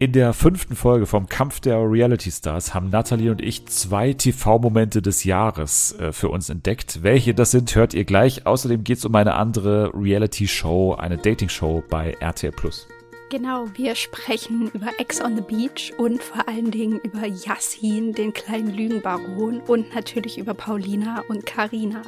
In 0.00 0.12
der 0.12 0.32
fünften 0.32 0.76
Folge 0.76 1.06
vom 1.06 1.28
Kampf 1.28 1.58
der 1.58 1.78
Reality 1.78 2.30
Stars 2.30 2.72
haben 2.72 2.88
Natalie 2.88 3.32
und 3.32 3.42
ich 3.42 3.66
zwei 3.66 4.12
TV-Momente 4.12 5.02
des 5.02 5.24
Jahres 5.24 5.98
äh, 5.98 6.12
für 6.12 6.28
uns 6.28 6.50
entdeckt. 6.50 7.02
Welche 7.02 7.34
das 7.34 7.50
sind, 7.50 7.74
hört 7.74 7.94
ihr 7.94 8.04
gleich. 8.04 8.46
Außerdem 8.46 8.84
geht 8.84 8.98
es 8.98 9.04
um 9.04 9.14
eine 9.16 9.34
andere 9.34 9.90
Reality-Show, 9.92 10.94
eine 10.94 11.16
Dating-Show 11.16 11.82
bei 11.90 12.12
RTL. 12.20 12.52
Genau, 13.30 13.66
wir 13.74 13.96
sprechen 13.96 14.70
über 14.72 14.86
Ex 14.98 15.20
on 15.20 15.34
the 15.34 15.42
Beach 15.42 15.92
und 15.98 16.22
vor 16.22 16.48
allen 16.48 16.70
Dingen 16.70 17.00
über 17.02 17.26
Yassin, 17.26 18.12
den 18.12 18.32
kleinen 18.32 18.72
Lügenbaron 18.72 19.60
und 19.66 19.92
natürlich 19.96 20.38
über 20.38 20.54
Paulina 20.54 21.24
und 21.28 21.44
Karina. 21.44 22.02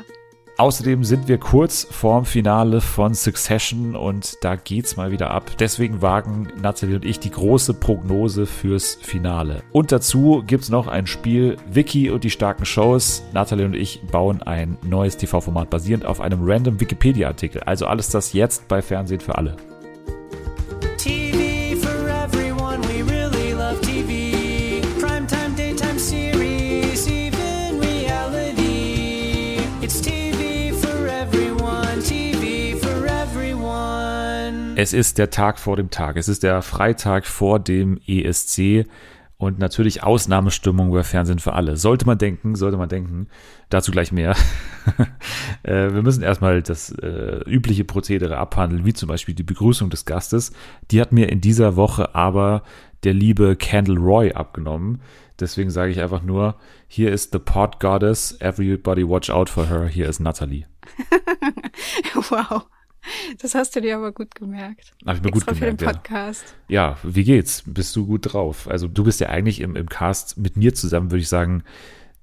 Außerdem 0.61 1.05
sind 1.05 1.27
wir 1.27 1.39
kurz 1.39 1.87
vorm 1.91 2.27
Finale 2.27 2.83
von 2.83 3.15
Succession 3.15 3.97
und 3.97 4.37
da 4.43 4.57
geht's 4.57 4.95
mal 4.95 5.11
wieder 5.11 5.31
ab. 5.31 5.53
Deswegen 5.59 6.03
wagen 6.03 6.49
Natalie 6.61 6.97
und 6.97 7.07
ich 7.07 7.19
die 7.19 7.31
große 7.31 7.73
Prognose 7.73 8.45
fürs 8.45 8.97
Finale. 8.97 9.63
Und 9.73 9.91
dazu 9.91 10.43
gibt's 10.47 10.69
noch 10.69 10.87
ein 10.87 11.07
Spiel 11.07 11.57
Wiki 11.73 12.11
und 12.11 12.25
die 12.25 12.31
starken 12.31 12.67
Shows. 12.67 13.23
Natalie 13.33 13.65
und 13.65 13.75
ich 13.75 14.03
bauen 14.13 14.43
ein 14.43 14.77
neues 14.83 15.17
TV-Format 15.17 15.71
basierend 15.71 16.05
auf 16.05 16.21
einem 16.21 16.41
random 16.43 16.79
Wikipedia-Artikel. 16.79 17.63
Also 17.63 17.87
alles 17.87 18.11
das 18.11 18.35
jetzt 18.35 18.69
bei 18.69 18.83
Fernsehen 18.83 19.21
für 19.21 19.39
alle. 19.39 19.57
Es 34.83 34.95
ist 34.95 35.19
der 35.19 35.29
Tag 35.29 35.59
vor 35.59 35.77
dem 35.77 35.91
Tag. 35.91 36.17
Es 36.17 36.27
ist 36.27 36.43
der 36.43 36.63
Freitag 36.63 37.27
vor 37.27 37.61
dem 37.61 38.01
ESC 38.07 38.87
und 39.37 39.59
natürlich 39.59 40.03
Ausnahmestimmung 40.03 40.91
bei 40.91 41.03
Fernsehen 41.03 41.39
für 41.39 41.53
alle. 41.53 41.77
Sollte 41.77 42.07
man 42.07 42.17
denken, 42.17 42.55
sollte 42.55 42.79
man 42.79 42.89
denken. 42.89 43.29
Dazu 43.69 43.93
gleich 43.93 44.11
mehr. 44.11 44.35
Äh, 45.63 45.93
wir 45.93 46.01
müssen 46.01 46.23
erstmal 46.23 46.63
das 46.63 46.91
äh, 46.91 47.43
übliche 47.45 47.85
Prozedere 47.85 48.39
abhandeln, 48.39 48.87
wie 48.87 48.95
zum 48.95 49.11
Beispiel 49.11 49.35
die 49.35 49.43
Begrüßung 49.43 49.91
des 49.91 50.07
Gastes. 50.07 50.53
Die 50.91 51.03
hat 51.03 51.13
mir 51.13 51.29
in 51.29 51.43
dieser 51.43 51.77
Woche 51.77 52.15
aber 52.15 52.63
der 53.05 53.13
liebe 53.13 53.57
Candle 53.57 53.99
Roy 53.99 54.33
abgenommen. 54.33 55.03
Deswegen 55.39 55.69
sage 55.69 55.93
ich 55.93 56.01
einfach 56.01 56.23
nur, 56.23 56.57
hier 56.89 57.13
ist 57.13 57.33
the 57.33 57.39
Pod 57.39 57.79
Goddess, 57.79 58.41
everybody 58.41 59.07
watch 59.07 59.29
out 59.29 59.51
for 59.51 59.69
her, 59.69 59.87
hier 59.87 60.09
ist 60.09 60.21
Natalie. 60.21 60.65
wow. 62.15 62.63
Das 63.41 63.55
hast 63.55 63.75
du 63.77 63.81
dir 63.81 63.97
aber 63.97 64.13
gut 64.13 64.35
gemerkt. 64.35 64.93
Hab 65.07 65.17
ich 65.17 65.23
mir 65.23 65.31
gut 65.31 65.43
Extra 65.43 65.55
für 65.55 65.67
den 65.67 65.77
gemerkt, 65.77 66.09
ja. 66.09 66.17
Podcast. 66.19 66.55
Ja, 66.69 66.99
wie 67.03 67.25
geht's? 67.25 67.63
Bist 67.67 67.95
du 67.97 68.07
gut 68.07 68.33
drauf? 68.33 68.69
Also 68.69 68.89
du 68.89 69.05
bist 69.05 69.21
ja 69.21 69.29
eigentlich 69.29 69.61
im, 69.61 69.77
im 69.77 69.89
Cast 69.89 70.37
mit 70.39 70.57
mir 70.57 70.75
zusammen, 70.75 71.11
würde 71.11 71.23
ich 71.23 71.29
sagen, 71.29 71.63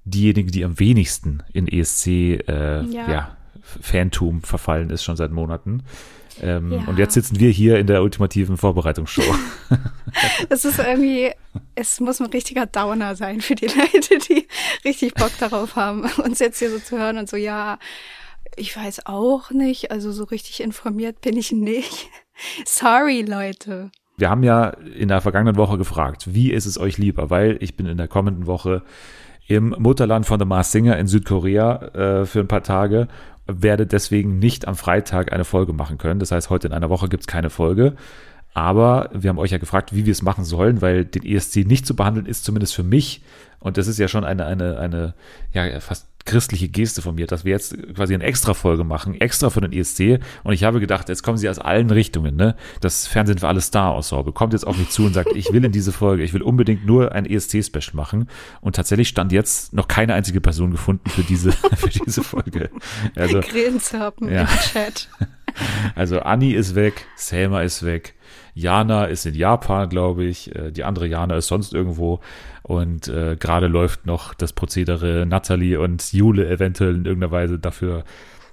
diejenige, 0.04 0.50
die 0.50 0.64
am 0.64 0.78
wenigsten 0.78 1.42
in 1.52 1.68
ESC 1.68 2.06
äh, 2.06 2.82
ja. 2.84 3.10
Ja. 3.10 3.36
Verfallen 3.62 4.90
ist 4.90 5.02
schon 5.02 5.16
seit 5.16 5.30
Monaten. 5.30 5.82
Ähm, 6.40 6.72
Ja. 6.72 6.84
Und 6.86 6.98
jetzt 6.98 7.14
sitzen 7.14 7.38
wir 7.40 7.50
hier 7.50 7.78
in 7.78 7.86
der 7.86 8.02
ultimativen 8.02 8.56
Vorbereitungsshow. 8.56 9.22
Es 10.48 10.64
ist 10.64 10.78
irgendwie, 10.78 11.32
es 11.74 12.00
muss 12.00 12.20
ein 12.20 12.26
richtiger 12.26 12.66
Downer 12.66 13.14
sein 13.16 13.40
für 13.40 13.54
die 13.54 13.66
Leute, 13.66 14.18
die 14.28 14.46
richtig 14.84 15.14
Bock 15.14 15.32
darauf 15.38 15.76
haben, 15.76 16.04
uns 16.24 16.38
jetzt 16.38 16.58
hier 16.58 16.70
so 16.70 16.78
zu 16.78 16.98
hören 16.98 17.18
und 17.18 17.28
so, 17.28 17.36
ja, 17.36 17.78
ich 18.58 18.76
weiß 18.76 19.06
auch 19.06 19.50
nicht, 19.50 19.90
also 19.90 20.12
so 20.12 20.24
richtig 20.24 20.62
informiert 20.62 21.20
bin 21.20 21.36
ich 21.36 21.52
nicht. 21.52 22.08
Sorry, 22.66 23.22
Leute. 23.22 23.90
Wir 24.16 24.30
haben 24.30 24.42
ja 24.42 24.70
in 24.70 25.08
der 25.08 25.20
vergangenen 25.20 25.56
Woche 25.56 25.78
gefragt, 25.78 26.34
wie 26.34 26.52
ist 26.52 26.66
es 26.66 26.78
euch 26.78 26.98
lieber? 26.98 27.30
Weil 27.30 27.56
ich 27.60 27.76
bin 27.76 27.86
in 27.86 27.96
der 27.96 28.08
kommenden 28.08 28.46
Woche 28.46 28.82
im 29.46 29.74
Mutterland 29.78 30.26
von 30.26 30.38
The 30.38 30.44
Mars 30.44 30.72
Singer 30.72 30.98
in 30.98 31.06
Südkorea 31.06 31.76
äh, 31.94 32.26
für 32.26 32.40
ein 32.40 32.48
paar 32.48 32.62
Tage, 32.62 33.08
werde 33.46 33.86
deswegen 33.86 34.38
nicht 34.38 34.68
am 34.68 34.74
Freitag 34.74 35.32
eine 35.32 35.44
Folge 35.44 35.72
machen 35.72 35.98
können. 35.98 36.20
Das 36.20 36.32
heißt, 36.32 36.50
heute 36.50 36.66
in 36.66 36.74
einer 36.74 36.90
Woche 36.90 37.08
gibt 37.08 37.22
es 37.22 37.26
keine 37.26 37.48
Folge. 37.48 37.94
Aber 38.54 39.08
wir 39.12 39.30
haben 39.30 39.38
euch 39.38 39.52
ja 39.52 39.58
gefragt, 39.58 39.94
wie 39.94 40.04
wir 40.04 40.12
es 40.12 40.22
machen 40.22 40.44
sollen, 40.44 40.82
weil 40.82 41.04
den 41.04 41.24
ESC 41.24 41.64
nicht 41.64 41.86
zu 41.86 41.94
behandeln 41.94 42.26
ist 42.26 42.44
zumindest 42.44 42.74
für 42.74 42.82
mich, 42.82 43.22
und 43.60 43.76
das 43.76 43.88
ist 43.88 43.98
ja 43.98 44.08
schon 44.08 44.24
eine, 44.24 44.46
eine, 44.46 44.78
eine, 44.78 45.14
ja, 45.52 45.80
fast 45.80 46.06
christliche 46.28 46.68
Geste 46.68 47.02
von 47.02 47.14
mir, 47.14 47.26
dass 47.26 47.44
wir 47.44 47.52
jetzt 47.52 47.76
quasi 47.94 48.14
eine 48.14 48.24
extra 48.24 48.54
Folge 48.54 48.84
machen, 48.84 49.20
extra 49.20 49.50
für 49.50 49.60
den 49.60 49.72
ESC. 49.72 50.20
Und 50.44 50.52
ich 50.52 50.64
habe 50.64 50.78
gedacht, 50.78 51.08
jetzt 51.08 51.22
kommen 51.22 51.38
sie 51.38 51.48
aus 51.48 51.58
allen 51.58 51.90
Richtungen, 51.90 52.36
ne? 52.36 52.54
Das 52.80 53.06
Fernsehen 53.06 53.38
für 53.38 53.48
alle 53.48 53.60
Star-Ensemble 53.60 54.32
kommt 54.32 54.52
jetzt 54.52 54.66
auf 54.66 54.76
mich 54.76 54.90
zu 54.90 55.04
und 55.04 55.14
sagt, 55.14 55.30
ich 55.34 55.52
will 55.52 55.64
in 55.64 55.72
diese 55.72 55.90
Folge, 55.92 56.22
ich 56.22 56.32
will 56.34 56.42
unbedingt 56.42 56.84
nur 56.86 57.12
ein 57.12 57.24
ESC-Special 57.26 57.94
machen. 57.94 58.28
Und 58.60 58.76
tatsächlich 58.76 59.08
stand 59.08 59.32
jetzt 59.32 59.72
noch 59.72 59.88
keine 59.88 60.14
einzige 60.14 60.40
Person 60.40 60.70
gefunden 60.70 61.08
für 61.10 61.22
diese, 61.22 61.52
für 61.76 61.88
diese 61.88 62.22
Folge. 62.22 62.70
Also, 63.16 63.40
Grillenzirpen 63.40 64.30
Ja. 64.30 64.42
im 64.42 64.48
Chat. 64.48 65.08
also 65.94 66.20
Anni 66.20 66.52
ist 66.52 66.74
weg, 66.74 67.06
Selma 67.16 67.62
ist 67.62 67.84
weg, 67.84 68.14
Jana 68.58 69.04
ist 69.04 69.24
in 69.26 69.34
Japan, 69.34 69.88
glaube 69.88 70.24
ich. 70.24 70.54
äh, 70.54 70.70
Die 70.72 70.84
andere 70.84 71.06
Jana 71.06 71.36
ist 71.36 71.48
sonst 71.48 71.72
irgendwo. 71.72 72.20
Und 72.62 73.08
äh, 73.08 73.36
gerade 73.38 73.66
läuft 73.66 74.06
noch 74.06 74.34
das 74.34 74.52
Prozedere, 74.52 75.24
Natalie 75.26 75.80
und 75.80 76.12
Jule 76.12 76.48
eventuell 76.48 76.96
in 76.96 77.04
irgendeiner 77.04 77.32
Weise 77.32 77.58
dafür 77.58 78.04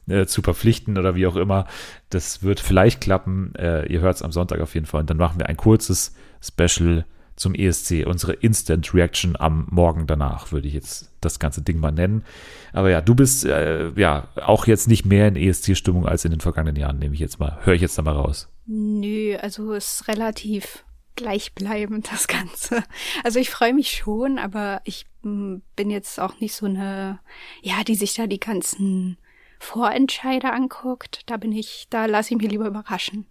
äh, 0.07 0.25
zu 0.25 0.41
verpflichten 0.41 0.97
oder 0.97 1.15
wie 1.15 1.27
auch 1.27 1.35
immer. 1.35 1.65
Das 2.09 2.43
wird 2.43 2.59
vielleicht 2.59 3.01
klappen. 3.01 3.53
Äh, 3.55 3.87
ihr 3.91 4.01
hört 4.01 4.15
es 4.15 4.21
am 4.21 4.31
Sonntag 4.31 4.61
auf 4.61 4.73
jeden 4.75 4.85
Fall. 4.85 5.01
Und 5.01 5.09
dann 5.09 5.17
machen 5.17 5.39
wir 5.39 5.47
ein 5.47 5.57
kurzes 5.57 6.15
Special 6.41 7.05
zum 7.35 7.53
ESC, 7.53 8.05
unsere 8.05 8.31
Instant 8.33 8.93
Reaction 8.93 9.35
am 9.37 9.67
Morgen 9.69 10.07
danach, 10.07 10.53
würde 10.53 10.69
ich 10.69 10.73
jetzt 10.73 11.11
das 11.19 11.37
ganze 11.37 11.61
Ding 11.61 11.81
mal 11.81 11.91
nennen. 11.91 12.23
Aber 12.71 12.89
ja, 12.89 13.01
du 13.01 13.13
bist 13.13 13.43
äh, 13.43 13.89
ja 13.97 14.29
auch 14.41 14.67
jetzt 14.67 14.87
nicht 14.87 15.05
mehr 15.05 15.27
in 15.27 15.35
ESC-Stimmung 15.35 16.07
als 16.07 16.23
in 16.23 16.31
den 16.31 16.39
vergangenen 16.39 16.77
Jahren, 16.77 16.97
nehme 16.97 17.13
ich 17.13 17.19
jetzt 17.19 17.39
mal, 17.39 17.57
höre 17.63 17.73
ich 17.73 17.81
jetzt 17.81 17.97
da 17.97 18.03
mal 18.03 18.15
raus. 18.15 18.47
Nö, 18.65 19.35
also 19.37 19.73
es 19.73 20.01
ist 20.01 20.07
relativ 20.07 20.85
gleichbleibend, 21.15 22.11
das 22.11 22.27
Ganze. 22.27 22.83
Also 23.23 23.39
ich 23.39 23.49
freue 23.49 23.73
mich 23.73 23.91
schon, 23.91 24.37
aber 24.37 24.81
ich 24.83 25.05
mm, 25.21 25.57
bin 25.75 25.89
jetzt 25.89 26.19
auch 26.19 26.39
nicht 26.39 26.53
so 26.53 26.65
eine, 26.65 27.19
ja, 27.61 27.83
die 27.85 27.95
sich 27.95 28.15
da 28.15 28.27
die 28.27 28.39
ganzen 28.39 29.17
Vorentscheider 29.59 30.53
anguckt. 30.53 31.21
Da 31.27 31.37
bin 31.37 31.51
ich, 31.51 31.87
da 31.89 32.05
lasse 32.05 32.33
ich 32.33 32.41
mich 32.41 32.51
lieber 32.51 32.67
überraschen. 32.67 33.25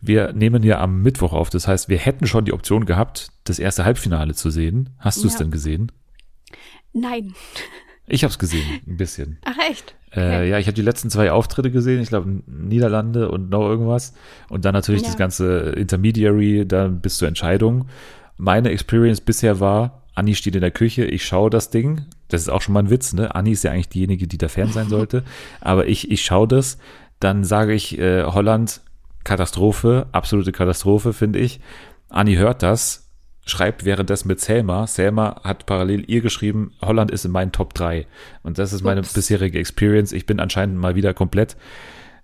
Wir 0.00 0.32
nehmen 0.32 0.62
ja 0.64 0.80
am 0.80 1.02
Mittwoch 1.02 1.32
auf, 1.32 1.50
das 1.50 1.68
heißt, 1.68 1.88
wir 1.88 1.98
hätten 1.98 2.26
schon 2.26 2.44
die 2.44 2.52
Option 2.52 2.86
gehabt, 2.86 3.28
das 3.44 3.58
erste 3.58 3.84
Halbfinale 3.84 4.34
zu 4.34 4.50
sehen. 4.50 4.90
Hast 4.98 5.22
du 5.22 5.28
es 5.28 5.34
Ja. 5.34 5.40
denn 5.40 5.50
gesehen? 5.52 5.92
Nein. 6.92 7.34
Ich 8.12 8.24
habe 8.24 8.30
es 8.30 8.38
gesehen, 8.38 8.80
ein 8.86 8.96
bisschen. 8.98 9.38
Ach 9.44 9.56
echt? 9.70 9.94
Äh, 10.14 10.48
ja, 10.50 10.58
ich 10.58 10.66
habe 10.66 10.74
die 10.74 10.82
letzten 10.82 11.08
zwei 11.08 11.32
Auftritte 11.32 11.70
gesehen, 11.70 12.02
ich 12.02 12.10
glaube 12.10 12.42
Niederlande 12.46 13.30
und 13.30 13.48
noch 13.48 13.62
irgendwas. 13.66 14.12
Und 14.50 14.66
dann 14.66 14.74
natürlich 14.74 15.00
Ja. 15.00 15.08
das 15.08 15.16
ganze 15.16 15.70
Intermediary, 15.70 16.66
dann 16.68 17.00
bis 17.00 17.16
zur 17.16 17.28
Entscheidung. 17.28 17.86
Meine 18.36 18.70
Experience 18.70 19.22
bisher 19.22 19.60
war, 19.60 20.02
Anni 20.14 20.34
steht 20.34 20.54
in 20.54 20.60
der 20.60 20.70
Küche, 20.70 21.06
ich 21.06 21.24
schaue 21.24 21.48
das 21.48 21.70
Ding. 21.70 22.02
Das 22.28 22.42
ist 22.42 22.50
auch 22.50 22.60
schon 22.60 22.74
mal 22.74 22.80
ein 22.80 22.90
Witz, 22.90 23.14
ne? 23.14 23.34
Anni 23.34 23.52
ist 23.52 23.64
ja 23.64 23.70
eigentlich 23.70 23.88
diejenige, 23.88 24.26
die 24.26 24.36
der 24.36 24.50
Fan 24.50 24.68
sein 24.70 24.88
sollte. 24.90 25.22
Aber 25.62 25.86
ich, 25.86 26.10
ich 26.10 26.22
schaue 26.22 26.48
das, 26.48 26.76
dann 27.18 27.44
sage 27.44 27.72
ich, 27.72 27.98
äh, 27.98 28.24
Holland, 28.24 28.82
Katastrophe, 29.24 30.06
absolute 30.12 30.52
Katastrophe, 30.52 31.14
finde 31.14 31.38
ich. 31.38 31.60
Anni 32.10 32.34
hört 32.34 32.62
das, 32.62 33.01
schreibt 33.44 33.84
währenddessen 33.84 34.28
mit 34.28 34.40
Selma. 34.40 34.86
Selma 34.86 35.40
hat 35.42 35.66
parallel 35.66 36.04
ihr 36.08 36.20
geschrieben, 36.20 36.72
Holland 36.80 37.10
ist 37.10 37.24
in 37.24 37.32
meinen 37.32 37.52
Top 37.52 37.74
3. 37.74 38.06
Und 38.42 38.58
das 38.58 38.72
ist 38.72 38.82
meine 38.82 39.00
Ups. 39.00 39.12
bisherige 39.14 39.58
Experience. 39.58 40.12
Ich 40.12 40.26
bin 40.26 40.38
anscheinend 40.40 40.76
mal 40.78 40.94
wieder 40.94 41.12
komplett 41.14 41.56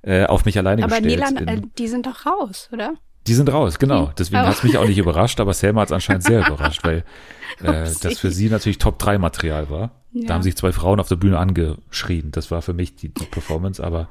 äh, 0.03 0.25
auf 0.27 0.45
mich 0.45 0.57
alleine 0.59 0.85
Aber 0.85 1.01
gestellt. 1.01 1.19
Niederlande, 1.19 1.53
in- 1.53 1.65
äh, 1.65 1.67
die 1.79 1.89
sind 1.89 2.07
doch 2.07 2.25
raus, 2.27 2.69
oder? 2.73 2.95
die 3.27 3.35
sind 3.35 3.53
raus, 3.53 3.79
genau. 3.79 4.07
Hm. 4.07 4.13
Deswegen 4.19 4.43
Oh. 4.43 4.47
hat 4.47 4.55
es 4.55 4.63
mich 4.63 4.79
auch 4.79 4.87
nicht 4.87 4.97
überrascht, 4.97 5.39
aber 5.39 5.53
Selma 5.53 5.83
hat 5.83 5.89
es 5.89 5.93
anscheinend 5.93 6.23
sehr 6.25 6.47
überrascht, 6.47 6.83
weil 6.83 7.05
äh, 7.63 7.85
das 8.01 8.19
für 8.19 8.31
sie 8.31 8.49
natürlich 8.49 8.79
Top-3-Material 8.79 9.69
war. 9.69 9.91
Ja. 10.13 10.29
Da 10.29 10.35
haben 10.35 10.43
sich 10.43 10.57
zwei 10.57 10.73
Frauen 10.73 10.99
auf 10.99 11.09
der 11.09 11.17
Bühne 11.17 11.39
angeschrien. 11.39 12.31
Das 12.31 12.51
war 12.51 12.63
für 12.63 12.73
mich 12.73 12.97
die, 12.97 13.11
die 13.13 13.27
Performance, 13.27 13.85
aber 13.85 14.09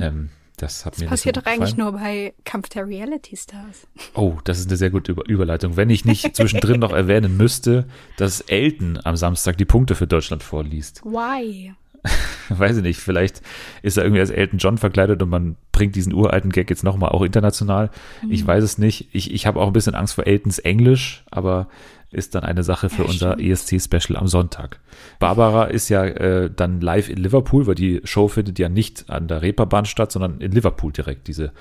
ähm, 0.00 0.30
das 0.56 0.86
hat 0.86 0.98
mir 0.98 1.04
nicht 1.04 1.08
so 1.08 1.10
Passiert 1.10 1.36
doch 1.36 1.46
eigentlich 1.46 1.76
nur 1.76 1.92
bei 1.92 2.34
Kampf 2.44 2.68
der 2.70 2.86
Reality 2.86 3.36
Stars. 3.36 3.86
Oh, 4.14 4.38
das 4.44 4.58
ist 4.58 4.68
eine 4.68 4.76
sehr 4.76 4.90
gute 4.90 5.12
Über 5.12 5.26
Überleitung. 5.28 5.76
Wenn 5.76 5.90
ich 5.90 6.04
nicht 6.04 6.34
zwischendrin 6.34 6.80
noch 6.80 6.92
erwähnen 6.94 7.36
müsste, 7.36 7.86
dass 8.16 8.40
Elton 8.40 8.98
am 9.04 9.16
Samstag 9.16 9.58
die 9.58 9.64
Punkte 9.64 9.94
für 9.94 10.06
Deutschland 10.06 10.42
vorliest. 10.42 11.02
Why? 11.04 11.74
Weiß 12.48 12.76
ich 12.76 12.82
nicht, 12.82 13.00
vielleicht 13.00 13.42
ist 13.82 13.96
er 13.96 14.04
irgendwie 14.04 14.20
als 14.20 14.30
Elton 14.30 14.58
John 14.58 14.78
verkleidet 14.78 15.22
und 15.22 15.28
man 15.28 15.56
bringt 15.72 15.96
diesen 15.96 16.12
uralten 16.12 16.50
Gag 16.50 16.70
jetzt 16.70 16.84
nochmal 16.84 17.10
auch 17.10 17.22
international. 17.22 17.90
Ich 18.30 18.46
weiß 18.46 18.64
es 18.64 18.78
nicht. 18.78 19.08
Ich, 19.12 19.34
ich 19.34 19.46
habe 19.46 19.60
auch 19.60 19.66
ein 19.66 19.72
bisschen 19.72 19.94
Angst 19.94 20.14
vor 20.14 20.26
Eltons 20.26 20.58
Englisch, 20.58 21.24
aber 21.30 21.68
ist 22.10 22.34
dann 22.34 22.44
eine 22.44 22.62
Sache 22.62 22.88
für 22.88 23.02
Ja, 23.02 23.08
unser. 23.08 23.38
ESC-Special 23.40 24.16
am 24.16 24.28
Sonntag. 24.28 24.80
Barbara 25.18 25.64
ist 25.64 25.88
ja 25.88 26.04
äh, 26.04 26.50
dann 26.54 26.80
live 26.80 27.08
in 27.08 27.18
Liverpool, 27.18 27.66
weil 27.66 27.74
die 27.74 28.00
Show 28.04 28.28
findet 28.28 28.58
ja 28.58 28.68
nicht 28.68 29.10
an 29.10 29.28
der 29.28 29.42
Reeperbahn 29.42 29.84
statt, 29.84 30.12
sondern 30.12 30.40
in 30.40 30.52
Liverpool 30.52 30.92
direkt, 30.92 31.28
diese, 31.28 31.52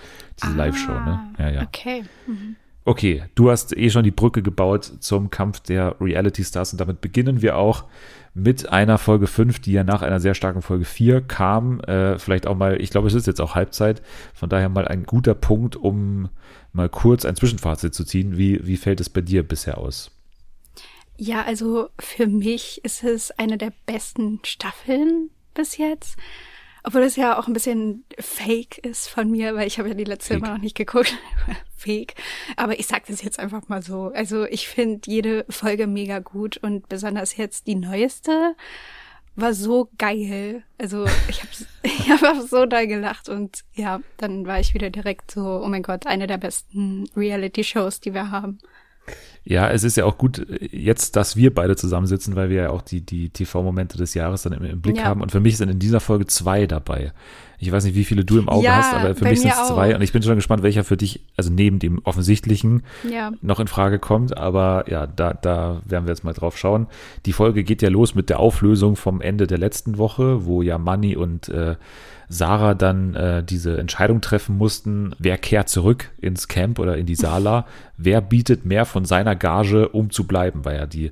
diese 0.41 0.53
Live-Show. 0.55 0.91
Ne? 0.93 1.19
Ja, 1.39 1.49
ja. 1.49 1.61
Okay. 1.63 2.03
Mhm. 2.27 2.55
Okay, 2.87 3.23
du 3.33 3.49
hast 3.49 3.75
eh 3.75 3.89
schon 3.89 4.03
die 4.03 4.11
Brücke 4.11 4.43
gebaut 4.43 4.85
zum 4.99 5.31
Kampf 5.31 5.59
der 5.61 5.95
Reality 5.99 6.43
Stars 6.43 6.71
und 6.71 6.79
damit 6.79 7.01
beginnen 7.01 7.41
wir 7.41 7.57
auch 7.57 7.85
mit 8.35 8.69
einer 8.69 8.99
Folge 8.99 9.25
5, 9.25 9.59
die 9.59 9.71
ja 9.71 9.83
nach 9.83 10.03
einer 10.03 10.19
sehr 10.19 10.35
starken 10.35 10.61
Folge 10.61 10.85
4 10.85 11.21
kam. 11.21 11.79
Äh, 11.79 12.19
vielleicht 12.19 12.45
auch 12.45 12.55
mal, 12.55 12.79
ich 12.79 12.91
glaube, 12.91 13.07
es 13.07 13.15
ist 13.15 13.25
jetzt 13.25 13.41
auch 13.41 13.55
Halbzeit, 13.55 14.03
von 14.35 14.49
daher 14.49 14.69
mal 14.69 14.87
ein 14.87 15.03
guter 15.05 15.33
Punkt, 15.33 15.75
um 15.75 16.29
mal 16.73 16.89
kurz 16.89 17.25
ein 17.25 17.35
Zwischenfazit 17.35 17.95
zu 17.95 18.03
ziehen. 18.03 18.37
Wie, 18.37 18.59
wie 18.67 18.77
fällt 18.77 18.99
es 19.01 19.09
bei 19.09 19.21
dir 19.21 19.41
bisher 19.41 19.79
aus? 19.79 20.11
Ja, 21.17 21.43
also 21.43 21.89
für 21.99 22.27
mich 22.27 22.83
ist 22.83 23.03
es 23.03 23.31
eine 23.31 23.57
der 23.57 23.71
besten 23.85 24.39
Staffeln 24.43 25.29
bis 25.53 25.77
jetzt. 25.77 26.17
Obwohl 26.83 27.01
das 27.01 27.15
ja 27.15 27.39
auch 27.39 27.47
ein 27.47 27.53
bisschen 27.53 28.03
fake 28.19 28.77
ist 28.79 29.07
von 29.07 29.31
mir, 29.31 29.55
weil 29.55 29.65
ich 29.65 29.79
habe 29.79 29.89
ja 29.89 29.95
die 29.95 30.03
letzte 30.03 30.33
Fake. 30.33 30.43
immer 30.43 30.53
noch 30.53 30.61
nicht 30.61 30.77
geguckt. 30.77 31.17
fake. 31.75 32.15
Aber 32.57 32.79
ich 32.79 32.87
sage 32.87 33.05
das 33.07 33.23
jetzt 33.23 33.39
einfach 33.39 33.67
mal 33.69 33.81
so. 33.81 34.11
Also 34.13 34.45
ich 34.45 34.67
finde 34.67 35.01
jede 35.09 35.45
Folge 35.49 35.87
mega 35.87 36.19
gut 36.19 36.57
und 36.57 36.87
besonders 36.89 37.37
jetzt 37.37 37.67
die 37.67 37.75
neueste 37.75 38.55
war 39.35 39.53
so 39.53 39.89
geil. 39.97 40.63
Also 40.77 41.05
ich 41.27 41.41
habe 41.41 41.51
ich 41.83 42.09
hab 42.09 42.41
so 42.47 42.65
doll 42.65 42.87
gelacht 42.87 43.29
und 43.29 43.63
ja, 43.73 44.01
dann 44.17 44.45
war 44.45 44.59
ich 44.59 44.73
wieder 44.73 44.89
direkt 44.89 45.31
so, 45.31 45.61
oh 45.63 45.67
mein 45.67 45.83
Gott, 45.83 46.05
eine 46.05 46.27
der 46.27 46.37
besten 46.37 47.09
Reality-Shows, 47.15 47.99
die 47.99 48.13
wir 48.13 48.31
haben. 48.31 48.59
Ja, 49.47 49.69
es 49.69 49.83
ist 49.83 49.95
ja 49.95 50.05
auch 50.05 50.17
gut 50.17 50.43
jetzt, 50.71 51.15
dass 51.15 51.35
wir 51.35 51.53
beide 51.53 51.75
zusammensitzen, 51.75 52.35
weil 52.35 52.49
wir 52.49 52.63
ja 52.63 52.69
auch 52.71 52.81
die, 52.81 53.01
die 53.01 53.29
TV-Momente 53.29 53.95
des 53.95 54.15
Jahres 54.15 54.41
dann 54.41 54.53
im, 54.53 54.63
im 54.65 54.81
Blick 54.81 54.97
Ja. 54.97 55.03
haben. 55.03 55.21
Und 55.21 55.31
für 55.31 55.39
mich 55.39 55.57
sind 55.57 55.69
in 55.69 55.77
dieser 55.77 55.99
Folge 55.99 56.25
zwei 56.25 56.65
dabei. 56.65 57.11
Ich 57.59 57.71
weiß 57.71 57.85
nicht, 57.85 57.93
wie 57.95 58.05
viele 58.05 58.25
du 58.25 58.39
im 58.39 58.49
Auge 58.49 58.65
Ja, 58.65 58.77
hast, 58.77 58.93
aber 58.95 59.13
für 59.13 59.25
mich 59.25 59.41
sind 59.41 59.51
es 59.51 59.67
zwei. 59.67 59.95
Und 59.95 60.01
ich 60.01 60.11
bin 60.11 60.23
schon 60.23 60.35
gespannt, 60.35 60.63
welcher 60.63 60.83
für 60.83 60.97
dich, 60.97 61.21
also 61.37 61.51
neben 61.51 61.77
dem 61.77 61.99
offensichtlichen, 62.03 62.81
Ja. 63.07 63.33
noch 63.43 63.59
in 63.59 63.67
Frage 63.67 63.99
kommt. 63.99 64.35
Aber 64.35 64.85
ja, 64.89 65.05
da, 65.05 65.33
da 65.35 65.79
werden 65.85 66.05
wir 66.07 66.11
jetzt 66.11 66.23
mal 66.23 66.33
drauf 66.33 66.57
schauen. 66.57 66.87
Die 67.27 67.33
Folge 67.33 67.63
geht 67.63 67.83
ja 67.83 67.89
los 67.89 68.15
mit 68.15 68.29
der 68.29 68.39
Auflösung 68.39 68.95
vom 68.95 69.21
Ende 69.21 69.45
der 69.45 69.59
letzten 69.59 69.99
Woche, 69.99 70.45
wo 70.47 70.63
ja 70.63 70.79
Manny 70.79 71.15
und 71.15 71.49
äh, 71.49 71.75
Sarah 72.29 72.73
dann 72.73 73.13
äh, 73.15 73.43
diese 73.43 73.77
Entscheidung 73.77 74.21
treffen 74.21 74.57
mussten, 74.57 75.13
wer 75.19 75.37
kehrt 75.37 75.69
zurück 75.69 76.11
ins 76.19 76.47
Camp 76.47 76.79
oder 76.79 76.97
in 76.97 77.05
die 77.05 77.15
Sala, 77.15 77.65
wer 77.97 78.21
bietet 78.21 78.65
mehr 78.65 78.85
von 78.85 79.05
seiner 79.05 79.35
Gage, 79.35 79.89
um 79.89 80.09
zu 80.09 80.25
bleiben, 80.25 80.65
war 80.65 80.73
ja 80.73 80.85
die, 80.85 81.11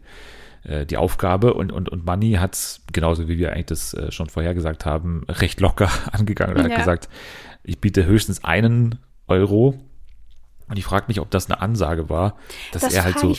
äh, 0.64 0.86
die 0.86 0.98
Aufgabe. 0.98 1.54
Und, 1.54 1.72
und, 1.72 1.90
und 1.90 2.06
Manny 2.06 2.34
hat, 2.34 2.80
genauso 2.92 3.28
wie 3.28 3.38
wir 3.38 3.52
eigentlich 3.54 3.68
das 3.68 3.94
äh, 3.94 4.12
schon 4.12 4.30
vorher 4.30 4.54
gesagt 4.54 4.86
haben, 4.86 5.24
recht 5.30 5.60
locker 5.60 5.90
angegangen 6.12 6.56
und 6.58 6.64
hat 6.64 6.72
Ja. 6.72 6.78
gesagt, 6.78 7.10
ich 7.64 7.80
biete 7.80 8.06
höchstens 8.06 8.44
einen 8.44 9.00
Euro. 9.28 9.76
Und 10.70 10.80
ich 10.80 10.86
frage 10.86 11.06
mich, 11.10 11.20
ob 11.20 11.30
das 11.30 11.52
eine 11.52 11.62
Ansage 11.62 12.10
war, 12.10 12.38
dass 12.72 12.82
Das 12.84 12.94
er 12.94 13.04
halt 13.04 13.20
so, 13.20 13.36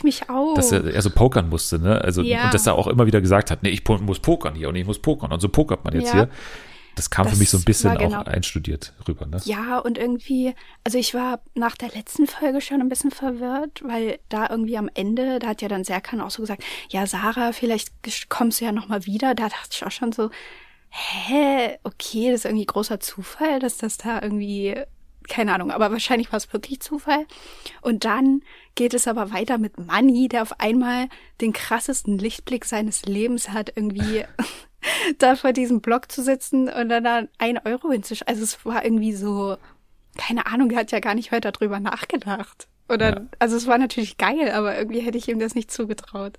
dass 0.55 0.71
er, 0.73 0.85
er 0.85 1.03
so 1.03 1.09
pokern 1.11 1.49
musste, 1.49 1.79
ne? 1.79 2.01
Also 2.01 2.21
Ja. 2.23 2.45
und 2.45 2.55
dass 2.55 2.67
er 2.67 2.75
auch 2.75 2.87
immer 2.87 3.07
wieder 3.07 3.21
gesagt 3.23 3.51
hat, 3.51 3.63
nee, 3.63 3.71
ich 3.71 3.83
muss 3.89 4.21
pokern 4.21 4.55
hier 4.55 4.69
und 4.69 4.77
ich 4.77 4.87
muss 4.87 4.99
pokern 4.99 5.33
und 5.33 5.41
so 5.41 5.49
pokert 5.49 5.85
man 5.85 5.95
jetzt 5.95 6.09
Ja. 6.09 6.13
hier. 6.13 6.29
Das 6.95 7.11
kam 7.11 7.25
für 7.27 7.31
Das 7.31 7.39
mich 7.39 7.51
so 7.51 7.59
ein 7.59 7.65
bisschen 7.65 7.97
genau- 7.97 8.21
auch 8.21 8.27
einstudiert 8.27 8.93
rüber, 9.09 9.27
ne? 9.27 9.41
Ja, 9.45 9.79
und 9.79 9.99
irgendwie, 9.99 10.55
also 10.85 10.99
ich 10.99 11.15
war 11.15 11.41
nach 11.55 11.77
der 11.77 11.89
letzten 11.91 12.27
Folge 12.27 12.61
schon 12.61 12.81
ein 12.81 12.89
bisschen 12.89 13.11
verwirrt, 13.11 13.83
weil 13.85 14.19
da 14.29 14.49
irgendwie 14.49 14.79
am 14.79 14.89
Ende, 14.95 15.39
da 15.39 15.49
hat 15.49 15.63
ja 15.63 15.69
dann 15.69 15.85
Serkan 15.85 16.21
auch 16.21 16.31
so 16.31 16.43
gesagt, 16.43 16.63
ja, 16.89 17.07
Sarah, 17.07 17.53
vielleicht 17.53 17.91
kommst 18.29 18.61
du 18.61 18.65
ja 18.65 18.73
nochmal 18.73 19.07
wieder. 19.07 19.35
Da 19.35 19.49
dachte 19.49 19.71
ich 19.73 19.85
auch 19.85 19.91
schon 19.91 20.13
so, 20.13 20.31
hä, 20.91 21.77
okay, 21.83 22.31
das 22.31 22.41
ist 22.41 22.45
irgendwie 22.45 22.67
großer 22.67 23.01
Zufall, 23.01 23.59
dass 23.59 23.77
das 23.79 23.97
da 23.99 24.23
irgendwie, 24.23 24.77
keine 25.29 25.53
Ahnung, 25.55 25.73
aber 25.73 25.91
wahrscheinlich 25.91 26.31
war 26.31 26.37
es 26.37 26.53
wirklich 26.53 26.81
Zufall. 26.81 27.27
Und 27.81 28.05
dann 28.05 28.43
geht 28.77 28.95
es 28.95 29.09
aber 29.09 29.33
weiter 29.33 29.59
mit 29.59 29.79
Manny, 29.79 30.29
der 30.29 30.43
auf 30.43 30.61
einmal 30.61 31.09
den 31.41 31.53
krassesten 31.53 32.19
Lichtblick 32.19 32.65
seines 32.65 33.05
Lebens 33.07 33.51
hat, 33.51 33.73
irgendwie 33.75 34.25
da 35.19 35.37
vor 35.37 35.53
diesem 35.53 35.81
Block 35.81 36.11
zu 36.11 36.23
sitzen 36.23 36.69
und 36.69 36.89
dann 36.89 37.05
da 37.05 37.23
ein 37.39 37.59
Euro 37.65 37.91
hinzuschreiben. 37.91 38.29
Also 38.33 38.43
es 38.45 38.65
war 38.65 38.85
irgendwie 38.85 39.13
so, 39.15 39.57
keine 40.17 40.47
Ahnung, 40.47 40.71
er 40.71 40.81
hat 40.81 40.93
ja 40.93 41.01
gar 41.01 41.15
nicht 41.15 41.33
weiter 41.33 41.53
drüber 41.53 41.81
nachgedacht. 41.81 42.69
Oder, 42.89 43.15
Ja. 43.15 43.27
also 43.39 43.57
es 43.57 43.67
war 43.67 43.79
natürlich 43.79 44.19
geil, 44.19 44.51
aber 44.53 44.77
irgendwie 44.77 45.01
hätte 45.01 45.17
ich 45.19 45.29
ihm 45.29 45.39
das 45.39 45.55
nicht 45.55 45.71
zugetraut. 45.71 46.39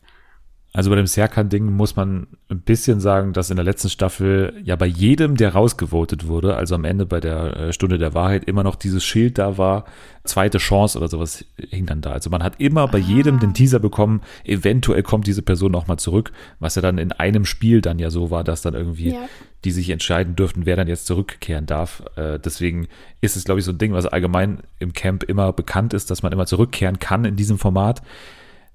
Also 0.75 0.89
bei 0.89 0.97
dem 0.97 1.07
Serkan-Ding 1.07 1.71
muss 1.71 1.95
man 1.95 2.27
ein 2.49 2.59
bisschen 2.59 2.99
sagen, 2.99 3.31
dass 3.31 3.49
in 3.49 3.55
der 3.55 3.63
letzten 3.63 3.89
Staffel 3.89 4.51
ja 4.61 4.75
bei 4.75 4.85
jedem, 4.85 5.37
der 5.37 5.53
rausgevotet 5.53 6.27
wurde, 6.27 6.57
also 6.57 6.75
am 6.75 6.83
Ende 6.83 7.05
bei 7.05 7.21
der 7.21 7.55
äh, 7.55 7.73
Stunde 7.73 7.97
der 7.97 8.13
Wahrheit, 8.13 8.43
immer 8.43 8.61
noch 8.61 8.75
dieses 8.75 9.01
Schild 9.01 9.37
da 9.37 9.57
war, 9.57 9.85
zweite 10.25 10.57
Chance 10.57 10.97
oder 10.97 11.07
sowas 11.07 11.45
hing 11.57 11.85
dann 11.85 12.01
da. 12.01 12.11
Also 12.11 12.29
man 12.29 12.43
hat 12.43 12.59
immer 12.59 12.89
bei 12.89 12.97
jedem 12.97 13.39
den 13.39 13.53
Teaser 13.53 13.79
bekommen, 13.79 14.19
eventuell 14.43 15.01
kommt 15.01 15.27
diese 15.27 15.43
Person 15.43 15.71
noch 15.71 15.87
mal 15.87 15.95
zurück, 15.95 16.33
was 16.59 16.75
ja 16.75 16.81
dann 16.81 16.97
in 16.97 17.13
einem 17.13 17.45
Spiel 17.45 17.79
dann 17.79 17.97
ja 17.97 18.09
so 18.09 18.29
war, 18.29 18.43
dass 18.43 18.61
dann 18.61 18.73
irgendwie 18.73 19.13
Ja. 19.13 19.29
die 19.63 19.71
sich 19.71 19.89
entscheiden 19.89 20.35
dürften, 20.35 20.65
wer 20.65 20.75
dann 20.75 20.89
jetzt 20.89 21.05
zurückkehren 21.07 21.67
darf. 21.67 22.03
Äh, 22.17 22.37
deswegen 22.37 22.89
ist 23.21 23.37
es, 23.37 23.45
glaube 23.45 23.61
ich, 23.61 23.65
so 23.65 23.71
ein 23.71 23.77
Ding, 23.77 23.93
was 23.93 24.07
allgemein 24.07 24.59
im 24.79 24.91
Camp 24.91 25.23
immer 25.23 25.53
bekannt 25.53 25.93
ist, 25.93 26.11
dass 26.11 26.21
man 26.21 26.33
immer 26.33 26.47
zurückkehren 26.47 26.99
kann 26.99 27.23
in 27.23 27.37
diesem 27.37 27.59
Format. 27.59 28.01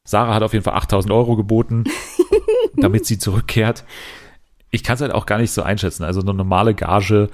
Sarah 0.04 0.34
hat 0.34 0.42
auf 0.42 0.52
jeden 0.52 0.64
Fall 0.64 0.74
8000 0.74 1.12
Euro 1.12 1.36
geboten, 1.36 1.84
damit 2.76 3.06
sie 3.06 3.18
zurückkehrt. 3.18 3.84
Ich 4.70 4.82
kann 4.84 4.94
es 4.94 5.00
halt 5.00 5.12
auch 5.12 5.26
gar 5.26 5.38
nicht 5.38 5.50
so 5.50 5.62
einschätzen. 5.62 6.04
Also 6.04 6.20
eine 6.20 6.34
normale 6.34 6.74
Gage 6.74 7.28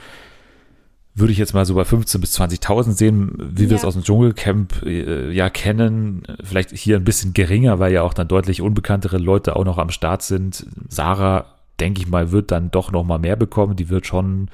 würde 1.14 1.32
ich 1.32 1.38
jetzt 1.38 1.54
mal 1.54 1.64
so 1.64 1.74
bei 1.74 1.82
15.000 1.82 2.18
bis 2.18 2.38
20.000 2.38 2.92
sehen, 2.92 3.32
wie 3.38 3.70
wir 3.70 3.76
es 3.76 3.82
Ja. 3.82 3.88
aus 3.88 3.94
dem 3.94 4.02
Dschungelcamp 4.02 4.82
äh, 4.84 5.30
ja 5.32 5.48
kennen. 5.48 6.24
Vielleicht 6.44 6.70
hier 6.72 6.96
ein 6.96 7.04
bisschen 7.04 7.32
geringer, 7.32 7.78
weil 7.78 7.92
ja 7.92 8.02
auch 8.02 8.12
dann 8.14 8.28
deutlich 8.28 8.60
unbekanntere 8.60 9.16
Leute 9.18 9.56
auch 9.56 9.64
noch 9.64 9.78
am 9.78 9.90
Start 9.90 10.22
sind. 10.22 10.66
Sarah, 10.88 11.46
denke 11.80 12.02
ich 12.02 12.08
mal, 12.08 12.32
wird 12.32 12.50
dann 12.50 12.70
doch 12.70 12.92
noch 12.92 13.04
mal 13.04 13.18
mehr 13.18 13.36
bekommen. 13.36 13.76
Die 13.76 13.88
wird 13.88 14.06
schon 14.06 14.50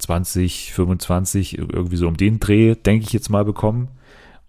20, 0.00 0.72
25, 0.74 1.56
irgendwie 1.58 1.96
so 1.96 2.08
um 2.08 2.16
den 2.16 2.40
Dreh, 2.40 2.74
denke 2.74 3.06
ich 3.06 3.12
jetzt 3.14 3.30
mal, 3.30 3.44
bekommen. 3.44 3.88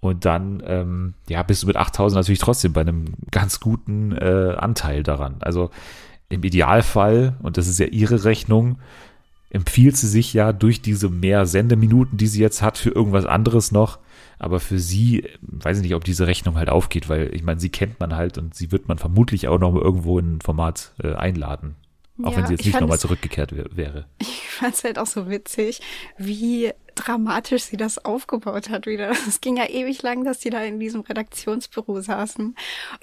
Und 0.04 0.26
dann, 0.26 0.62
ähm, 0.68 1.14
ja, 1.30 1.44
bist 1.44 1.64
du 1.64 1.68
mit 1.68 1.78
8000 1.78 2.20
natürlich 2.20 2.40
trotzdem 2.40 2.74
bei 2.74 2.82
einem 2.82 3.06
ganz 3.32 3.62
guten 3.62 4.12
äh, 4.12 4.54
Anteil 4.58 5.02
daran. 5.02 5.36
Also 5.40 5.70
im 6.28 6.44
Idealfall, 6.44 7.38
und 7.42 7.56
das 7.56 7.68
ist 7.70 7.80
ja 7.80 7.86
ihre 7.86 8.26
Rechnung, 8.26 8.80
empfiehlt 9.50 9.96
sie 9.96 10.10
sich 10.10 10.34
ja 10.34 10.52
durch 10.52 10.82
diese 10.82 11.08
mehr 11.10 11.46
Sendeminuten, 11.46 12.18
die 12.18 12.28
sie 12.28 12.42
jetzt 12.42 12.62
hat, 12.62 12.78
für 12.78 12.90
irgendwas 12.90 13.26
anderes 13.26 13.72
noch. 13.72 14.00
Aber 14.40 14.60
für 14.60 14.78
sie, 14.78 15.30
weiß 15.42 15.78
ich 15.78 15.84
nicht, 15.84 15.96
ob 15.96 16.04
diese 16.04 16.28
Rechnung 16.28 16.56
halt 16.58 16.68
aufgeht, 16.70 17.08
weil 17.08 17.34
ich 17.34 17.44
meine, 17.44 17.62
sie 17.62 17.70
kennt 17.70 18.02
man 18.02 18.14
halt 18.16 18.38
und 18.38 18.54
sie 18.56 18.74
wird 18.74 18.90
man 18.90 18.98
vermutlich 18.98 19.48
auch 19.48 19.58
noch 19.58 19.72
mal 19.72 19.82
irgendwo 19.82 20.20
in 20.20 20.36
ein 20.36 20.42
Format 20.42 20.92
äh, 21.02 21.14
einladen. 21.14 21.76
Auch 22.24 22.32
Ja, 22.32 22.38
wenn 22.40 22.48
sie 22.48 22.54
jetzt 22.56 22.62
ich 22.62 22.74
nicht 22.74 22.82
nochmal 22.82 23.00
zurückgekehrt 23.00 23.56
wär- 23.56 23.70
wäre. 23.76 24.06
Ich 24.20 24.50
fand 24.50 24.74
es 24.76 24.84
halt 24.84 25.00
auch 25.00 25.06
so 25.08 25.30
witzig, 25.30 25.80
wie 26.18 26.72
dramatisch 26.96 27.64
sie 27.64 27.78
das 27.78 28.04
aufgebaut 28.04 28.70
hat 28.70 28.86
wieder. 28.86 29.12
Es 29.28 29.42
ging 29.42 29.58
ja 29.58 29.70
ewig 29.70 30.02
lang, 30.02 30.24
dass 30.24 30.40
die 30.40 30.50
da 30.50 30.62
in 30.64 30.80
diesem 30.80 31.02
Redaktionsbüro 31.02 32.02
saßen. 32.02 32.56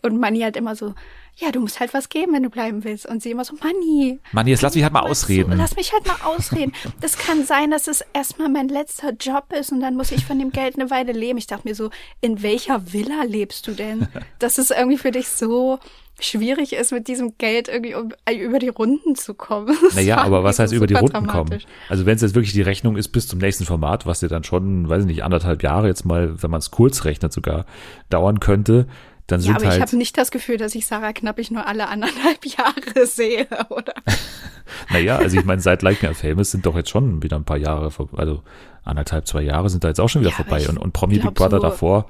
Und 0.03 0.21
Manni 0.21 0.41
halt 0.41 0.57
immer 0.57 0.77
so, 0.77 0.95
ja, 1.37 1.51
du 1.51 1.61
musst 1.61 1.81
halt 1.81 1.95
was 1.95 2.09
geben, 2.09 2.33
wenn 2.35 2.43
du 2.43 2.51
bleiben 2.51 2.85
willst. 2.85 3.07
Und 3.07 3.23
sie 3.23 3.31
immer 3.31 3.45
so, 3.45 3.55
Manni. 3.63 4.21
Mann, 4.33 4.47
jetzt 4.47 4.63
lass 4.63 4.75
mich 4.75 4.85
halt 4.85 4.93
mal 4.93 5.01
ausreden. 5.01 5.55
Lass 5.57 5.77
mich 5.77 5.93
halt 5.93 6.07
mal 6.07 6.19
ausreden. 6.25 6.73
Das 7.01 7.17
kann 7.17 7.45
sein, 7.45 7.71
dass 7.71 7.89
es 7.89 8.05
erstmal 8.13 8.49
mein 8.49 8.69
letzter 8.69 9.13
Job 9.13 9.53
ist 9.53 9.73
und 9.73 9.81
dann 9.81 9.97
muss 9.97 10.13
ich 10.13 10.25
von 10.25 10.39
dem 10.39 10.51
Geld 10.51 10.77
eine 10.77 10.91
Weile 10.91 11.13
leben. 11.13 11.39
Ich 11.39 11.47
dachte 11.47 11.67
mir 11.67 11.75
so, 11.75 11.91
in 12.21 12.43
welcher 12.43 12.93
Villa 12.93 13.23
lebst 13.25 13.67
du 13.67 13.73
denn? 13.73 14.09
Dass 14.39 14.59
es 14.59 14.71
irgendwie 14.71 14.99
für 14.99 15.11
dich 15.11 15.29
so 15.29 15.79
schwierig 16.21 16.73
ist, 16.75 16.93
mit 16.93 17.09
diesem 17.09 17.37
Geld 17.39 17.69
irgendwie 17.69 17.95
um, 17.95 18.13
über 18.33 18.59
die 18.59 18.69
Runden 18.69 19.15
zu 19.17 19.35
kommen. 19.35 19.77
Das 19.83 19.95
Naja, 19.95 20.19
aber 20.19 20.45
was 20.45 20.59
heißt 20.59 20.73
über 20.73 20.87
die 20.87 20.95
Runden 20.95 21.27
kommen? 21.27 21.59
Also 21.89 22.07
wenn 22.07 22.17
es 22.17 22.23
jetzt 22.23 22.35
wirklich 22.35 22.53
die 22.53 22.63
Rechnung 22.63 22.97
ist 22.97 23.09
bis 23.09 23.27
zum 23.29 23.39
nächsten 23.39 23.65
Format, 23.65 24.07
was 24.07 24.21
ja 24.21 24.29
dann 24.29 24.45
schon, 24.45 24.89
weiß 24.89 25.01
ich 25.03 25.07
nicht, 25.07 25.25
anderthalb 25.25 25.63
Jahre 25.63 25.87
jetzt 25.89 26.05
mal, 26.05 26.43
wenn 26.43 26.51
man 26.51 26.59
es 26.59 26.71
kurz 26.71 27.05
rechnet 27.05 27.33
sogar, 27.33 27.67
dauern 28.09 28.41
könnte, 28.41 28.87
dann 29.27 29.41
Ja, 29.41 29.45
sind 29.47 29.55
aber 29.57 29.65
ich 29.65 29.71
halt, 29.71 29.83
habe 29.83 29.97
nicht 29.97 30.19
das 30.19 30.31
Gefühl, 30.31 30.57
dass 30.57 30.75
ich 30.75 30.87
Sarah 30.87 31.13
Knappig 31.13 31.51
nur 31.51 31.67
alle 31.67 31.89
anderthalb 31.89 32.45
Jahre 32.59 33.07
sehe, 33.07 33.47
oder? 33.69 33.95
naja, 34.93 35.17
also 35.19 35.39
ich 35.39 35.45
meine, 35.45 35.61
seit 35.61 35.83
Like 35.83 36.03
Me 36.03 36.15
Famous 36.15 36.51
sind 36.51 36.67
doch 36.67 36.77
jetzt 36.77 36.91
schon 36.91 37.23
wieder 37.23 37.37
ein 37.37 37.45
paar 37.45 37.57
Jahre, 37.57 37.91
also 38.17 38.43
anderthalb, 38.83 39.27
zwei 39.27 39.43
Jahre 39.43 39.69
sind 39.71 39.85
da 39.85 39.89
jetzt 39.89 40.01
auch 40.01 40.09
schon 40.09 40.23
wieder 40.23 40.31
Ja, 40.31 40.37
aber 40.39 40.45
vorbei. 40.45 40.63
ich 40.63 40.69
Und, 40.69 40.79
und 40.79 40.93
Promi 40.93 41.19
Big 41.19 41.35
Brother 41.35 41.59
so- 41.59 41.63
davor, 41.63 42.07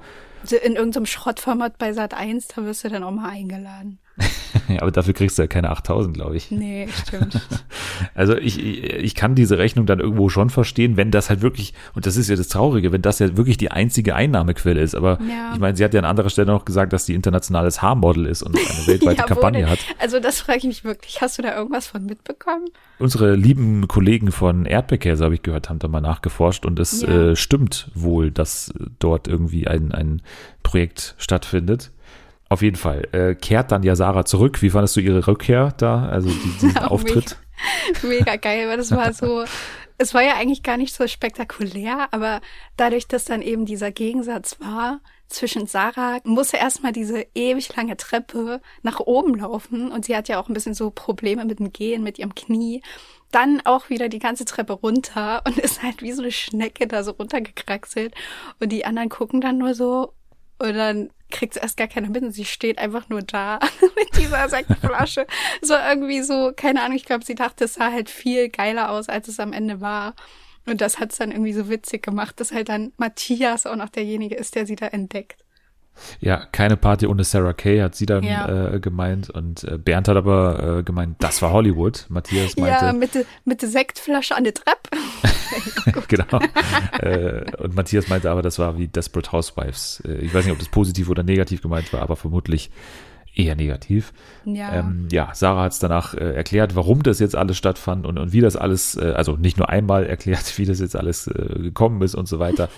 In 0.63 0.75
irgendeinem 0.75 1.05
Schrottformat 1.05 1.77
bei 1.77 1.93
Sat 1.93 2.13
1, 2.15 2.47
da 2.47 2.63
wirst 2.65 2.83
du 2.83 2.89
dann 2.89 3.03
auch 3.03 3.11
mal 3.11 3.29
eingeladen. 3.29 3.99
Aber 4.79 4.91
dafür 4.91 5.13
kriegst 5.13 5.37
du 5.37 5.43
ja 5.43 5.47
keine 5.47 5.69
8000, 5.69 6.13
glaube 6.13 6.35
ich. 6.35 6.51
Nee, 6.51 6.87
stimmt. 7.05 7.39
Also 8.15 8.35
ich, 8.35 8.61
ich 8.61 9.15
kann 9.15 9.35
diese 9.35 9.57
Rechnung 9.59 9.85
dann 9.85 9.99
irgendwo 9.99 10.27
schon 10.29 10.49
verstehen, 10.49 10.97
wenn 10.97 11.11
das 11.11 11.29
halt 11.29 11.41
wirklich, 11.41 11.73
und 11.93 12.05
das 12.07 12.17
ist 12.17 12.29
ja 12.29 12.35
das 12.35 12.47
Traurige, 12.47 12.91
wenn 12.91 13.01
das 13.03 13.19
ja 13.19 13.37
wirklich 13.37 13.57
die 13.57 13.69
einzige 13.71 14.15
Einnahmequelle 14.15 14.81
ist. 14.81 14.95
Aber 14.95 15.19
Ja. 15.21 15.51
ich 15.53 15.59
meine, 15.59 15.77
sie 15.77 15.83
hat 15.83 15.93
ja 15.93 15.99
an 15.99 16.05
anderer 16.05 16.29
Stelle 16.29 16.47
noch 16.51 16.65
gesagt, 16.65 16.93
dass 16.93 17.05
die 17.05 17.13
internationales 17.13 17.81
Haarmodel 17.81 18.25
ist 18.25 18.41
und 18.43 18.55
eine 18.57 18.87
weltweite 18.87 19.17
Ja, 19.19 19.25
Kampagne 19.25 19.69
hat. 19.69 19.79
Also 19.99 20.19
das 20.19 20.41
frage 20.41 20.59
ich 20.59 20.63
mich 20.65 20.83
wirklich. 20.83 21.21
Hast 21.21 21.37
du 21.37 21.41
da 21.43 21.55
irgendwas 21.55 21.87
von 21.87 22.05
mitbekommen? 22.05 22.65
Unsere 22.97 23.35
lieben 23.35 23.87
Kollegen 23.87 24.31
von 24.31 24.65
Erdbeerkäse, 24.65 25.23
habe 25.23 25.35
ich 25.35 25.43
gehört, 25.43 25.69
haben 25.69 25.79
da 25.79 25.87
mal 25.87 26.01
nachgeforscht 26.01 26.65
und 26.65 26.79
es 26.79 27.01
Ja. 27.03 27.31
äh, 27.31 27.35
stimmt 27.35 27.91
wohl, 27.93 28.31
dass 28.31 28.73
dort 28.99 29.27
irgendwie 29.27 29.67
ein, 29.67 29.91
ein 29.91 30.21
Projekt 30.63 31.15
stattfindet. 31.17 31.91
Auf 32.51 32.61
jeden 32.61 32.75
Fall. 32.75 33.07
Äh, 33.13 33.35
kehrt 33.35 33.71
dann 33.71 33.81
ja 33.81 33.95
Sarah 33.95 34.25
zurück. 34.25 34.61
Wie 34.61 34.71
fandest 34.71 34.97
du 34.97 34.99
ihre 34.99 35.25
Rückkehr 35.25 35.73
da? 35.77 36.09
Also 36.09 36.27
die, 36.29 36.51
diesen 36.51 36.71
Ja, 36.75 36.87
Auftritt? 36.87 37.37
Mega 38.03 38.35
geil, 38.35 38.67
weil 38.67 38.75
das 38.75 38.91
war 38.91 39.13
so, 39.13 39.45
es 39.97 40.13
war 40.13 40.21
ja 40.21 40.35
eigentlich 40.35 40.61
gar 40.61 40.75
nicht 40.75 40.93
so 40.93 41.07
spektakulär, 41.07 42.09
aber 42.11 42.41
dadurch, 42.75 43.07
dass 43.07 43.23
dann 43.23 43.41
eben 43.41 43.65
dieser 43.65 43.91
Gegensatz 43.91 44.59
war 44.59 44.99
zwischen 45.29 45.65
Sarah, 45.65 46.19
musste 46.25 46.57
erstmal 46.57 46.91
diese 46.91 47.25
ewig 47.35 47.73
lange 47.77 47.95
Treppe 47.95 48.59
nach 48.81 48.99
oben 48.99 49.35
laufen 49.35 49.89
und 49.89 50.03
sie 50.03 50.17
hat 50.17 50.27
ja 50.27 50.37
auch 50.37 50.49
ein 50.49 50.53
bisschen 50.53 50.73
so 50.73 50.91
Probleme 50.91 51.45
mit 51.45 51.59
dem 51.59 51.71
Gehen, 51.71 52.03
mit 52.03 52.19
ihrem 52.19 52.35
Knie. 52.35 52.83
Dann 53.31 53.61
auch 53.63 53.89
wieder 53.89 54.09
die 54.09 54.19
ganze 54.19 54.43
Treppe 54.43 54.73
runter 54.73 55.41
und 55.47 55.57
ist 55.57 55.83
halt 55.83 56.01
wie 56.01 56.11
so 56.11 56.21
eine 56.21 56.33
Schnecke 56.33 56.85
da 56.85 57.01
so 57.05 57.11
runtergekraxelt 57.11 58.13
und 58.59 58.73
die 58.73 58.83
anderen 58.83 59.07
gucken 59.07 59.39
dann 59.39 59.57
nur 59.57 59.73
so 59.73 60.11
und 60.61 60.75
dann 60.75 61.09
kriegt 61.31 61.55
sie 61.55 61.59
erst 61.59 61.77
gar 61.77 61.87
keiner 61.87 62.09
mit 62.09 62.21
und 62.21 62.31
sie 62.31 62.45
steht 62.45 62.77
einfach 62.77 63.09
nur 63.09 63.21
da 63.21 63.59
mit 63.95 64.15
dieser 64.17 64.47
Sektflasche. 64.47 65.25
So 65.61 65.73
irgendwie 65.73 66.21
so, 66.21 66.51
keine 66.55 66.83
Ahnung, 66.83 66.95
ich 66.95 67.05
glaube, 67.05 67.25
sie 67.25 67.35
dachte, 67.35 67.65
es 67.65 67.75
sah 67.75 67.91
halt 67.91 68.09
viel 68.09 68.49
geiler 68.49 68.91
aus, 68.91 69.09
als 69.09 69.27
es 69.27 69.39
am 69.39 69.53
Ende 69.53 69.81
war. 69.81 70.13
Und 70.67 70.81
das 70.81 70.99
hat 70.99 71.11
es 71.11 71.17
dann 71.17 71.31
irgendwie 71.31 71.53
so 71.53 71.69
witzig 71.69 72.03
gemacht, 72.03 72.39
dass 72.39 72.51
halt 72.51 72.69
dann 72.69 72.93
Matthias 72.97 73.65
auch 73.65 73.75
noch 73.75 73.89
derjenige 73.89 74.35
ist, 74.35 74.53
der 74.53 74.67
sie 74.67 74.75
da 74.75 74.87
entdeckt. 74.87 75.43
Ja, 76.19 76.45
keine 76.51 76.77
Party 76.77 77.07
ohne 77.07 77.23
Sarah 77.23 77.53
Kay, 77.53 77.79
hat 77.81 77.95
sie 77.95 78.05
dann 78.05 78.23
Ja. 78.23 78.73
äh, 78.73 78.79
gemeint. 78.79 79.29
Und 79.29 79.63
äh, 79.63 79.77
Bernd 79.77 80.07
hat 80.07 80.17
aber 80.17 80.79
äh, 80.79 80.83
gemeint, 80.83 81.15
das 81.19 81.41
war 81.41 81.51
Hollywood. 81.51 82.05
Matthias 82.09 82.55
meinte, 82.57 82.85
Ja, 82.85 82.93
mit, 82.93 83.15
de, 83.15 83.25
mit 83.45 83.61
der 83.61 83.69
Sektflasche 83.69 84.35
an 84.35 84.43
der 84.43 84.53
Treppe. 84.53 84.89
genau. 86.07 86.39
äh, 86.99 87.43
und 87.57 87.75
Matthias 87.75 88.07
meinte 88.07 88.29
aber, 88.31 88.41
das 88.41 88.59
war 88.59 88.77
wie 88.77 88.87
Desperate 88.87 89.31
Housewives. 89.31 90.01
Äh, 90.07 90.13
ich 90.17 90.33
weiß 90.33 90.45
nicht, 90.45 90.53
ob 90.53 90.59
das 90.59 90.69
positiv 90.69 91.09
oder 91.09 91.23
negativ 91.23 91.61
gemeint 91.61 91.91
war, 91.93 92.01
aber 92.01 92.15
vermutlich 92.15 92.71
eher 93.33 93.55
negativ. 93.55 94.11
Ja. 94.43 94.73
Ähm, 94.79 95.07
ja, 95.11 95.29
Sarah 95.33 95.63
hat 95.63 95.71
es 95.71 95.79
danach 95.79 96.13
äh, 96.13 96.33
erklärt, 96.33 96.75
warum 96.75 97.01
das 97.03 97.19
jetzt 97.19 97.35
alles 97.35 97.57
stattfand 97.57 98.05
und, 98.05 98.17
und 98.19 98.33
wie 98.33 98.41
das 98.41 98.57
alles, 98.57 98.95
äh, 98.97 99.13
also 99.15 99.37
nicht 99.37 99.57
nur 99.57 99.69
einmal 99.69 100.05
erklärt, 100.05 100.53
wie 100.57 100.65
das 100.65 100.79
jetzt 100.79 100.95
alles 100.95 101.27
äh, 101.27 101.59
gekommen 101.59 102.01
ist 102.01 102.15
und 102.15 102.27
so 102.27 102.39
weiter. 102.39 102.69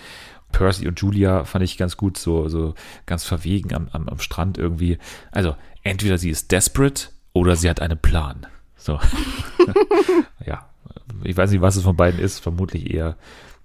Percy 0.54 0.88
und 0.88 1.00
Julia 1.02 1.44
fand 1.44 1.66
ich 1.66 1.78
ganz 1.78 1.98
gut, 1.98 2.18
so, 2.18 2.48
so 2.48 2.76
ganz 3.06 3.26
verwegen 3.26 3.74
am, 3.74 3.90
am, 3.92 4.08
am 4.08 4.20
Strand 4.20 4.58
irgendwie. 4.58 4.98
Also 5.32 5.58
entweder 5.84 6.18
sie 6.18 6.30
ist 6.30 6.52
desperate 6.54 7.10
oder 7.34 7.58
sie 7.58 7.70
hat 7.70 7.82
einen 7.82 7.98
Plan. 7.98 8.48
So. 8.78 9.00
ja, 10.46 10.70
ich 11.24 11.36
weiß 11.36 11.52
nicht, 11.52 11.62
was 11.62 11.76
es 11.76 11.84
von 11.84 11.98
beiden 11.98 12.20
ist, 12.20 12.40
vermutlich 12.40 12.94
eher, 12.94 13.18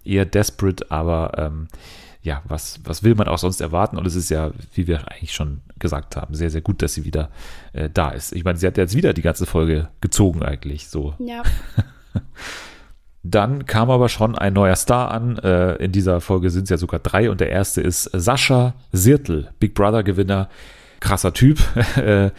eher 0.04 0.25
desperate, 0.25 0.90
aber 0.90 1.33
ähm, 1.37 1.68
ja, 2.23 2.42
was, 2.47 2.80
was 2.85 3.02
will 3.02 3.14
man 3.14 3.28
auch 3.28 3.38
sonst 3.38 3.61
erwarten? 3.61 3.97
Und 3.97 4.07
es 4.07 4.16
ist 4.16 4.30
ja, 4.30 4.50
wie 4.75 4.87
wir 4.87 5.11
eigentlich 5.11 5.33
schon 5.33 5.61
gesagt 5.78 6.16
haben, 6.16 6.35
sehr, 6.35 6.50
sehr 6.50 6.61
gut, 6.61 6.83
dass 6.83 6.95
sie 6.95 7.04
wieder 7.04 7.30
äh, 7.73 7.88
da 7.92 8.11
ist. 8.11 8.33
Ich 8.33 8.45
meine, 8.45 8.59
sie 8.59 8.66
hat 8.66 8.76
jetzt 8.76 8.97
wieder 8.97 9.12
die 9.12 9.23
ganze 9.23 9.47
Folge 9.47 9.88
gezogen 10.00 10.42
eigentlich, 10.42 10.88
so. 10.88 11.14
ja. 11.18 11.42
Dann 13.30 13.66
kam 13.66 13.90
aber 13.90 14.08
schon 14.08 14.37
ein 14.37 14.52
neuer 14.52 14.76
Star 14.76 15.11
an. 15.11 15.38
Äh, 15.38 15.75
in 15.76 15.92
dieser 15.92 16.20
Folge 16.20 16.50
sind 16.50 16.64
es 16.64 16.70
ja 16.70 16.76
sogar 16.76 17.00
drei 17.00 17.30
und 17.30 17.40
der 17.40 17.50
erste 17.50 17.80
ist 17.80 18.04
Sascha 18.12 18.75
Sirtel, 18.92 19.50
Big 19.58 19.75
Brother 19.75 20.02
Gewinner. 20.02 20.49
Krasser 21.00 21.32
Typ. 21.32 21.58
Äh, 21.97 22.30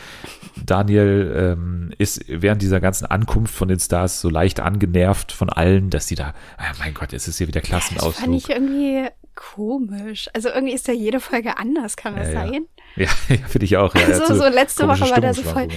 Daniel 0.65 1.33
ähm, 1.35 1.91
ist 1.97 2.23
während 2.27 2.61
dieser 2.61 2.79
ganzen 2.79 3.05
Ankunft 3.05 3.53
von 3.53 3.67
den 3.67 3.79
Stars 3.79 4.21
so 4.21 4.29
leicht 4.29 4.59
angenervt 4.59 5.31
von 5.31 5.49
allen, 5.49 5.89
dass 5.89 6.07
sie 6.07 6.15
da, 6.15 6.33
ah, 6.57 6.71
mein 6.79 6.93
Gott, 6.93 7.13
es 7.13 7.27
ist 7.27 7.37
hier 7.37 7.47
wieder 7.47 7.61
Das 7.61 7.69
fand 7.69 7.83
Klassenausflug. 7.83 8.35
ich 8.35 8.49
irgendwie 8.49 9.07
komisch. 9.35 10.29
Also 10.33 10.49
irgendwie 10.49 10.73
ist 10.73 10.87
ja 10.87 10.93
jede 10.93 11.19
Folge 11.19 11.57
anders, 11.57 11.95
kann 11.95 12.15
das 12.15 12.27
Ja, 12.27 12.33
ja. 12.33 12.47
sein? 12.47 12.65
Ja, 12.95 13.07
ja 13.29 13.47
finde 13.47 13.65
ich 13.65 13.77
auch. 13.77 13.95
Ja, 13.95 14.01
hat 14.01 14.27
so, 14.27 14.35
so 14.35 14.47
letzte 14.47 14.87
Woche 14.87 15.09
war 15.09 15.21
der 15.21 15.33
so 15.33 15.43
voll, 15.43 15.67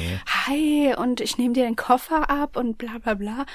hi, 0.47 0.95
und 0.97 1.21
ich 1.21 1.39
nehme 1.39 1.55
dir 1.55 1.65
den 1.65 1.77
Koffer 1.77 2.29
ab 2.31 2.57
und 2.57 2.79
bla 2.79 2.99
bla 3.03 3.15
bla. 3.15 3.47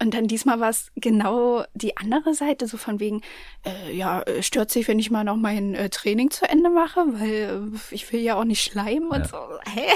Und 0.00 0.14
dann 0.14 0.26
diesmal 0.26 0.60
war 0.60 0.70
es 0.70 0.90
genau 0.96 1.64
die 1.74 1.96
andere 1.96 2.34
Seite, 2.34 2.66
so 2.66 2.76
von 2.76 3.00
wegen, 3.00 3.22
äh, 3.64 3.96
ja, 3.96 4.22
äh, 4.22 4.42
stört 4.42 4.70
sich, 4.70 4.88
wenn 4.88 4.98
ich 4.98 5.10
mal 5.10 5.24
noch 5.24 5.36
mein 5.36 5.74
äh, 5.74 5.88
Training 5.88 6.30
zu 6.30 6.48
Ende 6.48 6.68
mache, 6.70 7.00
weil 7.12 7.72
äh, 7.72 7.94
ich 7.94 8.12
will 8.12 8.20
ja 8.20 8.34
auch 8.34 8.44
nicht 8.44 8.62
schleimen 8.62 9.08
und 9.08 9.26
so. 9.26 9.36
Hä? 9.74 9.86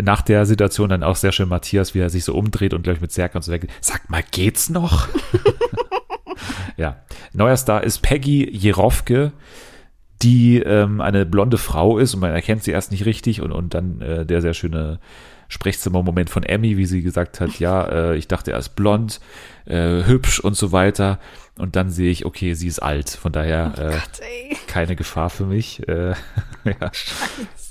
nach 0.00 0.22
der 0.22 0.46
Situation 0.46 0.88
dann 0.88 1.02
auch 1.02 1.16
sehr 1.16 1.32
schön 1.32 1.48
Matthias, 1.48 1.92
wie 1.92 1.98
er 1.98 2.08
sich 2.08 2.22
so 2.22 2.32
umdreht 2.34 2.72
und 2.72 2.82
gleich 2.82 3.00
mit 3.00 3.10
Serkan 3.10 3.42
so 3.42 3.50
weg. 3.50 3.66
Sag 3.80 4.08
mal, 4.08 4.22
geht's 4.30 4.70
noch? 4.70 5.08
ja. 6.76 6.96
Neuer 7.32 7.56
Star 7.56 7.82
ist 7.82 8.00
Peggy 8.00 8.48
Jerofke, 8.50 9.32
die 10.22 10.58
ähm, 10.58 11.00
eine 11.00 11.26
blonde 11.26 11.58
Frau 11.58 11.98
ist 11.98 12.14
und 12.14 12.20
man 12.20 12.32
erkennt 12.32 12.64
sie 12.64 12.72
erst 12.72 12.90
nicht 12.90 13.06
richtig 13.06 13.40
und, 13.40 13.52
und 13.52 13.74
dann 13.74 14.00
äh, 14.00 14.26
der 14.26 14.40
sehr 14.40 14.54
schöne 14.54 14.98
Sprechzimmermoment 15.48 16.28
von 16.30 16.42
Emmy, 16.42 16.76
wie 16.76 16.86
sie 16.86 17.02
gesagt 17.02 17.40
hat, 17.40 17.58
ja, 17.58 17.86
äh, 17.88 18.16
ich 18.16 18.28
dachte, 18.28 18.52
er 18.52 18.58
ist 18.58 18.76
blond, 18.76 19.20
äh, 19.64 20.04
hübsch 20.04 20.40
und 20.40 20.56
so 20.56 20.72
weiter. 20.72 21.18
Und 21.56 21.74
dann 21.74 21.90
sehe 21.90 22.10
ich, 22.10 22.24
okay, 22.24 22.54
sie 22.54 22.68
ist 22.68 22.78
alt. 22.80 23.10
Von 23.10 23.32
daher 23.32 23.74
äh, 23.78 23.90
Gott, 23.92 24.66
keine 24.68 24.94
Gefahr 24.94 25.30
für 25.30 25.44
mich. 25.44 25.86
Äh, 25.88 26.10
ja. 26.64 26.90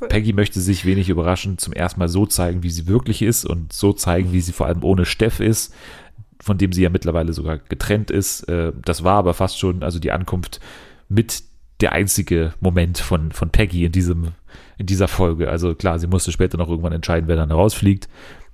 Peggy 0.10 0.34
möchte 0.34 0.60
sich 0.60 0.86
wenig 0.86 1.10
überraschend 1.10 1.62
zum 1.62 1.72
ersten 1.74 2.00
Mal 2.00 2.10
so 2.10 2.25
zeigen, 2.25 2.63
wie 2.63 2.69
sie 2.69 2.88
wirklich 2.88 3.22
ist 3.22 3.46
und 3.46 3.72
so 3.72 3.93
zeigen, 3.93 4.34
wie 4.34 4.41
sie 4.41 4.51
vor 4.51 4.65
allem 4.67 4.84
ohne 4.84 5.05
Steff 5.05 5.39
ist, 5.39 5.74
von 6.41 6.57
dem 6.57 6.74
sie 6.74 6.84
ja 6.84 6.89
mittlerweile 6.89 7.31
sogar 7.31 7.60
getrennt 7.60 8.12
ist. 8.12 8.43
Äh, 8.50 8.74
Das 8.84 9.03
war 9.03 9.17
aber 9.17 9.34
fast 9.34 9.57
schon, 9.60 9.84
also 9.84 10.00
die 10.00 10.12
Ankunft 10.12 10.60
mit 11.10 11.43
der 11.81 11.93
einzige 11.93 12.53
Moment 12.60 12.98
von, 12.98 13.31
von 13.31 13.50
Peggy 13.50 13.86
in 13.86 13.91
diesem, 13.91 14.34
in 14.77 14.86
dieser 14.86 15.07
Folge. 15.07 15.50
Also 15.50 15.75
klar, 15.75 16.00
sie 16.00 16.07
musste 16.07 16.31
später 16.31 16.57
noch 16.57 16.69
irgendwann 16.69 16.93
entscheiden, 16.93 17.27
wer 17.27 17.36
dann 17.36 17.51
rausfliegt. 17.51 18.10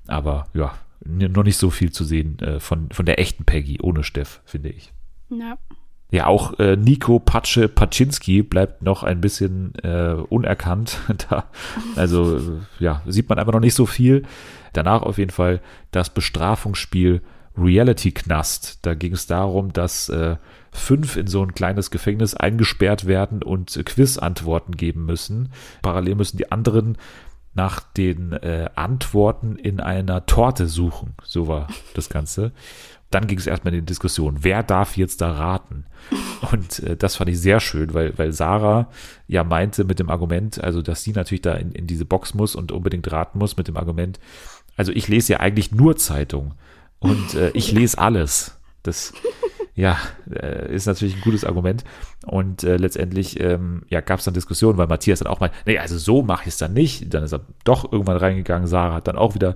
Aber 0.08 0.48
ja, 0.54 0.74
noch 1.06 1.44
nicht 1.44 1.58
so 1.58 1.70
viel 1.70 1.92
zu 1.92 2.04
sehen 2.04 2.40
äh, 2.40 2.60
von, 2.60 2.90
von 2.92 3.06
der 3.06 3.20
echten 3.20 3.46
Peggy 3.46 3.80
ohne 3.82 4.04
Steff, 4.04 4.42
finde 4.46 4.70
ich. 4.70 4.94
Ja. 5.30 5.58
Ja, 6.12 6.28
auch 6.28 6.60
äh, 6.60 6.76
Nico 6.76 7.18
Patsche 7.18 7.68
Paczynski 7.68 8.44
bleibt 8.44 8.84
noch 8.84 9.02
ein 9.02 9.20
bisschen 9.20 9.74
äh, 9.84 10.14
unerkannt. 10.30 11.00
da, 11.30 11.46
also, 11.96 12.38
äh, 12.38 12.84
ja, 12.84 13.02
sieht 13.08 13.30
man 13.30 13.40
einfach 13.40 13.54
noch 13.54 13.60
nicht 13.60 13.74
so 13.74 13.88
viel. 13.88 14.22
Danach 14.74 15.02
auf 15.02 15.18
jeden 15.18 15.32
Fall 15.32 15.60
das 15.90 16.12
Bestrafungsspiel 16.12 17.22
Reality 17.58 18.12
Knast. 18.12 18.80
Da 18.82 18.94
ging 18.94 19.14
es 19.14 19.28
darum, 19.28 19.74
dass 19.74 20.10
äh, 20.10 20.38
fünf 20.72 21.16
in 21.18 21.28
so 21.28 21.44
ein 21.44 21.54
kleines 21.54 21.92
Gefängnis 21.92 22.34
eingesperrt 22.34 23.06
werden 23.06 23.44
und 23.44 23.76
äh, 23.78 23.84
Quiz-Antworten 23.84 24.76
geben 24.76 25.06
müssen. 25.06 25.52
Parallel 25.82 26.16
müssen 26.16 26.38
die 26.38 26.52
anderen 26.52 26.98
nach 27.54 27.80
den 27.82 28.34
äh, 28.34 28.70
Antworten 28.76 29.56
in 29.56 29.80
einer 29.80 30.26
Torte 30.26 30.68
suchen. 30.68 31.14
So 31.24 31.48
war 31.48 31.68
das 31.94 32.10
Ganze. 32.10 32.52
Dann 33.12 33.28
ging 33.28 33.38
es 33.38 33.46
erstmal 33.46 33.76
in 33.76 33.82
die 33.82 33.86
Diskussion, 33.86 34.38
wer 34.42 34.64
darf 34.64 34.98
jetzt 34.98 35.22
da 35.22 35.32
raten? 35.32 35.86
Und 36.52 36.80
äh, 36.80 36.98
das 36.98 37.16
fand 37.16 37.30
ich 37.30 37.40
sehr 37.40 37.60
schön, 37.60 37.94
weil, 37.94 38.18
weil 38.18 38.32
Sarah 38.32 38.90
ja 39.28 39.44
meinte 39.44 39.84
mit 39.84 40.00
dem 40.00 40.10
Argument, 40.10 40.64
also 40.64 40.82
dass 40.82 41.04
sie 41.04 41.12
natürlich 41.12 41.44
da 41.44 41.54
in, 41.54 41.72
in 41.74 41.86
diese 41.86 42.06
Box 42.06 42.34
muss 42.34 42.56
und 42.56 42.72
unbedingt 42.72 43.12
raten 43.12 43.38
muss 43.38 43.56
mit 43.56 43.68
dem 43.68 43.78
Argument, 43.78 44.20
also 44.76 44.92
ich 44.92 45.08
lese 45.08 45.34
ja 45.34 45.40
eigentlich 45.40 45.72
nur 45.72 45.96
Zeitung 45.96 46.56
und 47.04 47.36
äh, 47.36 47.52
ich 47.54 47.72
lese 47.72 47.98
alles. 47.98 48.60
Das 48.82 49.14
ja, 49.76 49.98
äh, 50.32 50.74
ist 50.74 50.86
natürlich 50.86 51.16
ein 51.16 51.22
gutes 51.22 51.46
Argument. 51.46 51.84
Und 52.26 52.64
äh, 52.64 52.78
letztendlich 52.78 53.40
ähm, 53.40 53.84
ja, 53.90 54.02
gab 54.02 54.20
es 54.20 54.26
dann 54.26 54.34
Diskussionen, 54.34 54.78
weil 54.78 54.88
Matthias 54.88 55.20
dann 55.20 55.32
auch 55.32 55.40
mal, 55.40 55.52
nee, 55.66 55.78
also 55.78 55.98
so 55.98 56.22
mache 56.22 56.44
ich 56.44 56.50
es 56.50 56.58
dann 56.58 56.74
nicht. 56.74 57.14
Dann 57.14 57.24
ist 57.24 57.34
er 57.34 57.42
doch 57.64 57.92
irgendwann 57.92 58.18
reingegangen. 58.18 58.68
Sarah 58.68 58.96
hat 58.96 59.08
dann 59.08 59.18
auch 59.18 59.36
wieder 59.36 59.56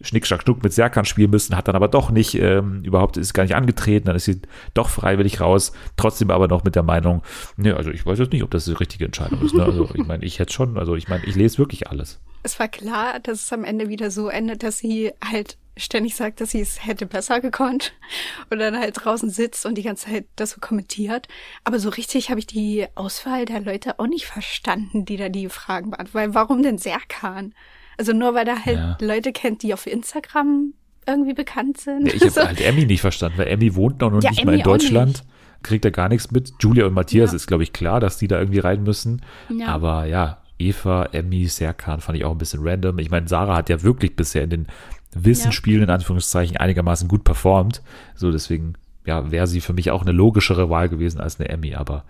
Schnick, 0.00 0.26
Schnack, 0.26 0.42
Schnuck 0.42 0.62
mit 0.62 0.72
Serkan 0.72 1.04
spielen 1.04 1.30
müssen, 1.30 1.56
hat 1.56 1.68
dann 1.68 1.76
aber 1.76 1.88
doch 1.88 2.10
nicht, 2.10 2.34
ähm, 2.34 2.82
überhaupt 2.84 3.16
ist 3.16 3.32
gar 3.32 3.44
nicht 3.44 3.54
angetreten, 3.54 4.06
dann 4.06 4.16
ist 4.16 4.24
sie 4.24 4.42
doch 4.74 4.88
freiwillig 4.88 5.40
raus, 5.40 5.72
trotzdem 5.96 6.30
aber 6.30 6.48
noch 6.48 6.64
mit 6.64 6.74
der 6.74 6.82
Meinung, 6.82 7.22
nee, 7.56 7.70
also 7.70 7.90
ich 7.90 8.04
weiß 8.04 8.18
jetzt 8.18 8.32
nicht, 8.32 8.42
ob 8.42 8.50
das 8.50 8.66
die 8.66 8.72
richtige 8.72 9.06
Entscheidung 9.06 9.40
ist. 9.42 9.54
Ne? 9.54 9.64
Also 9.64 9.88
ich 9.94 10.04
meine, 10.04 10.24
ich 10.24 10.40
hätte 10.40 10.52
schon, 10.52 10.78
also 10.78 10.96
ich 10.96 11.08
meine, 11.08 11.24
ich 11.24 11.36
lese 11.36 11.58
wirklich 11.58 11.88
alles. 11.88 12.20
Es 12.42 12.58
war 12.58 12.68
klar, 12.68 13.20
dass 13.22 13.44
es 13.44 13.52
am 13.52 13.64
Ende 13.64 13.88
wieder 13.88 14.10
so 14.10 14.28
endet, 14.28 14.62
dass 14.62 14.78
sie 14.78 15.12
halt 15.24 15.56
ständig 15.76 16.14
sagt, 16.16 16.40
dass 16.40 16.50
sie 16.50 16.60
es 16.60 16.86
hätte 16.86 17.06
besser 17.06 17.40
gekonnt 17.40 17.92
und 18.50 18.58
dann 18.58 18.78
halt 18.78 18.94
draußen 19.04 19.30
sitzt 19.30 19.66
und 19.66 19.76
die 19.76 19.82
ganze 19.82 20.06
Zeit 20.06 20.26
das 20.36 20.50
so 20.50 20.60
kommentiert. 20.60 21.26
Aber 21.64 21.78
so 21.78 21.88
richtig 21.88 22.30
habe 22.30 22.38
ich 22.40 22.46
die 22.46 22.86
Auswahl 22.94 23.44
der 23.44 23.60
Leute 23.60 23.98
auch 23.98 24.06
nicht 24.06 24.26
verstanden, 24.26 25.04
die 25.04 25.16
da 25.16 25.28
die 25.28 25.48
Fragen 25.48 25.90
beantworten. 25.90 26.28
Weil 26.28 26.34
warum 26.34 26.62
denn 26.62 26.78
Serkan? 26.78 27.54
Also 27.96 28.12
nur 28.12 28.34
weil 28.34 28.46
er 28.48 28.64
halt 28.64 28.76
Ja. 28.78 28.96
Leute 29.00 29.32
kennt, 29.32 29.62
die 29.62 29.72
auf 29.74 29.86
Instagram 29.86 30.74
irgendwie 31.06 31.34
bekannt 31.34 31.78
sind. 31.78 32.06
Ja, 32.08 32.14
ich 32.14 32.22
habe 32.22 32.30
So. 32.30 32.46
halt 32.46 32.60
Emmy 32.60 32.86
nicht 32.86 33.00
verstanden, 33.00 33.38
weil 33.38 33.48
Emmy 33.48 33.74
wohnt 33.74 34.00
noch 34.00 34.10
Ja, 34.22 34.30
nicht 34.30 34.44
mal 34.44 34.52
Emmy 34.52 34.60
in 34.60 34.66
auch 34.66 34.72
Deutschland, 34.72 35.24
kriegt 35.62 35.84
da 35.84 35.90
gar 35.90 36.08
nichts 36.08 36.30
mit. 36.30 36.52
Julia 36.60 36.86
und 36.86 36.94
Matthias 36.94 37.30
Ja. 37.32 37.36
ist, 37.36 37.46
glaube 37.46 37.62
ich, 37.62 37.72
klar, 37.72 38.00
dass 38.00 38.16
die 38.18 38.28
da 38.28 38.38
irgendwie 38.38 38.58
rein 38.60 38.82
müssen. 38.82 39.22
Ja. 39.48 39.66
Aber 39.68 40.06
ja, 40.06 40.38
Eva, 40.58 41.06
Emmy, 41.12 41.46
Serkan 41.46 42.00
fand 42.00 42.16
ich 42.18 42.24
auch 42.24 42.30
ein 42.32 42.38
bisschen 42.38 42.60
random. 42.62 42.98
Ich 43.00 43.10
meine, 43.10 43.28
Sarah 43.28 43.56
hat 43.56 43.68
ja 43.68 43.82
wirklich 43.82 44.14
bisher 44.16 44.42
in 44.44 44.50
den 44.50 44.66
Wissensspielen 45.14 45.84
in 45.84 45.90
Anführungszeichen 45.90 46.56
einigermaßen 46.56 47.08
gut 47.08 47.24
performt. 47.24 47.82
So, 48.14 48.30
deswegen 48.30 48.74
ja, 49.06 49.30
wäre 49.30 49.46
sie 49.46 49.60
für 49.60 49.74
mich 49.74 49.90
auch 49.90 50.02
eine 50.02 50.12
logischere 50.12 50.70
Wahl 50.70 50.88
gewesen 50.88 51.20
als 51.20 51.38
eine 51.38 51.48
Emmy. 51.48 51.74
Aber 51.74 52.04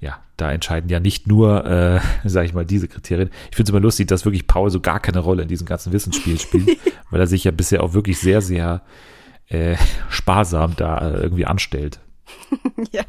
ja, 0.00 0.18
da 0.36 0.50
entscheiden 0.50 0.88
ja 0.88 0.98
nicht 0.98 1.26
nur, 1.26 1.64
äh, 1.66 2.00
sage 2.24 2.46
ich 2.46 2.54
mal, 2.54 2.64
diese 2.64 2.88
Kriterien. 2.88 3.30
Ich 3.50 3.56
finde 3.56 3.64
es 3.64 3.70
immer 3.70 3.80
lustig, 3.80 4.08
dass 4.08 4.24
wirklich 4.24 4.46
Paul 4.46 4.70
so 4.70 4.80
gar 4.80 5.00
keine 5.00 5.18
Rolle 5.18 5.42
in 5.42 5.48
diesem 5.48 5.66
ganzen 5.66 5.92
Wissensspiel 5.92 6.38
spielt, 6.38 6.78
weil 7.10 7.20
er 7.20 7.26
sich 7.26 7.44
ja 7.44 7.50
bisher 7.50 7.82
auch 7.82 7.92
wirklich 7.92 8.18
sehr, 8.18 8.40
sehr 8.40 8.82
äh, 9.48 9.76
sparsam 10.08 10.74
da 10.76 10.98
äh, 10.98 11.20
irgendwie 11.20 11.46
anstellt. 11.46 12.00
ja. 12.92 13.04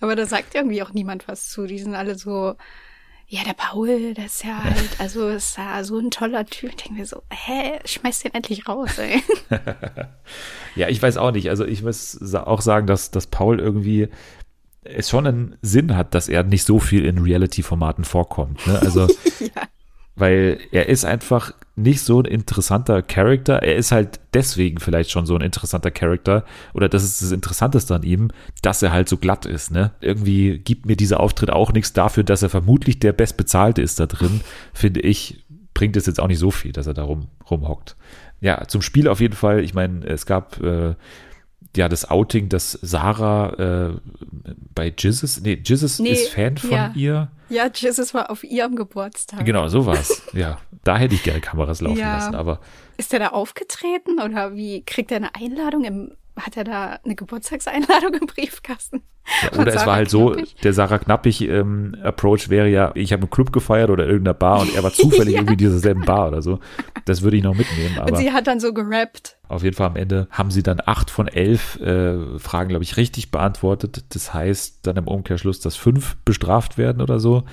Aber 0.00 0.16
da 0.16 0.26
sagt 0.26 0.54
irgendwie 0.54 0.82
auch 0.82 0.92
niemand 0.92 1.26
was 1.28 1.48
zu. 1.48 1.66
Die 1.66 1.78
sind 1.78 1.94
alle 1.94 2.16
so, 2.16 2.54
ja, 3.32 3.44
der 3.44 3.54
Paul, 3.54 4.12
der 4.12 4.26
ist 4.26 4.44
ja 4.44 4.62
halt, 4.64 4.90
also 4.98 5.28
ist 5.28 5.56
ja 5.56 5.82
so 5.84 5.98
ein 5.98 6.10
toller 6.10 6.44
Typ. 6.44 6.68
Ich 6.68 6.76
denke 6.76 7.00
mir 7.00 7.06
so, 7.06 7.22
hä, 7.32 7.78
schmeiß 7.82 8.20
den 8.20 8.34
endlich 8.34 8.68
raus, 8.68 8.98
ey. 8.98 9.22
Ja, 10.74 10.88
ich 10.88 11.02
weiß 11.02 11.16
auch 11.18 11.32
nicht. 11.32 11.50
Also 11.50 11.66
ich 11.66 11.82
muss 11.82 12.34
auch 12.34 12.60
sagen, 12.62 12.86
dass, 12.86 13.10
dass 13.10 13.26
Paul 13.26 13.58
irgendwie 13.60 14.08
es 14.84 15.08
schon 15.08 15.26
einen 15.26 15.56
Sinn 15.62 15.96
hat, 15.96 16.14
dass 16.14 16.28
er 16.28 16.42
nicht 16.44 16.64
so 16.64 16.78
viel 16.78 17.04
in 17.04 17.18
Reality-Formaten 17.18 18.04
vorkommt. 18.04 18.66
Ne? 18.66 18.78
Also, 18.80 19.06
ja. 19.40 19.62
Weil 20.14 20.58
er 20.72 20.88
ist 20.88 21.04
einfach 21.04 21.52
nicht 21.74 22.02
so 22.02 22.20
ein 22.20 22.26
interessanter 22.26 23.02
Charakter. 23.02 23.62
Er 23.62 23.76
ist 23.76 23.92
halt 23.92 24.20
deswegen 24.34 24.78
vielleicht 24.78 25.10
schon 25.10 25.24
so 25.24 25.34
ein 25.34 25.40
interessanter 25.40 25.90
Charakter. 25.90 26.44
Oder 26.74 26.88
das 26.88 27.02
ist 27.02 27.22
das 27.22 27.32
Interessanteste 27.32 27.94
an 27.94 28.02
ihm, 28.02 28.30
dass 28.60 28.82
er 28.82 28.92
halt 28.92 29.08
so 29.08 29.16
glatt 29.16 29.46
ist. 29.46 29.70
Ne? 29.70 29.92
Irgendwie 30.00 30.58
gibt 30.58 30.84
mir 30.84 30.96
dieser 30.96 31.20
Auftritt 31.20 31.50
auch 31.50 31.72
nichts 31.72 31.94
dafür, 31.94 32.24
dass 32.24 32.42
er 32.42 32.50
vermutlich 32.50 32.98
der 32.98 33.12
Bestbezahlte 33.12 33.80
ist 33.80 34.00
da 34.00 34.06
drin. 34.06 34.42
Finde 34.74 35.00
ich, 35.00 35.44
bringt 35.72 35.96
es 35.96 36.06
jetzt 36.06 36.20
auch 36.20 36.28
nicht 36.28 36.38
so 36.38 36.50
viel, 36.50 36.72
dass 36.72 36.86
er 36.86 36.94
da 36.94 37.04
rum, 37.04 37.28
rumhockt. 37.50 37.96
Ja, 38.40 38.66
zum 38.66 38.82
Spiel 38.82 39.08
auf 39.08 39.20
jeden 39.20 39.34
Fall. 39.34 39.60
Ich 39.60 39.72
meine, 39.72 40.04
es 40.06 40.26
gab 40.26 40.60
äh, 40.62 40.94
ja 41.76 41.88
das 41.88 42.10
Outing, 42.10 42.48
dass 42.48 42.72
Sarah 42.82 43.90
äh, 43.90 43.96
bei 44.74 44.92
Jizzes, 44.96 45.40
nee, 45.42 45.60
Jizzes 45.64 45.98
Nee, 45.98 46.10
ist 46.10 46.28
Fan 46.32 46.56
von 46.58 46.70
ja. 46.70 46.92
ihr. 46.94 47.30
Ja, 47.48 47.68
Jesus 47.74 48.14
war 48.14 48.30
auf 48.30 48.44
ihrem 48.44 48.76
Geburtstag. 48.76 49.44
Genau, 49.44 49.68
sowas. 49.68 50.22
Ja, 50.32 50.58
da 50.84 50.96
hätte 50.96 51.14
ich 51.14 51.22
gerne 51.22 51.40
Kameras 51.40 51.80
laufen 51.80 51.98
Ja. 51.98 52.14
lassen, 52.16 52.34
aber 52.34 52.60
Ist 52.96 53.12
der 53.12 53.18
da 53.20 53.28
aufgetreten 53.28 54.20
oder 54.20 54.54
wie 54.54 54.82
kriegt 54.84 55.10
er 55.10 55.18
eine 55.18 55.34
Einladung 55.34 55.84
im, 55.84 56.12
hat 56.36 56.56
er 56.56 56.64
da 56.64 56.98
eine 57.04 57.14
Geburtstagseinladung 57.14 58.14
im 58.14 58.26
Briefkasten? 58.26 59.02
Ja, 59.42 59.58
oder 59.60 59.74
es 59.74 59.86
war 59.86 59.94
halt 59.94 60.10
so, 60.10 60.30
Knappig? 60.30 60.56
der 60.62 60.72
Sarah 60.72 60.98
Knappig 60.98 61.40
ähm, 61.48 61.96
Approach 62.02 62.48
wäre 62.48 62.68
ja, 62.68 62.90
ich 62.94 63.12
habe 63.12 63.22
im 63.22 63.30
Club 63.30 63.52
gefeiert 63.52 63.90
oder 63.90 64.04
in 64.04 64.10
irgendeiner 64.10 64.34
Bar 64.34 64.60
und 64.60 64.74
er 64.74 64.82
war 64.82 64.92
zufällig 64.94 65.34
Ja. 65.34 65.40
irgendwie 65.40 65.54
in 65.54 65.58
dieser 65.58 65.78
selben 65.78 66.02
Bar 66.04 66.28
oder 66.28 66.42
so. 66.42 66.58
Das 67.04 67.22
würde 67.22 67.36
ich 67.36 67.42
noch 67.42 67.54
mitnehmen, 67.54 67.96
Und 67.98 68.02
aber 68.08 68.16
sie 68.16 68.32
hat 68.32 68.46
dann 68.46 68.60
so 68.60 68.72
gerappt. 68.72 69.36
auf 69.48 69.62
jeden 69.62 69.76
Fall 69.76 69.86
am 69.88 69.96
Ende 69.96 70.28
haben 70.30 70.50
sie 70.50 70.62
dann 70.62 70.80
acht 70.84 71.10
von 71.10 71.28
elf 71.28 71.80
äh, 71.80 72.38
Fragen, 72.38 72.68
glaube 72.70 72.84
ich, 72.84 72.96
richtig 72.96 73.30
beantwortet. 73.30 74.04
Das 74.10 74.34
heißt 74.34 74.80
dann 74.86 74.96
im 74.96 75.08
Umkehrschluss, 75.08 75.60
dass 75.60 75.76
fünf 75.76 76.16
bestraft 76.24 76.78
werden 76.78 77.00
oder 77.02 77.18
so. 77.20 77.44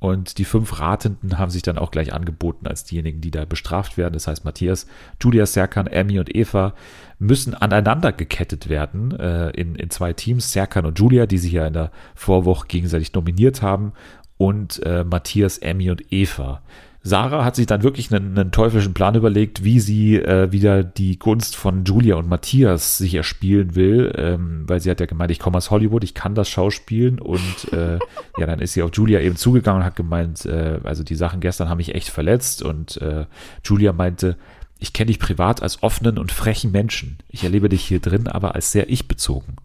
Und 0.00 0.38
die 0.38 0.44
fünf 0.44 0.78
Ratenden 0.78 1.38
haben 1.38 1.50
sich 1.50 1.62
dann 1.62 1.76
auch 1.76 1.90
gleich 1.90 2.12
angeboten 2.12 2.66
als 2.68 2.84
diejenigen, 2.84 3.20
die 3.20 3.32
da 3.32 3.44
bestraft 3.44 3.96
werden. 3.98 4.14
Das 4.14 4.28
heißt, 4.28 4.44
Matthias, 4.44 4.86
Julia 5.20 5.44
Serkan, 5.44 5.88
Emmy 5.88 6.20
und 6.20 6.34
Eva 6.34 6.74
müssen 7.18 7.54
aneinander 7.54 8.12
gekettet 8.12 8.68
werden 8.68 9.18
äh, 9.18 9.50
in, 9.50 9.74
in 9.74 9.90
zwei 9.90 10.12
Teams. 10.12 10.52
Serkan 10.52 10.86
und 10.86 10.98
Julia, 11.00 11.26
die 11.26 11.38
sich 11.38 11.52
ja 11.52 11.66
in 11.66 11.72
der 11.72 11.90
Vorwoche 12.14 12.68
gegenseitig 12.68 13.12
nominiert 13.12 13.60
haben. 13.60 13.92
Und 14.36 14.80
äh, 14.84 15.02
Matthias, 15.02 15.58
Emmy 15.58 15.90
und 15.90 16.12
Eva. 16.12 16.62
Sarah 17.02 17.44
hat 17.44 17.56
sich 17.56 17.66
dann 17.66 17.82
wirklich 17.82 18.12
einen, 18.12 18.38
einen 18.38 18.50
teuflischen 18.50 18.92
Plan 18.92 19.14
überlegt, 19.14 19.64
wie 19.64 19.80
sie 19.80 20.16
äh, 20.16 20.52
wieder 20.52 20.82
die 20.82 21.18
Gunst 21.18 21.56
von 21.56 21.84
Julia 21.84 22.16
und 22.16 22.28
Matthias 22.28 22.98
sich 22.98 23.14
erspielen 23.14 23.74
will, 23.74 24.12
ähm, 24.16 24.64
weil 24.66 24.80
sie 24.80 24.90
hat 24.90 25.00
ja 25.00 25.06
gemeint, 25.06 25.30
ich 25.30 25.38
komme 25.38 25.56
aus 25.56 25.70
Hollywood, 25.70 26.04
ich 26.04 26.14
kann 26.14 26.34
das 26.34 26.48
schauspielen 26.48 27.20
und 27.20 27.72
äh, 27.72 27.98
ja, 28.36 28.46
dann 28.46 28.58
ist 28.58 28.72
sie 28.72 28.82
auf 28.82 28.90
Julia 28.92 29.20
eben 29.20 29.36
zugegangen 29.36 29.82
und 29.82 29.86
hat 29.86 29.96
gemeint, 29.96 30.44
äh, 30.44 30.80
also 30.82 31.04
die 31.04 31.14
Sachen 31.14 31.40
gestern 31.40 31.68
haben 31.68 31.78
mich 31.78 31.94
echt 31.94 32.08
verletzt 32.08 32.62
und 32.62 33.00
äh, 33.00 33.26
Julia 33.64 33.92
meinte, 33.92 34.36
ich 34.78 34.92
kenne 34.92 35.06
dich 35.06 35.18
privat 35.18 35.62
als 35.62 35.82
offenen 35.82 36.18
und 36.18 36.32
frechen 36.32 36.72
Menschen. 36.72 37.18
Ich 37.28 37.44
erlebe 37.44 37.68
dich 37.68 37.84
hier 37.84 38.00
drin 38.00 38.28
aber 38.28 38.54
als 38.54 38.72
sehr 38.72 38.90
ich-bezogen. 38.90 39.56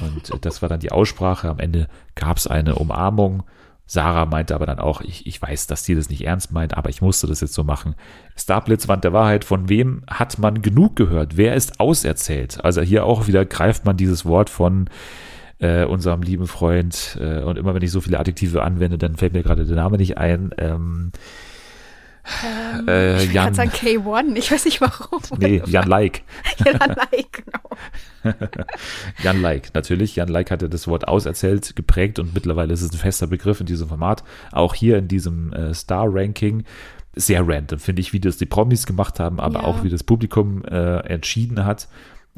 Und 0.00 0.30
äh, 0.30 0.38
das 0.40 0.62
war 0.62 0.68
dann 0.68 0.80
die 0.80 0.92
Aussprache. 0.92 1.48
Am 1.48 1.58
Ende 1.58 1.88
gab 2.14 2.36
es 2.36 2.46
eine 2.46 2.76
Umarmung. 2.76 3.44
Sarah 3.90 4.26
meinte 4.26 4.54
aber 4.54 4.66
dann 4.66 4.78
auch, 4.78 5.00
ich, 5.00 5.26
ich 5.26 5.40
weiß, 5.40 5.66
dass 5.66 5.82
sie 5.82 5.94
das 5.94 6.10
nicht 6.10 6.24
ernst 6.24 6.52
meint, 6.52 6.76
aber 6.76 6.90
ich 6.90 7.00
musste 7.00 7.26
das 7.26 7.40
jetzt 7.40 7.54
so 7.54 7.64
machen. 7.64 7.94
Starblitzwand 8.36 9.02
der 9.02 9.14
Wahrheit, 9.14 9.46
von 9.46 9.70
wem 9.70 10.02
hat 10.06 10.38
man 10.38 10.60
genug 10.60 10.94
gehört? 10.94 11.38
Wer 11.38 11.54
ist 11.54 11.80
auserzählt? 11.80 12.62
Also 12.62 12.82
hier 12.82 13.06
auch 13.06 13.26
wieder 13.26 13.46
greift 13.46 13.86
man 13.86 13.96
dieses 13.96 14.26
Wort 14.26 14.50
von 14.50 14.90
äh, 15.58 15.86
unserem 15.86 16.20
lieben 16.20 16.46
Freund 16.46 17.18
äh, 17.18 17.40
und 17.40 17.56
immer 17.56 17.74
wenn 17.74 17.82
ich 17.82 17.90
so 17.90 18.02
viele 18.02 18.20
Adjektive 18.20 18.62
anwende, 18.62 18.98
dann 18.98 19.16
fällt 19.16 19.32
mir 19.32 19.42
gerade 19.42 19.64
der 19.64 19.76
Name 19.76 19.96
nicht 19.96 20.18
ein. 20.18 20.50
Ähm, 20.58 21.10
Ähm, 22.44 22.88
Äh, 22.88 23.24
ich 23.24 23.32
Jan- 23.32 23.54
sagen 23.54 23.70
K1, 23.70 24.36
ich 24.36 24.50
weiß 24.52 24.64
nicht 24.64 24.80
warum. 24.80 25.20
nee, 25.38 25.62
Jan 25.66 25.86
Like. 25.88 26.22
ja, 26.64 26.72
nein, 26.86 27.24
genau. 27.32 28.36
Jan 29.22 29.40
Like, 29.40 29.74
natürlich. 29.74 30.16
Jan 30.16 30.28
Like 30.28 30.50
hatte 30.50 30.68
das 30.68 30.86
Wort 30.88 31.08
auserzählt, 31.08 31.74
geprägt 31.76 32.18
und 32.18 32.34
mittlerweile 32.34 32.72
ist 32.72 32.82
es 32.82 32.92
ein 32.92 32.98
fester 32.98 33.26
Begriff 33.26 33.60
in 33.60 33.66
diesem 33.66 33.88
Format. 33.88 34.24
Auch 34.52 34.74
hier 34.74 34.98
in 34.98 35.08
diesem 35.08 35.52
äh, 35.52 35.74
Star-Ranking. 35.74 36.64
Sehr 37.14 37.42
random, 37.48 37.78
finde 37.80 38.00
ich, 38.00 38.12
wie 38.12 38.20
das 38.20 38.36
die 38.36 38.46
Promis 38.46 38.86
gemacht 38.86 39.18
haben, 39.18 39.40
aber 39.40 39.60
Ja. 39.60 39.64
auch 39.66 39.82
wie 39.82 39.88
das 39.88 40.04
Publikum 40.04 40.64
äh, 40.64 40.98
entschieden 41.00 41.64
hat. 41.64 41.88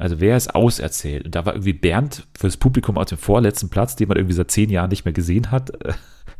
Also 0.00 0.20
wer 0.20 0.36
ist 0.36 0.54
auserzählt? 0.54 1.26
Und 1.26 1.34
da 1.34 1.44
war 1.46 1.54
irgendwie 1.54 1.72
Bernd 1.74 2.26
fürs 2.38 2.56
Publikum 2.56 2.96
auf 2.98 3.06
dem 3.06 3.18
vorletzten 3.18 3.68
Platz, 3.70 3.96
den 3.96 4.08
man 4.08 4.16
irgendwie 4.16 4.34
seit 4.34 4.50
zehn 4.50 4.70
Jahren 4.70 4.88
nicht 4.90 5.04
mehr 5.04 5.12
gesehen 5.14 5.50
hat. 5.50 5.70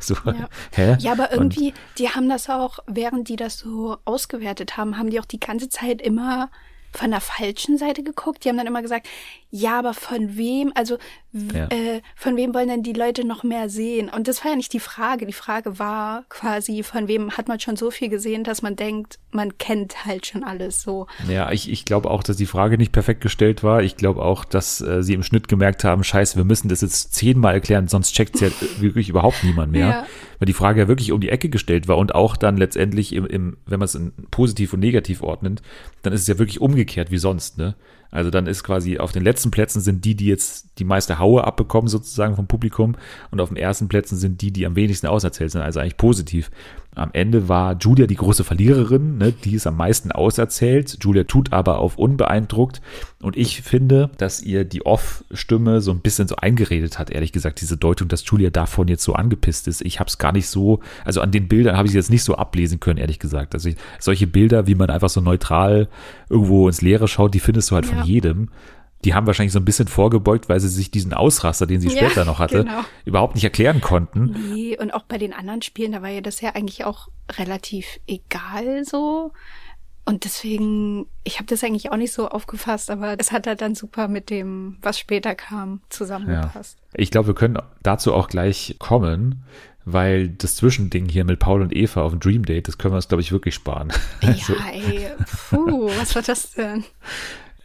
So, 0.03 0.15
Ja. 0.25 0.49
hä? 0.71 0.95
Ja, 0.99 1.11
aber 1.11 1.25
Und- 1.37 1.55
irgendwie, 1.55 1.75
die 1.99 2.09
haben 2.09 2.27
das 2.27 2.49
auch, 2.49 2.79
während 2.87 3.29
die 3.29 3.35
das 3.35 3.59
so 3.59 3.97
ausgewertet 4.03 4.75
haben, 4.75 4.97
haben 4.97 5.11
die 5.11 5.19
auch 5.19 5.25
die 5.25 5.39
ganze 5.39 5.69
Zeit 5.69 6.01
immer 6.01 6.49
von 6.91 7.11
der 7.11 7.21
falschen 7.21 7.77
Seite 7.77 8.03
geguckt. 8.03 8.43
Die 8.45 8.49
haben 8.49 8.57
dann 8.57 8.67
immer 8.67 8.81
gesagt, 8.81 9.07
ja, 9.49 9.79
aber 9.79 9.93
von 9.93 10.37
wem, 10.37 10.71
also 10.75 10.97
Ja. 11.33 11.65
äh, 11.67 12.01
von 12.15 12.35
wem 12.37 12.53
wollen 12.53 12.67
denn 12.69 12.83
die 12.83 12.93
Leute 12.93 13.25
noch 13.25 13.43
mehr 13.43 13.69
sehen? 13.69 14.09
Und 14.09 14.27
das 14.27 14.43
war 14.43 14.51
ja 14.51 14.57
nicht 14.57 14.71
die 14.73 14.79
Frage. 14.79 15.25
Die 15.25 15.33
Frage 15.33 15.77
war 15.79 16.23
quasi, 16.29 16.83
von 16.83 17.07
wem 17.07 17.31
hat 17.37 17.47
man 17.47 17.59
schon 17.59 17.75
so 17.75 17.91
viel 17.91 18.09
gesehen, 18.09 18.43
dass 18.43 18.61
man 18.61 18.75
denkt, 18.75 19.19
man 19.31 19.57
kennt 19.57 20.05
halt 20.05 20.25
schon 20.25 20.43
alles 20.43 20.81
so. 20.81 21.07
Ja, 21.29 21.51
ich, 21.51 21.69
ich 21.69 21.85
glaube 21.85 22.09
auch, 22.09 22.23
dass 22.23 22.37
die 22.37 22.45
Frage 22.45 22.77
nicht 22.77 22.91
perfekt 22.91 23.21
gestellt 23.21 23.63
war. 23.63 23.81
Ich 23.83 23.95
glaube 23.97 24.23
auch, 24.23 24.45
dass 24.45 24.81
äh, 24.81 25.03
sie 25.03 25.13
im 25.13 25.23
Schnitt 25.23 25.47
gemerkt 25.47 25.83
haben, 25.83 26.03
scheiße, 26.03 26.37
wir 26.37 26.43
müssen 26.45 26.69
das 26.69 26.81
jetzt 26.81 27.13
zehnmal 27.13 27.53
erklären, 27.53 27.87
sonst 27.87 28.13
checkt 28.13 28.39
ja 28.41 28.49
wirklich 28.79 29.09
überhaupt 29.09 29.43
niemand 29.43 29.71
mehr. 29.71 29.87
Ja. 29.87 30.05
Weil 30.41 30.47
die 30.47 30.53
Frage 30.53 30.79
ja 30.79 30.87
wirklich 30.87 31.11
um 31.11 31.21
die 31.21 31.29
Ecke 31.29 31.49
gestellt 31.49 31.87
war 31.87 31.99
und 31.99 32.15
auch 32.15 32.35
dann 32.35 32.57
letztendlich, 32.57 33.13
im, 33.13 33.27
im, 33.27 33.57
wenn 33.67 33.77
man 33.77 33.85
es 33.85 33.93
in 33.93 34.11
positiv 34.31 34.73
und 34.73 34.79
negativ 34.79 35.21
ordnet, 35.21 35.61
dann 36.01 36.13
ist 36.13 36.21
es 36.21 36.27
ja 36.27 36.39
wirklich 36.39 36.59
umgekehrt 36.59 37.11
wie 37.11 37.19
sonst, 37.19 37.59
ne? 37.59 37.75
Also 38.11 38.29
dann 38.29 38.45
ist 38.45 38.63
quasi 38.63 38.99
auf 38.99 39.13
den 39.13 39.23
letzten 39.23 39.51
Plätzen 39.51 39.79
sind 39.81 40.03
die, 40.03 40.15
die 40.15 40.25
jetzt 40.27 40.67
die 40.77 40.83
meiste 40.83 41.17
Haue 41.17 41.45
abbekommen 41.45 41.87
sozusagen 41.87 42.35
vom 42.35 42.47
Publikum 42.47 42.95
und 43.31 43.39
auf 43.39 43.49
den 43.49 43.57
ersten 43.57 43.87
Plätzen 43.87 44.17
sind 44.17 44.41
die, 44.41 44.51
die 44.51 44.65
am 44.65 44.75
wenigsten 44.75 45.07
auserzählt 45.07 45.51
sind, 45.51 45.61
also 45.61 45.79
eigentlich 45.79 45.97
positiv. 45.97 46.51
Am 46.93 47.11
Ende 47.13 47.47
war 47.47 47.77
Julia 47.79 48.05
die 48.05 48.15
große 48.15 48.43
Verliererin, 48.43 49.17
ne? 49.17 49.31
die 49.31 49.55
ist 49.55 49.65
am 49.65 49.77
meisten 49.77 50.11
auserzählt. 50.11 50.97
Julia 51.01 51.23
tut 51.23 51.53
aber 51.53 51.79
auf 51.79 51.97
unbeeindruckt 51.97 52.81
und 53.21 53.37
ich 53.37 53.61
finde, 53.61 54.09
dass 54.17 54.41
ihr 54.41 54.65
die 54.65 54.85
Off-Stimme 54.85 55.79
so 55.79 55.91
ein 55.91 56.01
bisschen 56.01 56.27
so 56.27 56.35
eingeredet 56.35 56.99
hat, 56.99 57.09
ehrlich 57.09 57.31
gesagt, 57.31 57.61
diese 57.61 57.77
Deutung, 57.77 58.09
dass 58.09 58.25
Julia 58.29 58.49
davon 58.49 58.89
jetzt 58.89 59.03
so 59.03 59.13
angepisst 59.13 59.69
ist. 59.69 59.81
Ich 59.85 60.01
habe 60.01 60.09
es 60.09 60.17
gar 60.17 60.33
nicht 60.33 60.49
so, 60.49 60.81
also 61.05 61.21
an 61.21 61.31
den 61.31 61.47
Bildern 61.47 61.77
habe 61.77 61.87
ich 61.87 61.93
jetzt 61.93 62.09
nicht 62.09 62.23
so 62.23 62.35
ablesen 62.35 62.81
können, 62.81 62.99
ehrlich 62.99 63.19
gesagt. 63.19 63.53
Also 63.53 63.69
ich, 63.69 63.77
solche 63.99 64.27
Bilder, 64.27 64.67
wie 64.67 64.75
man 64.75 64.89
einfach 64.89 65.09
so 65.09 65.21
neutral 65.21 65.87
irgendwo 66.29 66.67
ins 66.67 66.81
Leere 66.81 67.07
schaut, 67.07 67.33
die 67.33 67.39
findest 67.39 67.71
du 67.71 67.75
halt 67.75 67.85
Ja. 67.85 67.93
von 67.93 68.00
jedem. 68.05 68.49
Die 69.03 69.15
haben 69.15 69.25
wahrscheinlich 69.25 69.51
so 69.53 69.59
ein 69.59 69.65
bisschen 69.65 69.87
vorgebeugt, 69.87 70.47
weil 70.47 70.59
sie 70.59 70.67
sich 70.67 70.91
diesen 70.91 71.13
Ausraster, 71.13 71.65
den 71.65 71.81
sie 71.81 71.87
Ja, 71.89 71.95
später 72.05 72.23
noch 72.23 72.37
hatte, 72.39 72.63
genau. 72.65 72.81
überhaupt 73.03 73.33
nicht 73.33 73.43
erklären 73.43 73.81
konnten. 73.81 74.35
Nee, 74.53 74.77
und 74.77 74.93
auch 74.93 75.03
bei 75.03 75.17
den 75.17 75.33
anderen 75.33 75.63
Spielen, 75.63 75.91
da 75.93 76.01
war 76.03 76.09
ja 76.09 76.21
das 76.21 76.39
ja 76.41 76.51
eigentlich 76.53 76.85
auch 76.85 77.07
relativ 77.37 77.99
egal 78.07 78.85
so. 78.85 79.31
Und 80.05 80.23
deswegen, 80.23 81.07
ich 81.23 81.35
habe 81.37 81.45
das 81.45 81.63
eigentlich 81.63 81.91
auch 81.91 81.97
nicht 81.97 82.11
so 82.13 82.27
aufgefasst, 82.29 82.91
aber 82.91 83.15
es 83.19 83.31
hat 83.31 83.47
halt 83.47 83.61
dann 83.61 83.73
super 83.75 84.07
mit 84.07 84.29
dem, 84.29 84.77
was 84.81 84.99
später 84.99 85.33
kam, 85.35 85.81
zusammengepasst. 85.89 86.77
Ich 86.93 87.09
glaube, 87.11 87.27
wir 87.27 87.35
können 87.35 87.57
dazu 87.83 88.13
auch 88.13 88.27
gleich 88.27 88.75
kommen. 88.79 89.43
weil 89.83 90.29
das 90.29 90.57
Zwischending 90.57 91.09
hier 91.09 91.25
mit 91.25 91.39
Paul 91.39 91.63
und 91.63 91.75
Eva 91.75 92.03
auf 92.03 92.11
dem 92.11 92.19
Dream 92.19 92.45
Date, 92.45 92.67
das 92.67 92.77
können 92.77 92.93
wir 92.93 92.97
uns, 92.97 93.07
glaube 93.07 93.21
ich, 93.23 93.31
wirklich 93.31 93.55
sparen. 93.55 93.91
Also, 94.21 94.53
Ja, 94.53 94.69
ey, 94.71 95.07
puh, 95.49 95.89
was 95.97 96.13
war 96.13 96.21
das 96.21 96.51
denn? 96.51 96.83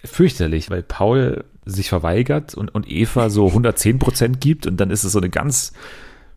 Fürchterlich, 0.07 0.71
weil 0.71 0.83
Paul 0.83 1.45
sich 1.65 1.89
verweigert 1.89 2.55
und, 2.55 2.75
und 2.75 2.89
Eva 2.91 3.29
so 3.31 3.49
110 3.49 3.99
Prozent 3.99 4.41
gibt 4.41 4.67
und 4.67 4.79
dann 4.79 4.91
ist 4.91 5.05
es 5.05 5.13
so 5.13 5.19
eine 5.19 5.31
ganz 5.31 5.73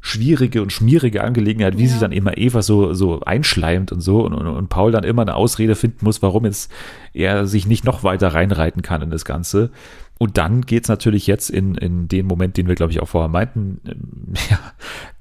schwierige 0.02 0.62
und 0.62 0.72
schmierige 0.72 1.24
Angelegenheit, 1.24 1.78
wie 1.78 1.84
Ja. 1.84 1.90
sich 1.90 2.00
dann 2.00 2.12
immer 2.14 2.38
Eva 2.38 2.62
so, 2.62 2.94
so 2.94 3.20
einschleimt 3.22 3.92
und 3.92 4.00
so 4.02 4.26
und, 4.26 4.34
und, 4.34 4.48
und 4.48 4.70
Paul 4.70 4.92
dann 4.92 5.04
immer 5.04 5.24
eine 5.24 5.36
Ausrede 5.36 5.76
finden 5.76 6.06
muss, 6.06 6.22
warum 6.22 6.46
jetzt 6.46 6.72
er 7.14 7.48
sich 7.48 7.68
nicht 7.68 7.84
noch 7.84 8.04
weiter 8.04 8.30
reinreiten 8.30 8.82
kann 8.82 9.02
in 9.02 9.10
das 9.10 9.26
Ganze. 9.26 9.72
Und 10.18 10.38
dann 10.38 10.62
geht's 10.62 10.90
natürlich 10.90 11.28
jetzt 11.28 11.50
in, 11.50 11.76
in 11.76 12.08
den 12.08 12.26
Moment, 12.28 12.58
den 12.58 12.68
wir, 12.68 12.76
glaube 12.76 12.92
ich, 12.92 13.00
auch 13.02 13.08
vorher 13.08 13.30
meinten, 13.30 13.80
ähm, 13.86 14.34
ja, 14.50 14.60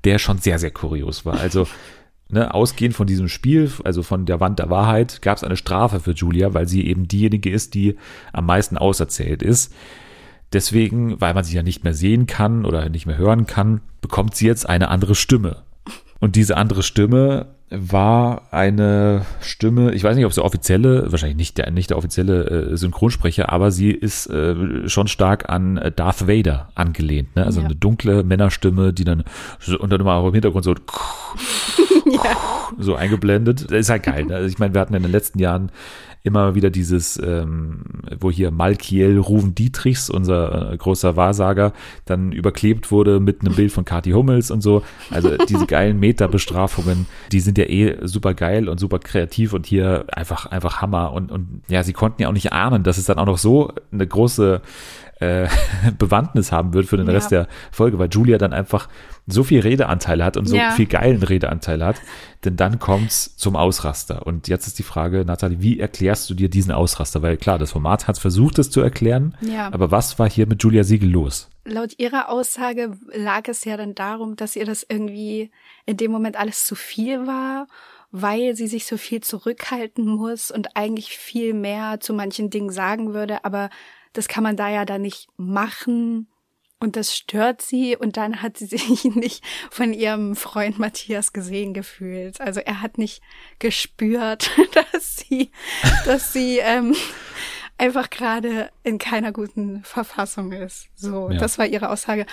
der 0.04 0.18
schon 0.18 0.38
sehr, 0.38 0.58
sehr 0.58 0.70
kurios 0.70 1.24
war. 1.24 1.38
Also, 1.40 1.66
ne, 2.28 2.52
ausgehend 2.54 2.94
von 2.94 3.06
diesem 3.06 3.28
Spiel, 3.28 3.70
also 3.84 4.02
von 4.02 4.26
der 4.26 4.40
Wand 4.40 4.58
der 4.58 4.70
Wahrheit, 4.70 5.22
gab 5.22 5.36
es 5.36 5.44
eine 5.44 5.56
Strafe 5.56 6.00
für 6.00 6.12
Julia, 6.12 6.54
weil 6.54 6.68
sie 6.68 6.86
eben 6.86 7.08
diejenige 7.08 7.50
ist, 7.50 7.74
die 7.74 7.96
am 8.32 8.46
meisten 8.46 8.76
auserzählt 8.76 9.42
ist. 9.42 9.74
Deswegen, 10.52 11.20
weil 11.20 11.34
man 11.34 11.44
sie 11.44 11.56
ja 11.56 11.62
nicht 11.62 11.84
mehr 11.84 11.94
sehen 11.94 12.26
kann 12.26 12.64
oder 12.64 12.88
nicht 12.88 13.06
mehr 13.06 13.18
hören 13.18 13.46
kann, 13.46 13.80
bekommt 14.00 14.34
sie 14.34 14.46
jetzt 14.46 14.68
eine 14.68 14.88
andere 14.88 15.14
Stimme. 15.14 15.62
Und 16.20 16.36
diese 16.36 16.56
andere 16.56 16.82
Stimme 16.82 17.46
war 17.70 18.42
eine 18.50 19.22
Stimme, 19.40 19.92
ich 19.92 20.02
weiß 20.04 20.16
nicht, 20.16 20.24
ob 20.24 20.32
sie 20.32 20.42
offizielle, 20.44 21.10
wahrscheinlich 21.12 21.36
nicht 21.36 21.58
der, 21.58 21.70
nicht 21.70 21.90
der 21.90 21.98
offizielle 21.98 22.70
äh, 22.72 22.76
Synchronsprecher, 22.76 23.52
aber 23.52 23.70
sie 23.70 23.90
ist 23.90 24.26
äh, 24.28 24.88
schon 24.88 25.08
stark 25.08 25.48
an 25.50 25.78
Darth 25.96 26.26
Vader 26.26 26.70
angelehnt. 26.74 27.36
Ne? 27.36 27.44
Also 27.44 27.60
Ja. 27.60 27.66
eine 27.66 27.76
dunkle 27.76 28.22
Männerstimme, 28.24 28.92
die 28.92 29.04
dann 29.04 29.24
und 29.78 29.92
dann 29.92 30.00
immer 30.00 30.14
auch 30.14 30.28
im 30.28 30.34
Hintergrund 30.34 30.64
so 30.64 30.74
so 32.78 32.94
eingeblendet. 32.94 33.64
Das 33.70 33.78
ist 33.80 33.90
halt 33.90 34.04
geil. 34.04 34.24
Ne? 34.26 34.36
Also 34.36 34.48
ich 34.48 34.58
meine, 34.58 34.74
wir 34.74 34.80
hatten 34.80 34.94
in 34.94 35.02
den 35.02 35.12
letzten 35.12 35.38
Jahren 35.38 35.70
immer 36.28 36.54
wieder 36.54 36.70
dieses, 36.70 37.20
ähm, 37.22 37.82
wo 38.20 38.30
hier 38.30 38.50
Malkiel 38.50 39.18
Ruven 39.18 39.54
Dietrichs, 39.54 40.08
unser 40.08 40.72
äh, 40.72 40.76
großer 40.76 41.16
Wahrsager, 41.16 41.72
dann 42.04 42.30
überklebt 42.30 42.90
wurde 42.92 43.18
mit 43.18 43.40
einem 43.40 43.54
Bild 43.54 43.72
von 43.72 43.84
Kati 43.84 44.12
Hummels 44.12 44.50
und 44.50 44.60
so. 44.60 44.82
Also 45.10 45.36
diese 45.48 45.66
geilen 45.66 45.98
Meta-Bestrafungen, 45.98 47.06
die 47.32 47.40
sind 47.40 47.58
ja 47.58 47.64
eh 47.64 47.96
super 48.06 48.34
geil 48.34 48.68
und 48.68 48.78
super 48.78 49.00
kreativ 49.00 49.52
und 49.52 49.66
hier 49.66 50.04
einfach, 50.12 50.46
einfach 50.46 50.80
Hammer. 50.80 51.12
Und, 51.12 51.32
und 51.32 51.62
ja, 51.68 51.82
sie 51.82 51.92
konnten 51.92 52.22
ja 52.22 52.28
auch 52.28 52.32
nicht 52.32 52.52
ahnen, 52.52 52.84
dass 52.84 52.98
es 52.98 53.06
dann 53.06 53.18
auch 53.18 53.26
noch 53.26 53.38
so 53.38 53.72
eine 53.90 54.06
große 54.06 54.60
äh, 55.20 55.48
Bewandtnis 55.98 56.52
haben 56.52 56.72
wird 56.74 56.86
für 56.86 56.96
den 56.96 57.06
Ja. 57.06 57.12
Rest 57.12 57.30
der 57.30 57.48
Folge, 57.72 57.98
weil 57.98 58.08
Julia 58.10 58.38
dann 58.38 58.52
einfach 58.52 58.88
so 59.26 59.44
viel 59.44 59.60
Redeanteil 59.60 60.24
hat 60.24 60.36
und 60.36 60.46
so 60.46 60.56
Ja. 60.56 60.70
viel 60.70 60.86
geilen 60.86 61.22
Redeanteil 61.22 61.84
hat, 61.84 61.96
denn 62.44 62.56
dann 62.56 62.78
kommt's 62.78 63.36
zum 63.36 63.56
Ausraster. 63.56 64.26
Und 64.26 64.48
jetzt 64.48 64.66
ist 64.66 64.78
die 64.78 64.82
Frage, 64.82 65.24
Nathalie, 65.24 65.60
wie 65.60 65.78
erklärst 65.80 66.30
du 66.30 66.34
dir 66.34 66.48
diesen 66.48 66.72
Ausraster? 66.72 67.20
Weil 67.22 67.36
klar, 67.36 67.58
das 67.58 67.72
Format 67.72 68.08
hat 68.08 68.18
versucht, 68.18 68.58
es 68.58 68.70
zu 68.70 68.80
erklären, 68.80 69.36
Ja. 69.40 69.66
aber 69.72 69.90
was 69.90 70.18
war 70.18 70.30
hier 70.30 70.46
mit 70.46 70.62
Julia 70.62 70.84
Siegel 70.84 71.10
los? 71.10 71.48
Laut 71.64 71.98
ihrer 71.98 72.30
Aussage 72.30 72.92
lag 73.12 73.42
es 73.48 73.64
ja 73.64 73.76
dann 73.76 73.94
darum, 73.94 74.36
dass 74.36 74.56
ihr 74.56 74.64
das 74.64 74.86
irgendwie 74.88 75.50
in 75.84 75.98
dem 75.98 76.10
Moment 76.10 76.38
alles 76.38 76.64
zu 76.64 76.74
viel 76.74 77.26
war, 77.26 77.66
weil 78.10 78.56
sie 78.56 78.68
sich 78.68 78.86
so 78.86 78.96
viel 78.96 79.20
zurückhalten 79.20 80.06
muss 80.06 80.50
und 80.50 80.76
eigentlich 80.78 81.10
viel 81.10 81.52
mehr 81.52 82.00
zu 82.00 82.14
manchen 82.14 82.48
Dingen 82.48 82.70
sagen 82.70 83.12
würde, 83.12 83.44
aber 83.44 83.68
das 84.12 84.28
kann 84.28 84.42
man 84.42 84.56
da 84.56 84.68
ja 84.68 84.84
dann 84.84 85.02
nicht 85.02 85.28
machen 85.36 86.28
und 86.80 86.94
das 86.96 87.16
stört 87.16 87.60
sie 87.62 87.96
und 87.96 88.16
dann 88.16 88.40
hat 88.42 88.56
sie 88.56 88.66
sich 88.76 89.04
nicht 89.04 89.44
von 89.70 89.92
ihrem 89.92 90.36
Freund 90.36 90.78
Matthias 90.78 91.32
gesehen 91.32 91.74
gefühlt. 91.74 92.40
Also 92.40 92.60
er 92.60 92.80
hat 92.82 92.98
nicht 92.98 93.20
gespürt, 93.58 94.50
dass 94.92 95.16
sie, 95.16 95.50
dass 96.04 96.32
sie 96.32 96.58
ähm, 96.58 96.94
einfach 97.78 98.10
gerade 98.10 98.70
in 98.82 98.98
keiner 98.98 99.32
guten 99.32 99.82
Verfassung 99.84 100.52
ist. 100.52 100.88
So, 100.94 101.30
Ja. 101.30 101.38
das 101.38 101.58
war 101.58 101.66
ihre 101.66 101.90
Aussage. 101.90 102.26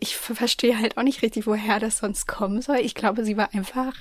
Ich 0.00 0.16
ver- 0.16 0.34
verstehe 0.34 0.78
halt 0.78 0.96
auch 0.98 1.02
nicht 1.02 1.22
richtig, 1.22 1.46
woher 1.46 1.78
das 1.78 1.98
sonst 1.98 2.26
kommen 2.26 2.60
soll. 2.62 2.78
Ich 2.78 2.94
glaube, 2.94 3.24
sie 3.24 3.36
war 3.36 3.54
einfach, 3.54 3.94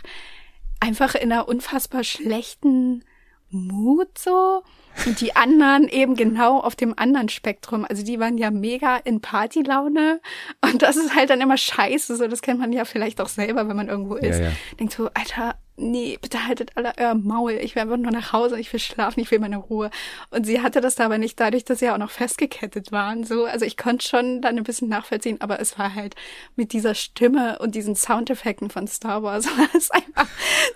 einfach 0.79 1.15
in 1.15 1.31
einer 1.31 1.47
unfassbar 1.47 2.03
schlechten 2.03 3.03
Mut 3.53 4.17
so. 4.17 4.63
Und 5.05 5.21
die 5.21 5.35
anderen 5.35 5.87
eben 5.87 6.15
genau 6.15 6.59
auf 6.59 6.75
dem 6.75 6.93
anderen 6.97 7.29
Spektrum. 7.29 7.85
Also 7.87 8.03
die 8.03 8.19
waren 8.19 8.37
ja 8.37 8.51
mega 8.51 8.97
in 8.97 9.21
Partylaune. 9.21 10.21
Und 10.61 10.81
das 10.81 10.97
ist 10.97 11.15
halt 11.15 11.29
dann 11.29 11.41
immer 11.41 11.57
scheiße. 11.57 12.15
So, 12.15 12.27
das 12.27 12.41
kennt 12.41 12.59
man 12.59 12.71
ja 12.71 12.85
vielleicht 12.85 13.19
auch 13.19 13.27
selber, 13.27 13.67
wenn 13.67 13.75
man 13.75 13.89
irgendwo 13.89 14.15
ist. 14.15 14.39
ja. 14.39 14.51
Denkt 14.79 14.93
so, 14.93 15.09
Alter, 15.13 15.55
nee, 15.75 16.17
bitte 16.21 16.47
haltet 16.47 16.71
alle 16.75 16.93
euer 16.97 17.15
Maul. 17.15 17.53
Ich 17.53 17.75
will 17.75 17.83
einfach 17.83 17.97
nur 17.97 18.11
nach 18.11 18.33
Hause, 18.33 18.59
ich 18.59 18.71
will 18.71 18.79
schlafen, 18.79 19.19
ich 19.19 19.31
will 19.31 19.39
meine 19.39 19.57
Ruhe. 19.57 19.89
Und 20.29 20.45
sie 20.45 20.61
hatte 20.61 20.81
das 20.81 20.95
da 20.95 21.05
aber 21.05 21.17
nicht 21.17 21.39
dadurch, 21.39 21.65
dass 21.65 21.79
sie 21.79 21.89
auch 21.89 21.97
noch 21.97 22.11
festgekettet 22.11 22.91
waren. 22.91 23.23
So, 23.23 23.45
also 23.45 23.65
ich 23.65 23.77
konnte 23.77 24.07
schon 24.07 24.41
dann 24.41 24.57
ein 24.57 24.63
bisschen 24.63 24.89
nachvollziehen, 24.89 25.41
aber 25.41 25.59
es 25.59 25.77
war 25.79 25.95
halt 25.95 26.15
mit 26.55 26.73
dieser 26.73 26.93
Stimme 26.93 27.59
und 27.59 27.75
diesen 27.75 27.95
Soundeffekten 27.95 28.69
von 28.69 28.87
Star 28.87 29.23
Wars 29.23 29.45
war 29.57 29.69
es 29.75 29.89
einfach 29.91 30.27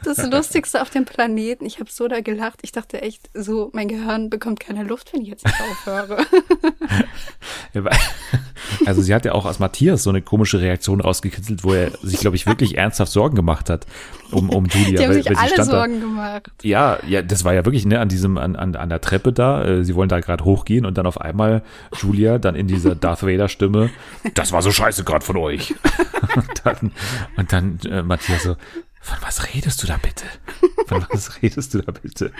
das 0.03 0.17
Lustigste 0.25 0.81
auf 0.81 0.89
dem 0.89 1.05
Planeten. 1.05 1.65
Ich 1.65 1.79
habe 1.79 1.91
so 1.91 2.07
da 2.07 2.21
gelacht. 2.21 2.59
Ich 2.63 2.71
dachte 2.71 3.01
echt, 3.01 3.29
so 3.33 3.69
mein 3.73 3.87
Gehirn 3.87 4.29
bekommt 4.29 4.59
keine 4.59 4.83
Luft, 4.83 5.13
wenn 5.13 5.21
ich 5.21 5.29
jetzt 5.29 5.45
nicht 5.45 5.61
aufhöre. 5.61 6.25
Also 8.85 9.01
sie 9.01 9.13
hat 9.13 9.25
ja 9.25 9.33
auch 9.33 9.45
aus 9.45 9.59
Matthias 9.59 10.03
so 10.03 10.09
eine 10.09 10.21
komische 10.21 10.59
Reaktion 10.59 11.01
rausgekitzelt, 11.01 11.63
wo 11.63 11.73
er 11.73 11.91
sich, 12.01 12.19
glaube 12.19 12.35
ich, 12.35 12.45
wirklich 12.45 12.77
ernsthaft 12.77 13.11
Sorgen 13.11 13.35
gemacht 13.35 13.69
hat 13.69 13.85
um, 14.31 14.49
um 14.49 14.65
Julia. 14.65 14.89
Die 14.89 14.97
haben 14.99 15.07
weil- 15.09 15.13
sich 15.15 15.25
weil 15.27 15.35
sie 15.35 15.41
alle 15.41 15.49
stand 15.53 15.69
da- 15.69 15.71
Sorgen 15.77 15.99
gemacht. 16.01 16.51
Ja, 16.63 16.97
ja, 17.07 17.21
das 17.21 17.43
war 17.43 17.53
ja 17.53 17.65
wirklich 17.65 17.85
ne, 17.85 17.99
an 17.99 18.09
diesem 18.09 18.37
an, 18.37 18.55
an, 18.55 18.75
an 18.75 18.89
der 18.89 19.01
Treppe 19.01 19.33
da. 19.33 19.63
Äh, 19.63 19.83
sie 19.83 19.95
wollen 19.95 20.09
da 20.09 20.19
gerade 20.19 20.43
hochgehen 20.43 20.85
und 20.85 20.97
dann 20.97 21.05
auf 21.05 21.19
einmal 21.21 21.63
Julia 22.01 22.37
dann 22.37 22.55
in 22.55 22.67
dieser 22.67 22.95
Darth 22.95 23.23
Vader 23.23 23.47
Stimme. 23.49 23.89
Das 24.33 24.51
war 24.51 24.61
so 24.61 24.71
scheiße 24.71 25.03
gerade 25.03 25.23
von 25.25 25.37
euch. 25.37 25.73
und 26.35 26.61
dann, 26.63 26.91
und 27.37 27.53
dann 27.53 27.79
äh, 27.89 28.01
Matthias 28.01 28.43
so. 28.43 28.55
Von 29.07 29.17
was 29.21 29.53
redest 29.53 29.81
du 29.81 29.87
da 29.87 29.95
bitte? 29.97 30.25
Von 30.87 31.05
was 31.09 31.41
redest 31.41 31.73
du 31.73 31.81
da 31.81 31.91
bitte? 31.93 32.31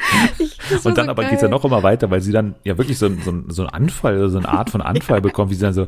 Und 0.84 0.98
dann 0.98 1.06
so 1.06 1.12
aber 1.12 1.22
geil. 1.22 1.30
geht's 1.32 1.42
ja 1.42 1.48
noch 1.48 1.64
immer 1.64 1.82
weiter, 1.82 2.12
weil 2.12 2.20
sie 2.20 2.34
dann 2.34 2.56
ja 2.66 2.78
wirklich 2.78 2.98
so, 2.98 3.06
ein- 3.06 3.22
so, 3.24 3.32
ein- 3.32 3.46
so 3.50 3.62
einen 3.62 3.70
Anfall, 3.72 4.18
oder 4.18 4.30
so 4.30 4.38
eine 4.38 4.50
Art 4.50 4.70
von 4.70 4.82
Anfall 4.82 5.22
bekommt, 5.30 5.50
wie 5.52 5.56
sie 5.56 5.62
dann 5.62 5.74
so, 5.74 5.88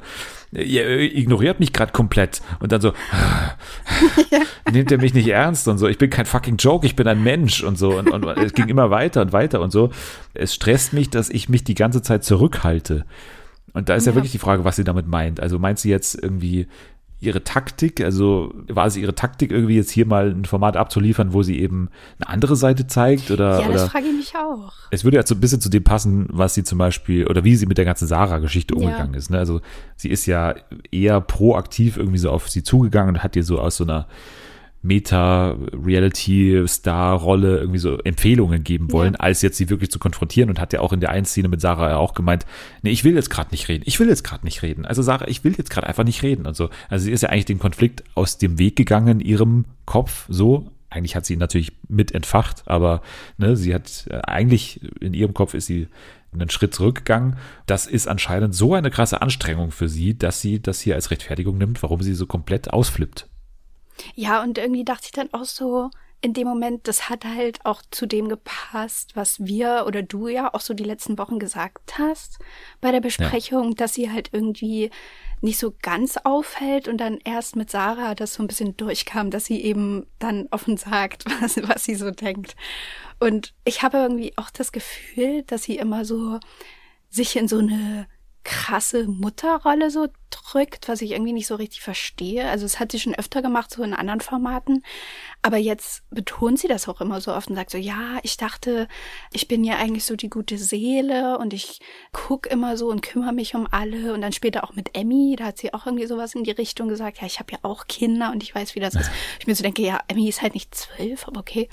ihr 0.53 0.87
ignoriert 1.01 1.59
mich 1.59 1.73
gerade 1.73 1.91
komplett. 1.91 2.41
Und 2.61 2.71
dann 2.71 2.79
so, 2.79 2.93
nehmt 4.71 4.91
ihr 4.91 4.97
mich 4.97 5.13
nicht 5.13 5.27
ernst 5.27 5.67
und 5.67 5.77
so, 5.77 5.87
ich 5.87 5.97
bin 5.97 6.09
kein 6.09 6.25
fucking 6.25 6.57
Joke, 6.57 6.85
ich 6.85 6.95
bin 6.95 7.07
ein 7.07 7.21
Mensch 7.23 7.63
und 7.63 7.77
so. 7.77 7.97
Und, 7.97 8.09
und 8.11 8.25
es 8.37 8.53
ging 8.53 8.67
immer 8.69 8.89
weiter 8.89 9.21
und 9.21 9.33
weiter 9.33 9.61
und 9.61 9.71
so. 9.71 9.91
Es 10.33 10.53
stresst 10.53 10.93
mich, 10.93 11.09
dass 11.09 11.29
ich 11.29 11.49
mich 11.49 11.63
die 11.63 11.75
ganze 11.75 12.01
Zeit 12.01 12.23
zurückhalte. 12.23 13.05
Und 13.73 13.89
da 13.89 13.95
ist 13.95 14.05
ja, 14.05 14.11
Ja. 14.11 14.15
wirklich 14.15 14.31
die 14.31 14.39
Frage, 14.39 14.63
was 14.65 14.75
sie 14.77 14.83
damit 14.83 15.07
meint. 15.07 15.39
Also 15.39 15.59
meint 15.59 15.79
sie 15.79 15.89
jetzt 15.89 16.15
irgendwie 16.21 16.67
ihre 17.21 17.43
Taktik, 17.43 17.99
also 18.01 18.53
war 18.69 18.85
es 18.87 18.95
ihre 18.95 19.13
Taktik, 19.13 19.51
irgendwie 19.51 19.75
jetzt 19.75 19.91
hier 19.91 20.05
mal 20.05 20.29
ein 20.31 20.45
Format 20.45 20.77
abzuliefern, 20.77 21.33
wo 21.33 21.43
sie 21.43 21.59
eben 21.59 21.89
eine 22.19 22.29
andere 22.29 22.55
Seite 22.55 22.87
zeigt 22.87 23.29
oder, 23.29 23.59
Ja, 23.59 23.65
oder 23.65 23.73
das 23.73 23.89
frage 23.89 24.05
ich 24.07 24.13
mich 24.15 24.33
auch. 24.37 24.71
es 24.91 25.03
würde 25.03 25.17
ja 25.17 25.25
so 25.27 25.35
ein 25.35 25.41
bisschen 25.41 25.59
zu 25.59 25.69
dem 25.69 25.83
passen, 25.83 26.27
was 26.29 26.53
sie 26.53 26.63
zum 26.63 26.77
Beispiel 26.77 27.27
oder 27.27 27.43
wie 27.43 27.55
sie 27.57 27.65
mit 27.65 27.77
der 27.77 27.83
ganzen 27.85 28.07
Sarah-Geschichte 28.07 28.73
Ja. 28.73 28.79
umgegangen 28.81 29.15
ist. 29.15 29.29
Ne? 29.29 29.37
Also 29.37 29.59
sie 29.97 30.09
ist 30.09 30.25
ja 30.27 30.55
eher 30.91 31.19
proaktiv 31.19 31.97
irgendwie 31.97 32.19
so 32.19 32.29
auf 32.31 32.47
sie 32.49 32.63
zugegangen 32.63 33.15
und 33.15 33.23
hat 33.23 33.35
ihr 33.35 33.43
so 33.43 33.59
aus 33.59 33.75
so 33.77 33.83
einer 33.83 34.07
Meta-Reality-Star-Rolle 34.81 37.59
irgendwie 37.59 37.79
so 37.79 37.97
Empfehlungen 37.99 38.63
geben 38.63 38.91
wollen, 38.91 39.13
Ja. 39.13 39.19
als 39.19 39.41
jetzt 39.41 39.57
sie 39.57 39.69
wirklich 39.69 39.91
zu 39.91 39.99
konfrontieren 39.99 40.49
und 40.49 40.59
hat 40.59 40.73
ja 40.73 40.79
auch 40.79 40.93
in 40.93 40.99
der 40.99 41.11
einen 41.11 41.25
Szene 41.25 41.47
mit 41.49 41.61
Sarah 41.61 41.89
ja 41.89 41.97
auch 41.97 42.13
gemeint, 42.13 42.45
nee, 42.81 42.91
ich 42.91 43.03
will 43.03 43.15
jetzt 43.15 43.29
gerade 43.29 43.51
nicht 43.51 43.67
reden, 43.67 43.83
ich 43.85 43.99
will 43.99 44.07
jetzt 44.07 44.23
gerade 44.23 44.45
nicht 44.45 44.61
reden. 44.61 44.85
Also 44.85 45.01
Sarah, 45.01 45.27
ich 45.27 45.43
will 45.43 45.55
jetzt 45.57 45.69
gerade 45.69 45.87
einfach 45.87 46.03
nicht 46.03 46.23
reden 46.23 46.45
und 46.45 46.55
so. 46.55 46.69
Also 46.89 47.05
sie 47.05 47.11
ist 47.11 47.21
ja 47.23 47.29
eigentlich 47.29 47.45
den 47.45 47.59
Konflikt 47.59 48.03
aus 48.15 48.37
dem 48.37 48.59
Weg 48.59 48.75
gegangen, 48.75 49.19
in 49.19 49.25
ihrem 49.25 49.65
Kopf 49.85 50.25
so. 50.29 50.71
Eigentlich 50.91 51.15
hat 51.15 51.25
sie 51.25 51.33
ihn 51.33 51.39
natürlich 51.39 51.73
mit 51.87 52.13
entfacht, 52.13 52.63
aber 52.65 53.01
ne, 53.37 53.55
sie 53.55 53.75
hat 53.75 54.07
äh, 54.09 54.15
eigentlich 54.23 54.81
in 54.99 55.13
ihrem 55.13 55.35
Kopf 55.35 55.53
ist 55.53 55.67
sie 55.67 55.87
einen 56.33 56.49
Schritt 56.49 56.73
zurückgegangen. 56.73 57.35
Das 57.67 57.85
ist 57.85 58.07
anscheinend 58.07 58.55
so 58.55 58.73
eine 58.73 58.89
krasse 58.89 59.21
Anstrengung 59.21 59.69
für 59.71 59.87
sie, 59.87 60.17
dass 60.17 60.41
sie 60.41 60.59
das 60.61 60.81
hier 60.81 60.95
als 60.95 61.11
Rechtfertigung 61.11 61.57
nimmt, 61.59 61.83
warum 61.83 62.01
sie 62.01 62.15
so 62.15 62.25
komplett 62.25 62.73
ausflippt. 62.73 63.27
Ja, 64.15 64.41
und 64.41 64.57
irgendwie 64.57 64.85
dachte 64.85 65.05
ich 65.05 65.11
dann 65.11 65.33
auch 65.33 65.45
so, 65.45 65.89
in 66.21 66.33
dem 66.33 66.47
Moment, 66.47 66.87
das 66.87 67.09
hat 67.09 67.23
halt 67.23 67.65
auch 67.65 67.81
zu 67.91 68.05
dem 68.05 68.27
gepasst, 68.27 69.15
was 69.15 69.45
wir 69.45 69.85
oder 69.87 70.03
du 70.03 70.27
ja 70.27 70.53
auch 70.53 70.59
so 70.59 70.73
die 70.73 70.83
letzten 70.83 71.17
Wochen 71.17 71.39
gesagt 71.39 71.97
hast 71.97 72.39
bei 72.81 72.91
der 72.91 72.99
Besprechung, 72.99 73.75
dass 73.75 73.93
sie 73.93 74.11
halt 74.11 74.29
irgendwie 74.33 74.91
nicht 75.41 75.57
so 75.57 75.73
ganz 75.81 76.17
auffällt 76.17 76.89
und 76.89 76.97
dann 76.97 77.19
erst 77.23 77.55
mit 77.55 77.71
Sarah 77.71 78.15
das 78.15 78.33
so 78.33 78.43
ein 78.43 78.47
bisschen 78.47 78.75
durchkam, 78.75 79.31
dass 79.31 79.45
sie 79.45 79.61
eben 79.61 80.07
dann 80.19 80.47
offen 80.51 80.75
sagt, 80.75 81.23
was, 81.41 81.55
was 81.67 81.85
sie 81.85 81.95
so 81.95 82.11
denkt. 82.11 82.57
Und 83.21 83.53
ich 83.63 83.81
habe 83.81 83.97
irgendwie 83.97 84.33
auch 84.37 84.49
das 84.49 84.73
Gefühl, 84.73 85.43
dass 85.43 85.63
sie 85.63 85.77
immer 85.77 86.03
so 86.03 86.39
sich 87.09 87.37
in 87.37 87.47
so 87.47 87.59
eine 87.59 88.07
krasse 88.43 89.07
Mutterrolle 89.07 89.91
so 89.91 90.07
drückt, 90.29 90.87
was 90.87 91.01
ich 91.01 91.11
irgendwie 91.11 91.33
nicht 91.33 91.47
so 91.47 91.55
richtig 91.55 91.81
verstehe. 91.81 92.49
Also 92.49 92.65
es 92.65 92.79
hat 92.79 92.91
sie 92.91 92.99
schon 92.99 93.15
öfter 93.15 93.41
gemacht, 93.41 93.71
so 93.71 93.83
in 93.83 93.93
anderen 93.93 94.21
Formaten. 94.21 94.83
Aber 95.41 95.57
jetzt 95.57 96.03
betont 96.09 96.59
sie 96.59 96.67
das 96.67 96.87
auch 96.87 97.01
immer 97.01 97.21
so 97.21 97.33
oft 97.33 97.49
und 97.49 97.55
sagt 97.55 97.71
so, 97.71 97.77
ja, 97.77 98.19
ich 98.23 98.37
dachte, 98.37 98.87
ich 99.33 99.47
bin 99.47 99.63
ja 99.63 99.77
eigentlich 99.77 100.05
so 100.05 100.15
die 100.15 100.29
gute 100.29 100.57
Seele 100.57 101.37
und 101.37 101.53
ich 101.53 101.79
guck 102.11 102.47
immer 102.47 102.77
so 102.77 102.87
und 102.87 103.01
kümmere 103.01 103.33
mich 103.33 103.55
um 103.55 103.67
alle. 103.69 104.13
Und 104.13 104.21
dann 104.21 104.33
später 104.33 104.63
auch 104.63 104.73
mit 104.73 104.95
Emmy, 104.95 105.35
da 105.37 105.45
hat 105.45 105.57
sie 105.57 105.73
auch 105.73 105.85
irgendwie 105.85 106.07
sowas 106.07 106.35
in 106.35 106.43
die 106.43 106.51
Richtung 106.51 106.87
gesagt, 106.87 107.19
ja, 107.19 107.27
ich 107.27 107.39
habe 107.39 107.51
ja 107.51 107.59
auch 107.63 107.87
Kinder 107.87 108.31
und 108.31 108.43
ich 108.43 108.53
weiß, 108.55 108.75
wie 108.75 108.79
das 108.79 108.95
ist. 108.95 109.11
Ich 109.39 109.47
mir 109.47 109.55
so 109.55 109.63
denke, 109.63 109.81
ja, 109.81 109.99
Emmy 110.07 110.29
ist 110.29 110.41
halt 110.41 110.53
nicht 110.53 110.73
zwölf, 110.73 111.27
aber 111.27 111.39
okay. 111.39 111.69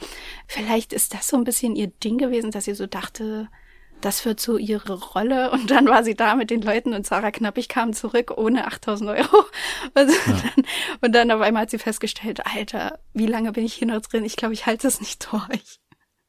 Vielleicht 0.47 0.93
ist 0.93 1.15
das 1.15 1.29
so 1.29 1.37
ein 1.37 1.45
bisschen 1.45 1.77
ihr 1.77 1.89
Ding 1.89 2.19
gewesen, 2.19 2.51
dass 2.51 2.65
sie 2.65 2.75
so 2.75 2.87
dachte, 2.87 3.49
das 4.01 4.25
wird 4.25 4.41
so 4.41 4.57
ihre 4.59 4.93
Rolle. 4.95 5.51
Und 5.51 5.71
dann 5.71 5.87
war 5.87 6.05
sie 6.05 6.15
da 6.15 6.35
mit 6.35 6.51
den 6.51 6.63
Leuten 6.63 6.95
und 6.95 7.07
Sarah 7.07 7.31
Knappig 7.31 7.69
kam 7.69 7.93
zurück 7.93 8.33
ohne 8.37 8.67
8000 8.67 9.11
Euro. 9.11 9.45
Also 9.95 10.13
Ja. 10.27 10.33
dann, 10.55 10.65
und 11.03 11.15
dann 11.15 11.31
auf 11.31 11.41
einmal 11.41 11.63
hat 11.63 11.71
sie 11.71 11.79
festgestellt, 11.79 12.41
Alter, 12.47 12.99
wie 13.15 13.27
lange 13.27 13.53
bin 13.53 13.65
ich 13.65 13.75
hier 13.75 13.89
noch 13.89 14.01
drin? 14.01 14.25
Ich 14.25 14.37
glaube, 14.37 14.55
ich 14.55 14.67
halte 14.67 14.87
es 14.89 15.01
nicht 15.01 15.29
durch. 15.31 15.79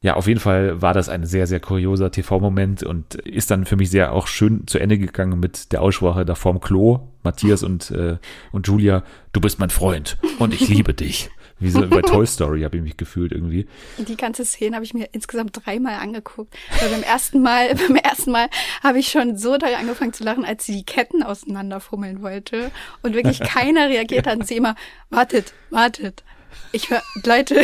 Ja, 0.01 0.13
auf 0.13 0.27
jeden 0.27 0.39
Fall 0.39 0.79
war 0.81 0.93
das 0.93 1.09
ein 1.09 1.25
sehr, 1.25 1.47
sehr 1.47 1.59
kurioser 1.59 2.11
TV-Moment 2.11 2.83
und 2.83 3.15
ist 3.15 3.49
dann 3.49 3.65
für 3.65 3.75
mich 3.75 3.89
sehr 3.89 4.13
auch 4.13 4.27
schön 4.27 4.67
zu 4.67 4.77
Ende 4.77 4.99
gegangen 4.99 5.39
mit 5.39 5.71
der 5.71 5.81
Aussprache 5.81 6.23
da 6.23 6.35
vorm 6.35 6.59
Klo. 6.59 7.09
Matthias 7.23 7.63
und, 7.63 7.89
äh, 7.91 8.17
und 8.51 8.67
Julia, 8.67 9.03
du 9.33 9.41
bist 9.41 9.59
mein 9.59 9.71
Freund 9.71 10.17
und 10.39 10.53
ich 10.53 10.67
liebe 10.69 10.93
dich. 10.93 11.29
Wie 11.59 11.69
so 11.69 11.87
bei 11.87 12.01
Toy 12.03 12.25
Story 12.25 12.61
habe 12.61 12.77
ich 12.77 12.83
mich 12.83 12.97
gefühlt 12.97 13.31
irgendwie. 13.31 13.67
Die 13.97 14.17
ganze 14.17 14.45
Szene 14.45 14.75
habe 14.75 14.85
ich 14.85 14.93
mir 14.93 15.09
insgesamt 15.11 15.65
dreimal 15.65 15.95
angeguckt. 15.95 16.55
Weil 16.79 16.89
beim 16.89 17.03
ersten 17.03 17.41
Mal, 17.41 17.73
beim 17.87 17.95
ersten 17.95 18.31
Mal 18.31 18.49
habe 18.83 18.99
ich 18.99 19.09
schon 19.09 19.37
so 19.37 19.57
doll 19.57 19.73
angefangen 19.73 20.13
zu 20.13 20.23
lachen, 20.23 20.45
als 20.45 20.65
sie 20.65 20.77
die 20.77 20.85
Ketten 20.85 21.23
auseinanderfummeln 21.23 22.21
wollte. 22.21 22.71
Und 23.01 23.13
wirklich 23.15 23.39
keiner 23.39 23.89
reagiert 23.89 24.27
hat 24.27 24.37
und 24.37 24.47
sie 24.47 24.57
immer, 24.57 24.75
wartet, 25.09 25.53
wartet. 25.69 26.23
Ich 26.71 26.89
hör, 26.89 27.01
Leute, 27.25 27.61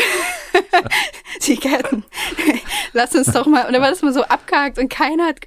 die 1.47 1.57
Ketten. 1.57 2.03
Lass 2.93 3.15
uns 3.15 3.31
doch 3.31 3.45
mal. 3.45 3.65
Und 3.65 3.73
dann 3.73 3.81
war 3.81 3.89
das 3.89 4.01
mal 4.01 4.13
so 4.13 4.23
abgehakt 4.23 4.77
und 4.77 4.89
keiner 4.89 5.27
hat, 5.27 5.39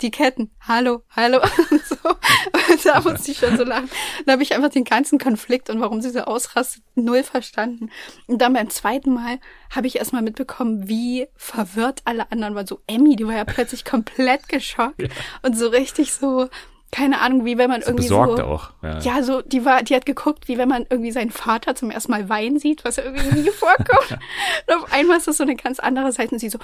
die 0.00 0.10
Ketten. 0.10 0.50
Hallo, 0.66 1.02
hallo. 1.10 1.40
Und 1.70 1.84
so. 1.84 1.96
Und 2.08 2.84
da 2.84 3.00
musste 3.00 3.30
ich 3.30 3.38
schon 3.38 3.56
so 3.56 3.64
lachen. 3.64 3.90
Dann 4.24 4.34
habe 4.34 4.42
ich 4.42 4.54
einfach 4.54 4.70
den 4.70 4.84
ganzen 4.84 5.18
Konflikt 5.18 5.70
und 5.70 5.80
warum 5.80 6.00
sie 6.00 6.10
so 6.10 6.20
ausrastet, 6.20 6.82
null 6.94 7.22
verstanden. 7.22 7.90
Und 8.26 8.40
dann 8.40 8.52
beim 8.52 8.70
zweiten 8.70 9.12
Mal 9.12 9.38
habe 9.70 9.86
ich 9.86 9.96
erst 9.96 10.12
mal 10.12 10.22
mitbekommen, 10.22 10.88
wie 10.88 11.28
verwirrt 11.36 12.02
alle 12.04 12.30
anderen 12.30 12.54
waren. 12.54 12.66
So 12.66 12.80
Emmy, 12.86 13.16
die 13.16 13.26
war 13.26 13.34
ja 13.34 13.44
plötzlich 13.44 13.84
komplett 13.84 14.48
geschockt 14.48 15.02
und 15.42 15.56
so 15.56 15.68
richtig 15.68 16.12
so, 16.12 16.48
keine 16.92 17.22
Ahnung, 17.22 17.46
wie 17.46 17.56
wenn 17.56 17.70
man 17.70 17.80
irgendwie 17.80 18.04
Besorgt 18.04 18.36
so, 18.36 18.44
auch. 18.44 18.70
Ja. 18.82 18.98
ja, 19.00 19.22
so, 19.22 19.40
die 19.40 19.64
war, 19.64 19.82
die 19.82 19.96
hat 19.96 20.04
geguckt, 20.04 20.46
wie 20.46 20.58
wenn 20.58 20.68
man 20.68 20.84
irgendwie 20.90 21.10
seinen 21.10 21.30
Vater 21.30 21.74
zum 21.74 21.90
ersten 21.90 22.12
Mal 22.12 22.28
weinen 22.28 22.58
sieht, 22.58 22.84
was 22.84 22.96
ja 22.96 23.04
irgendwie 23.04 23.40
nie 23.40 23.50
vorkommt. 23.58 24.18
Und 24.66 24.76
auf 24.76 24.92
einmal 24.92 25.16
ist 25.16 25.26
das 25.26 25.38
so 25.38 25.42
eine 25.42 25.56
ganz 25.56 25.80
andere 25.80 26.12
Seite 26.12 26.32
und 26.32 26.38
sie 26.38 26.50
so, 26.50 26.58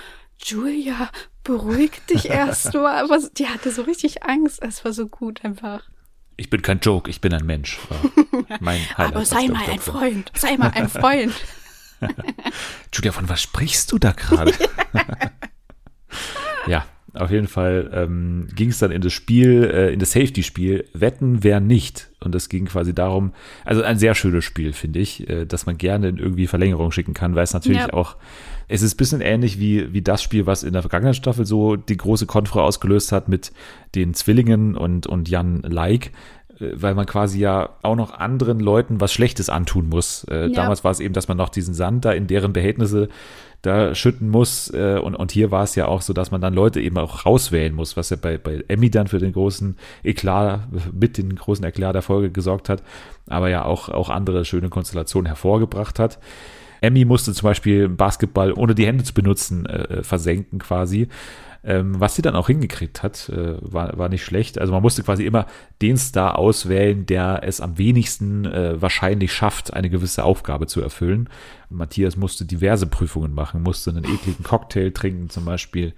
Julia, 0.45 1.09
beruhig 1.45 1.93
dich 2.11 2.27
erst 2.31 2.75
mal. 2.75 3.03
Aber 3.03 3.19
die 3.39 3.49
hatte 3.49 3.71
so 3.73 3.83
richtig 3.83 4.23
Angst. 4.23 4.63
Es 4.63 4.85
war 4.85 4.93
so 4.93 5.09
gut 5.09 5.45
einfach. 5.47 5.83
Ich 6.37 6.51
bin 6.51 6.61
kein 6.61 6.81
Joke, 6.81 7.11
ich 7.11 7.23
bin 7.23 7.33
ein 7.33 7.47
Mensch. 7.47 7.79
Mein 8.61 8.81
Highlight 8.99 9.17
Aber 9.17 9.25
sei 9.25 9.49
mal 9.49 9.65
ein. 9.67 9.79
Freund. 9.79 10.31
Sei 10.37 10.59
mal 10.59 10.71
ein 10.75 10.91
Freund. 10.91 11.35
Julia, 12.93 13.13
von 13.13 13.29
was 13.31 13.41
sprichst 13.41 13.91
du 13.93 13.99
da 13.99 14.13
gerade? 14.13 14.53
ja, 16.67 16.85
auf 17.15 17.31
jeden 17.31 17.47
Fall 17.49 17.91
ähm, 17.93 18.49
ging 18.55 18.69
es 18.69 18.79
dann 18.79 18.91
in 18.91 19.01
das 19.01 19.13
Spiel, 19.13 19.65
äh, 19.65 19.93
in 19.93 19.99
das 19.99 20.13
Safety-Spiel, 20.13 20.85
wetten, 20.93 21.43
wer 21.43 21.61
nicht. 21.61 22.11
Und 22.21 22.35
es 22.35 22.49
ging 22.49 22.67
quasi 22.67 22.95
darum, 22.95 23.33
also 23.65 23.83
ein 23.83 23.99
sehr 23.99 24.15
schönes 24.15 24.45
Spiel, 24.45 24.73
finde 24.73 24.99
ich, 24.99 25.29
äh, 25.29 25.47
dass 25.47 25.67
man 25.67 25.79
gerne 25.79 26.09
in 26.09 26.19
irgendwie 26.19 26.47
Verlängerung 26.47 26.93
schicken 26.93 27.15
kann, 27.15 27.35
weil 27.35 27.45
es 27.45 27.55
natürlich 27.55 27.81
Ja. 27.81 27.93
auch, 27.93 28.17
es 28.69 28.83
ist 28.83 28.95
ein 28.95 28.97
bisschen 28.99 29.21
ähnlich 29.21 29.59
wie, 29.59 29.93
wie 29.93 30.03
das 30.03 30.23
Spiel, 30.23 30.45
was 30.47 30.63
in 30.63 30.75
der 30.75 30.83
vergangenen 30.83 31.15
Staffel 31.15 31.47
so 31.47 31.77
die 31.77 31.97
große 31.97 32.27
Konfra 32.27 32.61
ausgelöst 32.61 33.13
hat 33.13 33.29
mit 33.29 33.53
den 33.95 34.13
Zwillingen 34.15 34.77
und, 34.77 35.07
und 35.07 35.29
Jan 35.29 35.63
Like 35.63 36.13
weil 36.61 36.95
man 36.95 37.07
quasi 37.07 37.39
ja 37.39 37.71
auch 37.83 37.97
noch 37.97 38.13
anderen 38.13 38.61
Leuten 38.61 39.01
was 39.01 39.13
Schlechtes 39.13 39.49
antun 39.51 39.89
muss. 39.89 40.25
Äh, 40.25 40.49
Ja. 40.49 40.49
Damals 40.49 40.85
war 40.85 40.91
es 40.91 41.01
eben, 41.01 41.15
dass 41.15 41.29
man 41.29 41.37
noch 41.37 41.49
diesen 41.49 41.75
Sand 41.75 42.05
da 42.05 42.13
in 42.13 42.27
deren 42.27 42.53
Behältnisse 42.53 43.09
da 43.63 43.95
schütten 43.95 44.29
muss. 44.29 44.73
Äh, 44.73 44.99
und, 45.03 45.15
und 45.15 45.33
hier 45.33 45.51
war 45.51 45.65
es 45.65 45.75
ja 45.75 45.87
auch 45.87 46.03
so, 46.03 46.13
dass 46.13 46.31
man 46.31 46.41
dann 46.41 46.55
Leute 46.55 46.81
eben 46.81 46.99
auch 46.99 47.27
rauswählen 47.27 47.75
muss, 47.75 47.97
was 47.97 48.11
ja 48.11 48.17
bei, 48.21 48.39
bei 48.39 48.65
Emmy 48.69 48.91
dann 48.91 49.09
für 49.09 49.19
den 49.19 49.33
großen 49.33 49.77
Eklat, 50.05 50.69
mit 50.93 51.19
den 51.19 51.35
großen 51.35 51.65
Eklat 51.65 51.95
der 51.95 52.03
Folge 52.03 52.31
gesorgt 52.31 52.69
hat, 52.69 52.83
aber 53.29 53.49
ja 53.49 53.65
auch, 53.65 53.89
auch 53.89 54.11
andere 54.11 54.45
schöne 54.45 54.69
Konstellationen 54.69 55.27
hervorgebracht 55.27 55.99
hat. 55.99 56.19
Emmy 56.81 57.05
musste 57.05 57.33
zum 57.33 57.47
Beispiel 57.47 57.89
Basketball 57.89 58.53
ohne 58.53 58.75
die 58.75 58.87
Hände 58.87 59.03
zu 59.03 59.13
benutzen 59.13 59.67
äh, 59.67 60.03
versenken 60.03 60.61
quasi. 60.61 61.09
Ähm, 61.69 62.01
was 62.01 62.15
sie 62.15 62.23
dann 62.23 62.35
auch 62.35 62.47
hingekriegt 62.47 63.03
hat, 63.03 63.29
äh, 63.29 63.57
war, 63.61 63.99
war 63.99 64.09
nicht 64.09 64.25
schlecht. 64.25 64.59
Also 64.59 64.73
man 64.73 64.81
musste 64.81 65.03
quasi 65.03 65.27
immer 65.27 65.45
den 65.83 65.99
Star 65.99 66.39
auswählen, 66.39 67.05
der 67.05 67.43
es 67.45 67.61
am 67.61 67.77
wenigsten 67.77 68.47
äh, 68.47 68.81
wahrscheinlich 68.81 69.35
schafft, 69.35 69.75
eine 69.75 69.91
gewisse 69.91 70.25
Aufgabe 70.25 70.67
zu 70.67 70.81
erfüllen. 70.81 71.29
Matthias 71.69 72.17
musste 72.17 72.47
diverse 72.47 72.87
Prüfungen 72.87 73.35
machen, 73.35 73.63
musste 73.63 73.91
einen 73.91 74.05
ekligen 74.05 74.45
Cocktail 74.45 74.93
trinken 74.93 75.29
zum 75.29 75.45
Beispiel 75.45 75.93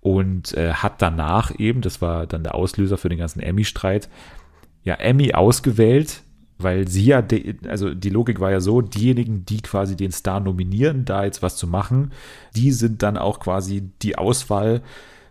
und 0.00 0.56
äh, 0.56 0.72
hat 0.72 1.02
danach 1.02 1.52
eben, 1.58 1.82
das 1.82 2.00
war 2.00 2.26
dann 2.26 2.42
der 2.42 2.54
Auslöser 2.54 2.96
für 2.96 3.10
den 3.10 3.18
ganzen 3.18 3.40
Emmy-Streit, 3.40 4.08
ja, 4.82 4.94
Emmy 4.94 5.34
ausgewählt, 5.34 6.22
weil 6.62 6.88
sie 6.88 7.04
ja, 7.04 7.22
de, 7.22 7.56
also 7.68 7.94
die 7.94 8.10
Logik 8.10 8.40
war 8.40 8.50
ja 8.50 8.60
so, 8.60 8.80
diejenigen, 8.80 9.44
die 9.44 9.60
quasi 9.60 9.96
den 9.96 10.12
Star 10.12 10.40
nominieren, 10.40 11.04
da 11.04 11.24
jetzt 11.24 11.42
was 11.42 11.56
zu 11.56 11.66
machen, 11.66 12.12
die 12.54 12.72
sind 12.72 13.02
dann 13.02 13.16
auch 13.16 13.40
quasi 13.40 13.90
die 14.02 14.16
Auswahl, 14.16 14.82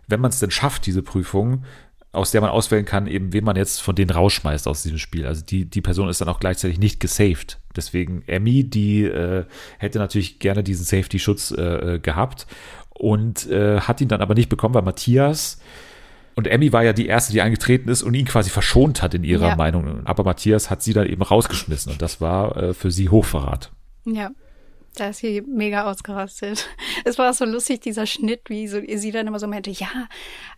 wenn 0.08 0.20
man 0.20 0.30
es 0.30 0.40
denn 0.40 0.50
schafft, 0.50 0.86
diese 0.86 1.02
Prüfung, 1.02 1.64
aus 2.12 2.30
der 2.30 2.42
man 2.42 2.50
auswählen 2.50 2.84
kann, 2.84 3.06
eben 3.06 3.32
wen 3.32 3.44
man 3.44 3.56
jetzt 3.56 3.80
von 3.80 3.94
denen 3.94 4.10
rausschmeißt 4.10 4.68
aus 4.68 4.82
diesem 4.82 4.98
Spiel. 4.98 5.26
Also 5.26 5.42
die, 5.44 5.64
die 5.64 5.80
Person 5.80 6.10
ist 6.10 6.20
dann 6.20 6.28
auch 6.28 6.40
gleichzeitig 6.40 6.78
nicht 6.78 7.00
gesaved. 7.00 7.58
Deswegen 7.74 8.22
Emmy, 8.26 8.64
die 8.64 9.04
äh, 9.04 9.46
hätte 9.78 9.98
natürlich 9.98 10.38
gerne 10.38 10.62
diesen 10.62 10.84
Safety-Schutz 10.84 11.52
äh, 11.52 11.94
äh, 11.94 11.98
gehabt 11.98 12.46
und 12.90 13.50
äh, 13.50 13.80
hat 13.80 14.02
ihn 14.02 14.08
dann 14.08 14.20
aber 14.20 14.34
nicht 14.34 14.50
bekommen, 14.50 14.74
weil 14.74 14.82
Matthias 14.82 15.58
und 16.34 16.46
Emmy 16.46 16.72
war 16.72 16.82
ja 16.82 16.92
die 16.92 17.06
erste, 17.06 17.32
die 17.32 17.42
eingetreten 17.42 17.88
ist 17.88 18.02
und 18.02 18.14
ihn 18.14 18.26
quasi 18.26 18.50
verschont 18.50 19.02
hat 19.02 19.14
in 19.14 19.24
ihrer 19.24 19.48
Ja. 19.50 19.56
Meinung. 19.56 20.06
Aber 20.06 20.24
Matthias 20.24 20.70
hat 20.70 20.82
sie 20.82 20.92
dann 20.92 21.06
eben 21.06 21.22
rausgeschmissen 21.22 21.92
und 21.92 22.02
das 22.02 22.20
war 22.20 22.56
äh, 22.56 22.74
für 22.74 22.90
sie 22.90 23.08
Hochverrat. 23.08 23.70
Ja. 24.04 24.30
Da 24.94 25.08
ist 25.08 25.20
sie 25.20 25.40
mega 25.40 25.90
ausgerastet. 25.90 26.68
Es 27.04 27.16
war 27.18 27.32
so 27.32 27.44
lustig, 27.46 27.80
dieser 27.80 28.06
Schnitt, 28.06 28.42
wie 28.48 28.68
so, 28.68 28.78
sie 28.94 29.10
dann 29.10 29.26
immer 29.26 29.40
so 29.40 29.48
meinte, 29.48 29.70
ja, 29.70 29.88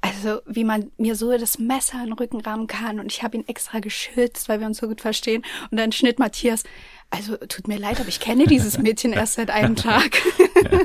also 0.02 0.40
wie 0.46 0.64
man 0.64 0.90
mir 0.98 1.14
so 1.14 1.30
das 1.38 1.58
Messer 1.58 1.98
in 2.00 2.06
den 2.06 2.12
Rücken 2.14 2.40
rammen 2.40 2.66
kann 2.66 2.98
und 3.00 3.10
ich 3.12 3.22
habe 3.22 3.36
ihn 3.36 3.44
extra 3.46 3.78
geschützt, 3.78 4.48
weil 4.48 4.58
wir 4.60 4.66
uns 4.66 4.78
so 4.78 4.88
gut 4.88 5.00
verstehen. 5.00 5.42
Und 5.70 5.78
dann 5.78 5.92
Schnitt 5.92 6.18
Matthias, 6.18 6.64
also 7.10 7.36
tut 7.36 7.68
mir 7.68 7.78
leid, 7.78 8.00
aber 8.00 8.08
ich 8.08 8.18
kenne 8.20 8.46
dieses 8.46 8.76
Mädchen 8.76 9.12
erst 9.12 9.34
seit 9.34 9.50
einem 9.50 9.76
Tag. 9.76 10.18
Ja, 10.64 10.80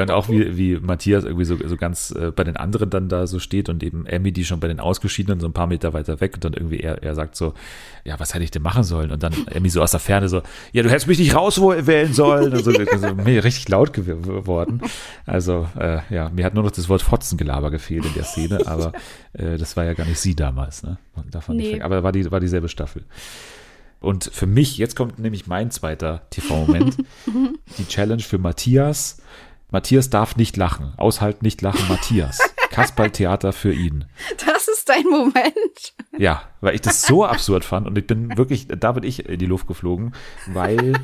und 0.00 0.10
auch 0.10 0.30
wie, 0.30 0.56
wie 0.56 0.76
Matthias 0.78 1.24
irgendwie 1.24 1.44
so, 1.44 1.56
so 1.62 1.76
ganz 1.76 2.12
äh, 2.12 2.30
bei 2.30 2.44
den 2.44 2.56
anderen 2.56 2.88
dann 2.88 3.10
da 3.10 3.26
so 3.26 3.38
steht 3.38 3.68
und 3.68 3.82
eben 3.82 4.06
Emmy, 4.06 4.32
die 4.32 4.46
schon 4.46 4.58
bei 4.58 4.68
den 4.68 4.80
Ausgeschiedenen 4.80 5.38
so 5.38 5.46
ein 5.46 5.52
paar 5.52 5.66
Meter 5.66 5.92
weiter 5.92 6.18
weg 6.22 6.32
und 6.34 6.44
dann 6.44 6.54
irgendwie 6.54 6.80
er, 6.80 7.02
er 7.02 7.14
sagt 7.14 7.36
so, 7.36 7.52
ja, 8.02 8.18
was 8.18 8.32
hätte 8.32 8.42
ich 8.42 8.50
denn 8.50 8.62
machen 8.62 8.84
sollen? 8.84 9.10
Und 9.10 9.22
dann 9.22 9.34
Emmy 9.50 9.68
so 9.68 9.82
aus 9.82 9.90
der 9.90 10.00
Ferne 10.00 10.30
so, 10.30 10.40
ja, 10.72 10.82
du 10.82 10.88
hättest 10.88 11.08
mich 11.08 11.18
nicht 11.18 11.34
rauswählen 11.34 12.14
sollen. 12.14 12.54
Und 12.54 12.64
so, 12.64 12.72
so 12.72 13.14
mir 13.14 13.44
richtig 13.44 13.68
laut 13.68 13.92
geworden. 13.92 14.80
Also, 15.26 15.68
äh, 15.78 15.98
ja, 16.08 16.30
mir 16.30 16.46
hat 16.46 16.54
nur 16.54 16.64
noch 16.64 16.70
das 16.70 16.88
Wort 16.88 17.02
Fotzengelaber 17.02 17.70
gefehlt 17.70 18.06
in 18.06 18.14
der 18.14 18.24
Szene, 18.24 18.66
aber 18.66 18.92
äh, 19.34 19.58
das 19.58 19.76
war 19.76 19.84
ja 19.84 19.92
gar 19.92 20.06
nicht 20.06 20.20
sie 20.20 20.34
damals, 20.34 20.82
ne? 20.82 20.96
Davon 21.30 21.56
Nee. 21.56 21.72
nicht, 21.74 21.82
aber 21.82 22.02
war 22.02 22.12
die, 22.12 22.30
war 22.30 22.40
dieselbe 22.40 22.68
Staffel. 22.68 23.04
Und 24.00 24.24
für 24.24 24.46
mich, 24.46 24.78
jetzt 24.78 24.96
kommt 24.96 25.18
nämlich 25.18 25.46
mein 25.46 25.70
zweiter 25.70 26.22
TV-Moment, 26.30 26.96
die 27.78 27.86
Challenge 27.86 28.22
für 28.22 28.38
Matthias. 28.38 29.18
Matthias 29.72 30.10
darf 30.10 30.36
nicht 30.36 30.56
lachen. 30.56 30.92
Aushalten, 30.96 31.44
nicht 31.44 31.60
lachen, 31.62 31.88
Matthias. 31.88 32.38
Kasperl-Theater 32.70 33.52
für 33.52 33.72
ihn. 33.72 34.04
Das 34.46 34.68
ist 34.68 34.88
dein 34.88 35.04
Moment. 35.04 35.94
Ja, 36.16 36.42
weil 36.60 36.74
ich 36.74 36.80
das 36.80 37.02
so 37.02 37.24
absurd 37.24 37.64
fand 37.64 37.86
und 37.86 37.96
ich 37.98 38.06
bin 38.06 38.36
wirklich, 38.36 38.68
da 38.68 38.92
bin 38.92 39.02
ich 39.02 39.26
in 39.28 39.38
die 39.38 39.46
Luft 39.46 39.66
geflogen, 39.66 40.14
weil 40.46 40.94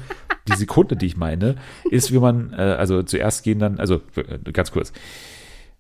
die 0.48 0.57
Sekunde, 0.57 0.96
die 0.96 1.07
ich 1.07 1.16
meine, 1.16 1.57
ist, 1.90 2.12
wie 2.12 2.18
man, 2.18 2.52
äh, 2.52 2.57
also 2.57 3.02
zuerst 3.02 3.42
gehen 3.42 3.59
dann, 3.59 3.78
also 3.78 4.00
äh, 4.16 4.38
ganz 4.52 4.70
kurz, 4.70 4.92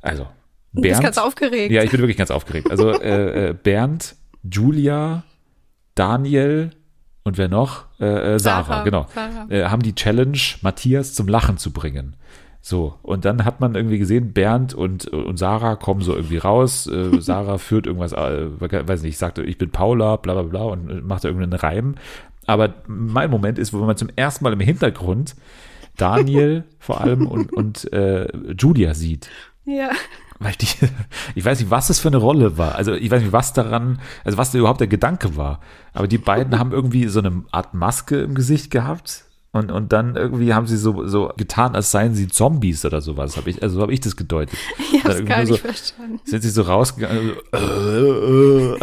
also 0.00 0.26
Du 0.72 0.82
bist 0.82 0.92
Bernd, 0.92 1.04
ganz 1.04 1.18
aufgeregt. 1.18 1.72
ja, 1.72 1.82
ich 1.82 1.90
bin 1.90 2.00
wirklich 2.00 2.18
ganz 2.18 2.30
aufgeregt. 2.30 2.70
Also 2.70 2.90
äh, 2.90 3.50
äh, 3.50 3.54
Bernd, 3.54 4.16
Julia, 4.42 5.24
Daniel 5.94 6.70
und 7.24 7.38
wer 7.38 7.48
noch? 7.48 7.86
Äh, 7.98 8.34
äh, 8.34 8.38
Sarah, 8.38 8.64
Sarah, 8.64 8.84
genau. 8.84 9.06
Sarah. 9.14 9.46
Äh, 9.50 9.64
haben 9.64 9.82
die 9.82 9.94
Challenge, 9.94 10.38
Matthias 10.60 11.14
zum 11.14 11.26
Lachen 11.26 11.56
zu 11.56 11.72
bringen. 11.72 12.16
So, 12.60 12.98
und 13.02 13.24
dann 13.24 13.44
hat 13.44 13.60
man 13.60 13.74
irgendwie 13.74 13.98
gesehen, 13.98 14.32
Bernd 14.32 14.74
und, 14.74 15.06
und 15.06 15.38
Sarah 15.38 15.76
kommen 15.76 16.00
so 16.00 16.14
irgendwie 16.14 16.38
raus. 16.38 16.86
Äh, 16.86 17.20
Sarah 17.20 17.58
führt 17.58 17.86
irgendwas, 17.86 18.12
äh, 18.12 18.48
weiß 18.60 19.02
nicht, 19.02 19.18
sagt, 19.18 19.38
ich 19.38 19.58
bin 19.58 19.70
Paula, 19.70 20.16
bla 20.16 20.34
bla 20.34 20.42
bla 20.42 20.62
und 20.62 21.06
macht 21.06 21.24
da 21.24 21.28
irgendeinen 21.28 21.58
Reim. 21.58 21.94
Aber 22.46 22.74
mein 22.86 23.30
Moment 23.30 23.58
ist, 23.58 23.72
wo 23.72 23.78
man 23.78 23.96
zum 23.96 24.08
ersten 24.16 24.44
Mal 24.44 24.54
im 24.54 24.60
Hintergrund 24.60 25.36
Daniel 25.96 26.64
vor 26.78 27.00
allem 27.00 27.26
und, 27.26 27.52
und 27.52 27.92
äh, 27.92 28.26
Julia 28.58 28.94
sieht. 28.94 29.28
Ja. 29.64 29.90
Weil 30.38 30.54
die, 30.54 30.68
ich 31.34 31.44
weiß 31.44 31.60
nicht, 31.60 31.70
was 31.70 31.88
das 31.88 31.98
für 31.98 32.08
eine 32.08 32.16
Rolle 32.16 32.56
war. 32.56 32.76
Also 32.76 32.94
ich 32.94 33.10
weiß 33.10 33.22
nicht, 33.22 33.32
was 33.32 33.52
daran, 33.52 34.00
also 34.24 34.38
was 34.38 34.52
da 34.52 34.58
überhaupt 34.58 34.80
der 34.80 34.86
Gedanke 34.86 35.36
war. 35.36 35.60
Aber 35.92 36.08
die 36.08 36.18
beiden 36.18 36.58
haben 36.58 36.72
irgendwie 36.72 37.06
so 37.08 37.18
eine 37.18 37.44
Art 37.50 37.74
Maske 37.74 38.20
im 38.20 38.34
Gesicht 38.34 38.70
gehabt. 38.70 39.24
Und, 39.58 39.70
und 39.70 39.92
dann 39.92 40.16
irgendwie 40.16 40.54
haben 40.54 40.66
sie 40.66 40.76
so, 40.76 41.06
so 41.06 41.32
getan, 41.36 41.74
als 41.74 41.90
seien 41.90 42.14
sie 42.14 42.28
Zombies 42.28 42.84
oder 42.84 43.00
sowas. 43.00 43.36
Hab 43.36 43.46
ich, 43.46 43.62
also 43.62 43.76
so 43.76 43.82
habe 43.82 43.92
ich 43.92 44.00
das 44.00 44.16
gedeutet. 44.16 44.58
Ich 44.92 45.04
hab's 45.04 45.24
gar 45.24 45.44
so, 45.44 45.52
nicht 45.52 45.60
verstanden. 45.60 46.20
Sind 46.24 46.42
sie 46.42 46.50
so 46.50 46.62
rausgegangen. 46.62 47.32
So, 47.52 47.58
äh, 47.58 48.72
äh. 48.72 48.78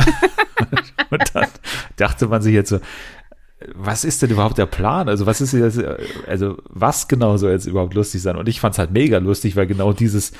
und 1.10 1.24
dann 1.34 1.48
dachte 1.96 2.28
man 2.28 2.42
sich 2.42 2.54
jetzt 2.54 2.70
so, 2.70 2.80
was 3.74 4.04
ist 4.04 4.22
denn 4.22 4.30
überhaupt 4.30 4.58
der 4.58 4.66
Plan? 4.66 5.10
Also 5.10 5.26
was 5.26 5.42
ist 5.42 5.54
jetzt, 5.54 5.82
also 6.28 6.58
was 6.70 7.08
genau 7.08 7.38
soll 7.38 7.52
jetzt 7.52 7.66
überhaupt 7.66 7.94
lustig 7.94 8.22
sein? 8.22 8.36
Und 8.36 8.48
ich 8.48 8.60
fand 8.60 8.76
es 8.76 8.80
halt 8.80 8.92
mega 8.92 9.18
lustig, 9.18 9.56
weil 9.56 9.66
genau 9.66 9.94
dieses, 9.94 10.34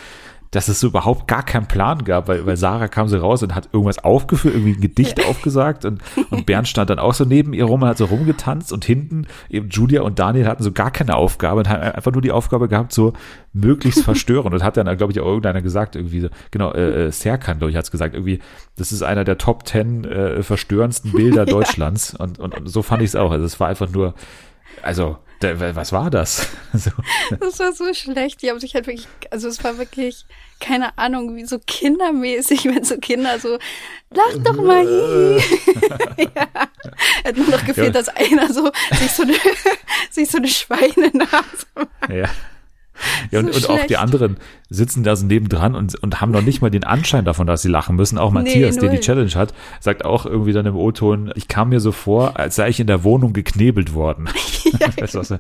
dass 0.52 0.68
es 0.68 0.80
so 0.80 0.88
überhaupt 0.88 1.28
gar 1.28 1.44
keinen 1.44 1.68
Plan 1.68 2.04
gab, 2.04 2.28
weil, 2.28 2.46
weil 2.46 2.58
Sarah 2.58 2.88
kam 2.88 3.08
so 3.08 3.18
raus 3.18 3.44
und 3.44 3.56
hat 3.56 3.70
irgendwas 3.74 4.04
aufgeführt, 4.04 4.56
irgendwie 4.56 4.74
ein 4.74 4.82
Gedicht 4.82 5.26
aufgesagt 5.30 5.86
und, 5.86 6.02
und 6.30 6.46
Bernd 6.46 6.68
stand 6.68 6.90
dann 6.90 7.00
auch 7.00 7.14
so 7.14 7.26
neben 7.26 7.54
ihr 7.54 7.66
rum 7.66 7.82
und 7.82 7.88
hat 7.88 7.98
so 7.98 8.06
rumgetanzt 8.06 8.72
und 8.72 8.86
hinten 8.86 9.28
eben 9.50 9.70
Julia 9.70 10.02
und 10.02 10.20
Daniel 10.20 10.48
hatten 10.48 10.64
so 10.64 10.72
gar 10.72 10.92
keine 10.92 11.16
Aufgabe 11.16 11.60
und 11.60 11.70
haben 11.70 11.82
einfach 11.82 12.12
nur 12.12 12.22
die 12.22 12.32
Aufgabe 12.32 12.68
gehabt, 12.68 12.94
so 12.94 13.14
möglichst 13.54 14.04
verstören 14.04 14.54
und 14.54 14.64
hat 14.64 14.78
dann, 14.78 14.98
glaube 14.98 15.12
ich, 15.12 15.20
auch 15.20 15.26
irgendeiner 15.26 15.62
gesagt, 15.62 15.96
irgendwie 15.96 16.22
so, 16.22 16.30
genau, 16.52 16.72
äh, 16.74 17.06
äh, 17.06 17.12
Serkan, 17.12 17.58
glaube 17.58 17.72
ich, 17.72 17.78
hat 17.78 17.86
es 17.86 17.92
gesagt, 17.92 18.14
irgendwie, 18.14 18.40
das 18.76 18.92
ist 18.92 19.02
einer 19.02 19.24
der 19.24 19.38
Top 19.38 19.66
Ten 19.66 20.04
äh, 20.04 20.44
verstörendsten 20.44 21.12
Bilder 21.12 21.46
Deutschlands. 21.46 22.14
Und, 22.14 22.40
und, 22.40 22.56
und 22.56 22.68
so 22.68 22.82
fand 22.82 23.02
ich 23.02 23.10
es 23.10 23.16
auch. 23.16 23.32
Also 23.32 23.46
es 23.46 23.60
war 23.60 23.70
einfach 23.70 23.90
nur, 23.90 24.14
also, 24.84 25.18
da, 25.40 25.76
was 25.76 25.92
war 25.92 26.10
das? 26.10 26.48
So. 26.74 26.92
Das 27.40 27.60
war 27.60 27.72
so 27.72 27.94
schlecht. 27.94 28.42
Die 28.42 28.50
haben 28.50 28.60
sich 28.60 28.76
halt 28.76 28.86
wirklich, 28.88 29.08
also 29.32 29.48
es 29.48 29.64
war 29.64 29.78
wirklich, 29.78 30.26
keine 30.60 30.98
Ahnung, 30.98 31.36
wie 31.36 31.46
so 31.46 31.58
kindermäßig, 31.60 32.66
wenn 32.66 32.84
so 32.84 32.98
Kinder 32.98 33.40
so, 33.40 33.58
lach 34.12 34.44
doch 34.44 34.56
mal 34.62 34.82
hier. 34.84 35.38
ja. 36.36 36.48
Hätte 37.24 37.40
nur 37.40 37.50
noch 37.50 37.66
gefehlt, 37.66 37.88
Ja. 37.96 38.02
dass 38.02 38.10
einer 38.10 38.52
so 38.52 38.70
sich 39.00 39.12
so 39.12 39.24
eine, 39.24 39.36
sich 40.10 40.30
so 40.30 40.38
eine 40.38 40.48
Schweinenase 40.48 41.66
macht. 41.76 42.10
Ja. 42.14 42.30
Ja, 43.32 43.40
und, 43.40 43.54
So 43.54 43.70
und 43.74 43.80
auch 43.82 43.86
die 43.86 43.98
anderen 43.98 44.38
sitzen 44.70 45.04
da 45.04 45.16
so 45.16 45.26
nebendran 45.26 45.76
und, 45.76 45.96
und 45.96 46.22
haben 46.22 46.32
noch 46.32 46.42
nicht 46.42 46.62
mal 46.62 46.70
den 46.72 46.84
Anschein 46.84 47.26
davon, 47.26 47.48
dass 47.48 47.62
sie 47.62 47.70
lachen 47.70 47.96
müssen. 47.96 48.18
Auch 48.18 48.32
Matthias, 48.32 48.78
der 48.78 48.90
die. 48.90 49.00
Challenge 49.00 49.32
hat, 49.36 49.54
sagt 49.80 50.06
auch 50.06 50.26
irgendwie 50.26 50.54
dann 50.54 50.66
im 50.66 50.76
O-Ton, 50.76 51.32
ich 51.36 51.48
kam 51.48 51.70
mir 51.70 51.80
so 51.80 51.92
vor, 51.92 52.40
als 52.40 52.56
sei 52.56 52.70
ich 52.70 52.80
in 52.80 52.88
der 52.88 53.04
Wohnung 53.04 53.34
geknebelt 53.34 53.94
worden. 53.94 54.30
Weißt 55.00 55.16
du, 55.16 55.20
was 55.20 55.32
er- 55.32 55.40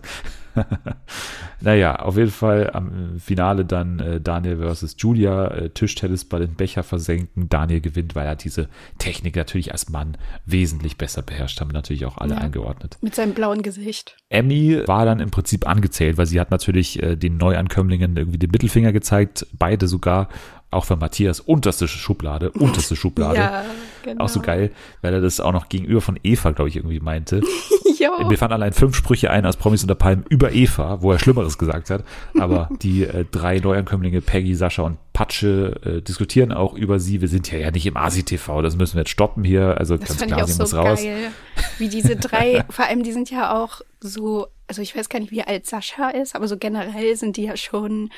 naja, 1.62 1.96
auf 1.98 2.18
jeden 2.18 2.32
Fall 2.32 2.70
am 2.74 3.20
Finale 3.20 3.66
dann 3.66 4.00
äh, 4.00 4.22
Daniel 4.22 4.58
versus 4.58 4.96
Julia, 4.98 5.48
äh, 5.48 5.70
Tischtennisball 5.70 6.42
in 6.44 6.56
Becher 6.56 6.84
versenken. 6.84 7.50
Daniel 7.50 7.82
gewinnt, 7.82 8.16
weil 8.16 8.26
er 8.26 8.36
diese 8.36 8.70
Technik 8.98 9.36
natürlich 9.36 9.72
als 9.72 9.90
Mann 9.90 10.18
wesentlich 10.46 10.98
besser 10.98 11.22
beherrscht, 11.22 11.62
haben 11.62 11.72
natürlich 11.72 12.06
auch 12.06 12.18
alle 12.18 12.36
Ja. 12.36 12.40
eingeordnet. 12.42 12.98
Mit 13.02 13.16
seinem 13.16 13.34
blauen 13.34 13.62
Gesicht. 13.62 14.16
Emmy 14.30 14.82
war 14.88 15.06
dann 15.06 15.20
im 15.20 15.32
Prinzip 15.32 15.68
angezählt, 15.68 16.18
weil 16.18 16.26
sie 16.26 16.40
hat 16.40 16.52
natürlich 16.52 17.02
äh, 17.02 17.16
den 17.16 17.38
Neuankömmlingen 17.38 18.18
irgendwie 18.18 18.38
den 18.40 18.52
Mittelfinger 18.52 18.92
gezeigt, 18.92 19.46
beide 19.54 19.88
sogar, 19.88 20.30
auch 20.72 20.86
für 20.86 20.98
Matthias 20.98 21.40
unterste 21.40 21.88
Schublade, 21.88 22.52
unterste 22.52 22.96
Schublade. 22.98 23.40
Ja, 23.40 23.64
genau. 24.06 24.24
Auch 24.24 24.30
so 24.30 24.40
geil, 24.40 24.72
weil 25.02 25.14
er 25.14 25.22
das 25.22 25.40
auch 25.40 25.52
noch 25.52 25.70
gegenüber 25.70 26.02
von 26.02 26.20
Eva, 26.24 26.52
glaube 26.52 26.70
ich, 26.70 26.76
irgendwie 26.78 27.00
meinte. 27.00 27.42
Jo. 27.98 28.28
Mir 28.28 28.38
fallen 28.38 28.52
allein 28.52 28.74
fünf 28.74 28.94
Sprüche 28.94 29.32
ein 29.32 29.46
aus 29.46 29.56
Promis 29.56 29.82
unter 29.82 29.96
Palmen 29.96 30.26
über 30.28 30.52
Eva, 30.52 31.02
wo 31.02 31.14
er 31.14 31.20
Schlimmeres 31.20 31.58
gesagt 31.58 31.90
hat. 31.90 32.04
Aber 32.38 32.70
die 32.82 33.04
äh, 33.04 33.24
drei 33.32 33.60
Neuankömmlinge, 33.60 34.20
Peggy, 34.22 34.54
Sascha 34.54 34.82
und 34.84 34.98
Patsche, 35.14 35.80
äh, 35.86 36.02
diskutieren 36.02 36.52
auch 36.52 36.74
über 36.74 37.00
sie. 37.00 37.22
Wir 37.22 37.30
sind 37.30 37.50
ja 37.52 37.58
ja 37.58 37.72
nicht 37.72 37.86
im 37.86 37.96
ASI-TV, 37.96 38.62
das 38.62 38.76
müssen 38.76 38.96
wir 38.96 39.02
jetzt 39.02 39.12
stoppen 39.12 39.46
hier. 39.46 39.78
Also 39.78 39.96
Das 39.96 40.10
ganz 40.10 40.20
fand 40.20 40.32
ich 40.32 40.36
klar, 40.36 40.44
auch 40.44 40.50
sie 40.50 40.60
muss 40.62 40.70
so 40.72 40.78
raus. 40.78 41.02
geil. 41.02 41.32
Wie 41.78 41.88
diese 41.88 42.18
drei, 42.18 42.66
vor 42.70 42.86
allem 42.86 43.04
die 43.04 43.14
sind 43.14 43.32
ja 43.32 43.56
auch 43.64 43.80
so, 44.02 44.48
also 44.68 44.82
ich 44.82 44.96
weiß 44.96 45.08
gar 45.08 45.20
nicht, 45.20 45.32
wie 45.32 45.44
alt 45.44 45.66
Sascha 45.66 46.10
ist, 46.10 46.36
aber 46.36 46.50
so 46.50 46.58
generell 46.58 47.16
sind 47.16 47.38
die 47.38 47.44
ja 47.44 47.56
schon 47.56 48.10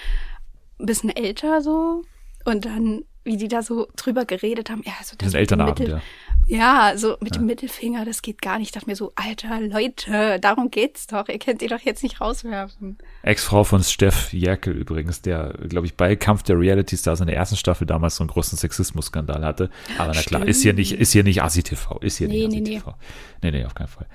ein 0.80 0.86
bisschen 0.88 1.16
älter 1.16 1.62
so. 1.62 2.02
Und 2.46 2.66
dann, 2.66 3.04
wie 3.28 3.38
die 3.38 3.48
da 3.48 3.62
so 3.62 3.88
drüber 3.96 4.26
geredet 4.26 4.70
haben, 4.72 4.82
ja, 4.86 4.94
so 5.04 5.16
das 5.18 5.32
dem 5.34 5.40
Elternabend, 5.40 5.80
Mittel- 5.80 5.96
ja. 5.96 6.02
Ja, 6.50 6.94
so 6.98 7.18
mit 7.20 7.36
dem 7.36 7.46
Mittelfinger, 7.46 8.06
das 8.06 8.22
geht 8.22 8.42
gar 8.42 8.58
nicht. 8.58 8.68
Ich 8.70 8.72
dachte 8.72 8.90
mir 8.90 8.96
so, 8.96 9.12
alter 9.16 9.60
Leute, 9.60 10.40
darum 10.40 10.72
geht's 10.72 11.06
doch. 11.06 11.28
Ihr 11.28 11.40
könnt 11.40 11.60
die 11.60 11.68
doch 11.68 11.82
jetzt 11.82 12.04
nicht 12.04 12.22
rauswerfen. 12.22 12.98
Ex-Frau 13.24 13.66
von 13.66 13.84
Steff 13.84 14.32
Jerkel 14.32 14.74
übrigens, 14.74 15.22
der, 15.22 15.54
glaube 15.68 15.88
ich, 15.88 15.96
bei 15.96 16.16
Kampf 16.16 16.44
der 16.44 16.58
Reality 16.58 16.96
Stars 16.96 17.20
in 17.20 17.28
der 17.28 17.36
ersten 17.36 17.58
Staffel 17.58 17.86
damals 17.86 18.16
so 18.16 18.24
einen 18.24 18.30
großen 18.30 18.58
Sexismus-Skandal 18.58 19.44
hatte. 19.44 19.70
Aber 19.98 20.14
na 20.16 20.22
klar, 20.22 20.40
Stimmt. 20.42 20.48
ist 20.50 20.62
hier 20.62 20.74
nicht, 20.74 20.94
ist 20.94 21.12
hier 21.12 21.26
nicht 21.26 21.42
ASI-TV, 21.44 22.00
ist 22.00 22.18
hier 22.18 22.30
Nee, 22.30 22.48
nicht 22.48 22.62
nee, 22.64 22.76
ASI-TV. 22.78 22.96
Nee, 23.44 23.52
nee, 23.52 23.66
auf 23.66 23.76
keinen 23.76 23.88
Fall. 23.90 24.08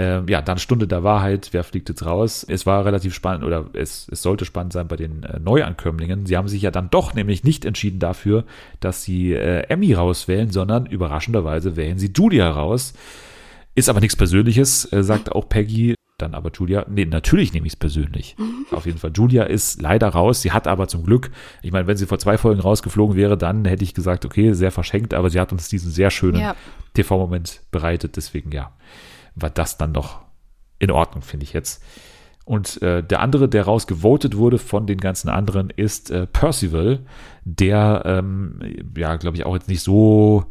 Ähm, 0.00 0.28
ja, 0.28 0.40
dann 0.40 0.56
Stunde 0.58 0.88
der 0.88 1.04
Wahrheit, 1.04 1.50
wer 1.52 1.62
fliegt 1.62 1.90
jetzt 1.90 2.06
raus? 2.06 2.46
Es 2.48 2.64
war 2.64 2.86
relativ 2.86 3.12
spannend 3.14 3.44
oder 3.44 3.66
es, 3.74 4.08
es 4.10 4.22
sollte 4.22 4.46
spannend 4.46 4.72
sein 4.72 4.88
bei 4.88 4.96
den 4.96 5.24
äh, 5.24 5.38
Neuankömmlingen. 5.38 6.24
Sie 6.24 6.38
haben 6.38 6.48
sich 6.48 6.62
ja 6.62 6.70
dann 6.70 6.88
doch 6.88 7.12
nämlich 7.12 7.44
nicht 7.44 7.66
entschieden 7.66 7.98
dafür, 7.98 8.44
dass 8.80 9.02
sie 9.02 9.34
äh, 9.34 9.64
Emmy 9.68 9.92
rauswählen, 9.92 10.50
sondern 10.50 10.86
überraschenderweise 10.86 11.76
wählen 11.76 11.98
sie 11.98 12.12
Julia 12.16 12.50
raus. 12.50 12.94
Ist 13.74 13.90
aber 13.90 14.00
nichts 14.00 14.16
Persönliches, 14.16 14.90
äh, 14.90 15.02
sagt 15.02 15.32
auch 15.32 15.50
Peggy. 15.50 15.94
Dann 16.16 16.34
aber 16.34 16.50
Julia, 16.54 16.86
nee, 16.88 17.04
natürlich 17.04 17.52
nehme 17.52 17.66
ich 17.66 17.74
es 17.74 17.78
persönlich. 17.78 18.36
Auf 18.70 18.86
jeden 18.86 18.98
Fall. 18.98 19.12
Julia 19.14 19.42
ist 19.42 19.82
leider 19.82 20.08
raus. 20.08 20.40
Sie 20.40 20.52
hat 20.52 20.66
aber 20.66 20.88
zum 20.88 21.04
Glück, 21.04 21.30
ich 21.60 21.72
meine, 21.72 21.86
wenn 21.86 21.98
sie 21.98 22.06
vor 22.06 22.18
zwei 22.18 22.38
Folgen 22.38 22.60
rausgeflogen 22.60 23.16
wäre, 23.16 23.36
dann 23.36 23.66
hätte 23.66 23.84
ich 23.84 23.92
gesagt, 23.92 24.24
okay, 24.24 24.54
sehr 24.54 24.70
verschenkt, 24.70 25.12
aber 25.12 25.28
sie 25.28 25.40
hat 25.40 25.52
uns 25.52 25.68
diesen 25.68 25.90
sehr 25.90 26.10
schönen 26.10 26.40
Ja. 26.40 26.56
TV-Moment 26.94 27.60
bereitet. 27.70 28.16
Deswegen, 28.16 28.50
ja, 28.50 28.72
war 29.34 29.50
das 29.50 29.76
dann 29.78 29.92
doch 29.92 30.20
in 30.78 30.90
Ordnung, 30.90 31.22
finde 31.22 31.44
ich 31.44 31.52
jetzt. 31.52 31.82
Und 32.44 32.82
äh, 32.82 33.02
der 33.04 33.20
andere, 33.20 33.48
der 33.48 33.64
rausgevotet 33.64 34.36
wurde 34.36 34.58
von 34.58 34.86
den 34.86 34.98
ganzen 34.98 35.28
anderen, 35.28 35.70
ist 35.70 36.10
äh, 36.10 36.26
Percival, 36.26 37.00
der, 37.44 38.02
ähm, 38.06 38.58
ja, 38.96 39.16
glaube 39.16 39.36
ich, 39.36 39.46
auch 39.46 39.54
jetzt 39.54 39.68
nicht 39.68 39.82
so 39.82 40.44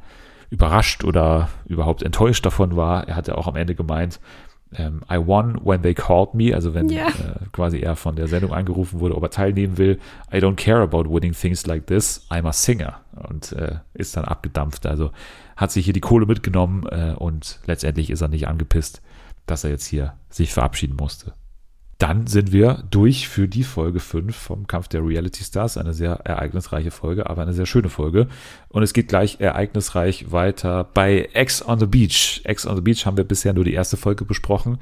überrascht 0.49 1.03
oder 1.03 1.49
überhaupt 1.65 2.01
enttäuscht 2.03 2.45
davon 2.45 2.75
war. 2.75 3.07
Er 3.07 3.15
hatte 3.15 3.37
auch 3.37 3.47
am 3.47 3.55
Ende 3.55 3.75
gemeint, 3.75 4.19
ähm, 4.73 5.01
I 5.11 5.17
won 5.17 5.59
when 5.65 5.81
they 5.81 5.93
called 5.95 6.35
me, 6.35 6.53
also 6.53 6.73
wenn 6.73 6.89
Ja. 6.89 7.07
äh, 7.07 7.11
quasi 7.51 7.79
er 7.79 7.95
von 7.95 8.15
der 8.15 8.27
Sendung 8.27 8.53
angerufen 8.53 8.99
wurde, 8.99 9.15
ob 9.15 9.23
er 9.23 9.31
teilnehmen 9.31 9.77
will. 9.77 9.99
I 10.31 10.37
don't 10.37 10.55
care 10.55 10.81
about 10.81 11.05
winning 11.09 11.33
things 11.33 11.65
like 11.65 11.87
this, 11.87 12.25
I'm 12.29 12.47
a 12.47 12.53
singer. 12.53 12.99
Und 13.27 13.51
äh, 13.53 13.77
ist 13.95 14.15
dann 14.15 14.25
abgedampft. 14.25 14.85
Also 14.85 15.11
hat 15.59 15.71
sich 15.73 15.83
hier 15.83 15.93
die 15.93 15.99
Kohle 15.99 16.25
mitgenommen 16.25 16.85
äh, 16.89 17.13
und 17.17 17.59
letztendlich 17.65 18.09
ist 18.09 18.21
er 18.21 18.29
nicht 18.29 18.47
angepisst, 18.47 19.01
dass 19.45 19.65
er 19.65 19.71
jetzt 19.71 19.85
hier 19.85 20.13
sich 20.29 20.53
verabschieden 20.53 20.95
musste. 20.95 21.33
Dann 21.97 22.27
sind 22.27 22.53
wir 22.53 22.85
durch 22.89 23.27
für 23.27 23.49
die 23.49 23.65
Folge 23.65 23.99
5 23.99 24.33
vom 24.33 24.67
Kampf 24.67 24.87
der 24.87 25.05
Reality 25.05 25.43
Stars. 25.43 25.75
Eine 25.75 25.93
sehr 25.93 26.13
ereignisreiche 26.23 26.91
Folge, 26.91 27.29
aber 27.29 27.41
eine 27.41 27.51
sehr 27.51 27.65
schöne 27.65 27.89
Folge. 27.89 28.29
Und 28.69 28.83
es 28.83 28.93
geht 28.93 29.09
gleich 29.09 29.41
ereignisreich 29.41 30.31
weiter 30.31 30.85
bei 30.85 31.27
Ex 31.33 31.61
on 31.67 31.77
the 31.77 31.87
Beach. 31.87 32.39
Ex 32.45 32.65
on 32.65 32.77
the 32.77 32.81
Beach 32.81 33.05
haben 33.05 33.17
wir 33.17 33.25
bisher 33.25 33.51
nur 33.51 33.65
die 33.65 33.73
erste 33.73 33.97
Folge 33.97 34.23
besprochen. 34.23 34.77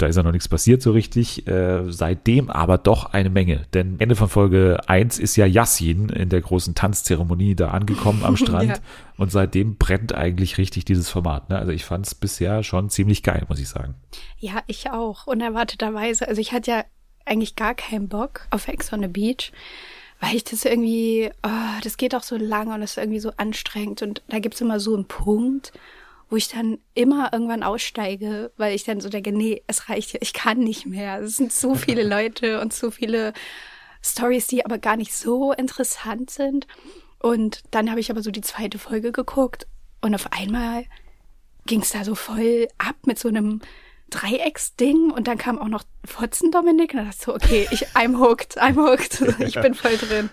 Da 0.00 0.06
ist 0.06 0.16
ja 0.16 0.22
noch 0.22 0.32
nichts 0.32 0.48
passiert 0.48 0.80
so 0.80 0.92
richtig. 0.92 1.46
Äh, 1.46 1.90
seitdem 1.92 2.50
aber 2.50 2.78
doch 2.78 3.12
eine 3.12 3.30
Menge. 3.30 3.66
Denn 3.74 3.96
Ende 3.98 4.16
von 4.16 4.28
Folge 4.28 4.80
1 4.86 5.18
ist 5.18 5.36
ja 5.36 5.46
Yassin 5.46 6.08
in 6.08 6.28
der 6.28 6.40
großen 6.40 6.74
Tanzzeremonie 6.74 7.54
da 7.54 7.70
angekommen 7.70 8.24
am 8.24 8.36
Strand. 8.38 8.70
Ja. 8.70 8.78
Und 9.18 9.30
seitdem 9.30 9.76
brennt 9.76 10.14
eigentlich 10.14 10.56
richtig 10.56 10.86
dieses 10.86 11.10
Format. 11.10 11.50
Ne? 11.50 11.58
Also 11.58 11.72
ich 11.72 11.84
fand 11.84 12.06
es 12.06 12.14
bisher 12.14 12.62
schon 12.62 12.88
ziemlich 12.88 13.22
geil, 13.22 13.44
muss 13.48 13.60
ich 13.60 13.68
sagen. 13.68 13.94
Ja, 14.38 14.62
ich 14.66 14.90
auch. 14.90 15.26
Unerwarteterweise. 15.26 16.26
Also 16.26 16.40
ich 16.40 16.52
hatte 16.52 16.70
ja 16.70 16.84
eigentlich 17.26 17.56
gar 17.56 17.74
keinen 17.74 18.08
Bock 18.08 18.46
auf 18.50 18.68
Ex 18.68 18.92
on 18.92 19.02
the 19.02 19.08
Beach, 19.08 19.52
weil 20.20 20.36
ich 20.36 20.44
das 20.44 20.64
irgendwie, 20.64 21.30
oh, 21.42 21.80
das 21.82 21.96
geht 21.96 22.14
auch 22.14 22.22
so 22.22 22.36
lang 22.36 22.72
und 22.72 22.80
das 22.80 22.92
ist 22.92 22.98
irgendwie 22.98 23.20
so 23.20 23.32
anstrengend. 23.36 24.02
Und 24.02 24.22
da 24.28 24.38
gibt's 24.38 24.60
immer 24.60 24.80
so 24.80 24.94
einen 24.94 25.06
Punkt, 25.06 25.72
wo 26.30 26.36
ich 26.36 26.48
dann 26.48 26.78
immer 26.94 27.32
irgendwann 27.32 27.64
aussteige, 27.64 28.52
weil 28.56 28.74
ich 28.74 28.84
dann 28.84 29.00
so 29.00 29.08
denke, 29.08 29.32
nee, 29.32 29.62
es 29.66 29.88
reicht 29.88 30.12
ja, 30.12 30.20
ich 30.22 30.32
kann 30.32 30.58
nicht 30.58 30.86
mehr. 30.86 31.20
Es 31.20 31.36
sind 31.36 31.52
so 31.52 31.74
viele 31.74 32.02
Leute 32.08 32.60
und 32.60 32.72
so 32.72 32.90
viele 32.90 33.32
Stories, 34.02 34.46
die 34.46 34.64
aber 34.64 34.78
gar 34.78 34.96
nicht 34.96 35.12
so 35.12 35.52
interessant 35.52 36.30
sind. 36.30 36.66
Und 37.18 37.62
dann 37.72 37.90
habe 37.90 38.00
ich 38.00 38.10
aber 38.10 38.22
so 38.22 38.30
die 38.30 38.40
zweite 38.40 38.78
Folge 38.78 39.12
geguckt 39.12 39.66
und 40.00 40.14
auf 40.14 40.32
einmal 40.32 40.84
ging 41.66 41.82
es 41.82 41.90
da 41.90 42.04
so 42.04 42.14
voll 42.14 42.68
ab 42.78 42.96
mit 43.04 43.18
so 43.18 43.28
einem 43.28 43.60
Dreiecksding 44.08 45.10
und 45.10 45.26
dann 45.26 45.36
kam 45.36 45.58
auch 45.58 45.68
noch 45.68 45.84
Fotzen 46.04 46.50
Dominik 46.50 46.92
und 46.92 46.98
dann 46.98 47.06
dachte 47.06 47.18
ich 47.18 47.24
so, 47.24 47.34
okay, 47.34 47.68
ich, 47.70 47.88
I'm 47.88 48.18
hooked, 48.18 48.60
I'm 48.60 48.76
hooked. 48.76 49.20
Ich 49.40 49.60
bin 49.60 49.74
voll 49.74 49.96
drin. 49.96 50.30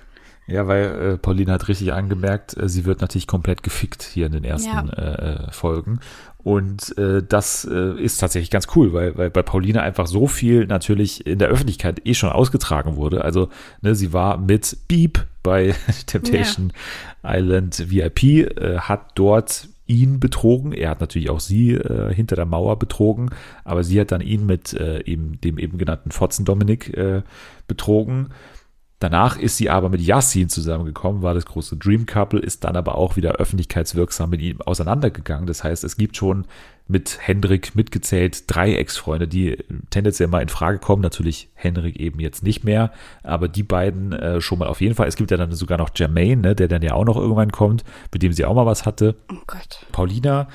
Ja, 0.48 0.66
weil 0.66 0.86
äh, 0.86 1.18
Pauline 1.18 1.52
hat 1.52 1.68
richtig 1.68 1.92
angemerkt, 1.94 2.56
äh, 2.58 2.70
sie 2.70 2.86
wird 2.86 3.02
natürlich 3.02 3.28
komplett 3.28 3.64
gefickt 3.64 4.04
hier 4.04 4.28
in 4.28 4.32
den 4.32 4.44
ersten 4.46 4.70
Ja. 4.70 4.86
äh, 4.94 5.48
äh, 5.48 5.52
Folgen. 5.52 6.00
Und 6.38 6.98
äh, 6.98 7.22
das 7.28 7.68
äh, 7.70 8.02
ist 8.02 8.20
tatsächlich 8.20 8.50
ganz 8.50 8.68
cool, 8.76 8.94
weil, 8.94 9.18
weil 9.18 9.30
bei 9.30 9.44
Pauline 9.44 9.82
einfach 9.82 10.08
so 10.08 10.28
viel 10.28 10.66
natürlich 10.66 11.28
in 11.28 11.40
der 11.40 11.50
Öffentlichkeit 11.50 12.02
eh 12.06 12.14
schon 12.14 12.30
ausgetragen 12.30 12.96
wurde. 12.96 13.26
Also 13.26 13.50
ne, 13.82 13.96
sie 13.96 14.14
war 14.14 14.38
mit 14.38 14.78
Beep 14.88 15.26
bei 15.44 15.76
Temptation 16.06 16.72
Island 17.22 17.92
VIP, 17.92 18.24
äh, 18.24 18.78
hat 18.80 19.12
dort 19.16 19.68
ihn 19.88 20.20
betrogen. 20.22 20.72
Er 20.72 20.92
hat 20.92 21.02
natürlich 21.02 21.30
auch 21.30 21.42
sie 21.42 21.74
äh, 21.74 22.14
hinter 22.14 22.38
der 22.38 22.46
Mauer 22.46 22.80
betrogen, 22.80 23.32
aber 23.66 23.84
sie 23.84 24.00
hat 24.00 24.12
dann 24.14 24.22
ihn 24.22 24.46
mit 24.46 24.74
äh, 24.74 25.02
eben, 25.04 25.42
dem 25.42 25.58
eben 25.58 25.78
genannten 25.78 26.12
Fotzen 26.12 26.46
Dominik 26.46 26.96
äh, 26.96 27.24
betrogen. 27.68 28.30
Danach 29.00 29.38
ist 29.38 29.58
sie 29.58 29.70
aber 29.70 29.90
mit 29.90 30.02
Yassin 30.02 30.50
zusammengekommen, 30.50 31.22
war 31.22 31.36
das 31.36 31.46
große 31.46 31.78
Dream 31.78 32.08
Couple, 32.08 32.40
ist 32.40 32.64
dann 32.64 32.76
aber 32.76 32.96
auch 32.96 33.16
wieder 33.16 33.34
öffentlichkeitswirksam 33.34 34.32
mit 34.32 34.42
ihm 34.42 34.60
auseinandergegangen. 34.62 35.46
Das 35.46 35.64
heißt, 35.64 35.84
es 35.84 35.98
gibt 35.98 36.18
schon 36.18 36.46
mit 36.88 37.20
Hendrik 37.22 37.76
mitgezählt 37.76 38.46
drei 38.48 38.74
Ex-Freunde, 38.74 39.28
die 39.28 39.64
tendenziell 39.92 40.30
mal 40.30 40.42
in 40.42 40.50
Frage 40.50 40.80
kommen. 40.80 41.04
Natürlich 41.04 41.50
Hendrik 41.54 42.00
eben 42.00 42.20
jetzt 42.20 42.42
nicht 42.42 42.64
mehr, 42.64 42.92
aber 43.22 43.48
die 43.48 43.64
beiden 43.64 44.14
äh, 44.14 44.42
schon 44.42 44.58
mal 44.58 44.68
auf 44.68 44.82
jeden 44.82 44.96
Fall. 44.96 45.08
Es 45.08 45.16
gibt 45.16 45.30
ja 45.30 45.38
dann 45.38 45.52
sogar 45.52 45.78
noch 45.78 45.92
Jermaine, 45.94 46.42
ne, 46.42 46.56
der 46.56 46.68
dann 46.68 46.82
ja 46.82 46.94
auch 46.94 47.06
noch 47.06 47.18
irgendwann 47.18 47.52
kommt, 47.52 47.84
mit 48.12 48.24
dem 48.24 48.34
sie 48.34 48.46
auch 48.46 48.56
mal 48.56 48.66
was 48.66 48.88
hatte. 48.88 49.16
Oh 49.32 49.36
Gott. 49.46 49.86
Paulina 49.92 50.48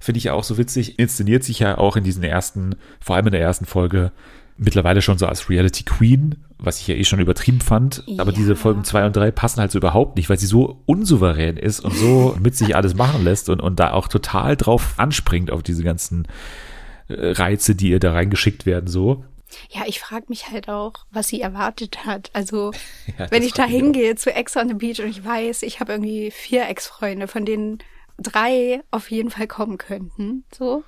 finde 0.00 0.18
ich 0.18 0.30
auch 0.30 0.44
so 0.44 0.56
witzig, 0.56 0.98
inszeniert 0.98 1.44
sich 1.44 1.58
ja 1.58 1.76
auch 1.76 1.96
in 1.96 2.04
diesen 2.04 2.22
ersten, 2.22 2.76
vor 3.00 3.16
allem 3.16 3.26
in 3.26 3.32
der 3.32 3.40
ersten 3.40 3.66
Folge, 3.66 4.12
mittlerweile 4.56 5.02
schon 5.02 5.18
so 5.18 5.26
als 5.26 5.50
Reality 5.50 5.84
Queen, 5.84 6.36
was 6.66 6.80
ich 6.80 6.86
ja 6.88 6.94
eh 6.94 7.04
schon 7.04 7.20
übertrieben 7.20 7.60
fand. 7.60 8.02
Aber 8.18 8.30
Ja. 8.32 8.36
diese 8.36 8.56
Folgen 8.56 8.84
zwei 8.84 9.04
und 9.06 9.14
drei 9.16 9.30
passen 9.30 9.60
halt 9.60 9.70
so 9.72 9.78
überhaupt 9.78 10.16
nicht, 10.16 10.28
weil 10.30 10.38
sie 10.38 10.46
so 10.46 10.80
unsouverän 10.86 11.56
ist 11.56 11.80
und 11.80 11.94
so 11.94 12.36
mit 12.42 12.56
sich 12.56 12.74
alles 12.76 12.94
machen 12.94 13.24
lässt 13.24 13.48
und, 13.48 13.60
und 13.60 13.78
da 13.80 13.92
auch 13.92 14.08
total 14.08 14.56
drauf 14.56 14.94
anspringt 14.96 15.50
auf 15.50 15.62
diese 15.62 15.82
ganzen 15.84 16.26
äh, 17.08 17.14
Reize, 17.32 17.74
die 17.74 17.90
ihr 17.90 18.00
da 18.00 18.12
reingeschickt 18.12 18.66
werden, 18.66 18.86
so. 18.88 19.24
Ja, 19.70 19.82
ich 19.86 20.00
frage 20.00 20.24
mich 20.28 20.50
halt 20.50 20.68
auch, 20.68 20.94
was 21.12 21.28
sie 21.28 21.40
erwartet 21.40 22.04
hat. 22.04 22.30
Also, 22.32 22.72
Ja, 23.18 23.30
wenn 23.30 23.42
ich 23.44 23.52
da 23.52 23.64
auch. 23.64 23.68
hingehe 23.68 24.16
zu 24.16 24.34
Ex 24.34 24.56
on 24.56 24.68
the 24.68 24.74
Beach 24.74 25.00
und 25.00 25.08
ich 25.08 25.24
weiß, 25.24 25.62
ich 25.62 25.78
habe 25.80 25.92
irgendwie 25.92 26.30
vier 26.32 26.68
Ex-Freunde, 26.68 27.28
von 27.28 27.44
denen 27.44 27.78
drei 28.18 28.82
auf 28.90 29.10
jeden 29.10 29.30
Fall 29.30 29.46
kommen 29.46 29.78
könnten, 29.78 30.44
so. 30.56 30.82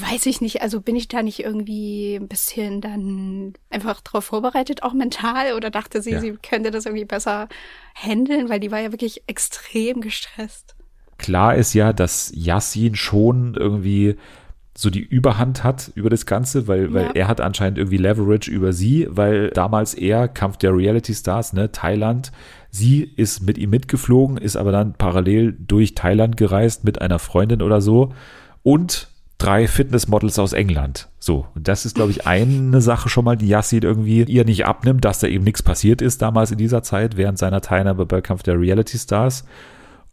Weiß 0.00 0.26
ich 0.26 0.40
nicht, 0.40 0.62
also 0.62 0.80
bin 0.80 0.96
ich 0.96 1.08
da 1.08 1.22
nicht 1.22 1.40
irgendwie 1.40 2.14
ein 2.16 2.28
bisschen 2.28 2.80
dann 2.80 3.54
einfach 3.70 4.00
drauf 4.00 4.26
vorbereitet, 4.26 4.82
auch 4.82 4.92
mental, 4.92 5.54
oder 5.54 5.70
dachte 5.70 6.02
sie, 6.02 6.12
Ja. 6.12 6.20
sie 6.20 6.32
könnte 6.42 6.70
das 6.70 6.86
irgendwie 6.86 7.04
besser 7.04 7.48
handeln, 7.94 8.48
weil 8.48 8.60
die 8.60 8.70
war 8.70 8.80
ja 8.80 8.92
wirklich 8.92 9.22
extrem 9.26 10.00
gestresst. 10.00 10.74
klar 11.16 11.56
ist 11.56 11.74
ja, 11.74 11.92
dass 11.92 12.30
Yassin 12.32 12.94
schon 12.94 13.54
irgendwie 13.54 14.14
so 14.76 14.88
die 14.90 15.00
Überhand 15.02 15.64
hat 15.64 15.90
über 15.96 16.08
das 16.10 16.26
Ganze, 16.26 16.68
weil, 16.68 16.94
weil 16.94 17.06
Ja. 17.06 17.10
er 17.14 17.26
hat 17.28 17.40
anscheinend 17.40 17.76
irgendwie 17.78 17.96
Leverage 17.96 18.48
über 18.48 18.72
sie, 18.72 19.08
weil 19.10 19.50
damals 19.50 19.94
er, 19.94 20.28
Kampf 20.28 20.58
der 20.58 20.76
Reality 20.76 21.12
Stars, 21.12 21.52
ne, 21.52 21.72
Thailand, 21.72 22.30
sie 22.70 23.02
ist 23.02 23.42
mit 23.42 23.58
ihm 23.58 23.70
mitgeflogen, 23.70 24.36
ist 24.36 24.54
aber 24.56 24.70
dann 24.70 24.92
parallel 24.94 25.56
durch 25.58 25.96
Thailand 25.96 26.36
gereist 26.36 26.84
mit 26.84 27.00
einer 27.00 27.18
Freundin 27.18 27.62
oder 27.62 27.80
so 27.80 28.12
und 28.62 29.08
drei 29.38 29.68
Fitnessmodels 29.68 30.38
aus 30.38 30.52
England. 30.52 31.08
So, 31.20 31.46
und 31.54 31.68
das 31.68 31.86
ist, 31.86 31.94
glaube 31.94 32.10
ich, 32.10 32.26
eine 32.26 32.80
Sache 32.80 33.08
schon 33.08 33.24
mal, 33.24 33.36
die 33.36 33.48
Yassin 33.48 33.82
irgendwie 33.82 34.24
ihr 34.24 34.44
nicht 34.44 34.66
abnimmt, 34.66 35.04
dass 35.04 35.20
da 35.20 35.28
eben 35.28 35.44
nichts 35.44 35.62
passiert 35.62 36.02
ist 36.02 36.20
damals 36.20 36.50
in 36.50 36.58
dieser 36.58 36.82
Zeit, 36.82 37.16
während 37.16 37.38
seiner 37.38 37.60
Teilnahme 37.60 38.04
bei 38.04 38.20
Kampf 38.20 38.42
der 38.42 38.60
Reality 38.60 38.98
Stars. 38.98 39.44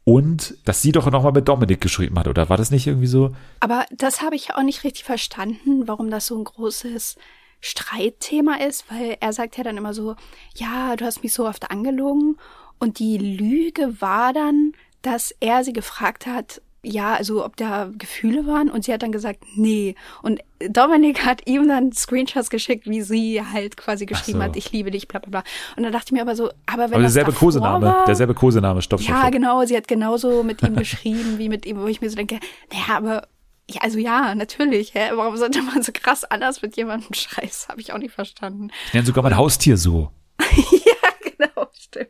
Und 0.03 0.55
dass 0.65 0.83
sie 0.83 0.91
doch 0.91 1.09
nochmal 1.09 1.31
mit 1.31 1.47
Dominik 1.47 1.81
geschrieben 1.81 2.19
hat, 2.19 2.27
oder 2.27 2.47
war 2.47 2.57
das 2.57 2.69
nicht 2.69 2.85
irgendwie 2.85 3.07
so? 3.07 3.35
Aber 3.59 3.85
das 3.91 4.21
habe 4.21 4.35
ich 4.35 4.53
auch 4.53 4.61
nicht 4.61 4.83
richtig 4.83 5.03
verstanden, 5.03 5.87
warum 5.87 6.11
das 6.11 6.27
so 6.27 6.37
ein 6.37 6.43
großes 6.43 7.15
Streitthema 7.59 8.57
ist, 8.57 8.85
weil 8.91 9.17
er 9.19 9.33
sagt 9.33 9.57
ja 9.57 9.63
dann 9.63 9.77
immer 9.77 9.95
so, 9.95 10.15
ja, 10.55 10.95
du 10.95 11.05
hast 11.05 11.23
mich 11.23 11.33
so 11.33 11.47
oft 11.47 11.71
angelogen. 11.71 12.37
Und 12.77 12.99
die 12.99 13.17
Lüge 13.17 13.99
war 13.99 14.31
dann, 14.33 14.73
dass 15.01 15.33
er 15.39 15.63
sie 15.63 15.73
gefragt 15.73 16.27
hat, 16.27 16.61
ja, 16.85 17.15
also 17.15 17.43
ob 17.43 17.57
da 17.57 17.89
Gefühle 17.97 18.45
waren 18.45 18.69
und 18.69 18.85
sie 18.85 18.93
hat 18.93 19.01
dann 19.01 19.11
gesagt, 19.11 19.39
nee. 19.55 19.95
Und 20.21 20.39
Dominik 20.69 21.25
hat 21.25 21.47
ihm 21.47 21.67
dann 21.67 21.91
Screenshots 21.91 22.49
geschickt, 22.49 22.87
wie 22.87 23.01
sie 23.01 23.41
halt 23.41 23.75
quasi 23.75 24.05
geschrieben 24.05 24.39
so. 24.39 24.43
hat, 24.45 24.55
ich 24.55 24.71
liebe 24.71 24.91
dich, 24.91 25.07
bla 25.07 25.19
bla 25.19 25.29
bla. 25.29 25.43
Und 25.75 25.83
dann 25.83 25.91
dachte 25.91 26.05
ich 26.07 26.11
mir 26.11 26.21
aber 26.21 26.35
so, 26.35 26.49
aber 26.65 26.83
wenn 26.85 26.93
Aber 26.93 27.01
derselbe 27.01 27.33
Kosename, 27.33 27.85
war, 27.85 28.05
derselbe 28.05 28.33
Kosename, 28.35 28.81
stopp, 28.81 29.01
stopp, 29.01 29.13
ja, 29.13 29.21
stopp. 29.21 29.31
genau. 29.31 29.65
Sie 29.65 29.75
hat 29.75 29.87
genauso 29.87 30.43
mit 30.43 30.61
ihm 30.61 30.75
geschrieben, 30.77 31.37
wie 31.39 31.49
mit 31.49 31.65
ihm, 31.65 31.81
wo 31.81 31.87
ich 31.87 32.01
mir 32.01 32.09
so 32.09 32.15
denke, 32.15 32.39
naja, 32.71 32.97
aber, 32.97 33.27
ja, 33.69 33.81
also 33.81 33.97
ja, 33.97 34.35
natürlich. 34.35 34.93
Hä? 34.93 35.09
Warum 35.15 35.37
sollte 35.37 35.61
man 35.63 35.81
so 35.81 35.91
krass 35.91 36.23
anders 36.23 36.61
mit 36.61 36.77
jemandem 36.77 37.09
scheiß? 37.13 37.67
Habe 37.69 37.81
ich 37.81 37.91
auch 37.93 37.97
nicht 37.97 38.13
verstanden. 38.13 38.69
Ich 38.87 38.93
nenne 38.93 39.05
sogar 39.05 39.23
mein 39.23 39.35
Haustier 39.37 39.77
so. 39.77 40.11
stimmt. 41.77 42.09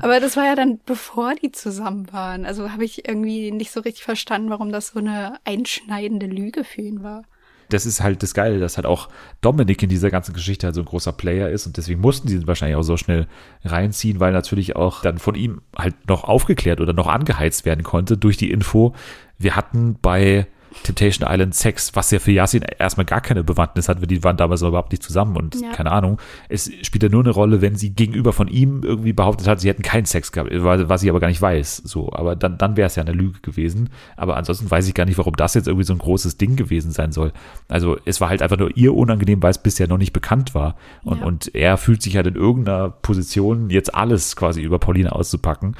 Aber 0.00 0.20
das 0.20 0.36
war 0.36 0.44
ja 0.44 0.54
dann, 0.54 0.80
bevor 0.84 1.34
die 1.34 1.52
zusammen 1.52 2.12
waren. 2.12 2.44
Also 2.44 2.70
habe 2.72 2.84
ich 2.84 3.06
irgendwie 3.08 3.50
nicht 3.50 3.70
so 3.70 3.80
richtig 3.80 4.04
verstanden, 4.04 4.50
warum 4.50 4.72
das 4.72 4.88
so 4.88 4.98
eine 4.98 5.38
einschneidende 5.44 6.26
Lüge 6.26 6.64
für 6.64 6.82
ihn 6.82 7.02
war. 7.02 7.22
Das 7.68 7.86
ist 7.86 8.02
halt 8.02 8.22
das 8.22 8.34
Geile, 8.34 8.58
dass 8.58 8.76
halt 8.76 8.86
auch 8.86 9.08
Dominik 9.40 9.82
in 9.82 9.88
dieser 9.88 10.10
ganzen 10.10 10.34
Geschichte 10.34 10.66
halt 10.66 10.74
so 10.74 10.82
ein 10.82 10.86
großer 10.86 11.12
Player 11.12 11.48
ist 11.48 11.66
und 11.66 11.78
deswegen 11.78 12.02
mussten 12.02 12.28
die 12.28 12.34
ihn 12.34 12.46
wahrscheinlich 12.46 12.76
auch 12.76 12.82
so 12.82 12.98
schnell 12.98 13.26
reinziehen, 13.64 14.20
weil 14.20 14.32
natürlich 14.32 14.76
auch 14.76 15.00
dann 15.00 15.18
von 15.18 15.34
ihm 15.34 15.62
halt 15.76 15.94
noch 16.06 16.24
aufgeklärt 16.24 16.82
oder 16.82 16.92
noch 16.92 17.06
angeheizt 17.06 17.64
werden 17.64 17.82
konnte 17.82 18.18
durch 18.18 18.36
die 18.36 18.50
Info. 18.50 18.94
Wir 19.38 19.56
hatten 19.56 19.96
bei 20.02 20.46
Temptation 20.84 21.28
Island 21.30 21.54
Sex, 21.54 21.92
was 21.94 22.10
ja 22.10 22.18
für 22.18 22.32
Yasin 22.32 22.62
erstmal 22.78 23.04
gar 23.06 23.20
keine 23.20 23.44
Bewandtnis 23.44 23.88
hat, 23.88 24.00
weil 24.00 24.06
die 24.06 24.22
waren 24.24 24.36
damals 24.36 24.62
überhaupt 24.62 24.92
nicht 24.92 25.02
zusammen 25.02 25.36
und 25.36 25.60
Ja. 25.60 25.72
keine 25.72 25.90
Ahnung. 25.92 26.18
Es 26.48 26.70
spielt 26.82 27.02
ja 27.02 27.08
nur 27.08 27.22
eine 27.22 27.30
Rolle, 27.30 27.60
wenn 27.60 27.76
sie 27.76 27.90
gegenüber 27.90 28.32
von 28.32 28.48
ihm 28.48 28.82
irgendwie 28.82 29.12
behauptet 29.12 29.46
hat, 29.48 29.60
sie 29.60 29.68
hätten 29.68 29.82
keinen 29.82 30.06
Sex 30.06 30.32
gehabt, 30.32 30.50
was 30.52 31.00
sie 31.00 31.10
aber 31.10 31.20
gar 31.20 31.28
nicht 31.28 31.42
weiß. 31.42 31.82
So, 31.84 32.12
aber 32.12 32.36
dann, 32.36 32.58
dann 32.58 32.76
wäre 32.76 32.86
es 32.86 32.96
ja 32.96 33.02
eine 33.02 33.12
Lüge 33.12 33.40
gewesen. 33.40 33.90
Aber 34.16 34.36
ansonsten 34.36 34.70
weiß 34.70 34.88
ich 34.88 34.94
gar 34.94 35.04
nicht, 35.04 35.18
warum 35.18 35.36
das 35.36 35.54
jetzt 35.54 35.66
irgendwie 35.68 35.84
so 35.84 35.92
ein 35.92 35.98
großes 35.98 36.36
Ding 36.38 36.56
gewesen 36.56 36.90
sein 36.92 37.12
soll. 37.12 37.32
Also 37.68 37.96
es 38.04 38.20
war 38.20 38.28
halt 38.28 38.42
einfach 38.42 38.58
nur 38.58 38.76
ihr 38.76 38.94
unangenehm, 38.94 39.42
weil 39.42 39.50
es 39.50 39.58
bisher 39.58 39.88
noch 39.88 39.98
nicht 39.98 40.12
bekannt 40.12 40.54
war. 40.54 40.76
Und, 41.04 41.20
Ja. 41.20 41.26
und 41.26 41.54
er 41.54 41.76
fühlt 41.76 42.02
sich 42.02 42.16
halt 42.16 42.26
in 42.26 42.34
irgendeiner 42.36 42.90
Position, 42.90 43.70
jetzt 43.70 43.94
alles 43.94 44.36
quasi 44.36 44.62
über 44.62 44.78
Pauline 44.78 45.12
auszupacken. 45.12 45.74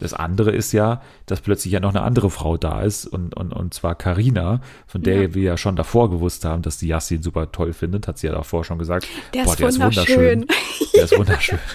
Das 0.00 0.14
andere 0.14 0.50
ist 0.50 0.72
ja, 0.72 1.02
dass 1.26 1.40
plötzlich 1.40 1.72
ja 1.72 1.80
noch 1.80 1.90
eine 1.90 2.02
andere 2.02 2.30
Frau 2.30 2.56
da 2.56 2.82
ist 2.82 3.06
und, 3.06 3.36
und, 3.36 3.52
und 3.52 3.74
zwar 3.74 3.94
Karina, 3.94 4.60
von 4.86 5.02
der 5.02 5.22
Ja. 5.22 5.34
wir 5.34 5.42
ja 5.42 5.56
schon 5.56 5.76
davor 5.76 6.10
gewusst 6.10 6.44
haben, 6.44 6.62
dass 6.62 6.78
die 6.78 6.88
Yassin 6.88 7.22
super 7.22 7.52
toll 7.52 7.72
findet, 7.72 8.08
hat 8.08 8.18
sie 8.18 8.26
ja 8.26 8.32
davor 8.32 8.64
schon 8.64 8.78
gesagt. 8.78 9.06
Der 9.34 9.44
Boah, 9.44 9.52
ist 9.52 9.60
der 9.60 9.68
ist 9.68 9.80
wunderschön. 9.80 10.46
Der 10.94 11.04
ist 11.04 11.16
wunderschön. 11.18 11.58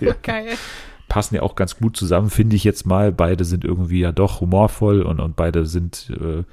So 0.00 0.06
geil. 0.22 0.54
Passen 1.08 1.34
ja 1.34 1.42
auch 1.42 1.54
ganz 1.54 1.76
gut 1.76 1.98
zusammen, 1.98 2.30
finde 2.30 2.56
ich 2.56 2.64
jetzt 2.64 2.86
mal. 2.86 3.12
Beide 3.12 3.44
sind 3.44 3.62
irgendwie 3.62 4.00
ja 4.00 4.10
doch 4.10 4.40
humorvoll 4.40 5.02
und, 5.02 5.20
und 5.20 5.36
beide 5.36 5.66
sind, 5.66 6.10
äh, 6.18 6.44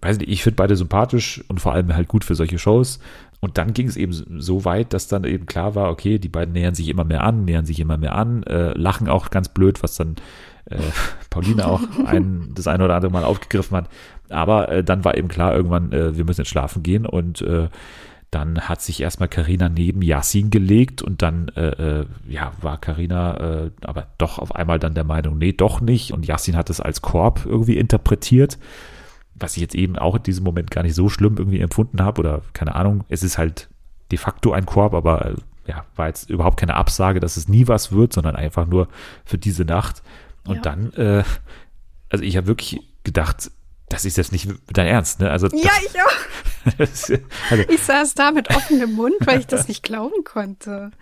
weiß 0.00 0.18
nicht, 0.18 0.30
ich 0.30 0.44
finde 0.44 0.56
beide 0.56 0.76
sympathisch 0.76 1.42
und 1.48 1.60
vor 1.60 1.72
allem 1.72 1.92
halt 1.94 2.06
gut 2.06 2.24
für 2.24 2.36
solche 2.36 2.60
Shows. 2.60 3.00
Und 3.40 3.58
dann 3.58 3.74
ging 3.74 3.88
es 3.88 3.96
eben 3.96 4.12
so 4.12 4.64
weit, 4.64 4.92
dass 4.92 5.08
dann 5.08 5.24
eben 5.24 5.46
klar 5.46 5.74
war, 5.74 5.90
okay, 5.90 6.20
die 6.20 6.28
beiden 6.28 6.52
nähern 6.54 6.76
sich 6.76 6.88
immer 6.88 7.02
mehr 7.02 7.24
an, 7.24 7.44
nähern 7.44 7.66
sich 7.66 7.80
immer 7.80 7.98
mehr 7.98 8.14
an, 8.14 8.44
äh, 8.44 8.70
lachen 8.78 9.08
auch 9.08 9.30
ganz 9.30 9.48
blöd, 9.48 9.82
was 9.82 9.96
dann 9.96 10.14
äh, 10.66 10.76
Pauline 11.30 11.66
auch 11.66 11.80
ein, 12.04 12.52
das 12.54 12.66
eine 12.66 12.84
oder 12.84 12.96
andere 12.96 13.12
Mal 13.12 13.24
aufgegriffen 13.24 13.76
hat. 13.76 13.88
Aber 14.28 14.68
äh, 14.68 14.84
dann 14.84 15.04
war 15.04 15.16
eben 15.16 15.28
klar, 15.28 15.54
irgendwann, 15.54 15.92
äh, 15.92 16.16
wir 16.16 16.24
müssen 16.24 16.42
jetzt 16.42 16.50
schlafen 16.50 16.82
gehen 16.82 17.06
und 17.06 17.42
äh, 17.42 17.68
dann 18.32 18.62
hat 18.62 18.80
sich 18.80 19.02
erstmal 19.02 19.28
Karina 19.28 19.68
neben 19.68 20.00
Yassin 20.00 20.48
gelegt 20.48 21.02
und 21.02 21.20
dann 21.20 21.48
äh, 21.48 22.00
äh, 22.00 22.06
ja 22.26 22.52
war 22.62 22.80
Karina 22.80 23.64
äh, 23.64 23.70
aber 23.82 24.06
doch 24.16 24.38
auf 24.38 24.54
einmal 24.54 24.78
dann 24.78 24.94
der 24.94 25.04
Meinung, 25.04 25.36
nee, 25.36 25.52
doch 25.52 25.82
nicht. 25.82 26.12
Und 26.12 26.26
Yassin 26.26 26.56
hat 26.56 26.70
es 26.70 26.80
als 26.80 27.02
Korb 27.02 27.44
irgendwie 27.44 27.76
interpretiert, 27.76 28.58
was 29.34 29.56
ich 29.56 29.60
jetzt 29.60 29.74
eben 29.74 29.98
auch 29.98 30.16
in 30.16 30.22
diesem 30.22 30.44
Moment 30.44 30.70
gar 30.70 30.82
nicht 30.82 30.94
so 30.94 31.10
schlimm 31.10 31.36
irgendwie 31.36 31.60
empfunden 31.60 32.02
habe 32.02 32.20
oder 32.20 32.40
keine 32.54 32.74
Ahnung, 32.74 33.04
es 33.10 33.22
ist 33.22 33.36
halt 33.36 33.68
de 34.10 34.18
facto 34.18 34.52
ein 34.52 34.64
Korb, 34.64 34.94
aber 34.94 35.26
äh, 35.26 35.34
ja, 35.66 35.84
war 35.94 36.06
jetzt 36.06 36.30
überhaupt 36.30 36.58
keine 36.58 36.74
Absage, 36.74 37.20
dass 37.20 37.36
es 37.36 37.48
nie 37.48 37.68
was 37.68 37.92
wird, 37.92 38.14
sondern 38.14 38.34
einfach 38.34 38.66
nur 38.66 38.88
für 39.26 39.36
diese 39.36 39.66
Nacht 39.66 40.02
und 40.46 40.56
Ja. 40.56 40.60
dann 40.62 40.92
äh, 40.94 41.24
also 42.08 42.24
ich 42.24 42.36
habe 42.36 42.46
wirklich 42.46 42.80
gedacht, 43.04 43.50
das 43.88 44.04
ist 44.04 44.16
jetzt 44.16 44.32
nicht 44.32 44.48
dein 44.72 44.86
Ernst, 44.86 45.20
ne? 45.20 45.30
Also 45.30 45.48
Ja, 45.48 45.70
ich 45.84 46.00
auch. 46.00 46.72
das, 46.78 47.12
also, 47.50 47.64
Ich 47.68 47.80
saß 47.82 48.14
da 48.14 48.30
mit 48.30 48.50
offenem 48.50 48.92
Mund, 48.94 49.14
weil 49.24 49.40
ich 49.40 49.46
das 49.46 49.68
nicht 49.68 49.82
glauben 49.82 50.24
konnte. 50.24 50.92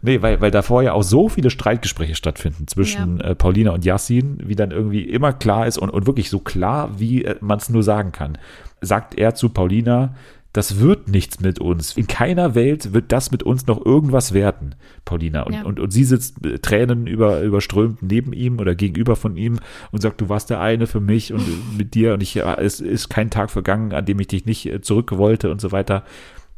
Nee, 0.00 0.20
weil, 0.20 0.40
weil 0.42 0.50
davor 0.50 0.82
ja 0.82 0.92
auch 0.92 1.02
so 1.02 1.30
viele 1.30 1.48
Streitgespräche 1.48 2.14
stattfinden 2.14 2.68
zwischen 2.68 3.20
äh, 3.20 3.34
Paulina 3.34 3.70
und 3.70 3.86
Yassin, 3.86 4.38
wie 4.46 4.54
dann 4.54 4.70
irgendwie 4.70 5.02
immer 5.02 5.32
klar 5.32 5.66
ist 5.66 5.78
und, 5.78 5.88
und 5.88 6.06
wirklich 6.06 6.28
so 6.28 6.40
klar, 6.40 6.98
wie 6.98 7.24
äh, 7.24 7.36
man 7.40 7.58
es 7.58 7.70
nur 7.70 7.82
sagen 7.82 8.12
kann. 8.12 8.36
Sagt 8.82 9.14
er 9.14 9.34
zu 9.34 9.48
Paulina, 9.48 10.14
das 10.54 10.78
wird 10.78 11.08
nichts 11.08 11.40
mit 11.40 11.58
uns. 11.58 11.96
In 11.96 12.06
keiner 12.06 12.54
Welt 12.54 12.92
wird 12.94 13.10
das 13.12 13.30
mit 13.32 13.42
uns 13.42 13.66
noch 13.66 13.84
irgendwas 13.84 14.32
werden, 14.32 14.76
Paulina. 15.04 15.42
Und, 15.42 15.52
Ja. 15.52 15.62
und, 15.64 15.80
und 15.80 15.90
sie 15.90 16.04
sitzt 16.04 16.46
äh, 16.46 16.58
Tränen 16.60 17.06
über, 17.08 17.40
überströmt 17.42 18.02
neben 18.02 18.32
ihm 18.32 18.60
oder 18.60 18.74
gegenüber 18.74 19.16
von 19.16 19.36
ihm 19.36 19.58
und 19.90 20.00
sagt, 20.00 20.20
du 20.20 20.28
warst 20.28 20.48
der 20.50 20.60
eine 20.60 20.86
für 20.86 21.00
mich 21.00 21.32
und 21.32 21.40
äh, 21.40 21.76
mit 21.76 21.94
dir 21.94 22.14
und 22.14 22.22
ich, 22.22 22.34
ja, 22.34 22.54
es 22.54 22.80
ist 22.80 23.08
kein 23.10 23.30
Tag 23.30 23.50
vergangen, 23.50 23.92
an 23.92 24.06
dem 24.06 24.20
ich 24.20 24.28
dich 24.28 24.46
nicht 24.46 24.64
äh, 24.66 24.80
zurück 24.80 25.10
wollte 25.18 25.50
und 25.50 25.60
so 25.60 25.72
weiter. 25.72 26.04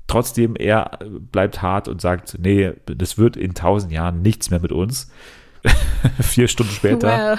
Trotzdem, 0.09 0.55
er 0.57 0.99
bleibt 1.33 1.63
hart 1.63 1.89
und 1.89 2.01
sagt, 2.01 2.39
nee, 2.41 2.73
das 2.85 3.19
wird 3.19 3.37
in 3.37 3.55
tausend 3.55 3.91
Jahren 3.93 4.23
nichts 4.23 4.51
mehr 4.51 4.61
mit 4.61 4.71
uns. 4.73 5.11
Vier 6.21 6.47
Stunden 6.49 6.73
später 6.73 7.09
Well, 7.09 7.39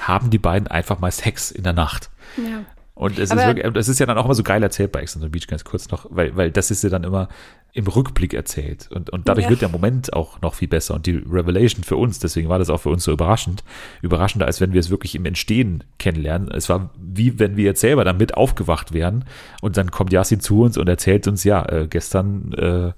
haben 0.00 0.30
die 0.30 0.38
beiden 0.38 0.68
einfach 0.68 1.00
mal 1.00 1.10
Sex 1.10 1.50
in 1.50 1.64
der 1.64 1.72
Nacht. 1.72 2.10
ja. 2.36 2.64
Und 2.94 3.18
es 3.18 3.30
ist, 3.30 3.36
wirklich, 3.46 3.72
das 3.72 3.88
ist 3.88 3.98
ja 4.00 4.06
dann 4.06 4.18
auch 4.18 4.26
immer 4.26 4.34
so 4.34 4.42
geil 4.42 4.62
erzählt 4.62 4.92
bei 4.92 5.00
Ex 5.00 5.16
on 5.16 5.22
the 5.22 5.28
Beach, 5.28 5.46
ganz 5.46 5.64
kurz 5.64 5.88
noch, 5.90 6.06
weil, 6.10 6.36
weil 6.36 6.50
das 6.50 6.70
ist 6.70 6.84
ja 6.84 6.90
dann 6.90 7.04
immer 7.04 7.28
im 7.72 7.86
Rückblick 7.86 8.34
erzählt. 8.34 8.90
Und, 8.92 9.08
und 9.08 9.28
dadurch 9.28 9.44
Ja. 9.44 9.50
wird 9.50 9.62
der 9.62 9.70
Moment 9.70 10.12
auch 10.12 10.42
noch 10.42 10.52
viel 10.54 10.68
besser. 10.68 10.94
Und 10.94 11.06
die 11.06 11.16
Revelation 11.16 11.84
für 11.84 11.96
uns, 11.96 12.18
deswegen 12.18 12.50
war 12.50 12.58
das 12.58 12.68
auch 12.68 12.80
für 12.82 12.90
uns 12.90 13.04
so 13.04 13.10
überraschend, 13.12 13.64
überraschender, 14.02 14.44
als 14.46 14.60
wenn 14.60 14.74
wir 14.74 14.80
es 14.80 14.90
wirklich 14.90 15.14
im 15.14 15.24
Entstehen 15.24 15.84
kennenlernen. 15.98 16.50
Es 16.50 16.68
war 16.68 16.90
wie 16.98 17.38
wenn 17.38 17.56
wir 17.56 17.64
jetzt 17.64 17.80
selber 17.80 18.04
damit 18.04 18.34
aufgewacht 18.34 18.92
wären. 18.92 19.24
Und 19.62 19.78
dann 19.78 19.90
kommt 19.90 20.12
Yasin 20.12 20.40
zu 20.40 20.60
uns 20.60 20.76
und 20.76 20.86
erzählt 20.86 21.26
uns, 21.26 21.44
ja, 21.44 21.64
äh, 21.66 21.86
gestern 21.88 22.52
äh, 22.52 22.92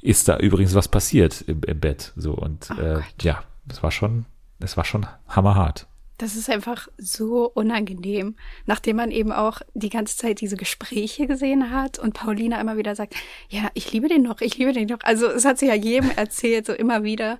ist 0.00 0.28
da 0.28 0.38
übrigens 0.38 0.74
was 0.74 0.88
passiert 0.88 1.42
im, 1.46 1.60
im 1.64 1.80
Bett. 1.80 2.12
So, 2.16 2.32
und 2.32 2.68
Oh 2.76 2.80
äh, 2.80 3.00
ja, 3.20 3.42
es 3.68 3.82
war 3.82 3.90
schon, 3.90 4.24
es 4.58 4.78
war 4.78 4.86
schon 4.86 5.06
hammerhart. 5.28 5.86
Das 6.18 6.34
ist 6.34 6.50
einfach 6.50 6.88
so 6.98 7.50
unangenehm, 7.54 8.34
nachdem 8.66 8.96
man 8.96 9.12
eben 9.12 9.30
auch 9.30 9.60
die 9.74 9.88
ganze 9.88 10.16
Zeit 10.16 10.40
diese 10.40 10.56
Gespräche 10.56 11.26
gesehen 11.28 11.70
hat 11.70 11.98
und 11.98 12.12
Paulina 12.12 12.60
immer 12.60 12.76
wieder 12.76 12.96
sagt, 12.96 13.14
ja, 13.48 13.70
ich 13.74 13.92
liebe 13.92 14.08
den 14.08 14.22
noch, 14.22 14.40
ich 14.40 14.58
liebe 14.58 14.72
den 14.72 14.88
noch. 14.88 14.98
Also 15.02 15.28
es 15.28 15.44
hat 15.44 15.58
sie 15.58 15.66
ja 15.66 15.74
jedem 15.74 16.10
erzählt, 16.16 16.66
so 16.66 16.72
immer 16.72 17.04
wieder. 17.04 17.38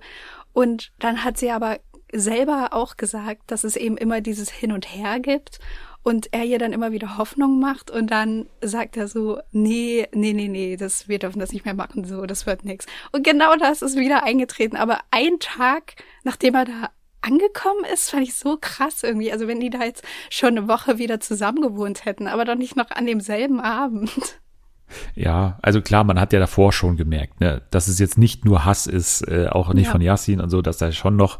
Und 0.53 0.91
dann 0.99 1.23
hat 1.23 1.37
sie 1.37 1.51
aber 1.51 1.79
selber 2.11 2.69
auch 2.71 2.97
gesagt, 2.97 3.51
dass 3.51 3.63
es 3.63 3.75
eben 3.75 3.97
immer 3.97 4.21
dieses 4.21 4.49
Hin 4.49 4.71
und 4.71 4.95
Her 4.95 5.19
gibt 5.19 5.59
und 6.03 6.33
er 6.33 6.45
ihr 6.45 6.57
dann 6.57 6.73
immer 6.73 6.91
wieder 6.91 7.17
Hoffnung 7.17 7.59
macht 7.59 7.91
und 7.91 8.09
dann 8.09 8.47
sagt 8.61 8.97
er 8.97 9.07
so, 9.07 9.39
nee, 9.51 10.07
nee, 10.13 10.33
nee, 10.33 10.47
nee, 10.47 10.77
das, 10.77 11.07
wir 11.07 11.19
dürfen 11.19 11.39
das 11.39 11.51
nicht 11.51 11.65
mehr 11.65 11.73
machen, 11.73 12.05
so, 12.05 12.25
das 12.25 12.45
wird 12.45 12.65
nix. 12.65 12.85
Und 13.11 13.23
genau 13.23 13.55
das 13.57 13.81
ist 13.81 13.97
wieder 13.97 14.23
eingetreten, 14.23 14.77
aber 14.77 14.99
ein 15.11 15.39
Tag, 15.39 15.95
nachdem 16.23 16.55
er 16.55 16.65
da 16.65 16.89
angekommen 17.21 17.83
ist, 17.93 18.09
fand 18.11 18.23
ich 18.23 18.35
so 18.35 18.57
krass 18.59 19.03
irgendwie. 19.03 19.31
Also 19.31 19.47
wenn 19.47 19.59
die 19.59 19.69
da 19.69 19.83
jetzt 19.83 20.03
schon 20.29 20.57
eine 20.57 20.67
Woche 20.67 20.97
wieder 20.97 21.19
zusammen 21.19 21.61
gewohnt 21.61 22.05
hätten, 22.05 22.27
aber 22.27 22.45
doch 22.45 22.55
nicht 22.55 22.75
noch 22.75 22.91
an 22.91 23.05
demselben 23.05 23.59
Abend. 23.59 24.39
Ja, 25.15 25.59
also 25.61 25.81
klar, 25.81 26.03
man 26.03 26.19
hat 26.19 26.33
ja 26.33 26.39
davor 26.39 26.71
schon 26.71 26.97
gemerkt, 26.97 27.41
ne, 27.41 27.61
dass 27.69 27.87
es 27.87 27.99
jetzt 27.99 28.17
nicht 28.17 28.43
nur 28.45 28.65
Hass 28.65 28.87
ist, 28.87 29.21
äh, 29.27 29.47
auch 29.47 29.71
nicht 29.73 29.85
Ja. 29.85 29.91
von 29.91 30.01
Yassin 30.01 30.41
und 30.41 30.49
so, 30.49 30.61
dass 30.63 30.77
da 30.77 30.91
schon 30.91 31.15
noch 31.15 31.37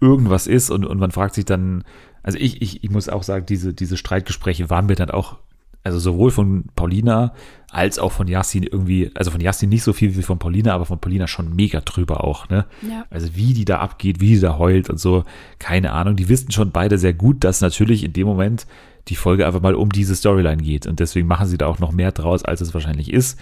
irgendwas 0.00 0.46
ist 0.46 0.70
und, 0.70 0.84
und 0.84 0.98
man 0.98 1.10
fragt 1.10 1.34
sich 1.34 1.44
dann, 1.46 1.84
also 2.22 2.36
ich, 2.38 2.60
ich, 2.60 2.84
ich 2.84 2.90
muss 2.90 3.08
auch 3.08 3.22
sagen, 3.22 3.46
diese, 3.46 3.72
diese 3.72 3.96
Streitgespräche 3.96 4.68
waren 4.68 4.86
mir 4.86 4.96
dann 4.96 5.10
auch, 5.10 5.38
also 5.82 5.98
sowohl 5.98 6.30
von 6.30 6.64
Paulina 6.76 7.32
als 7.70 7.98
auch 7.98 8.12
von 8.12 8.26
Yassin 8.26 8.64
irgendwie, 8.64 9.10
also 9.14 9.30
von 9.30 9.40
Yassin 9.40 9.68
nicht 9.68 9.84
so 9.84 9.92
viel 9.92 10.16
wie 10.16 10.22
von 10.22 10.38
Paulina, 10.38 10.74
aber 10.74 10.86
von 10.86 10.98
Paulina 10.98 11.26
schon 11.26 11.54
mega 11.54 11.80
drüber 11.80 12.24
auch, 12.24 12.48
ne? 12.48 12.66
Ja. 12.82 13.04
Also 13.10 13.34
wie 13.34 13.54
die 13.54 13.64
da 13.64 13.78
abgeht, 13.78 14.20
wie 14.20 14.34
die 14.34 14.40
da 14.40 14.58
heult 14.58 14.90
und 14.90 14.98
so, 14.98 15.24
keine 15.58 15.92
Ahnung. 15.92 16.16
Die 16.16 16.28
wissen 16.28 16.50
schon 16.50 16.72
beide 16.72 16.98
sehr 16.98 17.14
gut, 17.14 17.44
dass 17.44 17.60
natürlich 17.60 18.04
in 18.04 18.12
dem 18.12 18.26
Moment 18.26 18.66
die 19.08 19.16
Folge 19.16 19.46
einfach 19.46 19.62
mal 19.62 19.74
um 19.74 19.90
diese 19.90 20.16
Storyline 20.16 20.62
geht. 20.62 20.86
Und 20.86 21.00
deswegen 21.00 21.28
machen 21.28 21.46
sie 21.46 21.58
da 21.58 21.66
auch 21.66 21.78
noch 21.78 21.92
mehr 21.92 22.12
draus, 22.12 22.44
als 22.44 22.60
es 22.60 22.74
wahrscheinlich 22.74 23.12
ist. 23.12 23.38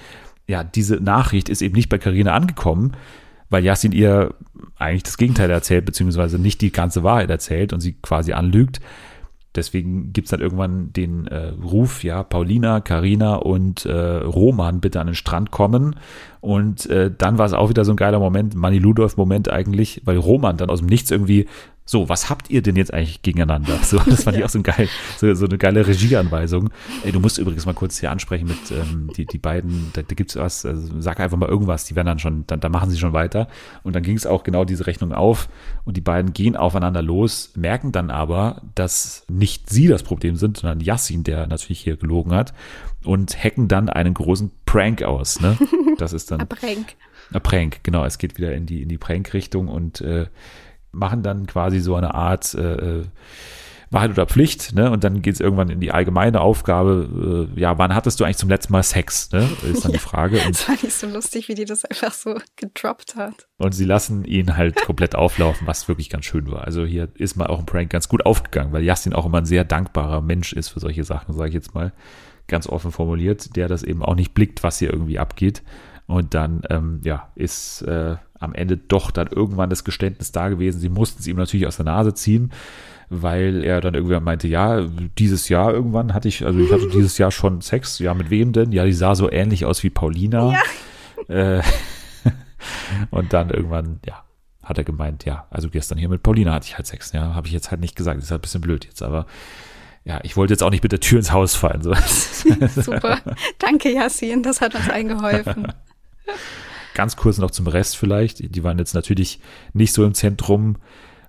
Ja, 0.46 0.62
diese 0.62 0.96
Nachricht 0.96 1.48
ist 1.48 1.62
eben 1.62 1.74
nicht 1.74 1.88
bei 1.88 1.98
Karina 1.98 2.34
angekommen, 2.34 2.92
weil 3.50 3.64
Yassin 3.64 3.92
ihr 3.92 4.34
eigentlich 4.76 5.02
das 5.02 5.16
Gegenteil 5.16 5.50
erzählt, 5.50 5.84
beziehungsweise 5.84 6.38
nicht 6.38 6.60
die 6.60 6.72
ganze 6.72 7.02
Wahrheit 7.02 7.30
erzählt 7.30 7.72
und 7.72 7.80
sie 7.80 7.94
quasi 7.94 8.32
anlügt. 8.32 8.80
Deswegen 9.58 10.12
gibt's 10.12 10.30
dann 10.30 10.40
irgendwann 10.40 10.92
den 10.92 11.26
äh, 11.26 11.48
Ruf, 11.62 12.04
ja, 12.04 12.22
Paulina, 12.22 12.80
Karina 12.80 13.34
und 13.34 13.84
äh, 13.84 13.92
Roman 13.92 14.80
bitte 14.80 15.00
an 15.00 15.08
den 15.08 15.14
Strand 15.14 15.50
kommen. 15.50 15.96
Und 16.40 16.86
äh, 16.86 17.10
dann 17.16 17.38
war 17.38 17.46
es 17.46 17.52
auch 17.52 17.68
wieder 17.68 17.84
so 17.84 17.92
ein 17.92 17.96
geiler 17.96 18.20
Moment, 18.20 18.54
Manny 18.54 18.78
Ludolf-Moment 18.78 19.50
eigentlich, 19.50 20.02
weil 20.04 20.16
Roman 20.16 20.56
dann 20.56 20.70
aus 20.70 20.78
dem 20.78 20.88
Nichts 20.88 21.10
irgendwie, 21.10 21.46
so, 21.90 22.10
was 22.10 22.28
habt 22.28 22.50
ihr 22.50 22.60
denn 22.60 22.76
jetzt 22.76 22.92
eigentlich 22.92 23.22
gegeneinander? 23.22 23.78
So, 23.82 23.98
das 23.98 24.24
fand 24.24 24.36
ich 24.36 24.44
auch 24.44 24.50
so, 24.50 24.58
ein 24.58 24.62
geil, 24.62 24.90
so, 25.16 25.32
so 25.32 25.46
eine 25.46 25.56
geile 25.56 25.86
Regieanweisung. 25.86 26.68
Ey, 27.02 27.12
du 27.12 27.18
musst 27.18 27.38
übrigens 27.38 27.64
mal 27.64 27.72
kurz 27.72 27.98
hier 27.98 28.10
ansprechen 28.10 28.46
mit 28.46 28.70
ähm, 28.70 29.10
die, 29.16 29.24
die 29.24 29.38
beiden, 29.38 29.90
da, 29.94 30.02
da 30.02 30.14
gibt's 30.14 30.36
was, 30.36 30.66
also 30.66 31.00
sag 31.00 31.18
einfach 31.18 31.38
mal 31.38 31.48
irgendwas, 31.48 31.86
die 31.86 31.96
werden 31.96 32.08
dann 32.08 32.18
schon, 32.18 32.46
dann, 32.46 32.60
dann 32.60 32.72
machen 32.72 32.90
sie 32.90 32.98
schon 32.98 33.14
weiter. 33.14 33.48
Und 33.84 33.96
dann 33.96 34.02
ging 34.02 34.18
es 34.18 34.26
auch 34.26 34.44
genau 34.44 34.66
diese 34.66 34.86
Rechnung 34.86 35.14
auf 35.14 35.48
und 35.86 35.96
die 35.96 36.02
beiden 36.02 36.34
gehen 36.34 36.56
aufeinander 36.56 37.00
los, 37.00 37.52
merken 37.56 37.90
dann 37.90 38.10
aber, 38.10 38.60
dass 38.74 39.24
nicht 39.30 39.70
sie 39.70 39.86
das 39.86 40.02
Problem 40.02 40.36
sind, 40.36 40.58
sondern 40.58 40.80
Yassin, 40.80 41.24
der 41.24 41.46
natürlich 41.46 41.80
hier 41.80 41.96
gelogen 41.96 42.34
hat 42.34 42.52
und 43.02 43.42
hacken 43.42 43.66
dann 43.66 43.88
einen 43.88 44.12
großen 44.12 44.50
Prank 44.66 45.02
aus. 45.02 45.40
Ne? 45.40 45.56
Das 45.96 46.12
ist 46.12 46.30
dann 46.30 46.40
Abrenk. 46.42 46.96
ein 47.32 47.40
Prank, 47.40 47.80
genau. 47.82 48.04
Es 48.04 48.18
geht 48.18 48.36
wieder 48.36 48.52
in 48.52 48.66
die, 48.66 48.82
in 48.82 48.90
die 48.90 48.98
Prank-Richtung 48.98 49.68
und 49.68 50.02
äh, 50.02 50.26
machen 50.92 51.22
dann 51.22 51.46
quasi 51.46 51.80
so 51.80 51.94
eine 51.96 52.14
Art 52.14 52.54
äh, 52.54 53.00
äh, 53.00 53.04
Wahrheit 53.90 54.10
oder 54.10 54.26
Pflicht, 54.26 54.74
ne? 54.74 54.90
Und 54.90 55.02
dann 55.02 55.22
geht 55.22 55.34
es 55.34 55.40
irgendwann 55.40 55.70
in 55.70 55.80
die 55.80 55.92
allgemeine 55.92 56.42
Aufgabe, 56.42 57.48
äh, 57.56 57.60
ja, 57.60 57.78
wann 57.78 57.94
hattest 57.94 58.20
du 58.20 58.24
eigentlich 58.24 58.36
zum 58.36 58.50
letzten 58.50 58.72
Mal 58.74 58.82
Sex, 58.82 59.32
ne? 59.32 59.48
Ist 59.72 59.84
dann 59.84 59.92
die 59.92 59.98
Frage. 60.10 60.40
Und, 60.40 60.50
Das 60.50 60.62
fand 60.62 60.84
ich 60.84 60.92
so 60.92 61.06
lustig, 61.06 61.48
wie 61.48 61.54
die 61.54 61.64
das 61.64 61.86
einfach 61.86 62.12
so 62.12 62.36
gedroppt 62.56 63.16
hat. 63.16 63.48
und 63.56 63.72
sie 63.72 63.86
lassen 63.86 64.24
ihn 64.26 64.58
halt 64.58 64.76
komplett 64.76 65.14
auflaufen, 65.14 65.66
was 65.66 65.88
wirklich 65.88 66.10
ganz 66.10 66.26
schön 66.26 66.50
war. 66.50 66.64
Also 66.64 66.84
hier 66.84 67.08
ist 67.14 67.36
mal 67.36 67.46
auch 67.46 67.60
ein 67.60 67.66
Prank 67.66 67.88
ganz 67.88 68.08
gut 68.10 68.26
aufgegangen, 68.26 68.72
weil 68.72 68.84
Justin 68.84 69.14
auch 69.14 69.24
immer 69.24 69.38
ein 69.38 69.46
sehr 69.46 69.64
dankbarer 69.64 70.20
Mensch 70.20 70.52
ist 70.52 70.68
für 70.68 70.80
solche 70.80 71.04
Sachen, 71.04 71.34
sage 71.34 71.48
ich 71.48 71.54
jetzt 71.54 71.74
mal 71.74 71.92
ganz 72.46 72.66
offen 72.66 72.92
formuliert, 72.92 73.56
der 73.56 73.68
das 73.68 73.82
eben 73.82 74.02
auch 74.02 74.14
nicht 74.14 74.34
blickt, 74.34 74.62
was 74.62 74.78
hier 74.78 74.92
irgendwie 74.92 75.18
abgeht. 75.18 75.62
Und 76.06 76.32
dann, 76.32 76.62
ähm, 76.70 77.00
ja, 77.04 77.30
ist 77.34 77.82
äh, 77.82 78.16
am 78.38 78.54
Ende 78.54 78.76
doch 78.76 79.10
dann 79.10 79.28
irgendwann 79.28 79.70
das 79.70 79.84
Geständnis 79.84 80.32
da 80.32 80.48
gewesen. 80.48 80.80
Sie 80.80 80.88
mussten 80.88 81.20
es 81.20 81.26
ihm 81.26 81.36
natürlich 81.36 81.66
aus 81.66 81.76
der 81.76 81.86
Nase 81.86 82.14
ziehen, 82.14 82.52
weil 83.10 83.64
er 83.64 83.80
dann 83.80 83.94
irgendwann 83.94 84.24
meinte, 84.24 84.48
ja, 84.48 84.86
dieses 85.18 85.48
Jahr 85.48 85.72
irgendwann 85.72 86.14
hatte 86.14 86.28
ich, 86.28 86.44
also 86.44 86.58
ich 86.58 86.72
hatte 86.72 86.88
dieses 86.92 87.18
Jahr 87.18 87.30
schon 87.30 87.60
Sex. 87.60 87.98
Ja, 87.98 88.14
mit 88.14 88.30
wem 88.30 88.52
denn? 88.52 88.72
Ja, 88.72 88.84
die 88.84 88.92
sah 88.92 89.14
so 89.14 89.30
ähnlich 89.30 89.64
aus 89.64 89.82
wie 89.82 89.90
Paulina. 89.90 90.54
Äh, 91.28 91.62
und 93.10 93.32
dann 93.32 93.50
irgendwann, 93.50 94.00
ja, 94.06 94.24
hat 94.62 94.78
er 94.78 94.84
gemeint, 94.84 95.24
ja, 95.24 95.46
also 95.50 95.70
gestern 95.70 95.98
hier 95.98 96.08
mit 96.08 96.22
Paulina 96.22 96.52
hatte 96.52 96.66
ich 96.66 96.76
halt 96.76 96.86
Sex. 96.86 97.12
Ja, 97.12 97.34
habe 97.34 97.46
ich 97.46 97.52
jetzt 97.52 97.70
halt 97.70 97.80
nicht 97.80 97.96
gesagt. 97.96 98.18
Das 98.18 98.24
ist 98.24 98.30
halt 98.30 98.40
ein 98.40 98.42
bisschen 98.42 98.60
blöd 98.60 98.84
jetzt, 98.84 99.02
aber 99.02 99.26
ja, 100.04 100.20
ich 100.22 100.36
wollte 100.36 100.54
jetzt 100.54 100.62
auch 100.62 100.70
nicht 100.70 100.82
mit 100.82 100.92
der 100.92 101.00
Tür 101.00 101.18
ins 101.18 101.32
Haus 101.32 101.54
fallen. 101.54 101.82
So. 101.82 101.94
Super. 102.82 103.18
Danke, 103.58 103.92
Yasin, 103.92 104.42
das 104.42 104.60
hat 104.60 104.74
uns 104.74 104.88
eingeholfen. 104.88 105.72
Ganz 106.98 107.14
kurz 107.14 107.38
noch 107.38 107.52
zum 107.52 107.68
Rest 107.68 107.96
vielleicht. 107.96 108.56
Die 108.56 108.64
waren 108.64 108.76
jetzt 108.76 108.92
natürlich 108.92 109.38
nicht 109.72 109.92
so 109.92 110.04
im 110.04 110.14
Zentrum. 110.14 110.78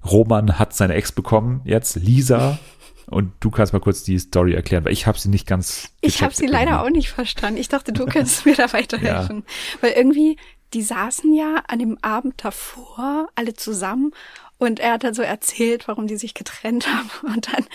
Roman 0.04 0.58
hat 0.58 0.74
seine 0.74 0.96
Ex 0.96 1.12
bekommen, 1.12 1.62
jetzt 1.64 1.96
Lisa. 1.96 2.58
Und 3.06 3.34
du 3.40 3.52
kannst 3.52 3.72
mal 3.72 3.80
kurz 3.80 4.02
die 4.02 4.18
Story 4.18 4.56
erklären, 4.56 4.84
weil 4.84 4.94
ich 4.94 5.06
habe 5.06 5.20
sie 5.20 5.30
nicht 5.30 5.46
ganz. 5.46 5.92
Ich 6.02 6.24
habe 6.24 6.34
sie 6.34 6.48
leider 6.48 6.72
irgendwie. 6.72 6.88
auch 6.88 6.90
nicht 6.90 7.10
verstanden. 7.12 7.60
Ich 7.60 7.70
dachte, 7.70 7.94
du 7.94 8.08
könntest 8.08 8.48
mir 8.48 8.56
da 8.56 8.74
weiterhelfen. 8.74 9.44
Weil 9.80 9.92
irgendwie, 9.92 10.38
die 10.74 10.82
saßen 10.82 11.32
ja 11.36 11.62
an 11.68 11.78
dem 11.78 12.00
Abend 12.02 12.44
davor 12.44 13.28
alle 13.36 13.54
zusammen 13.54 14.10
und 14.58 14.80
er 14.80 14.94
hat 14.94 15.04
dann 15.04 15.14
so 15.14 15.22
erzählt, 15.22 15.88
warum 15.88 16.08
die 16.08 16.18
sich 16.18 16.34
getrennt 16.34 16.88
haben. 16.92 17.32
Und 17.32 17.54
dann 17.54 17.68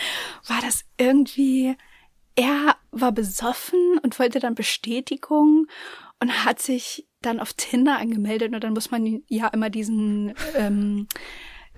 war 0.49 0.59
das 0.63 0.85
irgendwie, 0.99 1.77
er 2.35 2.75
war 2.91 3.13
besoffen 3.13 4.01
und 4.03 4.19
wollte 4.19 4.41
dann 4.41 4.57
Bestätigung 4.57 5.69
und 6.19 6.45
hat 6.45 6.61
sich 6.61 7.07
dann 7.27 7.41
auf 7.41 7.53
Tinder 7.55 7.99
angemeldet 7.99 8.53
und 8.55 8.62
dann 8.62 8.72
muss 8.72 8.91
man 8.91 9.22
ja 9.29 9.49
immer 9.49 9.70
diesen 9.70 10.35
ähm, 10.57 11.07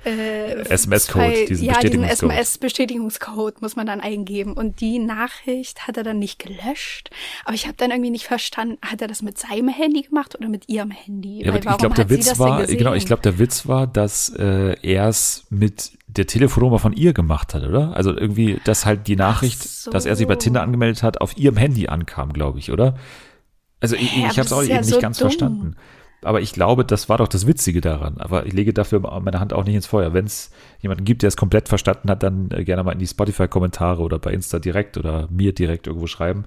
äh, 0.06 0.60
SMS-Code, 0.68 1.46
diesen 1.48 1.64
ja, 1.64 1.80
diesen 1.80 2.02
Bestätigungscode. 2.02 2.30
SMS-Bestätigungscode 2.30 3.62
muss 3.62 3.76
man 3.76 3.86
dann 3.86 4.00
eingeben. 4.00 4.52
Und 4.52 4.80
die 4.80 4.98
Nachricht 4.98 5.88
hat 5.88 5.96
er 5.96 6.04
dann 6.04 6.18
nicht 6.18 6.38
gelöscht. 6.38 7.10
Aber 7.44 7.54
ich 7.54 7.66
habe 7.66 7.76
dann 7.76 7.90
irgendwie 7.90 8.10
nicht 8.10 8.26
verstanden, 8.26 8.78
hat 8.82 9.02
er 9.02 9.08
das 9.08 9.22
mit 9.22 9.36
seinem 9.38 9.68
Handy 9.68 10.02
gemacht 10.02 10.36
oder 10.38 10.48
mit 10.48 10.68
ihrem 10.68 10.90
Handy? 10.90 11.44
Ja, 11.44 11.52
Weil 11.52 11.58
ich 11.58 11.78
glaube, 11.78 11.96
der 11.96 12.08
Witz 12.08 12.38
war, 12.38 12.64
genau, 12.66 12.94
ich 12.94 13.06
glaube, 13.06 13.22
der 13.22 13.38
Witz 13.38 13.66
war, 13.66 13.86
dass 13.86 14.28
äh, 14.28 14.76
er 14.80 15.08
es 15.08 15.46
mit 15.50 15.92
der 16.06 16.26
Telefonnummer 16.26 16.78
von 16.78 16.92
ihr 16.92 17.12
gemacht 17.12 17.52
hat, 17.54 17.64
oder? 17.64 17.94
Also 17.96 18.16
irgendwie, 18.16 18.60
dass 18.64 18.86
halt 18.86 19.08
die 19.08 19.16
Nachricht, 19.16 19.62
so. 19.62 19.90
dass 19.90 20.06
er 20.06 20.14
sich 20.16 20.26
bei 20.26 20.36
Tinder 20.36 20.62
angemeldet 20.62 21.02
hat, 21.02 21.20
auf 21.20 21.36
ihrem 21.36 21.56
Handy 21.56 21.88
ankam, 21.88 22.32
glaube 22.32 22.58
ich, 22.58 22.70
oder? 22.70 22.96
Also 23.80 23.96
ich, 23.96 24.12
Hä, 24.14 24.26
ich 24.30 24.38
habe 24.38 24.46
es 24.46 24.52
auch 24.52 24.62
ja 24.62 24.78
nicht 24.78 24.88
so 24.88 25.00
ganz 25.00 25.18
dumm. 25.18 25.28
verstanden. 25.28 25.76
Aber 26.22 26.40
ich 26.40 26.52
glaube, 26.52 26.84
das 26.84 27.08
war 27.08 27.18
doch 27.18 27.28
das 27.28 27.46
Witzige 27.46 27.80
daran. 27.80 28.18
Aber 28.18 28.46
ich 28.46 28.52
lege 28.52 28.72
dafür 28.72 29.00
meine 29.20 29.38
Hand 29.38 29.52
auch 29.52 29.64
nicht 29.64 29.74
ins 29.74 29.86
Feuer. 29.86 30.12
Wenn 30.14 30.24
es 30.24 30.50
jemanden 30.80 31.04
gibt, 31.04 31.22
der 31.22 31.28
es 31.28 31.36
komplett 31.36 31.68
verstanden 31.68 32.10
hat, 32.10 32.22
dann 32.22 32.50
äh, 32.50 32.64
gerne 32.64 32.82
mal 32.82 32.92
in 32.92 32.98
die 32.98 33.06
Spotify-Kommentare 33.06 34.02
oder 34.02 34.18
bei 34.18 34.32
Insta 34.32 34.58
direkt 34.58 34.96
oder 34.96 35.28
mir 35.30 35.52
direkt 35.52 35.86
irgendwo 35.86 36.06
schreiben. 36.06 36.44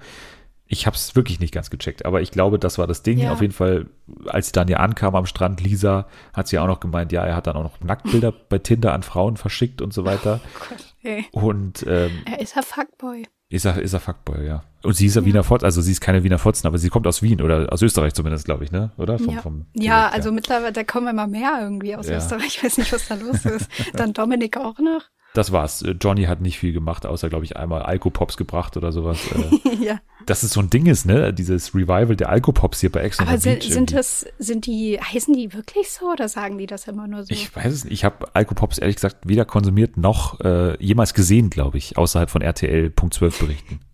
Ich 0.71 0.85
habe 0.85 0.95
es 0.95 1.15
wirklich 1.15 1.39
nicht 1.39 1.53
ganz 1.53 1.69
gecheckt, 1.69 2.05
aber 2.05 2.21
ich 2.21 2.29
glaube, 2.31 2.59
das 2.59 2.77
war 2.77 2.85
das 2.87 3.03
Ding. 3.03 3.17
Ja. 3.19 3.31
Auf 3.31 3.41
jeden 3.41 3.53
Fall, 3.53 3.87
als 4.27 4.47
sie 4.47 4.51
dann 4.51 4.67
ja 4.67 4.77
ankam 4.77 5.15
am 5.15 5.25
Strand, 5.25 5.61
Lisa 5.61 6.07
hat 6.33 6.47
sie 6.47 6.59
auch 6.59 6.67
noch 6.67 6.79
gemeint, 6.79 7.11
ja, 7.11 7.23
er 7.25 7.35
hat 7.35 7.47
dann 7.47 7.55
auch 7.55 7.63
noch 7.63 7.79
Nacktbilder 7.79 8.31
bei 8.49 8.59
Tinder 8.59 8.93
an 8.93 9.01
Frauen 9.01 9.37
verschickt 9.37 9.81
und 9.81 9.93
so 9.93 10.03
weiter. 10.05 10.41
Ey. 11.03 11.25
Und 11.31 11.85
ähm, 11.87 12.11
Er 12.25 12.39
ist 12.41 12.57
ein 12.57 12.63
Fuckboy. 12.63 13.23
Ist 13.49 13.65
er, 13.65 13.81
ist 13.81 13.93
er 13.93 13.99
Fuckboy, 13.99 14.45
ja. 14.45 14.63
Und 14.83 14.93
sie 14.95 15.07
ist 15.07 15.15
ja 15.15 15.25
Wiener 15.25 15.43
Fotzen, 15.43 15.65
also 15.65 15.81
sie 15.81 15.91
ist 15.91 15.99
keine 16.01 16.23
Wiener 16.23 16.37
Fotzen, 16.37 16.67
aber 16.67 16.77
sie 16.77 16.89
kommt 16.89 17.05
aus 17.07 17.21
Wien 17.21 17.41
oder 17.41 17.71
aus 17.73 17.81
Österreich 17.81 18.13
zumindest, 18.13 18.45
glaube 18.45 18.63
ich, 18.63 18.71
ne? 18.71 18.91
Oder? 18.97 19.17
Vom, 19.17 19.35
ja, 19.35 19.41
vom 19.41 19.65
ja 19.73 19.81
Dialekt, 19.81 20.13
also 20.15 20.31
mittlerweile, 20.31 20.71
da 20.71 20.83
kommen 20.83 21.07
immer 21.07 21.27
mehr 21.27 21.59
irgendwie 21.61 21.95
aus 21.95 22.07
Ja. 22.07 22.17
Österreich. 22.17 22.57
Ich 22.57 22.63
weiß 22.63 22.77
nicht, 22.77 22.93
was 22.93 23.07
da 23.07 23.15
los 23.15 23.43
ist. 23.45 23.69
Dann 23.93 24.13
Dominik 24.13 24.55
auch 24.57 24.77
noch. 24.79 25.01
Das 25.33 25.51
war's. 25.51 25.81
Äh, 25.83 25.91
Johnny 25.91 26.23
hat 26.23 26.41
nicht 26.41 26.57
viel 26.57 26.73
gemacht, 26.73 27.05
außer, 27.05 27.29
glaube 27.29 27.45
ich, 27.45 27.55
einmal 27.55 27.83
Alkopops 27.83 28.35
gebracht 28.37 28.77
oder 28.77 28.91
sowas. 28.91 29.19
Äh, 29.31 29.75
ja. 29.85 29.99
dass 30.25 30.43
es 30.43 30.51
so 30.51 30.59
ein 30.59 30.69
Ding 30.69 30.85
ist, 30.87 31.05
ne? 31.05 31.33
Dieses 31.33 31.75
Revival 31.75 32.15
der 32.15 32.29
Alkopops 32.29 32.79
hier 32.79 32.91
bei 32.91 33.01
Ex 33.01 33.19
Aber 33.19 33.37
sind, 33.37 33.63
sind 33.63 33.93
das, 33.93 34.25
sind 34.39 34.65
die, 34.65 34.99
heißen 34.99 35.33
die 35.33 35.53
wirklich 35.53 35.91
so 35.91 36.11
oder 36.11 36.27
sagen 36.27 36.57
die 36.57 36.65
das 36.65 36.87
immer 36.87 37.07
nur 37.07 37.23
so? 37.23 37.31
Ich 37.31 37.55
weiß 37.55 37.71
es 37.71 37.83
nicht. 37.83 37.93
Ich 37.93 38.03
habe 38.03 38.27
Alkopops 38.33 38.79
ehrlich 38.79 38.95
gesagt 38.95 39.17
weder 39.27 39.45
konsumiert 39.45 39.97
noch 39.97 40.39
äh, 40.41 40.83
jemals 40.83 41.13
gesehen, 41.13 41.49
glaube 41.49 41.77
ich, 41.77 41.97
außerhalb 41.97 42.29
von 42.29 42.41
RTL 42.41 42.89
Punkt 42.89 43.13
12 43.13 43.39
Berichten. 43.39 43.79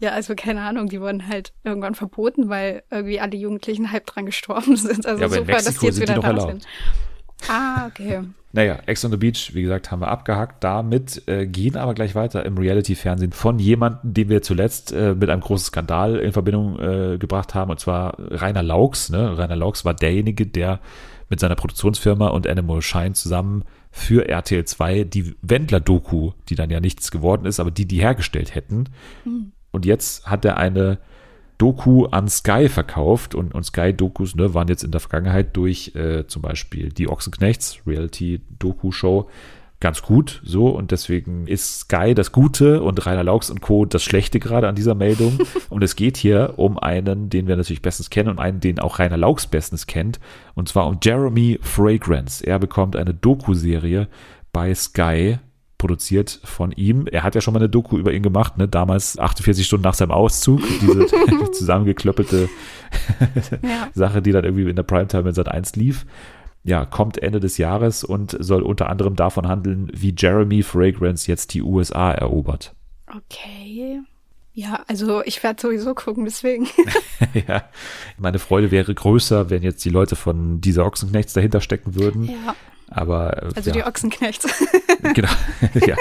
Ja, 0.00 0.10
also 0.10 0.34
keine 0.34 0.62
Ahnung, 0.62 0.88
die 0.88 1.00
wurden 1.00 1.28
halt 1.28 1.52
irgendwann 1.64 1.94
verboten, 1.94 2.48
weil 2.48 2.82
irgendwie 2.90 3.20
alle 3.20 3.36
Jugendlichen 3.36 3.92
halb 3.92 4.06
dran 4.06 4.26
gestorben 4.26 4.76
sind. 4.76 5.06
Also 5.06 5.22
Ja, 5.22 5.28
super, 5.28 5.52
dass 5.52 5.78
die 5.78 5.86
jetzt 5.86 6.00
wieder 6.00 6.18
da 6.18 6.40
sind. 6.40 6.66
Ah, 7.48 7.86
okay. 7.86 8.24
Naja, 8.58 8.80
Ex 8.86 9.04
on 9.04 9.12
the 9.12 9.16
Beach, 9.16 9.54
wie 9.54 9.62
gesagt, 9.62 9.92
haben 9.92 10.00
wir 10.00 10.08
abgehakt. 10.08 10.64
Damit 10.64 11.22
äh, 11.28 11.46
gehen 11.46 11.76
aber 11.76 11.94
gleich 11.94 12.16
weiter 12.16 12.44
im 12.44 12.58
Reality-Fernsehen 12.58 13.30
von 13.30 13.60
jemandem, 13.60 14.14
den 14.14 14.28
wir 14.30 14.42
zuletzt 14.42 14.90
äh, 14.90 15.14
mit 15.14 15.30
einem 15.30 15.42
großen 15.42 15.66
Skandal 15.66 16.16
in 16.16 16.32
Verbindung 16.32 16.76
äh, 16.80 17.18
gebracht 17.18 17.54
haben, 17.54 17.70
und 17.70 17.78
zwar 17.78 18.16
Rainer 18.18 18.64
Laux. 18.64 19.10
Ne? 19.10 19.38
Rainer 19.38 19.54
Laux 19.54 19.84
war 19.84 19.94
derjenige, 19.94 20.44
der 20.44 20.80
mit 21.28 21.38
seiner 21.38 21.54
Produktionsfirma 21.54 22.26
und 22.26 22.48
Animal 22.48 22.82
Shine 22.82 23.12
zusammen 23.12 23.62
für 23.92 24.28
RTL 24.28 24.64
2 24.64 25.04
die 25.04 25.36
Wendler-Doku, 25.42 26.32
die 26.48 26.56
dann 26.56 26.70
ja 26.70 26.80
nichts 26.80 27.12
geworden 27.12 27.46
ist, 27.46 27.60
aber 27.60 27.70
die 27.70 27.86
die 27.86 28.00
hergestellt 28.00 28.56
hätten. 28.56 28.86
Und 29.70 29.86
jetzt 29.86 30.26
hat 30.26 30.44
er 30.44 30.56
eine 30.56 30.98
Doku 31.58 32.06
an 32.06 32.28
Sky 32.28 32.68
verkauft 32.68 33.34
und, 33.34 33.54
und 33.54 33.64
Sky-Dokus 33.64 34.36
ne, 34.36 34.54
waren 34.54 34.68
jetzt 34.68 34.84
in 34.84 34.92
der 34.92 35.00
Vergangenheit 35.00 35.56
durch 35.56 35.94
äh, 35.96 36.26
zum 36.26 36.42
Beispiel 36.42 36.90
die 36.90 37.08
Ochsenknechts, 37.08 37.80
Reality-Doku-Show, 37.86 39.28
ganz 39.80 40.02
gut 40.02 40.40
so 40.44 40.68
und 40.68 40.90
deswegen 40.90 41.46
ist 41.46 41.80
Sky 41.80 42.14
das 42.14 42.32
Gute 42.32 42.82
und 42.82 43.04
Rainer 43.06 43.24
Laux 43.24 43.50
und 43.50 43.60
Co. 43.60 43.84
das 43.84 44.02
Schlechte 44.02 44.40
gerade 44.40 44.68
an 44.68 44.74
dieser 44.74 44.94
Meldung 44.94 45.38
und 45.68 45.82
es 45.82 45.94
geht 45.96 46.16
hier 46.16 46.54
um 46.56 46.78
einen, 46.78 47.30
den 47.30 47.46
wir 47.46 47.56
natürlich 47.56 47.82
bestens 47.82 48.10
kennen 48.10 48.28
und 48.28 48.38
einen, 48.38 48.60
den 48.60 48.80
auch 48.80 48.98
Rainer 48.98 49.16
Laux 49.16 49.46
bestens 49.46 49.86
kennt 49.86 50.18
und 50.54 50.68
zwar 50.68 50.86
um 50.86 50.98
Jeremy 51.02 51.58
Fragrance. 51.62 52.44
Er 52.44 52.58
bekommt 52.58 52.96
eine 52.96 53.14
Doku-Serie 53.14 54.08
bei 54.52 54.74
Sky 54.74 55.38
produziert 55.78 56.40
von 56.44 56.72
ihm. 56.72 57.06
Er 57.06 57.22
hat 57.22 57.34
ja 57.36 57.40
schon 57.40 57.54
mal 57.54 57.60
eine 57.60 57.68
Doku 57.68 57.98
über 57.98 58.12
ihn 58.12 58.22
gemacht, 58.22 58.58
ne? 58.58 58.66
damals 58.68 59.18
48 59.18 59.64
Stunden 59.64 59.84
nach 59.84 59.94
seinem 59.94 60.10
Auszug, 60.10 60.60
diese 60.80 61.06
zusammengeklöppelte 61.52 62.48
Ja. 63.62 63.88
Sache, 63.94 64.20
die 64.20 64.32
dann 64.32 64.44
irgendwie 64.44 64.68
in 64.68 64.76
der 64.76 64.82
Primetime 64.82 65.28
in 65.28 65.34
Sat 65.34 65.48
1 65.48 65.76
lief. 65.76 66.04
Ja, 66.64 66.84
kommt 66.84 67.22
Ende 67.22 67.40
des 67.40 67.56
Jahres 67.56 68.04
und 68.04 68.36
soll 68.40 68.62
unter 68.62 68.90
anderem 68.90 69.14
davon 69.16 69.46
handeln, 69.48 69.90
wie 69.94 70.12
Jeremy 70.16 70.62
Fragrance 70.62 71.30
jetzt 71.30 71.54
die 71.54 71.62
USA 71.62 72.10
erobert. 72.10 72.74
Okay. 73.16 74.00
Ja, 74.52 74.82
also 74.88 75.22
ich 75.24 75.40
werde 75.44 75.60
sowieso 75.62 75.94
gucken, 75.94 76.24
deswegen. 76.24 76.66
ja, 77.46 77.62
meine 78.18 78.40
Freude 78.40 78.72
wäre 78.72 78.92
größer, 78.92 79.50
wenn 79.50 79.62
jetzt 79.62 79.84
die 79.84 79.90
Leute 79.90 80.16
von 80.16 80.60
dieser 80.60 80.84
Ochsenknechts 80.84 81.32
dahinter 81.32 81.60
stecken 81.60 81.94
würden. 81.94 82.24
ja. 82.24 82.56
Aber 82.90 83.42
äh, 83.42 83.46
Also 83.54 83.70
ja. 83.70 83.76
die 83.76 83.84
Ochsenknechts. 83.84 84.46
genau, 85.14 85.28
ja, 85.86 85.96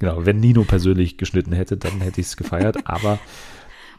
genau. 0.00 0.24
Wenn 0.24 0.40
Nino 0.40 0.64
persönlich 0.64 1.16
geschnitten 1.16 1.52
hätte, 1.52 1.76
dann 1.76 2.00
hätte 2.00 2.20
ich 2.20 2.28
es 2.28 2.36
gefeiert. 2.36 2.86
Aber 2.86 3.18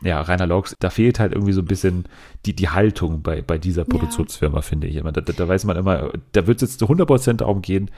ja, 0.02 0.22
Rainer 0.22 0.48
Laux, 0.48 0.76
da 0.80 0.90
fehlt 0.90 1.20
halt 1.20 1.34
irgendwie 1.34 1.54
so 1.54 1.62
ein 1.62 1.66
bisschen 1.66 2.06
die, 2.46 2.56
die 2.56 2.70
Haltung 2.70 3.22
bei, 3.22 3.42
bei 3.42 3.58
dieser 3.58 3.86
Produktionsfirma, 3.86 4.62
finde 4.62 4.88
ich 4.88 4.98
immer. 4.98 5.12
Da, 5.12 5.22
da, 5.22 5.32
da 5.34 5.48
weiß 5.48 5.64
man 5.64 5.78
immer, 5.78 6.12
da 6.34 6.46
wird 6.46 6.62
es 6.62 6.72
jetzt 6.72 6.80
zu 6.80 6.88
100% 6.88 7.34
darum 7.36 7.62
gehen, 7.62 7.90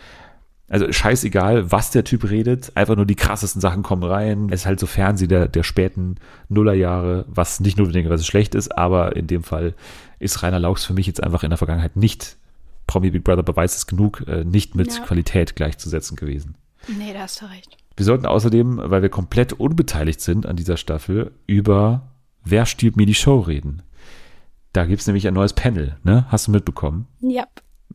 also 0.67 0.91
scheißegal, 0.91 1.71
was 1.71 1.91
der 1.91 2.03
Typ 2.03 2.29
redet, 2.29 2.71
einfach 2.75 2.95
nur 2.95 3.05
die 3.05 3.15
krassesten 3.15 3.61
Sachen 3.61 3.83
kommen 3.83 4.03
rein. 4.03 4.47
Es 4.49 4.61
ist 4.61 4.65
halt 4.65 4.79
so 4.79 4.87
Fernsehen 4.87 5.29
der, 5.29 5.47
der 5.47 5.63
späten 5.63 6.15
Nullerjahre, 6.49 7.25
was 7.27 7.59
nicht 7.59 7.77
notwendigerweise 7.77 8.23
schlecht 8.23 8.55
ist, 8.55 8.75
aber 8.75 9.15
in 9.15 9.27
dem 9.27 9.43
Fall 9.43 9.75
ist 10.17 10.41
Rainer 10.41 10.59
Laux 10.59 10.83
für 10.83 10.93
mich 10.93 11.05
jetzt 11.05 11.21
einfach 11.21 11.43
in 11.43 11.51
der 11.51 11.57
Vergangenheit 11.57 11.95
nicht, 11.95 12.37
Promi 12.87 13.09
Big 13.11 13.23
Brother 13.23 13.43
beweist 13.43 13.77
es 13.77 13.87
genug, 13.87 14.23
äh, 14.27 14.43
nicht 14.43 14.75
mit 14.75 14.93
Ja. 14.93 15.03
Qualität 15.03 15.55
gleichzusetzen 15.55 16.15
gewesen. 16.15 16.55
nee, 16.87 17.13
da 17.13 17.21
hast 17.21 17.41
du 17.41 17.45
recht. 17.45 17.77
Wir 17.97 18.05
sollten 18.05 18.25
außerdem, 18.25 18.79
weil 18.83 19.01
wir 19.01 19.09
komplett 19.09 19.53
unbeteiligt 19.53 20.19
sind 20.21 20.45
an 20.45 20.55
dieser 20.55 20.77
Staffel, 20.77 21.31
über 21.47 22.09
Wer 22.47 22.67
stiehlt 22.67 22.95
mir 22.95 23.07
die 23.07 23.15
Show 23.15 23.39
reden. 23.39 23.81
Da 24.71 24.85
gibt's 24.85 25.07
nämlich 25.07 25.27
ein 25.27 25.33
neues 25.33 25.53
Panel, 25.53 25.97
ne? 26.03 26.25
Hast 26.29 26.45
du 26.47 26.51
mitbekommen? 26.51 27.07
Ja. 27.21 27.45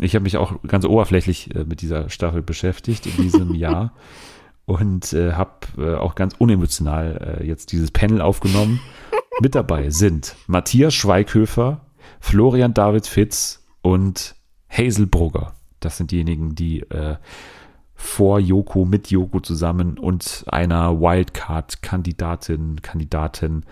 Ich 0.01 0.15
habe 0.17 0.23
mich 0.25 0.39
auch 0.39 0.61
ganz 0.67 0.85
oberflächlich 0.87 1.55
äh, 1.55 1.65
mit 1.65 1.83
dieser 1.83 2.09
Staffel 2.11 2.43
beschäftigt 2.43 3.07
in 3.07 3.23
diesem 3.23 3.55
Jahr 3.55 3.93
und 4.65 5.13
äh, 5.13 5.33
habe 5.35 5.53
äh, 5.79 5.95
auch 5.95 6.15
ganz 6.17 6.35
unemotional 6.39 7.39
äh, 7.43 7.47
jetzt 7.47 7.71
dieses 7.71 7.91
Panel 7.93 8.21
aufgenommen. 8.23 8.81
mit 9.41 9.55
dabei 9.55 9.91
sind 9.91 10.35
Matthias 10.49 10.95
Schweighöfer, 10.95 11.83
Florian 12.19 12.75
David 12.75 13.07
Fitz 13.07 13.65
und 13.83 14.35
Hazel 14.71 15.07
Brugger. 15.07 15.55
Das 15.81 15.97
sind 15.97 16.11
diejenigen, 16.11 16.55
die 16.55 16.81
äh, 16.81 17.17
vor 17.95 18.39
Joko, 18.39 18.85
mit 18.85 19.11
Joko 19.11 19.41
zusammen 19.41 19.99
und 19.99 20.45
einer 20.49 21.01
Wildcard-Kandidatin, 21.01 22.81
Kandidatin 22.83 23.65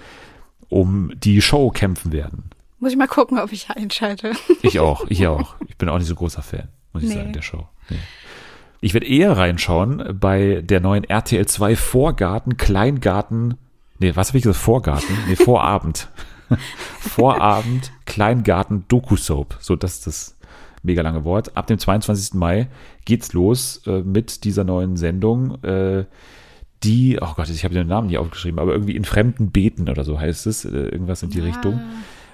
um 0.68 1.12
die 1.16 1.40
Show 1.40 1.70
kämpfen 1.70 2.12
werden. 2.12 2.50
Muss 2.78 2.92
ich 2.92 2.98
mal 2.98 3.08
gucken, 3.08 3.38
ob 3.38 3.52
ich 3.52 3.70
einschalte. 3.70 4.32
Ich 4.62 4.80
auch, 4.80 5.06
ich 5.08 5.26
auch. 5.26 5.54
Ich 5.68 5.76
bin 5.76 5.88
auch 5.88 5.98
nicht 5.98 6.08
so 6.08 6.14
großer 6.14 6.42
Fan, 6.42 6.68
muss 6.92 7.02
ich 7.02 7.08
Nee. 7.10 7.14
sagen, 7.14 7.32
der 7.32 7.42
Show. 7.42 7.68
Nee. 7.88 7.96
Ich 8.80 8.94
werde 8.94 9.06
eher 9.08 9.36
reinschauen 9.36 10.16
bei 10.20 10.62
der 10.62 10.80
neuen 10.80 11.04
RTL 11.04 11.46
2 11.46 11.74
Vorgarten, 11.76 12.56
Kleingarten, 12.56 13.54
nee, 13.98 14.14
was 14.14 14.28
habe 14.28 14.38
ich 14.38 14.44
gesagt? 14.44 14.62
Vorgarten? 14.62 15.16
Nee, 15.26 15.36
Vorabend. 15.36 16.08
Vorabend, 17.00 17.92
Kleingarten, 18.06 18.84
Doku-Soap. 18.88 19.56
So, 19.60 19.74
das 19.76 19.94
ist 19.94 20.06
das 20.06 20.37
mega 20.82 21.02
lange 21.02 21.24
Wort. 21.24 21.56
Ab 21.56 21.66
dem 21.66 21.78
22. 21.78 22.34
Mai 22.34 22.68
geht's 23.04 23.32
los 23.32 23.82
äh, 23.86 24.00
mit 24.00 24.44
dieser 24.44 24.64
neuen 24.64 24.96
Sendung. 24.96 25.62
Äh, 25.62 26.04
die, 26.84 27.18
oh 27.20 27.34
Gott, 27.34 27.48
ich 27.50 27.64
habe 27.64 27.74
den 27.74 27.88
Namen 27.88 28.06
nicht 28.08 28.18
aufgeschrieben, 28.18 28.60
aber 28.60 28.72
irgendwie 28.72 28.96
in 28.96 29.04
fremden 29.04 29.50
Beten 29.50 29.88
oder 29.88 30.04
so 30.04 30.20
heißt 30.20 30.46
es, 30.46 30.64
äh, 30.64 30.68
irgendwas 30.68 31.22
in 31.22 31.30
die 31.30 31.40
Richtung. 31.40 31.80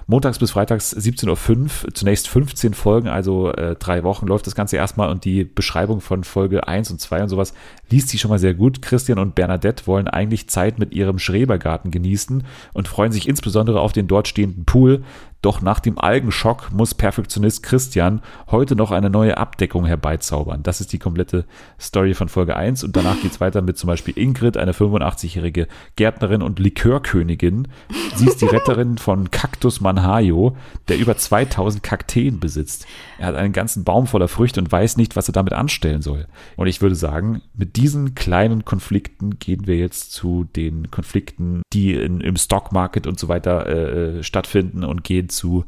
Montags 0.07 0.37
bis 0.37 0.51
freitags 0.51 0.95
17.05 0.95 1.57
Uhr, 1.85 1.93
zunächst 1.93 2.27
15 2.27 2.75
Folgen, 2.75 3.07
also 3.07 3.51
äh, 3.51 3.75
drei 3.75 4.03
Wochen 4.03 4.27
läuft 4.27 4.45
das 4.45 4.53
Ganze 4.53 4.77
erstmal 4.77 5.09
und 5.09 5.25
die 5.25 5.43
Beschreibung 5.43 5.99
von 5.99 6.23
Folge 6.23 6.67
1 6.67 6.91
und 6.91 7.01
2 7.01 7.23
und 7.23 7.29
sowas 7.29 7.55
liest 7.89 8.09
sich 8.09 8.21
schon 8.21 8.29
mal 8.29 8.37
sehr 8.37 8.53
gut. 8.53 8.83
Christian 8.83 9.17
und 9.17 9.33
Bernadette 9.33 9.87
wollen 9.87 10.07
eigentlich 10.07 10.47
Zeit 10.47 10.77
mit 10.77 10.93
ihrem 10.93 11.17
Schrebergarten 11.17 11.89
genießen 11.89 12.43
und 12.73 12.87
freuen 12.87 13.11
sich 13.11 13.27
insbesondere 13.27 13.79
auf 13.79 13.93
den 13.93 14.07
dort 14.07 14.27
stehenden 14.27 14.65
Pool. 14.65 15.03
Doch 15.45 15.61
nach 15.61 15.79
dem 15.79 15.99
Algenschock 15.99 16.71
muss 16.73 16.95
Perfektionist 16.95 17.61
Christian 17.61 18.23
heute 18.49 18.75
noch 18.75 18.89
eine 18.89 19.11
neue 19.11 19.37
Abdeckung 19.37 19.85
herbeizaubern. 19.85 20.63
Das 20.63 20.81
ist 20.81 20.91
die 20.91 20.97
komplette 20.97 21.45
Story 21.79 22.15
von 22.15 22.29
Folge 22.29 22.55
1 22.55 22.83
und 22.83 22.95
danach 22.95 23.21
geht's 23.21 23.39
weiter 23.39 23.61
mit 23.61 23.77
zum 23.77 23.85
Beispiel 23.85 24.17
Ingrid, 24.17 24.57
eine 24.57 24.71
85-jährige 24.71 25.67
Gärtnerin 25.97 26.41
und 26.41 26.57
Likörkönigin. 26.57 27.67
Sie 28.15 28.25
ist 28.25 28.41
die 28.41 28.47
Retterin 28.47 28.97
von 28.97 29.29
Cactus 29.29 29.81
Manhayo, 29.81 30.57
der 30.87 30.97
über 30.97 31.15
2000 31.15 31.83
Kakteen 31.83 32.39
besitzt. 32.39 32.87
Er 33.19 33.27
hat 33.27 33.35
einen 33.35 33.53
ganzen 33.53 33.83
Baum 33.83 34.07
voller 34.07 34.27
Früchte 34.27 34.59
und 34.59 34.71
weiß 34.71 34.97
nicht, 34.97 35.15
was 35.15 35.29
er 35.29 35.33
damit 35.33 35.53
anstellen 35.53 36.01
soll. 36.01 36.25
Und 36.55 36.65
ich 36.65 36.81
würde 36.81 36.95
sagen, 36.95 37.43
mit 37.53 37.75
diesen 37.75 38.15
kleinen 38.15 38.65
Konflikten 38.65 39.37
gehen 39.37 39.67
wir 39.67 39.77
jetzt 39.77 40.11
zu 40.11 40.47
den 40.55 40.89
Konflikten, 40.89 41.61
die 41.71 41.93
in, 41.93 42.19
im 42.19 42.35
Stockmarket 42.35 43.05
und 43.05 43.19
so 43.19 43.27
weiter 43.27 43.67
äh, 43.67 44.23
stattfinden 44.23 44.83
und 44.83 45.03
gehen 45.03 45.29
zu 45.35 45.65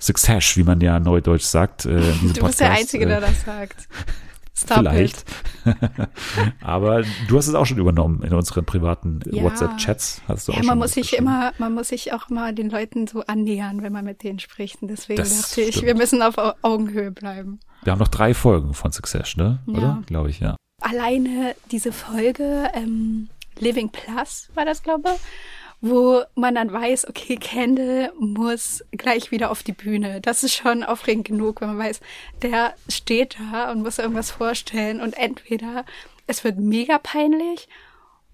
Success, 0.00 0.56
wie 0.56 0.62
man 0.62 0.80
ja 0.80 1.00
neudeutsch 1.00 1.42
sagt. 1.44 1.84
Äh, 1.86 2.00
Du 2.00 2.20
bist 2.22 2.36
der 2.36 2.40
Podcast. 2.42 2.62
Einzige, 2.62 3.04
Äh, 3.04 3.08
der 3.08 3.20
das 3.20 3.42
sagt. 3.44 3.88
Stop 4.54 4.78
Vielleicht. 4.78 5.24
Aber 6.60 7.02
du 7.28 7.36
hast 7.38 7.46
es 7.46 7.54
auch 7.54 7.66
schon 7.66 7.78
übernommen 7.78 8.22
in 8.22 8.32
unseren 8.34 8.64
privaten 8.64 9.20
Ja. 9.30 9.44
WhatsApp-Chats. 9.44 10.22
Hast 10.26 10.48
du 10.48 10.52
It. 10.52 10.58
auch 10.58 10.62
Ja, 10.62 10.66
man 10.68 10.78
muss 10.78 10.92
sich 10.92 11.16
immer, 11.16 11.52
man 11.58 11.74
muss 11.74 11.88
sich 11.88 12.12
auch 12.12 12.28
mal 12.28 12.54
den 12.54 12.70
Leuten 12.70 13.06
so 13.06 13.22
annähern, 13.26 13.82
wenn 13.82 13.92
man 13.92 14.04
mit 14.04 14.22
denen 14.22 14.38
spricht. 14.38 14.82
Und 14.82 14.88
deswegen 14.88 15.18
Das 15.18 15.42
dachte 15.42 15.60
ich, 15.62 15.68
stimmt. 15.76 15.86
wir 15.86 15.94
müssen 15.94 16.22
auf 16.22 16.38
Au- 16.38 16.54
Augenhöhe 16.62 17.10
bleiben. 17.12 17.60
Wir 17.84 17.92
haben 17.92 18.00
noch 18.00 18.08
drei 18.08 18.34
Folgen 18.34 18.74
von 18.74 18.90
Success, 18.92 19.36
ne? 19.36 19.60
Ja. 19.66 19.72
Oder? 19.78 20.02
Glaube 20.06 20.30
ich, 20.30 20.40
ja. 20.40 20.56
Alleine 20.82 21.54
diese 21.70 21.92
Folge, 21.92 22.68
ähm, 22.74 23.28
Living 23.58 23.90
Plus 23.90 24.48
war 24.54 24.64
das, 24.64 24.82
glaube 24.82 25.08
ich, 25.14 25.20
wo 25.80 26.22
man 26.34 26.56
dann 26.56 26.72
weiß, 26.72 27.08
okay, 27.08 27.36
Kendall 27.36 28.12
muss 28.18 28.84
gleich 28.92 29.30
wieder 29.30 29.50
auf 29.50 29.62
die 29.62 29.72
Bühne. 29.72 30.20
Das 30.20 30.42
ist 30.42 30.54
schon 30.54 30.82
aufregend 30.82 31.26
genug, 31.26 31.60
wenn 31.60 31.68
man 31.68 31.78
weiß, 31.78 32.00
der 32.42 32.74
steht 32.88 33.36
da 33.38 33.70
und 33.70 33.82
muss 33.82 33.98
irgendwas 33.98 34.30
vorstellen 34.30 35.00
und 35.00 35.16
entweder 35.16 35.84
es 36.26 36.42
wird 36.42 36.58
mega 36.58 36.98
peinlich 36.98 37.68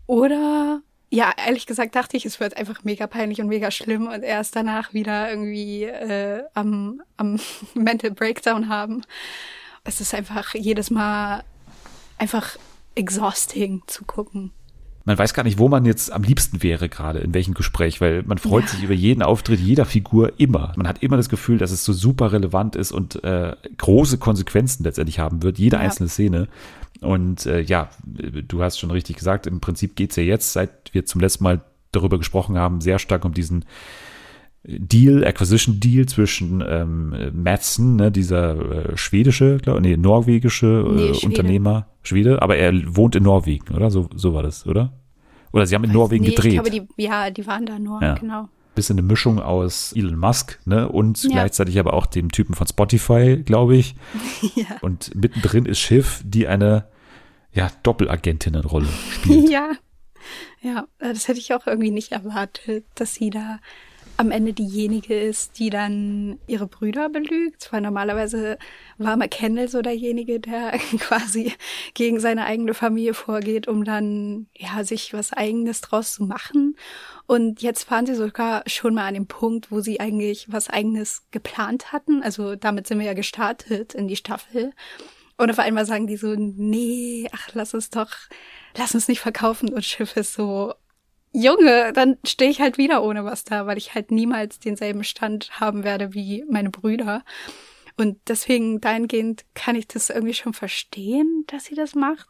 oder 0.06 0.80
ja, 1.10 1.32
ehrlich 1.36 1.66
gesagt 1.66 1.94
dachte 1.94 2.16
ich, 2.16 2.26
es 2.26 2.40
wird 2.40 2.56
einfach 2.56 2.82
mega 2.82 3.06
peinlich 3.06 3.40
und 3.40 3.46
mega 3.46 3.70
schlimm 3.70 4.08
und 4.08 4.24
erst 4.24 4.56
danach 4.56 4.94
wieder 4.94 5.30
irgendwie 5.30 5.84
äh, 5.84 6.42
am, 6.54 7.02
am 7.16 7.38
Mental 7.74 8.10
Breakdown 8.10 8.68
haben. 8.68 9.02
Es 9.84 10.00
ist 10.00 10.14
einfach 10.14 10.54
jedes 10.54 10.90
Mal 10.90 11.44
einfach 12.18 12.56
exhausting 12.96 13.82
zu 13.86 14.04
gucken. 14.04 14.50
Man 15.06 15.18
weiß 15.18 15.34
gar 15.34 15.42
nicht, 15.42 15.58
wo 15.58 15.68
man 15.68 15.84
jetzt 15.84 16.10
am 16.12 16.22
liebsten 16.22 16.62
wäre 16.62 16.88
gerade, 16.88 17.18
in 17.18 17.34
welchem 17.34 17.52
Gespräch, 17.54 18.00
weil 18.00 18.22
man 18.22 18.38
freut 18.38 18.64
Ja. 18.64 18.70
sich 18.70 18.82
über 18.82 18.94
jeden 18.94 19.22
Auftritt 19.22 19.60
jeder 19.60 19.84
Figur 19.84 20.32
immer. 20.38 20.72
Man 20.76 20.88
hat 20.88 21.02
immer 21.02 21.18
das 21.18 21.28
Gefühl, 21.28 21.58
dass 21.58 21.70
es 21.72 21.84
so 21.84 21.92
super 21.92 22.32
relevant 22.32 22.74
ist 22.74 22.90
und 22.90 23.22
äh, 23.22 23.54
große 23.76 24.16
Konsequenzen 24.18 24.82
letztendlich 24.84 25.18
haben 25.18 25.42
wird, 25.42 25.58
jede 25.58 25.76
Ja. 25.76 25.82
einzelne 25.82 26.08
Szene. 26.08 26.48
Und 27.00 27.44
äh, 27.44 27.60
ja, 27.60 27.90
du 28.06 28.62
hast 28.62 28.78
schon 28.78 28.90
richtig 28.90 29.16
gesagt, 29.16 29.46
im 29.46 29.60
Prinzip 29.60 29.94
geht's 29.94 30.16
ja 30.16 30.22
jetzt, 30.22 30.54
seit 30.54 30.70
wir 30.94 31.04
zum 31.04 31.20
letzten 31.20 31.44
Mal 31.44 31.60
darüber 31.92 32.16
gesprochen 32.18 32.56
haben, 32.56 32.80
sehr 32.80 32.98
stark 32.98 33.24
um 33.26 33.34
diesen 33.34 33.66
Deal, 34.66 35.24
Acquisition 35.24 35.78
Deal 35.78 36.06
zwischen 36.06 36.64
ähm, 36.66 37.14
Madsen, 37.34 37.96
ne, 37.96 38.10
dieser 38.10 38.92
äh, 38.92 38.96
schwedische, 38.96 39.58
glaub, 39.58 39.80
nee, 39.80 39.96
norwegische 39.96 40.66
äh, 40.66 40.92
Nee, 40.92 41.14
Schwede. 41.14 41.26
Unternehmer, 41.26 41.86
Schwede, 42.02 42.40
aber 42.40 42.56
er 42.56 42.72
wohnt 42.96 43.14
in 43.14 43.24
Norwegen, 43.24 43.74
oder? 43.74 43.90
So, 43.90 44.08
so 44.14 44.32
war 44.32 44.42
das, 44.42 44.66
oder? 44.66 44.92
Oder 45.52 45.66
sie 45.66 45.74
haben 45.74 45.84
in 45.84 45.92
Norwegen 45.92 46.24
nee, 46.24 46.30
gedreht. 46.30 46.52
Ich 46.54 46.62
glaube, 46.62 46.70
die, 46.70 46.82
ja, 46.96 47.30
die 47.30 47.46
waren 47.46 47.66
da 47.66 47.78
nur, 47.78 48.02
Ja. 48.02 48.14
genau. 48.14 48.48
Bisschen 48.74 48.98
eine 48.98 49.06
Mischung 49.06 49.38
aus 49.38 49.92
Elon 49.92 50.16
Musk, 50.18 50.58
ne, 50.64 50.88
und 50.88 51.22
Ja. 51.24 51.30
gleichzeitig 51.30 51.78
aber 51.78 51.92
auch 51.92 52.06
dem 52.06 52.32
Typen 52.32 52.54
von 52.54 52.66
Spotify, 52.66 53.42
glaube 53.44 53.76
ich. 53.76 53.94
ja. 54.56 54.64
Und 54.80 55.14
mittendrin 55.14 55.66
ist 55.66 55.78
Schiff, 55.78 56.22
die 56.24 56.48
eine, 56.48 56.86
ja, 57.52 57.70
Doppelagentinnenrolle 57.82 58.88
spielt. 59.12 59.48
ja. 59.50 59.72
Ja, 60.62 60.86
das 60.98 61.28
hätte 61.28 61.38
ich 61.38 61.52
auch 61.52 61.66
irgendwie 61.66 61.90
nicht 61.90 62.12
erwartet, 62.12 62.86
dass 62.94 63.12
sie 63.14 63.28
da 63.28 63.58
am 64.16 64.30
Ende 64.30 64.52
diejenige 64.52 65.18
ist, 65.18 65.58
die 65.58 65.70
dann 65.70 66.38
ihre 66.46 66.66
Brüder 66.66 67.08
belügt. 67.08 67.68
Weil 67.72 67.80
normalerweise 67.80 68.58
war 68.98 69.16
McKendall 69.16 69.68
so 69.68 69.82
derjenige, 69.82 70.40
der 70.40 70.72
quasi 70.98 71.52
gegen 71.94 72.20
seine 72.20 72.44
eigene 72.44 72.74
Familie 72.74 73.14
vorgeht, 73.14 73.68
um 73.68 73.84
dann 73.84 74.46
ja 74.56 74.84
sich 74.84 75.12
was 75.12 75.32
Eigenes 75.32 75.80
draus 75.80 76.14
zu 76.14 76.24
machen. 76.24 76.76
Und 77.26 77.62
jetzt 77.62 77.90
waren 77.90 78.06
sie 78.06 78.14
sogar 78.14 78.62
schon 78.66 78.94
mal 78.94 79.06
an 79.06 79.14
dem 79.14 79.26
Punkt, 79.26 79.70
wo 79.70 79.80
sie 79.80 80.00
eigentlich 80.00 80.46
was 80.50 80.70
Eigenes 80.70 81.22
geplant 81.30 81.92
hatten. 81.92 82.22
Also 82.22 82.56
damit 82.56 82.86
sind 82.86 82.98
wir 82.98 83.06
ja 83.06 83.14
gestartet 83.14 83.94
in 83.94 84.08
die 84.08 84.16
Staffel. 84.16 84.72
Und 85.36 85.50
auf 85.50 85.58
einmal 85.58 85.84
sagen 85.86 86.06
die 86.06 86.16
so, 86.16 86.34
nee, 86.36 87.28
ach, 87.32 87.48
lass 87.54 87.74
uns 87.74 87.90
doch, 87.90 88.10
lass 88.76 88.94
uns 88.94 89.08
nicht 89.08 89.20
verkaufen. 89.20 89.72
Und 89.72 89.84
Schiff 89.84 90.16
ist 90.16 90.34
so, 90.34 90.74
Junge, 91.34 91.92
dann 91.92 92.16
stehe 92.24 92.50
ich 92.50 92.60
halt 92.60 92.78
wieder 92.78 93.02
ohne 93.02 93.24
was 93.24 93.42
da, 93.42 93.66
weil 93.66 93.76
ich 93.76 93.94
halt 93.94 94.12
niemals 94.12 94.60
denselben 94.60 95.02
Stand 95.02 95.60
haben 95.60 95.82
werde 95.82 96.14
wie 96.14 96.44
meine 96.48 96.70
Brüder. 96.70 97.24
Und 97.96 98.18
deswegen 98.28 98.80
dahingehend 98.80 99.44
kann 99.54 99.76
ich 99.76 99.88
das 99.88 100.10
irgendwie 100.10 100.34
schon 100.34 100.54
verstehen, 100.54 101.44
dass 101.48 101.64
sie 101.64 101.74
das 101.74 101.94
macht. 101.94 102.28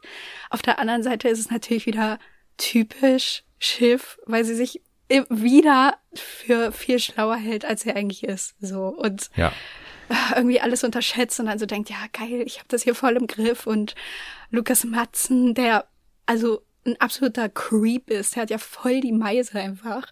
Auf 0.51 0.63
der 0.63 0.79
anderen 0.79 1.03
Seite 1.03 1.29
ist 1.29 1.39
es 1.39 1.51
natürlich 1.51 1.87
wieder 1.87 2.19
typisch 2.57 3.45
Schiff, 3.59 4.19
weil 4.27 4.45
sie 4.45 4.55
sich 4.55 4.83
wieder 5.09 5.99
für 6.15 6.73
viel 6.73 6.99
schlauer 6.99 7.37
hält, 7.37 7.65
als 7.65 7.83
sie 7.83 7.93
eigentlich 7.93 8.25
ist. 8.25 8.55
So 8.61 8.87
und 8.87 9.31
Ja. 9.37 9.53
irgendwie 10.35 10.61
alles 10.61 10.83
unterschätzt 10.83 11.41
und 11.41 11.47
dann 11.47 11.59
so 11.59 11.67
denkt, 11.67 11.91
ja 11.91 11.97
geil, 12.13 12.43
ich 12.47 12.59
habe 12.59 12.69
das 12.69 12.83
hier 12.83 12.95
voll 12.95 13.17
im 13.17 13.27
Griff 13.27 13.67
und 13.67 13.95
Lukas 14.51 14.85
Matzen, 14.85 15.55
der 15.55 15.87
also 16.27 16.63
ein 16.87 17.01
absoluter 17.01 17.49
Creep 17.49 18.11
ist, 18.11 18.37
der 18.37 18.43
hat 18.43 18.51
ja 18.51 18.59
voll 18.59 19.01
die 19.01 19.13
Meise 19.13 19.59
einfach. 19.59 20.07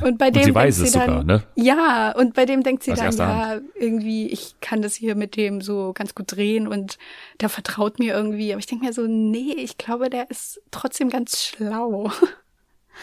Und 0.00 0.18
bei 0.18 0.30
dem 0.30 0.42
sie 0.42 0.46
denkt 0.46 0.54
weiß 0.56 0.76
sie 0.76 0.84
es 0.84 0.92
dann, 0.92 1.06
sogar, 1.06 1.24
ne? 1.24 1.42
Ja, 1.54 2.12
und 2.12 2.34
bei 2.34 2.44
dem 2.44 2.62
denkt 2.62 2.82
sie 2.82 2.92
Aus 2.92 2.98
dann, 2.98 3.16
ja, 3.16 3.60
irgendwie, 3.78 4.28
ich 4.28 4.56
kann 4.60 4.82
das 4.82 4.94
hier 4.94 5.14
mit 5.14 5.36
dem 5.36 5.60
so 5.60 5.92
ganz 5.94 6.14
gut 6.14 6.32
drehen 6.32 6.66
und 6.66 6.98
der 7.40 7.48
vertraut 7.48 7.98
mir 7.98 8.14
irgendwie. 8.14 8.52
Aber 8.52 8.58
ich 8.58 8.66
denke 8.66 8.84
mir 8.84 8.92
so, 8.92 9.06
nee, 9.06 9.52
ich 9.52 9.78
glaube, 9.78 10.10
der 10.10 10.30
ist 10.30 10.60
trotzdem 10.70 11.08
ganz 11.08 11.42
schlau. 11.42 12.10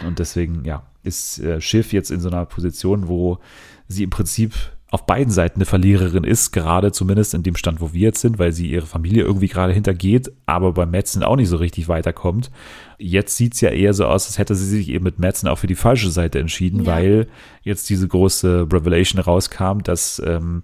Und 0.05 0.19
deswegen, 0.19 0.65
ja, 0.65 0.85
ist 1.03 1.39
äh, 1.39 1.61
Schiff 1.61 1.93
jetzt 1.93 2.11
in 2.11 2.19
so 2.19 2.27
einer 2.27 2.45
Position, 2.45 3.07
wo 3.07 3.39
sie 3.87 4.03
im 4.03 4.09
Prinzip 4.09 4.53
auf 4.95 5.05
beiden 5.05 5.29
Seiten 5.31 5.57
eine 5.57 5.65
Verliererin 5.65 6.23
ist, 6.23 6.51
gerade 6.51 6.93
zumindest 6.93 7.33
in 7.33 7.43
dem 7.43 7.57
Stand, 7.57 7.81
wo 7.81 7.91
wir 7.91 7.99
jetzt 7.99 8.21
sind, 8.21 8.39
weil 8.39 8.53
sie 8.53 8.71
ihre 8.71 8.85
Familie 8.85 9.23
irgendwie 9.23 9.49
gerade 9.49 9.73
hintergeht, 9.73 10.31
aber 10.45 10.71
bei 10.71 10.85
Madsen 10.85 11.21
auch 11.21 11.35
nicht 11.35 11.49
so 11.49 11.57
richtig 11.57 11.89
weiterkommt. 11.89 12.49
Jetzt 12.97 13.35
sieht's 13.35 13.59
ja 13.59 13.71
eher 13.71 13.93
so 13.93 14.05
aus, 14.05 14.25
als 14.27 14.37
hätte 14.37 14.55
sie 14.55 14.65
sich 14.65 14.87
eben 14.87 15.03
mit 15.03 15.19
Madsen 15.19 15.49
auch 15.49 15.57
für 15.57 15.67
die 15.67 15.75
falsche 15.75 16.09
Seite 16.11 16.39
entschieden, 16.39 16.85
Ja. 16.85 16.93
weil 16.93 17.27
jetzt 17.61 17.89
diese 17.89 18.07
große 18.07 18.67
Revelation 18.71 19.21
rauskam, 19.21 19.79
dass 19.83 20.21
ähm, 20.25 20.63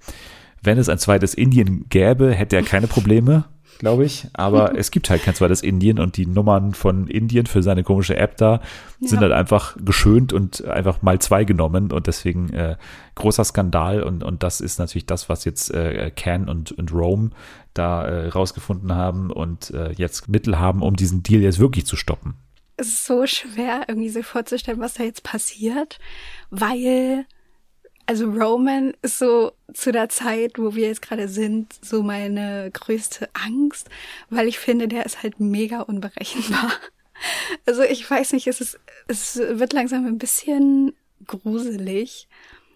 wenn 0.63 0.77
es 0.77 0.87
ein 0.87 0.97
zweites 0.97 1.33
Indien 1.33 1.85
gäbe, 1.89 2.31
hätte 2.31 2.55
er 2.55 2.63
keine 2.63 2.87
Probleme, 2.87 3.43
glaube 3.79 4.05
ich. 4.05 4.27
Aber 4.33 4.75
es 4.77 4.91
gibt 4.91 5.09
halt 5.09 5.23
kein 5.23 5.35
zweites 5.35 5.61
Indien 5.63 5.99
und 5.99 6.17
die 6.17 6.25
Nummern 6.25 6.73
von 6.73 7.07
Indien 7.07 7.45
für 7.45 7.63
seine 7.63 7.83
komische 7.83 8.15
App 8.15 8.37
da 8.37 8.61
sind 8.99 9.17
Ja. 9.17 9.21
halt 9.21 9.31
einfach 9.33 9.75
geschönt 9.83 10.33
und 10.33 10.65
einfach 10.65 11.01
mal 11.01 11.19
zwei 11.19 11.43
genommen 11.43 11.91
und 11.91 12.07
deswegen 12.07 12.51
äh, 12.53 12.75
großer 13.15 13.43
Skandal 13.43 14.03
und, 14.03 14.23
und 14.23 14.43
das 14.43 14.61
ist 14.61 14.77
natürlich 14.79 15.05
das, 15.07 15.29
was 15.29 15.45
jetzt 15.45 15.73
äh, 15.73 16.11
Can 16.15 16.47
und, 16.49 16.71
und 16.71 16.93
Rome 16.93 17.31
da 17.73 18.05
äh, 18.05 18.27
rausgefunden 18.27 18.93
haben 18.93 19.31
und 19.31 19.71
äh, 19.71 19.91
jetzt 19.93 20.27
Mittel 20.29 20.59
haben, 20.59 20.81
um 20.81 20.95
diesen 20.95 21.23
Deal 21.23 21.41
jetzt 21.41 21.59
wirklich 21.59 21.85
zu 21.85 21.95
stoppen. 21.95 22.35
es 22.77 22.87
ist 22.87 23.05
so 23.05 23.25
schwer, 23.25 23.85
irgendwie 23.87 24.09
sich 24.09 24.25
vorzustellen, 24.25 24.79
was 24.79 24.95
da 24.95 25.03
jetzt 25.03 25.23
passiert, 25.23 25.99
weil, 26.49 27.25
also 28.11 28.29
Roman 28.29 28.93
ist 29.03 29.19
so 29.19 29.53
zu 29.73 29.93
der 29.93 30.09
Zeit, 30.09 30.59
wo 30.59 30.75
wir 30.75 30.87
jetzt 30.87 31.01
gerade 31.01 31.29
sind, 31.29 31.73
so 31.81 32.03
meine 32.03 32.69
größte 32.69 33.29
Angst, 33.31 33.89
weil 34.29 34.49
ich 34.49 34.59
finde, 34.59 34.89
der 34.89 35.05
ist 35.05 35.23
halt 35.23 35.39
mega 35.39 35.81
unberechenbar. 35.81 36.71
Also 37.67 37.83
ich 37.83 38.09
weiß 38.09 38.33
nicht, 38.33 38.47
es 38.47 38.61
ist, 38.61 38.79
es 39.07 39.37
wird 39.37 39.73
langsam 39.73 40.07
ein 40.07 40.17
bisschen 40.17 40.95
gruselig, 41.27 42.27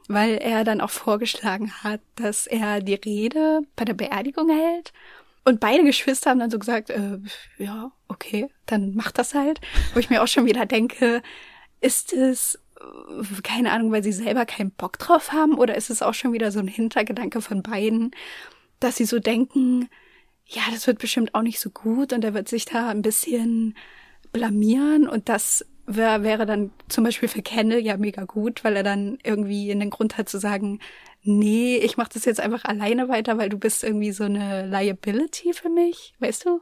weil 0.08 0.36
er 0.36 0.64
dann 0.64 0.82
auch 0.82 0.92
vorgeschlagen 0.92 1.72
hat, 1.82 2.00
dass 2.16 2.46
er 2.46 2.80
die 2.80 2.94
Rede 2.94 3.62
bei 3.76 3.86
der 3.86 3.96
Beerdigung 3.96 4.50
hält. 4.50 4.94
Und 5.46 5.60
beide 5.60 5.84
Geschwister 5.84 6.30
haben 6.30 6.38
dann 6.38 6.52
so 6.52 6.60
gesagt, 6.60 6.92
äh, 6.92 7.18
ja, 7.58 7.92
okay, 8.08 8.48
dann 8.68 8.94
mach 8.94 9.12
das 9.12 9.34
halt. 9.34 9.60
Wo 9.96 10.00
ich 10.00 10.12
mir 10.12 10.22
auch 10.22 10.28
schon 10.28 10.46
wieder 10.46 10.68
denke, 10.68 11.24
ist 11.82 12.14
es, 12.14 12.60
keine 13.44 13.72
Ahnung, 13.72 13.92
weil 13.92 14.04
sie 14.04 14.12
selber 14.12 14.46
keinen 14.46 14.72
Bock 14.72 15.00
drauf 15.00 15.32
haben 15.32 15.56
oder 15.56 15.76
ist 15.76 15.90
es 15.90 16.02
auch 16.02 16.14
schon 16.14 16.34
wieder 16.34 16.52
so 16.52 16.60
ein 16.60 16.68
Hintergedanke 16.68 17.42
von 17.42 17.64
beiden, 17.64 18.12
dass 18.80 18.98
sie 18.98 19.06
so 19.06 19.20
denken, 19.20 19.90
ja, 20.48 20.62
das 20.72 20.88
wird 20.88 21.00
bestimmt 21.00 21.34
auch 21.34 21.42
nicht 21.42 21.60
so 21.60 21.70
gut 21.70 22.14
und 22.14 22.24
er 22.24 22.34
wird 22.34 22.48
sich 22.48 22.66
da 22.66 22.90
ein 22.90 23.02
bisschen 23.02 23.76
blamieren 24.32 25.08
und 25.08 25.30
das 25.30 25.66
wär, 25.88 26.24
wäre 26.24 26.46
dann 26.46 26.72
zum 26.88 27.04
Beispiel 27.04 27.30
für 27.30 27.42
Kendall 27.42 27.80
ja 27.80 27.98
mega 27.98 28.24
gut, 28.26 28.64
weil 28.64 28.76
er 28.76 28.84
dann 28.84 29.18
irgendwie 29.24 29.70
in 29.70 29.80
den 29.80 29.90
Grund 29.90 30.18
hat 30.18 30.30
zu 30.30 30.40
sagen, 30.40 30.80
nee, 31.24 31.78
ich 31.78 31.98
mache 31.98 32.12
das 32.14 32.26
jetzt 32.26 32.40
einfach 32.40 32.66
alleine 32.66 33.10
weiter, 33.10 33.38
weil 33.38 33.50
du 33.50 33.58
bist 33.58 33.84
irgendwie 33.84 34.12
so 34.12 34.26
eine 34.26 34.68
Liability 34.68 35.54
für 35.54 35.70
mich, 35.70 36.14
weißt 36.20 36.46
du? 36.46 36.60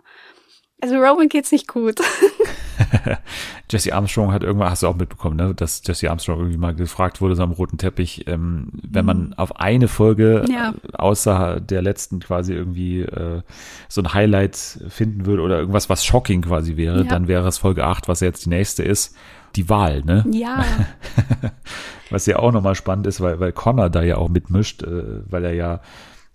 Also 0.82 0.96
Roman 0.96 1.30
geht's 1.30 1.52
nicht 1.52 1.68
gut. 1.68 2.00
Jesse 3.70 3.94
Armstrong 3.94 4.32
hat 4.32 4.44
irgendwann, 4.44 4.70
hast 4.70 4.84
du 4.84 4.88
auch 4.88 4.96
mitbekommen, 4.96 5.36
ne, 5.38 5.54
dass 5.56 5.82
Jesse 5.86 6.10
Armstrong 6.10 6.40
irgendwie 6.40 6.58
mal 6.58 6.76
gefragt 6.76 7.22
wurde, 7.22 7.36
so 7.36 7.44
am 7.44 7.52
roten 7.52 7.78
Teppich, 7.78 8.28
ähm, 8.28 8.70
wenn 8.88 9.06
man 9.06 9.34
auf 9.36 9.60
eine 9.60 9.88
Folge 9.88 10.46
Ja. 10.50 10.70
äh, 10.72 10.96
außer 10.98 11.60
der 11.60 11.82
letzten 11.82 12.20
quasi 12.20 12.54
irgendwie 12.54 13.02
äh, 13.02 13.42
so 13.88 14.02
ein 14.02 14.14
Highlight 14.14 14.56
finden 14.90 15.26
würde 15.26 15.42
oder 15.44 15.60
irgendwas, 15.60 15.90
was 15.90 16.06
shocking 16.06 16.42
quasi 16.42 16.78
wäre, 16.78 17.00
Ja. 17.00 17.04
dann 17.04 17.28
wäre 17.28 17.48
es 17.48 17.58
Folge 17.58 17.86
8, 17.86 18.08
was 18.08 18.20
jetzt 18.20 18.46
die 18.46 18.50
nächste 18.50 18.84
ist, 18.84 19.16
die 19.56 19.70
Wahl, 19.70 20.02
ne? 20.04 20.26
ja, 20.32 20.64
Was 22.10 22.26
ja 22.28 22.38
auch 22.38 22.52
nochmal 22.52 22.76
spannend 22.76 23.08
ist, 23.08 23.22
weil, 23.22 23.40
weil 23.40 23.52
Connor 23.52 23.90
da 23.90 24.04
ja 24.04 24.18
auch 24.18 24.30
mitmischt, 24.30 24.84
äh, 24.84 25.22
weil 25.30 25.46
er 25.46 25.54
ja 25.54 25.80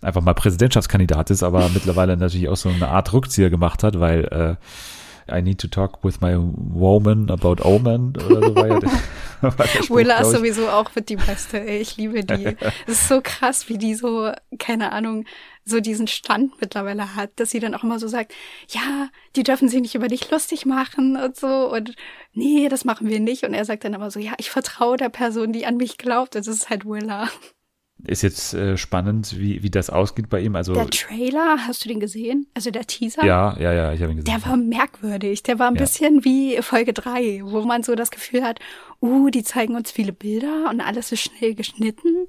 einfach 0.00 0.20
mal 0.22 0.34
Präsidentschaftskandidat 0.34 1.30
ist, 1.30 1.42
aber 1.42 1.68
mittlerweile 1.74 2.16
natürlich 2.16 2.48
auch 2.48 2.56
so 2.56 2.68
eine 2.68 2.88
Art 2.88 3.12
Rückzieher 3.12 3.50
gemacht 3.50 3.82
hat, 3.82 3.98
weil 4.00 4.24
äh, 4.24 4.56
I 5.30 5.42
need 5.42 5.58
to 5.60 5.68
talk 5.68 6.04
with 6.04 6.20
my 6.20 6.36
woman 6.36 7.30
about 7.30 7.62
Omen 7.62 8.14
oder 8.16 8.42
so 8.42 8.54
war 8.54 8.66
ja 8.68 8.78
der, 8.80 8.90
war 9.40 9.50
der 9.50 9.82
Spruch, 9.82 9.96
Willa 9.96 10.18
ist 10.20 10.32
sowieso 10.32 10.68
auch 10.68 10.90
mit 10.94 11.08
die 11.08 11.16
Beste. 11.16 11.60
ey. 11.60 11.78
Ich 11.78 11.96
liebe 11.96 12.24
die. 12.24 12.56
Es 12.86 12.94
ist 12.94 13.08
so 13.08 13.20
krass, 13.22 13.68
wie 13.68 13.78
die 13.78 13.94
so, 13.94 14.32
keine 14.58 14.92
Ahnung, 14.92 15.24
so 15.64 15.80
diesen 15.80 16.06
Stand 16.06 16.60
mittlerweile 16.60 17.14
hat, 17.14 17.30
dass 17.36 17.50
sie 17.50 17.60
dann 17.60 17.74
auch 17.74 17.84
immer 17.84 17.98
so 17.98 18.08
sagt, 18.08 18.32
ja, 18.68 19.08
die 19.36 19.42
dürfen 19.42 19.68
sich 19.68 19.80
nicht 19.80 19.94
über 19.94 20.08
dich 20.08 20.30
lustig 20.30 20.66
machen 20.66 21.16
und 21.16 21.36
so 21.36 21.70
und 21.70 21.94
nee, 22.32 22.68
das 22.68 22.84
machen 22.84 23.08
wir 23.08 23.20
nicht. 23.20 23.44
Und 23.44 23.54
er 23.54 23.64
sagt 23.64 23.84
dann 23.84 23.94
aber 23.94 24.10
so, 24.10 24.20
ja, 24.20 24.32
ich 24.38 24.50
vertraue 24.50 24.96
der 24.96 25.10
Person, 25.10 25.52
die 25.52 25.66
an 25.66 25.76
mich 25.76 25.98
glaubt. 25.98 26.36
Und 26.36 26.46
das 26.46 26.54
ist 26.54 26.70
halt 26.70 26.84
Willa. 26.84 27.28
Ist 28.04 28.22
jetzt 28.22 28.54
äh, 28.54 28.76
spannend, 28.76 29.38
wie, 29.38 29.62
wie 29.62 29.70
das 29.70 29.90
ausgeht 29.90 30.28
bei 30.28 30.40
ihm. 30.40 30.54
Also 30.54 30.72
Der 30.74 30.88
Trailer, 30.88 31.66
hast 31.66 31.84
du 31.84 31.88
den 31.88 31.98
gesehen? 31.98 32.46
Also 32.54 32.70
der 32.70 32.86
Teaser? 32.86 33.24
ja, 33.24 33.56
ja, 33.58 33.72
ja, 33.72 33.92
ich 33.92 34.00
habe 34.02 34.12
ihn 34.12 34.18
gesehen. 34.18 34.32
Der 34.40 34.46
war 34.48 34.56
merkwürdig. 34.56 35.42
Der 35.42 35.58
war 35.58 35.68
ein 35.68 35.74
Ja. 35.74 35.80
bisschen 35.80 36.24
wie 36.24 36.62
Folge 36.62 36.92
drei, 36.92 37.40
wo 37.42 37.62
man 37.62 37.82
so 37.82 37.94
das 37.96 38.10
Gefühl 38.12 38.44
hat, 38.44 38.60
uh, 39.02 39.30
die 39.30 39.42
zeigen 39.42 39.74
uns 39.74 39.90
viele 39.90 40.12
Bilder 40.12 40.68
und 40.70 40.80
alles 40.80 41.10
ist 41.12 41.22
schnell 41.22 41.54
geschnitten. 41.54 42.26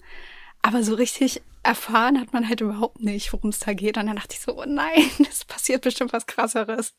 Aber 0.64 0.84
so 0.84 0.96
richtig 0.96 1.42
erfahren 1.64 2.20
hat 2.20 2.34
man 2.34 2.50
halt 2.50 2.62
überhaupt 2.62 3.02
nicht, 3.02 3.32
worum 3.32 3.52
es 3.52 3.60
da 3.60 3.74
geht. 3.74 3.98
Und 3.98 4.08
dann 4.08 4.16
dachte 4.16 4.34
ich 4.34 4.40
so, 4.42 4.58
oh 4.60 4.66
nein, 4.68 5.04
es 5.30 5.46
passiert 5.46 5.84
bestimmt 5.84 6.14
was 6.14 6.26
krasseres. 6.26 6.94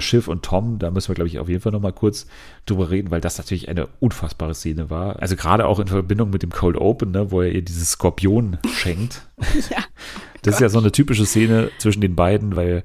Schiff 0.00 0.26
und 0.28 0.44
Tom, 0.44 0.78
da 0.78 0.90
müssen 0.90 1.08
wir, 1.08 1.14
glaube 1.14 1.28
ich, 1.28 1.38
auf 1.38 1.48
jeden 1.48 1.60
Fall 1.60 1.72
nochmal 1.72 1.92
kurz 1.92 2.26
drüber 2.66 2.90
reden, 2.90 3.10
weil 3.10 3.20
das 3.20 3.38
natürlich 3.38 3.68
eine 3.68 3.88
unfassbare 4.00 4.54
Szene 4.54 4.90
war. 4.90 5.20
Also 5.20 5.36
gerade 5.36 5.66
auch 5.66 5.78
in 5.78 5.86
Verbindung 5.86 6.30
mit 6.30 6.42
dem 6.42 6.50
Cold 6.50 6.76
Open, 6.76 7.12
ne, 7.12 7.30
wo 7.30 7.40
er 7.42 7.52
ihr 7.52 7.62
dieses 7.62 7.90
Skorpion 7.92 8.58
schenkt. 8.72 9.22
Ja. 9.70 9.78
Das 10.42 10.56
ist 10.56 10.60
ja 10.60 10.68
so 10.68 10.78
eine 10.78 10.92
typische 10.92 11.24
Szene 11.24 11.70
zwischen 11.78 12.00
den 12.02 12.16
beiden, 12.16 12.54
weil 12.56 12.84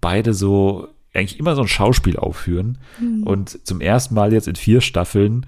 beide 0.00 0.32
so 0.32 0.88
eigentlich 1.12 1.40
immer 1.40 1.56
so 1.56 1.62
ein 1.62 1.68
Schauspiel 1.68 2.16
aufführen 2.16 2.78
Mhm. 3.00 3.24
und 3.24 3.66
zum 3.66 3.80
ersten 3.80 4.14
Mal 4.14 4.32
jetzt 4.32 4.46
in 4.46 4.54
vier 4.54 4.80
Staffeln 4.80 5.46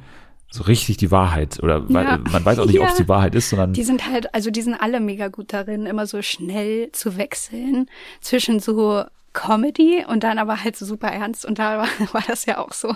so 0.51 0.65
richtig 0.65 0.97
die 0.97 1.11
Wahrheit 1.13 1.63
oder 1.63 1.89
weil, 1.89 2.05
Ja. 2.05 2.19
man 2.19 2.45
weiß 2.45 2.59
auch 2.59 2.67
nicht, 2.67 2.81
ob 2.81 2.87
es 2.89 2.93
Ja. 2.99 3.05
die 3.05 3.09
Wahrheit 3.09 3.35
ist, 3.37 3.51
sondern 3.51 3.73
Die 3.75 3.85
sind 3.85 4.11
halt, 4.11 4.35
also 4.35 4.51
die 4.51 4.61
sind 4.63 4.75
alle 4.75 4.99
mega 4.99 5.29
gut 5.29 5.53
darin, 5.53 5.87
immer 5.87 6.07
so 6.07 6.21
schnell 6.21 6.91
zu 6.93 7.17
wechseln 7.17 7.87
zwischen 8.21 8.59
so 8.59 9.05
Comedy 9.33 10.05
und 10.07 10.25
dann 10.25 10.39
aber 10.39 10.63
halt 10.63 10.77
so 10.77 10.85
super 10.85 11.09
ernst. 11.09 11.45
Und 11.45 11.59
da 11.59 11.79
war, 11.79 11.89
war 12.13 12.23
das 12.27 12.47
ja 12.47 12.59
auch 12.59 12.73
so. 12.73 12.95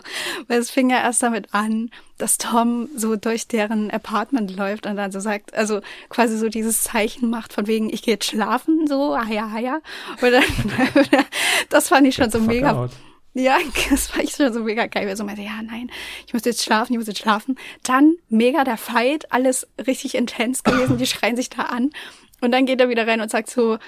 Weil 0.49 0.59
es 0.59 0.71
fing 0.71 0.91
ja 0.91 0.99
erst 0.99 1.23
damit 1.23 1.55
an, 1.55 1.91
dass 2.19 2.39
Tom 2.39 2.89
so 2.95 3.17
durch 3.17 3.49
deren 3.49 3.91
Apartment 3.91 4.57
läuft 4.57 4.87
und 4.87 4.97
dann 4.97 5.13
so 5.13 5.21
sagt, 5.21 5.55
also 5.55 5.81
quasi 6.09 6.37
so 6.39 6.49
dieses 6.49 6.83
Zeichen 6.83 7.31
macht 7.31 7.53
von 7.53 7.67
wegen, 7.67 7.91
ich 7.91 8.03
gehe 8.03 8.15
jetzt 8.15 8.27
schlafen, 8.27 8.87
so, 8.87 9.17
haja, 9.19 9.51
haja. 9.51 9.81
Und 10.21 10.33
dann, 10.33 10.45
das 11.69 11.89
fand 11.89 12.07
ich 12.07 12.15
schon 12.15 12.31
so 12.31 12.41
mega, 12.41 12.73
out. 12.73 12.91
ja, 13.35 13.59
das 13.91 14.15
war 14.15 14.23
ich 14.23 14.33
schon 14.33 14.53
so 14.53 14.61
mega 14.61 14.87
geil. 14.87 15.07
weil 15.07 15.17
So 15.17 15.25
meinte, 15.25 15.43
ja, 15.43 15.63
nein, 15.63 15.91
ich 16.27 16.33
muss 16.33 16.45
jetzt 16.45 16.63
schlafen, 16.63 16.93
ich 16.93 16.99
muss 16.99 17.09
jetzt 17.09 17.21
schlafen. 17.21 17.59
Dann 17.83 18.17
mega 18.29 18.65
der 18.65 18.77
Fight, 18.77 19.33
alles 19.33 19.67
richtig 19.87 20.15
intens 20.15 20.65
gewesen, 20.65 20.99
die 20.99 21.07
schreien 21.07 21.37
sich 21.37 21.51
da 21.51 21.63
an. 21.63 21.91
Und 22.41 22.53
dann 22.53 22.67
geht 22.67 22.81
er 22.81 22.89
wieder 22.89 23.07
rein 23.07 23.21
und 23.21 23.31
sagt 23.31 23.51
so, 23.51 23.79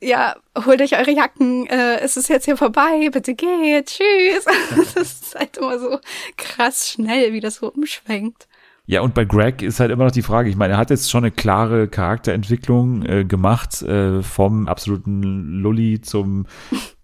ja, 0.00 0.34
holt 0.64 0.80
euch 0.80 0.98
eure 0.98 1.12
Jacken, 1.12 1.66
äh, 1.66 1.98
es 2.00 2.16
ist 2.16 2.28
jetzt 2.28 2.46
hier 2.46 2.56
vorbei, 2.56 3.08
bitte 3.12 3.34
geht, 3.34 3.86
tschüss. 3.86 4.44
Das 4.76 4.96
ist 4.96 5.34
halt 5.34 5.56
immer 5.58 5.78
so 5.78 5.98
krass 6.36 6.90
schnell, 6.90 7.32
wie 7.32 7.40
das 7.40 7.56
so 7.56 7.70
umschwenkt. 7.70 8.48
Ja, 8.86 9.02
und 9.02 9.14
bei 9.14 9.24
Greg 9.24 9.62
ist 9.62 9.78
halt 9.78 9.92
immer 9.92 10.04
noch 10.04 10.10
die 10.10 10.22
Frage, 10.22 10.48
ich 10.48 10.56
meine, 10.56 10.72
er 10.72 10.78
hat 10.78 10.90
jetzt 10.90 11.10
schon 11.10 11.22
eine 11.22 11.30
klare 11.30 11.86
Charakterentwicklung 11.86 13.04
äh, 13.04 13.24
gemacht, 13.24 13.82
äh, 13.82 14.22
vom 14.22 14.66
absoluten 14.66 15.60
Lulli 15.60 16.00
zum 16.00 16.46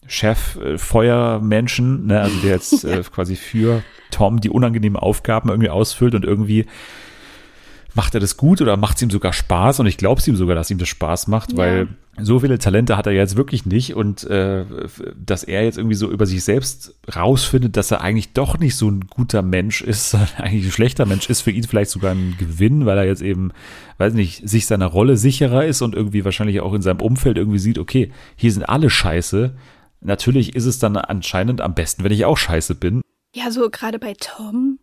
Chef 0.08 0.56
äh, 0.56 0.78
Feuermenschen, 0.78 2.06
ne, 2.06 2.20
also 2.20 2.38
der 2.38 2.54
jetzt 2.54 2.84
äh, 2.84 3.02
quasi 3.14 3.36
für 3.36 3.82
Tom 4.10 4.40
die 4.40 4.50
unangenehmen 4.50 4.98
Aufgaben 4.98 5.48
irgendwie 5.48 5.70
ausfüllt 5.70 6.14
und 6.14 6.24
irgendwie 6.24 6.66
macht 7.96 8.14
er 8.14 8.20
das 8.20 8.36
gut 8.36 8.60
oder 8.60 8.76
macht 8.76 8.96
es 8.96 9.02
ihm 9.02 9.10
sogar 9.10 9.32
Spaß 9.32 9.80
und 9.80 9.86
ich 9.86 9.96
glaube 9.96 10.20
es 10.20 10.28
ihm 10.28 10.36
sogar, 10.36 10.54
dass 10.54 10.70
ihm 10.70 10.78
das 10.78 10.88
Spaß 10.88 11.26
macht, 11.26 11.52
Ja. 11.52 11.58
weil 11.58 11.88
so 12.18 12.40
viele 12.40 12.58
Talente 12.58 12.96
hat 12.96 13.06
er 13.06 13.12
jetzt 13.12 13.36
wirklich 13.36 13.66
nicht 13.66 13.94
und 13.94 14.24
äh, 14.24 14.64
dass 15.22 15.44
er 15.44 15.64
jetzt 15.64 15.76
irgendwie 15.76 15.96
so 15.96 16.10
über 16.10 16.24
sich 16.26 16.44
selbst 16.44 16.94
rausfindet, 17.14 17.76
dass 17.76 17.90
er 17.90 18.00
eigentlich 18.02 18.32
doch 18.32 18.58
nicht 18.58 18.74
so 18.76 18.88
ein 18.90 19.06
guter 19.08 19.42
Mensch 19.42 19.80
ist, 19.82 20.10
sondern 20.12 20.28
eigentlich 20.36 20.66
ein 20.66 20.70
schlechter 20.72 21.06
Mensch 21.06 21.28
ist, 21.28 21.40
für 21.40 21.50
ihn 21.50 21.64
vielleicht 21.64 21.90
sogar 21.90 22.12
ein 22.12 22.36
Gewinn, 22.38 22.86
weil 22.86 22.98
er 22.98 23.04
jetzt 23.04 23.22
eben, 23.22 23.50
weiß 23.98 24.12
nicht, 24.14 24.48
sich 24.48 24.66
seiner 24.66 24.86
Rolle 24.86 25.16
sicherer 25.16 25.64
ist 25.66 25.82
und 25.82 25.94
irgendwie 25.94 26.24
wahrscheinlich 26.24 26.60
auch 26.60 26.74
in 26.74 26.82
seinem 26.82 27.00
Umfeld 27.00 27.36
irgendwie 27.38 27.58
sieht, 27.58 27.78
okay, 27.78 28.12
hier 28.36 28.52
sind 28.52 28.62
alle 28.64 28.88
scheiße. 28.90 29.54
Natürlich 30.00 30.54
ist 30.54 30.66
es 30.66 30.78
dann 30.78 30.96
anscheinend 30.96 31.60
am 31.60 31.74
besten, 31.74 32.04
wenn 32.04 32.12
ich 32.12 32.24
auch 32.26 32.36
scheiße 32.38 32.74
bin. 32.76 33.00
Ja, 33.34 33.50
so 33.50 33.68
gerade 33.70 33.98
bei 33.98 34.14
Tom, 34.18 34.78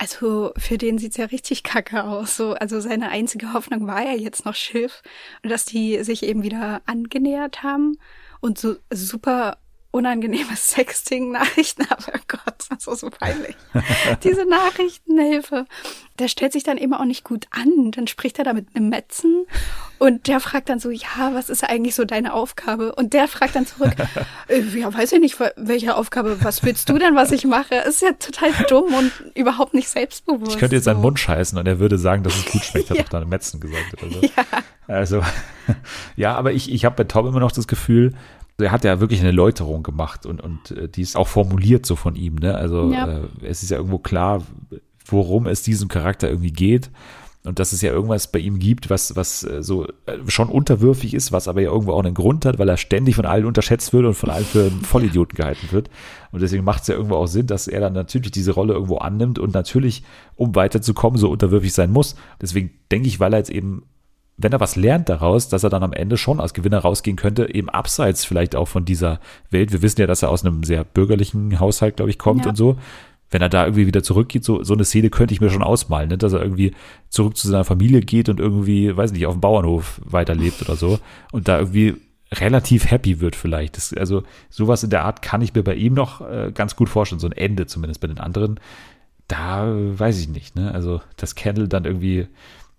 also 0.00 0.52
für 0.56 0.78
den 0.78 0.96
sieht's 0.96 1.18
ja 1.18 1.26
richtig 1.26 1.62
kacke 1.62 2.04
aus. 2.04 2.34
So, 2.34 2.54
also 2.54 2.80
seine 2.80 3.10
einzige 3.10 3.52
Hoffnung 3.52 3.86
war 3.86 4.02
ja 4.02 4.14
jetzt 4.14 4.46
noch 4.46 4.54
Schiff 4.54 5.02
dass 5.42 5.66
die 5.66 6.02
sich 6.04 6.22
eben 6.22 6.42
wieder 6.42 6.80
angenähert 6.86 7.62
haben 7.62 7.98
und 8.40 8.58
so 8.58 8.76
super 8.90 9.58
unangenehme 9.92 10.54
Sexting-Nachrichten, 10.56 11.86
aber 11.90 12.18
Gott, 12.28 12.66
das 12.68 12.86
ist 12.86 13.00
so 13.00 13.10
peinlich. 13.10 13.56
Diese 14.24 14.46
Nachrichtenhilfe. 14.48 15.66
Der 16.18 16.28
stellt 16.28 16.52
sich 16.52 16.62
dann 16.62 16.76
eben 16.76 16.92
auch 16.94 17.04
nicht 17.04 17.24
gut 17.24 17.46
an. 17.50 17.90
Dann 17.92 18.06
spricht 18.06 18.38
er 18.38 18.44
da 18.44 18.52
mit 18.52 18.68
einem 18.74 18.90
Metzen 18.90 19.46
und 19.98 20.28
der 20.28 20.40
fragt 20.40 20.68
dann 20.68 20.78
so, 20.78 20.90
ja, 20.90 21.30
was 21.32 21.50
ist 21.50 21.64
eigentlich 21.64 21.94
so 21.94 22.04
deine 22.04 22.32
Aufgabe? 22.34 22.94
Und 22.94 23.12
der 23.14 23.26
fragt 23.26 23.56
dann 23.56 23.66
zurück, 23.66 23.92
äh, 24.48 24.60
ja, 24.60 24.92
weiß 24.92 25.12
ich 25.12 25.20
nicht, 25.20 25.38
welche 25.56 25.96
Aufgabe, 25.96 26.42
was 26.42 26.62
willst 26.62 26.88
du 26.88 26.98
denn, 26.98 27.16
was 27.16 27.32
ich 27.32 27.44
mache? 27.44 27.74
Ist 27.74 28.02
ja 28.02 28.12
total 28.12 28.50
dumm 28.68 28.94
und 28.94 29.12
überhaupt 29.34 29.74
nicht 29.74 29.88
selbstbewusst. 29.88 30.52
Ich 30.52 30.58
könnte 30.58 30.76
jetzt 30.76 30.84
so. 30.84 30.90
seinen 30.92 31.00
Mund 31.00 31.18
scheißen 31.18 31.58
und 31.58 31.66
er 31.66 31.78
würde 31.80 31.98
sagen, 31.98 32.22
dass 32.22 32.36
es 32.36 32.44
gut 32.46 32.62
schmeckt, 32.64 32.90
hat 32.90 32.96
Ja. 32.96 33.02
doch 33.02 33.10
dann 33.10 33.28
Metzen 33.28 33.60
gesagt 33.60 34.02
oder 34.02 34.12
so. 34.12 34.20
Ja. 34.22 34.44
Also, 34.86 35.22
ja, 36.16 36.34
aber 36.34 36.52
ich, 36.52 36.70
ich 36.72 36.84
habe 36.84 36.96
bei 36.96 37.04
Tom 37.04 37.26
immer 37.26 37.40
noch 37.40 37.52
das 37.52 37.68
Gefühl, 37.68 38.14
er 38.64 38.72
hat 38.72 38.84
ja 38.84 39.00
wirklich 39.00 39.20
eine 39.20 39.30
Läuterung 39.32 39.82
gemacht 39.82 40.26
und, 40.26 40.40
und 40.40 40.70
äh, 40.72 40.88
die 40.88 41.02
ist 41.02 41.16
auch 41.16 41.28
formuliert 41.28 41.86
so 41.86 41.96
von 41.96 42.16
ihm. 42.16 42.36
Ne? 42.36 42.54
Also 42.54 42.90
Ja. 42.92 43.08
äh, 43.08 43.20
es 43.42 43.62
ist 43.62 43.70
ja 43.70 43.76
irgendwo 43.76 43.98
klar, 43.98 44.42
worum 45.06 45.46
es 45.46 45.62
diesem 45.62 45.88
Charakter 45.88 46.28
irgendwie 46.28 46.52
geht. 46.52 46.90
Und 47.42 47.58
dass 47.58 47.72
es 47.72 47.80
ja 47.80 47.90
irgendwas 47.90 48.30
bei 48.30 48.38
ihm 48.38 48.58
gibt, 48.58 48.90
was, 48.90 49.16
was 49.16 49.44
äh, 49.44 49.62
so 49.62 49.86
äh, 50.04 50.18
schon 50.28 50.50
unterwürfig 50.50 51.14
ist, 51.14 51.32
was 51.32 51.48
aber 51.48 51.62
ja 51.62 51.70
irgendwo 51.70 51.92
auch 51.92 52.04
einen 52.04 52.12
Grund 52.12 52.44
hat, 52.44 52.58
weil 52.58 52.68
er 52.68 52.76
ständig 52.76 53.16
von 53.16 53.24
allen 53.24 53.46
unterschätzt 53.46 53.94
wird 53.94 54.04
und 54.04 54.12
von 54.12 54.28
allen 54.28 54.44
für 54.44 54.64
einen 54.64 54.82
Vollidioten 54.82 55.36
gehalten 55.36 55.68
wird. 55.70 55.88
Und 56.32 56.42
deswegen 56.42 56.64
macht 56.64 56.82
es 56.82 56.88
ja 56.88 56.96
irgendwo 56.96 57.14
auch 57.16 57.26
Sinn, 57.28 57.46
dass 57.46 57.66
er 57.66 57.80
dann 57.80 57.94
natürlich 57.94 58.30
diese 58.30 58.52
Rolle 58.52 58.74
irgendwo 58.74 58.98
annimmt 58.98 59.38
und 59.38 59.54
natürlich, 59.54 60.02
um 60.36 60.54
weiterzukommen, 60.54 61.18
so 61.18 61.30
unterwürfig 61.30 61.72
sein 61.72 61.90
muss. 61.90 62.14
Deswegen 62.42 62.72
denke 62.92 63.08
ich, 63.08 63.20
weil 63.20 63.32
er 63.32 63.38
jetzt 63.38 63.50
eben 63.50 63.84
wenn 64.42 64.52
er 64.52 64.60
was 64.60 64.76
lernt 64.76 65.08
daraus, 65.08 65.48
dass 65.48 65.64
er 65.64 65.70
dann 65.70 65.82
am 65.82 65.92
Ende 65.92 66.16
schon 66.16 66.40
als 66.40 66.54
Gewinner 66.54 66.78
rausgehen 66.78 67.16
könnte, 67.16 67.52
eben 67.54 67.68
abseits 67.68 68.24
vielleicht 68.24 68.56
auch 68.56 68.68
von 68.68 68.84
dieser 68.84 69.20
Welt. 69.50 69.72
Wir 69.72 69.82
wissen 69.82 70.00
ja, 70.00 70.06
dass 70.06 70.22
er 70.22 70.30
aus 70.30 70.44
einem 70.44 70.62
sehr 70.64 70.84
bürgerlichen 70.84 71.60
Haushalt, 71.60 71.96
glaube 71.96 72.10
ich, 72.10 72.18
kommt 72.18 72.44
Ja. 72.44 72.50
und 72.50 72.56
so. 72.56 72.76
Wenn 73.32 73.42
er 73.42 73.48
da 73.48 73.64
irgendwie 73.64 73.86
wieder 73.86 74.02
zurückgeht, 74.02 74.44
so, 74.44 74.64
so 74.64 74.74
eine 74.74 74.84
Szene 74.84 75.08
könnte 75.08 75.32
ich 75.34 75.40
mir 75.40 75.50
schon 75.50 75.62
ausmalen, 75.62 76.08
ne? 76.08 76.18
dass 76.18 76.32
er 76.32 76.42
irgendwie 76.42 76.72
zurück 77.10 77.36
zu 77.36 77.46
seiner 77.48 77.64
Familie 77.64 78.00
geht 78.00 78.28
und 78.28 78.40
irgendwie, 78.40 78.96
weiß 78.96 79.12
nicht, 79.12 79.24
auf 79.26 79.34
dem 79.34 79.40
Bauernhof 79.40 80.00
weiterlebt 80.04 80.60
oder 80.62 80.74
so 80.74 80.98
und 81.30 81.46
da 81.46 81.58
irgendwie 81.58 81.94
relativ 82.32 82.90
happy 82.90 83.20
wird 83.20 83.36
vielleicht. 83.36 83.76
Das, 83.76 83.92
also 83.94 84.22
sowas 84.48 84.82
in 84.82 84.90
der 84.90 85.04
Art 85.04 85.22
kann 85.22 85.42
ich 85.42 85.54
mir 85.54 85.62
bei 85.62 85.74
ihm 85.74 85.94
noch 85.94 86.20
äh, 86.22 86.50
ganz 86.52 86.74
gut 86.76 86.88
vorstellen, 86.88 87.20
so 87.20 87.28
ein 87.28 87.32
Ende 87.32 87.66
zumindest 87.66 88.00
bei 88.00 88.08
den 88.08 88.18
anderen. 88.18 88.58
Da 89.28 89.64
weiß 89.72 90.18
ich 90.18 90.28
nicht, 90.28 90.56
ne? 90.56 90.72
Also, 90.74 91.00
dass 91.16 91.36
Kendall 91.36 91.68
dann 91.68 91.84
irgendwie 91.84 92.26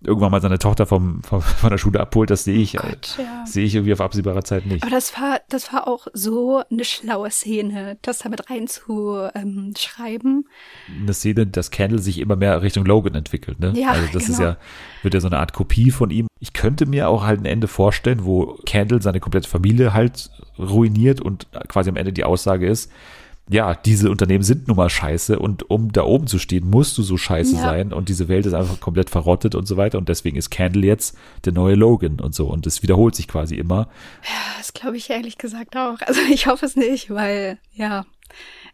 irgendwann 0.04 0.30
mal 0.30 0.40
seine 0.40 0.58
Tochter 0.58 0.86
vom, 0.86 1.22
vom, 1.22 1.40
von 1.40 1.70
der 1.70 1.78
Schule 1.78 2.00
abholt, 2.00 2.30
das 2.30 2.44
sehe 2.44 2.58
ich, 2.58 2.74
äh, 2.74 2.78
Gott, 2.78 3.16
ja. 3.18 3.44
sehe 3.46 3.64
ich 3.64 3.74
irgendwie 3.74 3.92
auf 3.92 4.00
absehbare 4.00 4.42
Zeit 4.42 4.66
nicht. 4.66 4.82
Aber 4.82 4.90
das 4.90 5.16
war, 5.18 5.40
das 5.48 5.72
war 5.72 5.86
auch 5.88 6.06
so 6.12 6.62
eine 6.70 6.84
schlaue 6.84 7.30
Szene, 7.30 7.96
das 8.02 8.18
damit 8.18 8.50
reinzuschreiben. 8.50 10.48
Eine 11.00 11.14
Szene, 11.14 11.46
dass 11.46 11.70
Kendall 11.70 12.00
sich 12.00 12.18
immer 12.18 12.36
mehr 12.36 12.62
Richtung 12.62 12.84
Logan 12.84 13.14
entwickelt, 13.14 13.60
ne? 13.60 13.72
Ja, 13.76 13.90
also 13.90 14.08
das 14.12 14.28
ist 14.28 14.38
genau. 14.38 14.50
ja, 14.50 14.56
wird 15.02 15.14
ja 15.14 15.20
so 15.20 15.28
eine 15.28 15.38
Art 15.38 15.52
Kopie 15.52 15.90
von 15.90 16.10
ihm. 16.10 16.26
Ich 16.40 16.52
könnte 16.52 16.86
mir 16.86 17.08
auch 17.08 17.24
halt 17.24 17.40
ein 17.40 17.46
Ende 17.46 17.68
vorstellen, 17.68 18.24
wo 18.24 18.58
Kendall 18.66 19.02
seine 19.02 19.20
komplette 19.20 19.48
Familie 19.48 19.92
halt 19.92 20.30
ruiniert 20.58 21.20
und 21.20 21.46
quasi 21.68 21.90
am 21.90 21.96
Ende 21.96 22.12
die 22.12 22.24
Aussage 22.24 22.66
ist, 22.66 22.90
ja, 23.50 23.74
diese 23.74 24.10
Unternehmen 24.10 24.44
sind 24.44 24.68
nun 24.68 24.76
mal 24.76 24.88
scheiße 24.88 25.38
und 25.38 25.68
um 25.68 25.92
da 25.92 26.04
oben 26.04 26.26
zu 26.26 26.38
stehen, 26.38 26.70
musst 26.70 26.96
du 26.96 27.02
so 27.02 27.16
scheiße 27.16 27.56
Ja. 27.56 27.62
sein 27.62 27.92
und 27.92 28.08
diese 28.08 28.28
Welt 28.28 28.46
ist 28.46 28.54
einfach 28.54 28.80
komplett 28.80 29.10
verrottet 29.10 29.54
und 29.54 29.66
so 29.66 29.76
weiter 29.76 29.98
und 29.98 30.08
deswegen 30.08 30.36
ist 30.36 30.50
Kendall 30.50 30.84
jetzt 30.84 31.16
der 31.44 31.52
neue 31.52 31.74
Logan 31.74 32.20
und 32.20 32.34
so 32.34 32.46
und 32.46 32.66
es 32.66 32.82
wiederholt 32.82 33.14
sich 33.14 33.28
quasi 33.28 33.56
immer. 33.56 33.88
Das 34.58 34.72
glaube 34.72 34.96
ich 34.96 35.10
ehrlich 35.10 35.38
gesagt 35.38 35.76
auch. 35.76 35.98
Also 36.06 36.20
ich 36.32 36.46
hoffe 36.46 36.64
es 36.66 36.76
nicht, 36.76 37.10
weil, 37.10 37.58
ja, 37.72 38.06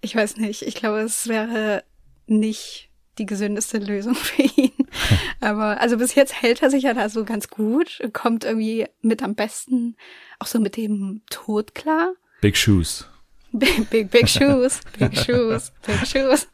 ich 0.01 0.15
weiß 0.15 0.37
nicht. 0.37 0.63
Ich 0.63 0.75
glaube, 0.75 1.01
es 1.01 1.29
wäre 1.29 1.83
nicht 2.27 2.91
die 3.17 3.27
gesündeste 3.27 3.79
Lösung 3.79 4.15
für 4.17 4.43
ihn. 4.43 4.71
Aber 5.41 5.81
also 5.81 5.97
bis 5.97 6.15
jetzt 6.15 6.41
hält 6.41 6.63
er 6.63 6.71
sich 6.71 6.85
ja 6.85 6.95
da 6.95 7.09
so 7.09 7.25
ganz 7.25 7.49
gut, 7.49 8.01
kommt 8.13 8.45
irgendwie 8.45 8.87
mit 9.01 9.23
am 9.23 9.35
besten 9.35 9.97
auch 10.39 10.47
so 10.47 10.61
mit 10.61 10.77
dem 10.77 11.23
Tod 11.31 11.75
klar. 11.75 12.13
Big 12.43 12.57
Shoes. 12.57 13.09
Big, 13.53 13.89
big, 13.91 14.11
big 14.11 14.29
shoes, 14.29 14.81
big 14.99 15.17
shoes, 15.25 15.73
big 15.87 16.07
shoes. 16.07 16.49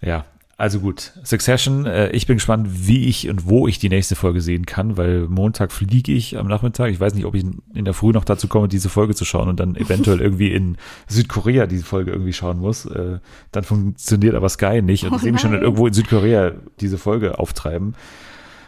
Ja, 0.00 0.24
also 0.58 0.80
gut. 0.80 1.12
Succession, 1.22 1.86
äh, 1.86 2.10
ich 2.10 2.26
bin 2.26 2.36
gespannt, 2.36 2.68
wie 2.68 3.06
ich 3.06 3.28
und 3.28 3.48
wo 3.48 3.68
ich 3.68 3.78
die 3.78 3.88
nächste 3.88 4.16
Folge 4.16 4.40
sehen 4.40 4.66
kann, 4.66 4.96
weil 4.96 5.28
Montag 5.28 5.70
fliege 5.70 6.10
ich 6.10 6.36
am 6.36 6.48
Nachmittag. 6.48 6.90
Ich 6.90 6.98
weiß 6.98 7.14
nicht, 7.14 7.26
ob 7.26 7.36
ich 7.36 7.44
in 7.74 7.84
der 7.84 7.94
Früh 7.94 8.10
noch 8.10 8.24
dazu 8.24 8.48
komme, 8.48 8.66
diese 8.66 8.88
Folge 8.88 9.14
zu 9.14 9.24
schauen 9.24 9.48
und 9.48 9.60
dann 9.60 9.76
eventuell 9.76 10.20
irgendwie 10.20 10.52
in 10.52 10.76
Südkorea 11.06 11.68
diese 11.68 11.84
Folge 11.84 12.10
irgendwie 12.10 12.32
schauen 12.32 12.58
muss. 12.58 12.86
Äh, 12.86 13.20
dann 13.52 13.62
funktioniert 13.62 14.34
aber 14.34 14.48
Sky 14.48 14.82
nicht 14.82 15.04
und 15.04 15.12
Oh 15.12 15.16
ich 15.16 15.22
sehe 15.22 15.30
mich 15.30 15.40
schon 15.40 15.54
irgendwo 15.54 15.86
in 15.86 15.94
Südkorea 15.94 16.50
diese 16.80 16.98
Folge 16.98 17.38
auftreiben. 17.38 17.94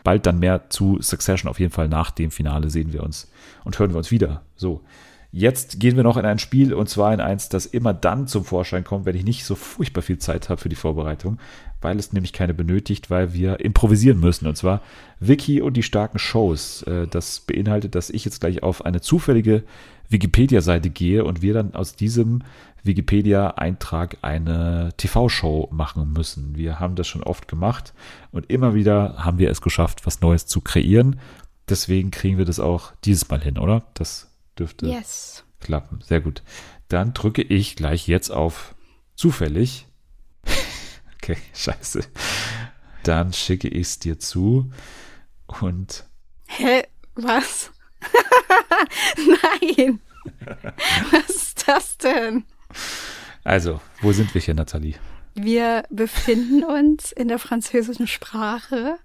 Bald 0.04 0.26
dann 0.26 0.38
mehr 0.38 0.70
zu 0.70 0.98
Succession. 1.00 1.50
Auf 1.50 1.58
jeden 1.58 1.72
Fall 1.72 1.88
nach 1.88 2.12
dem 2.12 2.30
Finale 2.30 2.70
sehen 2.70 2.92
wir 2.92 3.02
uns 3.02 3.28
und 3.64 3.76
hören 3.80 3.90
wir 3.90 3.98
uns 3.98 4.12
wieder. 4.12 4.42
So. 4.54 4.80
Jetzt 5.32 5.78
gehen 5.78 5.96
wir 5.96 6.02
noch 6.02 6.16
in 6.16 6.24
ein 6.24 6.40
Spiel 6.40 6.74
und 6.74 6.88
zwar 6.88 7.14
in 7.14 7.20
eins, 7.20 7.48
das 7.48 7.66
immer 7.66 7.94
dann 7.94 8.26
zum 8.26 8.44
Vorschein 8.44 8.82
kommt, 8.82 9.06
wenn 9.06 9.14
ich 9.14 9.24
nicht 9.24 9.44
so 9.44 9.54
furchtbar 9.54 10.02
viel 10.02 10.18
Zeit 10.18 10.48
habe 10.48 10.60
für 10.60 10.68
die 10.68 10.76
Vorbereitung, 10.76 11.38
weil 11.80 12.00
es 12.00 12.12
nämlich 12.12 12.32
keine 12.32 12.52
benötigt, 12.52 13.10
weil 13.10 13.32
wir 13.32 13.60
improvisieren 13.60 14.18
müssen 14.18 14.48
und 14.48 14.56
zwar 14.56 14.82
Wiki 15.20 15.60
und 15.60 15.76
die 15.76 15.84
starken 15.84 16.18
Shows. 16.18 16.82
Äh, 16.82 17.06
Das 17.06 17.40
beinhaltet, 17.40 17.94
dass 17.94 18.10
ich 18.10 18.24
jetzt 18.24 18.40
gleich 18.40 18.64
auf 18.64 18.84
eine 18.84 19.00
zufällige 19.00 19.62
Wikipedia-Seite 20.08 20.90
gehe 20.90 21.24
und 21.24 21.42
wir 21.42 21.54
dann 21.54 21.74
aus 21.74 21.94
diesem 21.94 22.42
Wikipedia-Eintrag 22.82 24.16
eine 24.22 24.90
TV-Show 24.96 25.68
machen 25.70 26.12
müssen. 26.12 26.56
Wir 26.56 26.80
haben 26.80 26.96
das 26.96 27.06
schon 27.06 27.22
oft 27.22 27.46
gemacht 27.46 27.94
und 28.32 28.50
immer 28.50 28.74
wieder 28.74 29.16
haben 29.18 29.38
wir 29.38 29.50
es 29.50 29.60
geschafft, 29.60 30.06
was 30.06 30.20
Neues 30.20 30.46
zu 30.46 30.60
kreieren. 30.60 31.20
Deswegen 31.68 32.10
kriegen 32.10 32.36
wir 32.38 32.44
das 32.44 32.58
auch 32.58 32.92
dieses 33.04 33.28
Mal 33.28 33.40
hin, 33.40 33.58
oder? 33.58 33.84
Das 33.94 34.29
dürfte 34.60 34.86
Yes. 34.86 35.44
klappen. 35.60 36.00
Sehr 36.02 36.20
gut. 36.20 36.42
Dann 36.88 37.14
drücke 37.14 37.42
ich 37.42 37.76
gleich 37.76 38.06
jetzt 38.06 38.30
auf 38.30 38.74
zufällig. 39.16 39.86
okay, 41.16 41.36
scheiße. 41.54 42.02
Dann 43.02 43.32
schicke 43.32 43.68
ich 43.68 43.86
es 43.86 43.98
dir 43.98 44.18
zu 44.18 44.70
und 45.46 46.04
Hä? 46.46 46.84
Was? 47.14 47.70
Nein. 49.16 50.00
Was 51.10 51.30
ist 51.30 51.68
das 51.68 51.98
denn? 51.98 52.44
also, 53.44 53.80
wo 54.02 54.12
sind 54.12 54.34
wir 54.34 54.40
hier, 54.40 54.54
Nathalie? 54.54 54.96
Wir 55.34 55.84
befinden 55.90 56.64
uns 56.64 57.12
in 57.12 57.28
der 57.28 57.38
französischen 57.38 58.06
Sprache 58.06 58.96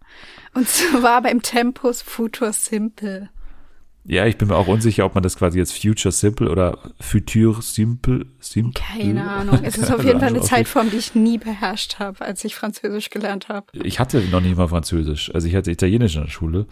und 0.54 0.68
zwar 0.68 1.22
beim 1.22 1.42
Tempus 1.42 2.02
Futur 2.02 2.52
Simple. 2.52 3.30
Ja, 4.08 4.26
ich 4.28 4.38
bin 4.38 4.50
mir 4.50 4.56
auch 4.56 4.68
unsicher, 4.68 5.04
ob 5.06 5.16
man 5.16 5.24
das 5.24 5.36
quasi 5.36 5.58
jetzt 5.58 5.74
Future 5.74 6.12
Simple 6.12 6.50
oder 6.50 6.78
Future 7.00 7.60
Simple, 7.62 8.28
Simple 8.40 8.74
Keine 8.74 9.28
Ahnung. 9.28 9.60
Es 9.64 9.78
ist 9.78 9.92
auf 9.92 10.04
jeden 10.06 10.20
Fall 10.20 10.30
eine 10.30 10.42
Zeitform, 10.42 10.92
die 10.92 10.98
ich 10.98 11.16
nie 11.16 11.40
beherrscht 11.40 11.98
habe, 11.98 12.24
als 12.24 12.44
ich 12.44 12.56
Französisch 12.56 13.10
gelernt 13.10 13.50
habe. 13.50 13.66
Ich 13.74 14.00
hatte 14.00 14.22
noch 14.32 14.42
nicht 14.42 14.58
mal 14.58 14.68
Französisch. 14.68 15.34
Also 15.34 15.48
ich 15.48 15.56
hatte 15.56 15.72
Italienisch 15.72 16.16
in 16.16 16.24
der 16.24 16.30
Schule 16.30 16.68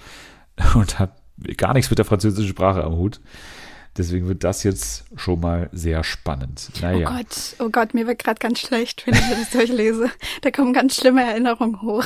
und 0.75 0.99
habe 0.99 1.13
gar 1.57 1.73
nichts 1.73 1.89
mit 1.89 1.97
der 1.97 2.05
französischen 2.05 2.49
Sprache 2.49 2.83
am 2.83 2.97
Hut. 2.97 3.19
Deswegen 3.97 4.27
wird 4.27 4.43
das 4.43 4.63
jetzt 4.63 5.05
schon 5.15 5.39
mal 5.39 5.69
sehr 5.71 6.03
spannend. 6.03 6.69
Oh 6.75 6.79
Naja, 6.81 7.09
Gott, 7.09 7.55
oh 7.59 7.69
Gott, 7.69 7.93
mir 7.93 8.07
wird 8.07 8.19
gerade 8.19 8.39
ganz 8.39 8.59
schlecht, 8.59 9.05
wenn 9.05 9.13
ich 9.13 9.21
das 9.29 9.51
durchlese. 9.51 10.09
Da 10.41 10.49
kommen 10.51 10.73
ganz 10.73 10.95
schlimme 10.95 11.23
Erinnerungen 11.23 11.81
hoch. 11.81 12.03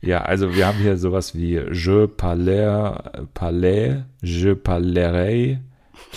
Ja, 0.00 0.22
also 0.22 0.54
wir 0.54 0.66
haben 0.66 0.78
hier 0.78 0.96
sowas 0.96 1.34
wie 1.34 1.58
je 1.72 2.06
parlais, 2.06 2.96
parlais, 3.34 4.02
je 4.22 4.54
parlerai, 4.54 5.60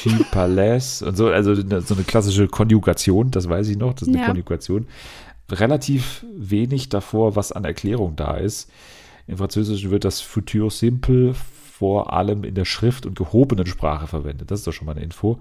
tu 0.01 0.09
parlais 0.31 1.01
und 1.01 1.15
so, 1.15 1.27
also 1.27 1.55
so 1.55 1.93
eine 1.95 2.03
klassische 2.03 2.47
Konjugation, 2.47 3.31
das 3.31 3.49
weiß 3.49 3.67
ich 3.69 3.77
noch, 3.77 3.93
das 3.93 4.03
ist 4.03 4.09
eine 4.09 4.19
Ja. 4.19 4.27
Konjugation. 4.27 4.87
Relativ 5.51 6.25
wenig 6.37 6.89
davor, 6.89 7.35
was 7.35 7.51
an 7.51 7.65
Erklärung 7.65 8.15
da 8.15 8.35
ist. 8.37 8.69
Im 9.25 9.37
Französischen 9.37 9.89
wird 9.89 10.05
das 10.05 10.21
Futur 10.21 10.69
Simple 10.69 11.33
vor 11.33 12.13
allem 12.13 12.43
in 12.43 12.55
der 12.55 12.65
Schrift- 12.65 13.05
und 13.05 13.17
gehobenen 13.17 13.65
Sprache 13.65 14.05
verwendet. 14.05 14.51
Das 14.51 14.59
ist 14.59 14.67
doch 14.67 14.73
schon 14.73 14.85
mal 14.85 14.91
eine 14.95 15.03
Info. 15.03 15.39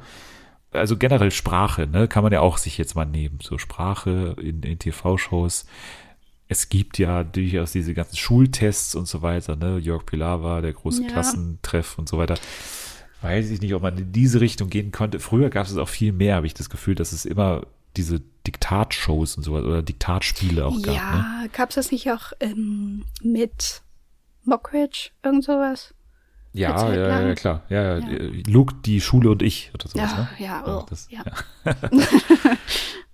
Also 0.71 0.97
generell 0.97 1.31
Sprache, 1.31 1.87
ne, 1.87 2.09
kann 2.09 2.23
man 2.23 2.33
ja 2.33 2.41
auch 2.41 2.59
sich 2.59 2.79
jetzt 2.79 2.95
mal 2.95 3.07
nehmen. 3.07 3.39
So 3.43 3.59
Sprache 3.59 4.37
in, 4.41 4.63
in 4.63 4.79
TV-Shows. 4.79 5.67
Es 6.49 6.69
gibt 6.71 6.99
ja 6.99 7.25
durchaus 7.25 7.73
diese 7.73 7.93
ganzen 7.95 8.17
Schultests 8.17 8.95
und 8.95 9.07
so 9.07 9.21
weiter, 9.23 9.55
ne? 9.57 9.79
Jörg 9.79 10.07
Pilawa, 10.07 10.61
der 10.63 10.73
große 10.73 11.03
Ja. 11.03 11.09
Klassentreff 11.09 11.99
und 11.99 12.09
so 12.09 12.17
weiter. 12.19 12.37
Weiß 13.21 13.51
ich 13.51 13.61
nicht, 13.61 13.75
ob 13.75 13.83
man 13.83 13.99
in 13.99 14.13
diese 14.13 14.41
Richtung 14.41 14.71
gehen 14.71 14.91
konnte. 14.93 15.21
Früher 15.21 15.51
gab 15.51 15.67
es 15.67 15.77
auch 15.77 15.89
viel 15.89 16.13
mehr, 16.13 16.37
habe 16.37 16.47
ich 16.47 16.55
das 16.55 16.71
Gefühl, 16.71 16.95
dass 16.95 17.13
es 17.13 17.25
immer 17.27 17.67
diese 17.97 18.21
Diktatshows 18.47 19.37
und 19.37 19.43
sowas 19.43 19.65
oder 19.65 19.83
Diktatspiele 19.83 20.65
auch 20.65 20.81
gab. 20.81 20.87
Ne? 20.87 20.95
ja, 20.95 21.45
gab's 21.53 21.75
das 21.75 21.91
nicht 21.91 22.11
auch 22.11 22.33
ähm, 22.41 23.05
mit 23.23 23.83
Mockridge, 24.45 25.11
irgend 25.23 25.45
sowas? 25.45 25.95
Ja, 26.55 26.93
ja, 26.95 27.27
ja, 27.29 27.35
klar. 27.35 27.63
Ja, 27.69 27.99
ja. 27.99 28.09
Ja. 28.09 28.31
Luke, 28.47 28.75
die 28.85 29.01
Schule 29.03 29.31
und 29.31 29.43
ich 29.43 29.71
oder 29.75 29.89
sowas, 29.89 30.11
Ja, 30.13 30.19
ne? 30.19 30.29
ja, 30.39 30.47
Ja, 30.67 30.79
oh, 30.79 30.87
das- 30.89 31.09
ja. 31.11 31.23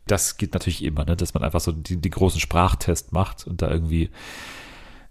Das 0.07 0.37
geht 0.37 0.53
natürlich 0.53 0.85
immer, 0.85 1.05
ne? 1.05 1.17
dass 1.17 1.35
man 1.35 1.43
einfach 1.43 1.61
so 1.61 1.73
die, 1.73 1.97
die 1.97 2.11
großen 2.11 2.41
Sprachtest 2.41 3.13
macht 3.13 3.47
und 3.47 3.63
da 3.63 3.71
irgendwie 3.71 4.11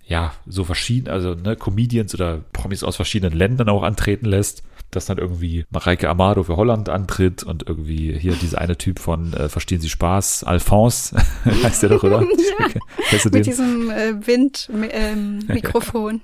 ja, 0.05 0.33
so 0.45 0.63
verschieden, 0.63 1.09
also 1.09 1.33
ne, 1.33 1.55
Comedians 1.55 2.13
oder 2.13 2.41
Promis 2.51 2.83
aus 2.83 2.97
verschiedenen 2.97 3.37
Ländern 3.37 3.69
auch 3.69 3.83
antreten 3.83 4.25
lässt, 4.25 4.63
dass 4.91 5.05
dann 5.05 5.17
irgendwie 5.17 5.65
Mareike 5.71 6.09
Amado 6.09 6.43
für 6.43 6.57
Holland 6.57 6.89
antritt 6.89 7.43
und 7.43 7.67
irgendwie 7.67 8.17
hier 8.17 8.33
dieser 8.33 8.59
eine 8.59 8.77
Typ 8.77 8.99
von 8.99 9.33
äh, 9.33 9.49
Verstehen 9.49 9.81
Sie 9.81 9.89
Spaß, 9.89 10.43
Alphonse, 10.43 11.15
heißt 11.45 11.83
der 11.83 11.89
doch, 11.89 12.03
oder? 12.03 12.21
Ja. 12.59 12.67
Kennst 13.09 13.25
du 13.25 13.29
Mit 13.29 13.45
diesem 13.45 13.89
äh, 13.89 14.27
Wind-Mikrofon. 14.27 16.21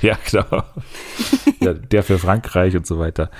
Ja, 0.00 0.16
genau. 0.30 0.62
ja, 1.60 1.74
der 1.74 2.02
für 2.02 2.18
Frankreich 2.18 2.76
und 2.76 2.86
so 2.86 2.98
weiter. 2.98 3.30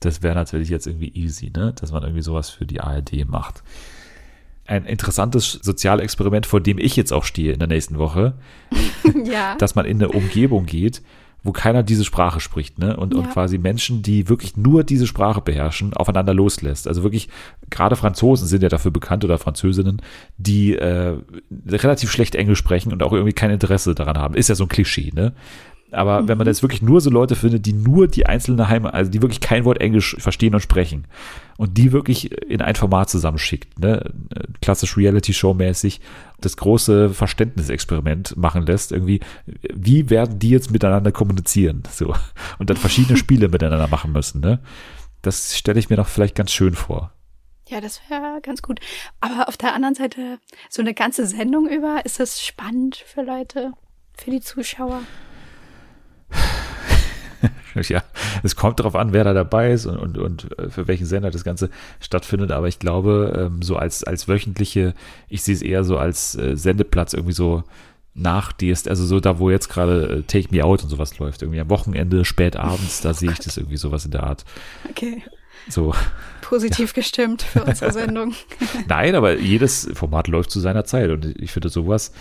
Das 0.00 0.22
wäre 0.22 0.34
natürlich 0.34 0.68
jetzt 0.68 0.86
irgendwie 0.86 1.12
easy, 1.14 1.50
ne? 1.54 1.72
Dass 1.80 1.92
man 1.92 2.02
irgendwie 2.02 2.22
sowas 2.22 2.50
für 2.50 2.66
die 2.66 2.80
ARD 2.80 3.26
macht. 3.28 3.62
Ein 4.66 4.86
interessantes 4.86 5.52
Sozialexperiment, 5.62 6.46
vor 6.46 6.60
dem 6.60 6.78
ich 6.78 6.96
jetzt 6.96 7.12
auch 7.12 7.24
stehe 7.24 7.52
in 7.52 7.58
der 7.58 7.68
nächsten 7.68 7.98
Woche, 7.98 8.34
ja. 9.24 9.56
dass 9.56 9.74
man 9.74 9.84
in 9.84 9.98
eine 10.02 10.08
Umgebung 10.12 10.66
geht, 10.66 11.02
wo 11.42 11.52
keiner 11.52 11.82
diese 11.82 12.06
Sprache 12.06 12.40
spricht, 12.40 12.78
ne? 12.78 12.96
Und, 12.96 13.14
und 13.14 13.26
Ja. 13.26 13.30
quasi 13.30 13.58
Menschen, 13.58 14.00
die 14.00 14.30
wirklich 14.30 14.56
nur 14.56 14.82
diese 14.82 15.06
Sprache 15.06 15.42
beherrschen, 15.42 15.92
aufeinander 15.92 16.32
loslässt. 16.32 16.88
Also 16.88 17.02
wirklich, 17.02 17.28
gerade 17.68 17.96
Franzosen 17.96 18.48
sind 18.48 18.62
ja 18.62 18.70
dafür 18.70 18.90
bekannt 18.90 19.24
oder 19.26 19.36
Französinnen, 19.36 20.00
die 20.38 20.74
äh, 20.74 21.18
relativ 21.66 22.10
schlecht 22.10 22.34
Englisch 22.34 22.58
sprechen 22.60 22.94
und 22.94 23.02
auch 23.02 23.12
irgendwie 23.12 23.34
kein 23.34 23.50
Interesse 23.50 23.94
daran 23.94 24.16
haben. 24.16 24.34
Ist 24.34 24.48
ja 24.48 24.54
so 24.54 24.64
ein 24.64 24.68
Klischee, 24.70 25.10
ne? 25.14 25.34
Aber 25.94 26.28
wenn 26.28 26.38
man 26.38 26.46
jetzt 26.46 26.62
wirklich 26.62 26.82
nur 26.82 27.00
so 27.00 27.10
Leute 27.10 27.36
findet, 27.36 27.66
die 27.66 27.72
nur 27.72 28.08
die 28.08 28.26
einzelne 28.26 28.68
Heimat, 28.68 28.94
also 28.94 29.10
die 29.10 29.22
wirklich 29.22 29.40
kein 29.40 29.64
Wort 29.64 29.80
Englisch 29.80 30.16
verstehen 30.18 30.54
und 30.54 30.60
sprechen 30.60 31.06
und 31.56 31.78
die 31.78 31.92
wirklich 31.92 32.32
in 32.32 32.60
ein 32.60 32.74
Format 32.74 33.10
zusammenschickt, 33.10 33.78
ne, 33.78 34.12
klassisch 34.60 34.96
Reality-Show-mäßig, 34.96 36.00
das 36.40 36.56
große 36.56 37.10
Verständnisexperiment 37.10 38.36
machen 38.36 38.66
lässt, 38.66 38.92
irgendwie, 38.92 39.20
wie 39.72 40.10
werden 40.10 40.38
die 40.38 40.50
jetzt 40.50 40.70
miteinander 40.70 41.12
kommunizieren, 41.12 41.82
so, 41.90 42.14
und 42.58 42.70
dann 42.70 42.76
verschiedene 42.76 43.16
Spiele 43.16 43.48
miteinander 43.48 43.88
machen 43.88 44.12
müssen, 44.12 44.40
ne, 44.40 44.60
das 45.22 45.56
stelle 45.56 45.78
ich 45.78 45.88
mir 45.88 45.96
noch 45.96 46.08
vielleicht 46.08 46.34
ganz 46.34 46.52
schön 46.52 46.74
vor. 46.74 47.12
Ja, 47.68 47.80
das 47.80 48.00
wäre 48.08 48.40
ganz 48.42 48.60
gut. 48.60 48.80
Aber 49.20 49.48
auf 49.48 49.56
der 49.56 49.74
anderen 49.74 49.94
Seite, 49.94 50.38
so 50.68 50.82
eine 50.82 50.92
ganze 50.92 51.26
Sendung 51.26 51.68
über, 51.68 52.04
ist 52.04 52.20
das 52.20 52.44
spannend 52.44 52.96
für 52.96 53.22
Leute, 53.22 53.72
für 54.12 54.30
die 54.30 54.40
Zuschauer? 54.40 55.00
Ja, 57.88 58.04
es 58.44 58.54
kommt 58.54 58.78
darauf 58.78 58.94
an, 58.94 59.12
wer 59.12 59.24
da 59.24 59.32
dabei 59.32 59.72
ist 59.72 59.86
und, 59.86 59.98
und, 59.98 60.16
und 60.16 60.58
äh, 60.58 60.70
für 60.70 60.86
welchen 60.86 61.06
Sender 61.06 61.32
das 61.32 61.42
Ganze 61.42 61.70
stattfindet. 62.00 62.52
Aber 62.52 62.68
ich 62.68 62.78
glaube, 62.78 63.50
ähm, 63.50 63.62
so 63.62 63.76
als, 63.76 64.04
als 64.04 64.28
wöchentliche, 64.28 64.94
ich 65.28 65.42
sehe 65.42 65.54
es 65.54 65.60
eher 65.60 65.82
so 65.82 65.98
als 65.98 66.36
äh, 66.36 66.56
Sendeplatz 66.56 67.14
irgendwie 67.14 67.32
so 67.32 67.64
nach 68.14 68.52
DSD, 68.52 68.88
also 68.88 69.04
so 69.04 69.18
da, 69.18 69.40
wo 69.40 69.50
jetzt 69.50 69.68
gerade 69.68 70.18
äh, 70.18 70.22
Take 70.22 70.54
Me 70.54 70.64
Out 70.64 70.84
und 70.84 70.88
sowas 70.88 71.18
läuft. 71.18 71.42
Irgendwie 71.42 71.60
am 71.60 71.68
Wochenende, 71.68 72.24
spät 72.24 72.56
abends, 72.56 73.00
da 73.00 73.12
sehe 73.12 73.32
ich 73.32 73.40
das 73.40 73.56
irgendwie 73.56 73.76
sowas 73.76 74.04
in 74.04 74.12
der 74.12 74.22
Art. 74.22 74.44
Okay. 74.88 75.22
So, 75.68 75.94
Positiv 76.42 76.92
gestimmt 76.94 77.42
für 77.42 77.64
unsere 77.64 77.90
Sendung. 77.92 78.34
nein, 78.88 79.14
aber 79.14 79.38
jedes 79.38 79.88
Format 79.94 80.28
läuft 80.28 80.50
zu 80.50 80.60
seiner 80.60 80.84
Zeit. 80.84 81.10
Und 81.10 81.24
ich 81.40 81.50
finde 81.50 81.70
sowas, 81.70 82.12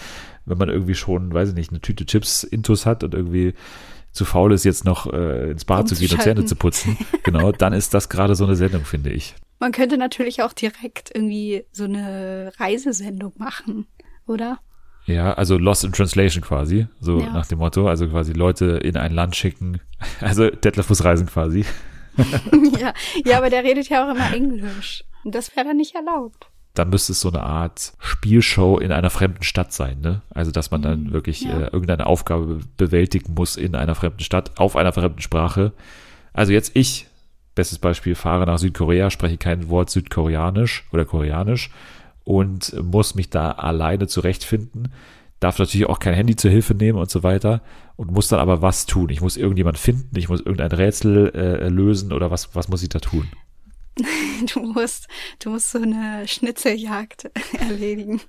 wenn 0.45 0.57
man 0.57 0.69
irgendwie 0.69 0.95
schon, 0.95 1.33
weiß 1.33 1.49
ich 1.49 1.55
nicht, 1.55 1.71
eine 1.71 1.81
Tüte 1.81 2.05
Chips 2.05 2.43
intus 2.43 2.85
hat 2.85 3.03
und 3.03 3.13
irgendwie 3.13 3.53
zu 4.13 4.25
faul 4.25 4.53
ist, 4.53 4.63
jetzt 4.63 4.85
noch 4.85 5.11
äh, 5.11 5.51
ins 5.51 5.65
Bad 5.65 5.89
zu 5.89 5.95
gehen 5.95 6.11
und 6.11 6.21
Zähne 6.21 6.45
zu 6.45 6.55
putzen, 6.55 6.97
genau, 7.23 7.51
dann 7.57 7.73
ist 7.73 7.93
das 7.93 8.07
gerade 8.09 8.35
so 8.35 8.45
eine 8.45 8.55
Sendung, 8.55 8.85
finde 8.85 9.09
ich. 9.09 9.35
Man 9.59 9.71
könnte 9.71 9.97
natürlich 9.97 10.41
auch 10.41 10.53
direkt 10.53 11.11
irgendwie 11.13 11.65
so 11.71 11.83
eine 11.85 12.51
Reisesendung 12.57 13.33
machen, 13.37 13.87
oder? 14.27 14.59
Ja, 15.05 15.33
also 15.33 15.57
Lost 15.57 15.83
in 15.83 15.91
Translation 15.91 16.41
quasi, 16.41 16.87
so 17.01 17.19
Ja. 17.19 17.33
nach 17.33 17.45
dem 17.47 17.59
Motto, 17.59 17.87
also 17.87 18.07
quasi 18.07 18.31
Leute 18.33 18.77
in 18.77 18.95
ein 18.95 19.11
Land 19.11 19.35
schicken, 19.35 19.81
also 20.21 20.49
Detlef 20.49 20.87
muss 20.89 21.03
reisen 21.03 21.27
quasi. 21.27 21.65
ja. 22.79 22.93
ja, 23.25 23.37
aber 23.37 23.49
der 23.49 23.63
redet 23.63 23.89
ja 23.89 24.05
auch 24.05 24.15
immer 24.15 24.33
Englisch. 24.33 25.03
Und 25.23 25.33
das 25.33 25.55
wäre 25.55 25.67
dann 25.67 25.77
nicht 25.77 25.95
erlaubt. 25.95 26.47
Dann 26.73 26.89
müsste 26.89 27.11
es 27.11 27.19
so 27.19 27.29
eine 27.29 27.43
Art 27.43 27.93
Spielshow 27.99 28.79
in 28.79 28.91
einer 28.91 29.11
fremden 29.11 29.43
Stadt 29.43 29.73
sein, 29.73 30.01
ne? 30.01 30.21
Also 30.31 30.51
dass 30.51 30.71
man 30.71 30.81
dann 30.81 31.13
wirklich 31.13 31.41
ja. 31.41 31.51
äh, 31.51 31.63
irgendeine 31.65 32.07
Aufgabe 32.07 32.45
be- 32.45 32.61
bewältigen 32.77 33.35
muss 33.35 33.57
in 33.57 33.75
einer 33.75 33.95
fremden 33.95 34.21
Stadt, 34.23 34.57
auf 34.57 34.75
einer 34.75 34.91
fremden 34.91 35.21
Sprache. 35.21 35.73
Also 36.33 36.51
jetzt 36.51 36.75
ich, 36.75 37.07
bestes 37.53 37.77
Beispiel, 37.77 38.15
fahre 38.15 38.47
nach 38.47 38.57
Südkorea, 38.57 39.11
spreche 39.11 39.37
kein 39.37 39.69
Wort 39.69 39.91
Südkoreanisch 39.91 40.85
oder 40.91 41.05
Koreanisch 41.05 41.69
und 42.23 42.73
muss 42.83 43.13
mich 43.13 43.29
da 43.29 43.51
alleine 43.51 44.07
zurechtfinden. 44.07 44.91
Darf 45.39 45.59
natürlich 45.59 45.87
auch 45.87 45.99
kein 45.99 46.15
Handy 46.15 46.35
zur 46.35 46.49
Hilfe 46.49 46.73
nehmen 46.73 46.97
und 46.97 47.11
so 47.11 47.21
weiter 47.21 47.61
und 47.97 48.11
muss 48.11 48.29
dann 48.29 48.39
aber 48.39 48.63
was 48.63 48.87
tun. 48.87 49.09
Ich 49.09 49.21
muss 49.21 49.37
irgendjemand 49.37 49.77
finden, 49.77 50.17
ich 50.17 50.29
muss 50.29 50.39
irgendein 50.39 50.71
Rätsel 50.71 51.35
äh, 51.35 51.67
lösen 51.67 52.13
oder 52.13 52.31
was, 52.31 52.55
was 52.55 52.69
muss 52.69 52.81
ich 52.81 52.89
da 52.89 52.99
tun? 52.99 53.27
Du 54.53 54.59
musst, 54.61 55.07
du 55.39 55.49
musst 55.51 55.71
so 55.71 55.79
eine 55.81 56.27
Schnitzeljagd 56.27 57.29
erledigen. 57.59 58.21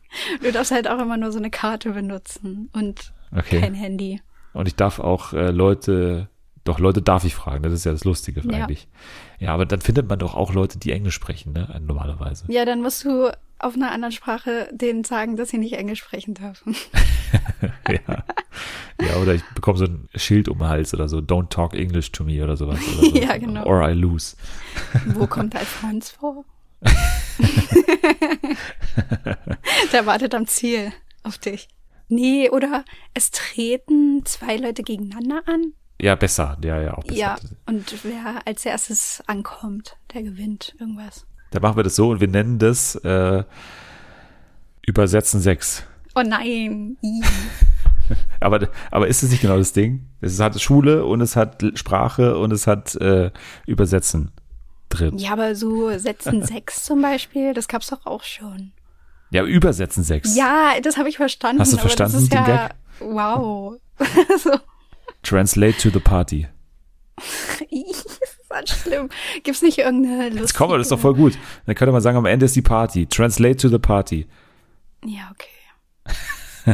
Du 0.43 0.53
darfst 0.53 0.71
halt 0.73 0.89
auch 0.89 0.99
immer 1.01 1.17
nur 1.17 1.33
so 1.33 1.39
eine 1.39 1.51
Karte 1.51 1.91
benutzen 1.93 2.71
und 2.73 3.13
Okay. 3.37 3.61
kein 3.61 3.75
Handy. 3.75 4.21
Und 4.53 4.69
ich 4.69 4.77
darf 4.77 5.01
auch 5.01 5.33
äh, 5.33 5.51
Leute, 5.51 6.29
doch 6.65 6.79
Leute 6.79 7.03
darf 7.03 7.25
ich 7.25 7.35
fragen, 7.35 7.63
das 7.65 7.73
ist 7.73 7.85
ja 7.85 7.93
das 7.93 8.05
Lustige 8.05 8.43
Ja. 8.45 8.59
eigentlich. 8.63 8.87
Ja, 9.41 9.53
aber 9.53 9.67
dann 9.67 9.81
findet 9.81 10.09
man 10.09 10.19
doch 10.21 10.35
auch 10.35 10.53
Leute, 10.55 10.79
die 10.79 10.93
Englisch 10.93 11.15
sprechen, 11.15 11.53
ne? 11.53 11.81
Normalerweise. 11.85 12.45
Ja, 12.49 12.65
dann 12.65 12.81
musst 12.81 13.05
du 13.05 13.31
auf 13.65 13.75
einer 13.75 13.91
anderen 13.93 14.13
Sprache 14.13 14.69
denen 14.73 15.05
sagen, 15.05 15.37
dass 15.37 15.49
sie 15.49 15.59
nicht 15.59 15.73
Englisch 15.73 16.01
sprechen 16.01 16.35
dürfen. 16.35 16.77
ja. 17.89 18.25
ja, 19.01 19.17
oder 19.21 19.35
ich 19.35 19.43
bekomme 19.55 19.79
so 19.79 19.87
ein 19.87 20.09
Schild 20.15 20.49
um 20.49 20.59
den 20.59 20.69
Hals 20.69 20.93
oder 20.93 21.09
so, 21.09 21.19
don't 21.19 21.49
talk 21.49 21.75
English 21.75 22.13
to 22.13 22.25
me 22.25 22.45
oder 22.45 22.57
sowas. 22.57 22.79
Oder 22.99 23.09
so. 23.11 23.17
Ja, 23.17 23.39
genau. 23.39 23.65
Or 23.65 23.89
I 23.89 23.95
lose. 23.95 24.37
Wo 25.07 25.27
kommt 25.27 25.57
Alfons 25.57 26.11
vor? 26.11 26.45
Der 29.93 30.05
wartet 30.07 30.35
am 30.35 30.47
Ziel 30.47 30.93
auf 31.23 31.39
dich. 31.39 31.69
Nee, 32.09 32.51
oder 32.51 32.85
es 33.15 33.31
treten 33.31 34.27
zwei 34.27 34.57
Leute 34.57 34.83
gegeneinander 34.83 35.43
an. 35.47 35.73
Ja, 36.01 36.15
besser. 36.17 36.59
Ja, 36.63 36.83
ja, 36.83 36.95
auch 36.99 37.05
besser. 37.05 37.19
Ja, 37.19 37.39
und 37.67 38.05
wer 38.05 38.47
als 38.47 38.67
erstes 38.67 39.23
ankommt, 39.27 39.97
der 40.13 40.23
gewinnt 40.23 40.75
irgendwas. 40.79 41.27
Dann 41.55 41.63
machen 41.63 41.77
wir 41.77 41.85
das 41.85 41.95
so 41.95 42.11
und 42.11 42.21
wir 42.21 42.27
nennen 42.27 42.59
das 42.59 42.97
äh, 42.97 43.45
Übersetzen 44.85 45.41
6. 45.41 45.85
Oh 46.17 46.23
nein. 46.27 46.97
Aber, 48.41 48.69
aber 48.91 49.09
ist 49.09 49.23
es 49.23 49.31
nicht 49.31 49.41
genau 49.41 49.57
das 49.57 49.73
Ding? 49.73 50.05
Es 50.21 50.39
hat 50.39 50.61
Schule 50.61 51.07
und 51.07 51.23
es 51.23 51.37
hat 51.37 51.65
Sprache 51.75 52.37
und 52.37 52.53
es 52.53 52.67
hat 52.67 52.95
äh, 52.97 53.31
Übersetzen 53.67 54.31
drin. 54.91 55.17
Ja, 55.17 55.33
aber 55.33 55.55
so 55.55 55.97
Sätzen 55.97 56.45
sechs 56.45 56.85
zum 56.85 57.01
Beispiel, 57.01 57.55
das 57.55 57.67
gab's 57.67 57.87
doch 57.87 58.05
auch 58.05 58.23
schon. 58.23 58.73
Ja, 59.31 59.45
Übersetzen 59.45 60.05
6. 60.05 60.37
Ja, 60.37 60.73
das 60.83 60.99
habe 60.99 61.09
ich 61.09 61.17
verstanden. 61.17 61.63
Hast 61.63 61.73
du 61.73 61.79
verstanden, 61.79 62.29
den 62.29 62.37
ja, 62.37 62.45
Gag? 62.45 62.75
wow. 63.01 63.79
so, 64.39 64.51
Translate 65.23 65.79
to 65.79 65.89
the 65.89 66.01
party. 66.01 66.47
ganz 68.55 68.71
schlimm. 68.71 69.09
Gibt's 69.43 69.63
nicht 69.63 69.79
irgendeine 69.79 70.25
lustige... 70.25 70.41
Jetzt 70.43 70.55
komm, 70.55 70.71
das 70.73 70.83
ist 70.83 70.93
doch 70.93 71.01
voll 71.01 71.15
gut. 71.15 71.39
Dann 71.67 71.75
könnte 71.75 71.93
man 71.93 72.01
sagen, 72.01 72.17
am 72.17 72.27
Ende 72.27 72.47
ist 72.47 72.57
die 72.57 72.63
Party. 72.63 73.07
Translate 73.07 73.57
to 73.57 73.69
the 73.69 73.79
party. 73.79 74.27
Ja, 75.05 75.31
okay. 75.33 75.49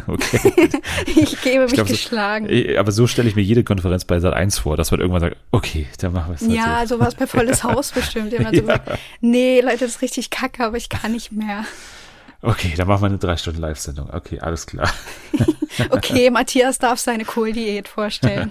Okay. 0.07 0.69
Ich 1.07 1.41
gebe 1.43 1.65
mich 1.65 1.73
glaub, 1.73 1.89
so- 1.89 1.95
geschlagen. 1.95 2.47
Eh, 2.49 2.77
Aber 2.77 2.93
so 2.93 3.09
stelle 3.09 3.29
ich 3.29 3.35
mir 3.35 3.43
jede 3.43 3.65
Konferenz 3.65 4.05
bei 4.05 4.21
Sat 4.21 4.35
1 4.35 4.61
vor, 4.61 4.77
dass 4.77 4.93
man 4.93 5.01
irgendwann 5.01 5.21
sagt, 5.21 5.37
okay, 5.51 5.89
dann 5.99 6.13
machen 6.13 6.29
wir 6.31 6.35
es 6.37 6.43
halt 6.43 6.53
ja, 6.53 6.87
so. 6.87 6.95
sowas 6.97 7.17
bei 7.17 7.27
volles 7.27 7.65
Haus 7.65 7.91
bestimmt. 7.91 8.31
So 8.37 8.41
Ja. 8.41 8.51
gesagt, 8.51 8.89
nee, 9.21 9.61
Leute, 9.61 9.79
das 9.79 9.97
ist 9.97 10.03
richtig 10.03 10.31
kacke, 10.31 10.65
aber 10.65 10.77
ich 10.77 10.89
kann 10.91 11.11
nicht 11.11 11.33
mehr. 11.33 11.65
Okay, 12.43 12.73
dann 12.77 12.89
machen 12.89 13.03
wir 13.03 13.07
eine 13.07 13.19
drei 13.19 13.37
Stunden 13.37 13.61
Live-Sendung. 13.61 14.09
Okay, 14.11 14.41
alles 14.41 14.67
klar. 14.67 14.91
Okay, 15.89 16.31
Matthias 16.31 16.79
darf 16.79 16.99
seine 16.99 17.25
Kohldiät 17.25 17.89
vorstellen. 17.89 18.51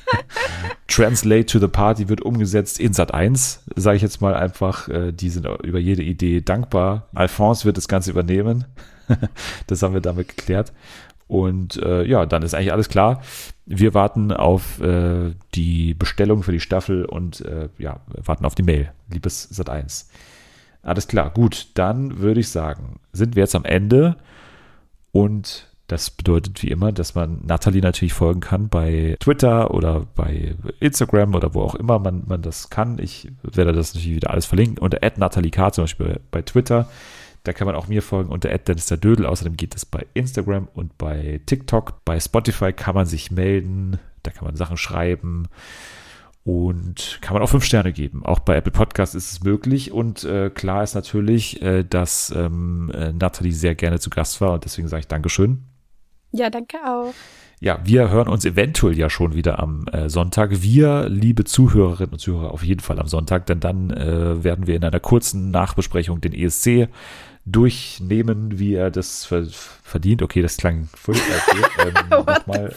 Translate 0.88 1.46
to 1.46 1.58
the 1.58 1.68
Party 1.68 2.08
wird 2.08 2.22
umgesetzt 2.22 2.80
in 2.80 2.94
Sat 2.94 3.14
1, 3.14 3.62
sage 3.76 3.96
ich 3.96 4.02
jetzt 4.02 4.20
mal 4.20 4.34
einfach. 4.34 4.88
Äh, 4.88 5.12
Die 5.12 5.30
sind 5.30 5.46
über 5.62 5.78
jede 5.78 6.02
Idee 6.02 6.40
dankbar. 6.40 7.08
Alphonse 7.14 7.64
wird 7.64 7.76
das 7.76 7.86
Ganze 7.86 8.10
übernehmen. 8.10 8.64
das 9.66 9.82
haben 9.82 9.94
wir 9.94 10.00
damit 10.00 10.28
geklärt. 10.36 10.72
Und 11.28 11.76
äh, 11.76 12.02
ja, 12.04 12.26
dann 12.26 12.42
ist 12.42 12.54
eigentlich 12.54 12.72
alles 12.72 12.88
klar. 12.88 13.22
Wir 13.66 13.94
warten 13.94 14.32
auf 14.32 14.80
äh, 14.80 15.34
die 15.54 15.94
Bestellung 15.94 16.42
für 16.42 16.52
die 16.52 16.60
Staffel 16.60 17.04
und 17.04 17.42
äh, 17.42 17.68
ja, 17.78 18.00
warten 18.08 18.44
auf 18.46 18.56
die 18.56 18.64
Mail. 18.64 18.90
Liebes 19.08 19.44
Sat 19.44 19.70
1. 19.70 20.08
Alles 20.82 21.08
klar, 21.08 21.30
gut. 21.30 21.68
Dann 21.74 22.18
würde 22.18 22.40
ich 22.40 22.48
sagen, 22.48 23.00
sind 23.12 23.36
wir 23.36 23.42
jetzt 23.42 23.54
am 23.54 23.64
Ende. 23.64 24.16
Und 25.12 25.70
das 25.90 26.10
bedeutet 26.10 26.62
wie 26.62 26.68
immer, 26.68 26.92
dass 26.92 27.16
man 27.16 27.40
Nathalie 27.44 27.82
natürlich 27.82 28.12
folgen 28.12 28.40
kann 28.40 28.68
bei 28.68 29.16
Twitter 29.18 29.74
oder 29.74 30.06
bei 30.14 30.54
Instagram 30.78 31.34
oder 31.34 31.52
wo 31.52 31.62
auch 31.62 31.74
immer 31.74 31.98
man, 31.98 32.22
man 32.26 32.42
das 32.42 32.70
kann. 32.70 32.98
Ich 33.00 33.30
werde 33.42 33.72
das 33.72 33.94
natürlich 33.94 34.16
wieder 34.16 34.30
alles 34.30 34.46
verlinken. 34.46 34.78
Unter 34.78 35.00
Nathalie 35.16 35.50
K. 35.50 35.72
zum 35.72 35.84
Beispiel 35.84 36.06
bei, 36.06 36.20
bei 36.30 36.42
Twitter. 36.42 36.88
Da 37.42 37.52
kann 37.52 37.66
man 37.66 37.74
auch 37.74 37.88
mir 37.88 38.02
folgen 38.02 38.30
unter 38.30 38.56
Dennis 38.56 38.86
der 38.86 38.98
Dödel. 38.98 39.26
Außerdem 39.26 39.56
geht 39.56 39.74
es 39.74 39.84
bei 39.84 40.06
Instagram 40.14 40.68
und 40.74 40.96
bei 40.96 41.40
TikTok. 41.46 42.04
Bei 42.04 42.20
Spotify 42.20 42.72
kann 42.72 42.94
man 42.94 43.06
sich 43.06 43.30
melden. 43.30 43.98
Da 44.22 44.30
kann 44.30 44.44
man 44.44 44.56
Sachen 44.56 44.76
schreiben. 44.76 45.48
Und 46.42 47.18
kann 47.20 47.34
man 47.34 47.42
auch 47.42 47.50
fünf 47.50 47.64
Sterne 47.64 47.92
geben. 47.92 48.24
Auch 48.24 48.38
bei 48.38 48.56
Apple 48.56 48.72
Podcast 48.72 49.14
ist 49.14 49.30
es 49.30 49.44
möglich. 49.44 49.92
Und 49.92 50.24
äh, 50.24 50.50
klar 50.50 50.82
ist 50.82 50.94
natürlich, 50.94 51.60
äh, 51.60 51.84
dass 51.84 52.32
ähm, 52.34 52.90
äh, 52.94 53.12
Nathalie 53.12 53.52
sehr 53.52 53.74
gerne 53.74 54.00
zu 54.00 54.08
Gast 54.08 54.40
war. 54.40 54.54
Und 54.54 54.64
deswegen 54.64 54.88
sage 54.88 55.00
ich 55.00 55.08
Dankeschön. 55.08 55.64
Ja, 56.32 56.48
danke 56.48 56.78
auch. 56.86 57.12
Ja, 57.62 57.78
wir 57.84 58.08
hören 58.08 58.28
uns 58.28 58.46
eventuell 58.46 58.96
ja 58.96 59.10
schon 59.10 59.34
wieder 59.34 59.58
am 59.58 59.84
äh, 59.92 60.08
Sonntag. 60.08 60.62
Wir, 60.62 61.10
liebe 61.10 61.44
Zuhörerinnen 61.44 62.12
und 62.12 62.18
Zuhörer, 62.18 62.52
auf 62.52 62.64
jeden 62.64 62.80
Fall 62.80 62.98
am 62.98 63.06
Sonntag, 63.06 63.44
denn 63.44 63.60
dann 63.60 63.90
äh, 63.90 64.42
werden 64.42 64.66
wir 64.66 64.76
in 64.76 64.84
einer 64.84 65.00
kurzen 65.00 65.50
Nachbesprechung 65.50 66.22
den 66.22 66.32
ESC 66.32 66.88
durchnehmen, 67.44 68.58
wie 68.58 68.74
er 68.74 68.90
das 68.90 69.26
ver 69.26 69.46
verdient. 69.82 70.22
Okay, 70.22 70.40
das 70.40 70.56
klang 70.56 70.88
furchtbar. 70.94 71.36
Okay, 71.48 71.92
ähm, 71.94 72.24
nochmal. 72.26 72.74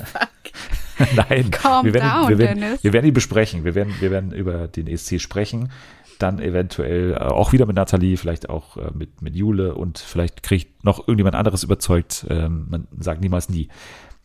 Nein, 1.15 1.51
Calm 1.51 1.85
wir 1.85 1.93
werden, 1.93 2.09
down, 2.09 2.29
wir, 2.29 2.37
werden, 2.37 2.59
Dennis. 2.61 2.83
wir 2.83 2.93
werden 2.93 3.05
ihn 3.07 3.13
besprechen. 3.13 3.63
Wir 3.63 3.75
werden, 3.75 3.93
wir 3.99 4.11
werden 4.11 4.31
über 4.31 4.67
den 4.67 4.87
ESC 4.87 5.19
sprechen. 5.19 5.71
Dann 6.19 6.39
eventuell 6.39 7.13
äh, 7.13 7.17
auch 7.17 7.51
wieder 7.53 7.65
mit 7.65 7.75
Nathalie, 7.75 8.17
vielleicht 8.17 8.49
auch 8.49 8.77
äh, 8.77 8.91
mit, 8.93 9.21
mit 9.21 9.35
Jule 9.35 9.75
und 9.75 9.97
vielleicht 9.97 10.43
kriegt 10.43 10.83
noch 10.83 10.99
irgendjemand 10.99 11.35
anderes 11.35 11.63
überzeugt. 11.63 12.25
Ähm, 12.29 12.67
man 12.69 12.87
sagt 12.99 13.21
niemals 13.21 13.49
nie. 13.49 13.69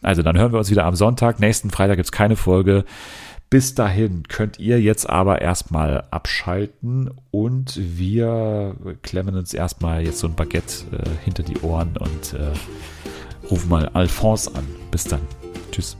Also 0.02 0.22
dann 0.22 0.38
hören 0.38 0.52
wir 0.52 0.58
uns 0.58 0.70
wieder 0.70 0.84
am 0.84 0.94
Sonntag. 0.94 1.40
Nächsten 1.40 1.70
Freitag 1.70 1.96
gibt's 1.96 2.12
keine 2.12 2.36
Folge. 2.36 2.84
Bis 3.50 3.74
dahin 3.74 4.24
könnt 4.28 4.58
ihr 4.58 4.78
jetzt 4.80 5.08
aber 5.08 5.40
erstmal 5.40 6.04
abschalten 6.10 7.10
und 7.30 7.80
wir 7.80 8.76
klemmen 9.00 9.36
uns 9.36 9.54
erstmal 9.54 10.04
jetzt 10.04 10.18
so 10.18 10.26
ein 10.26 10.34
Baguette 10.34 10.84
äh, 10.92 11.24
hinter 11.24 11.42
die 11.42 11.58
Ohren 11.60 11.96
und 11.96 12.34
äh, 12.34 12.52
rufen 13.50 13.70
mal 13.70 13.88
Alphonse 13.94 14.54
an. 14.54 14.66
Bis 14.90 15.04
dann. 15.04 15.20
Tschüss. 15.72 15.96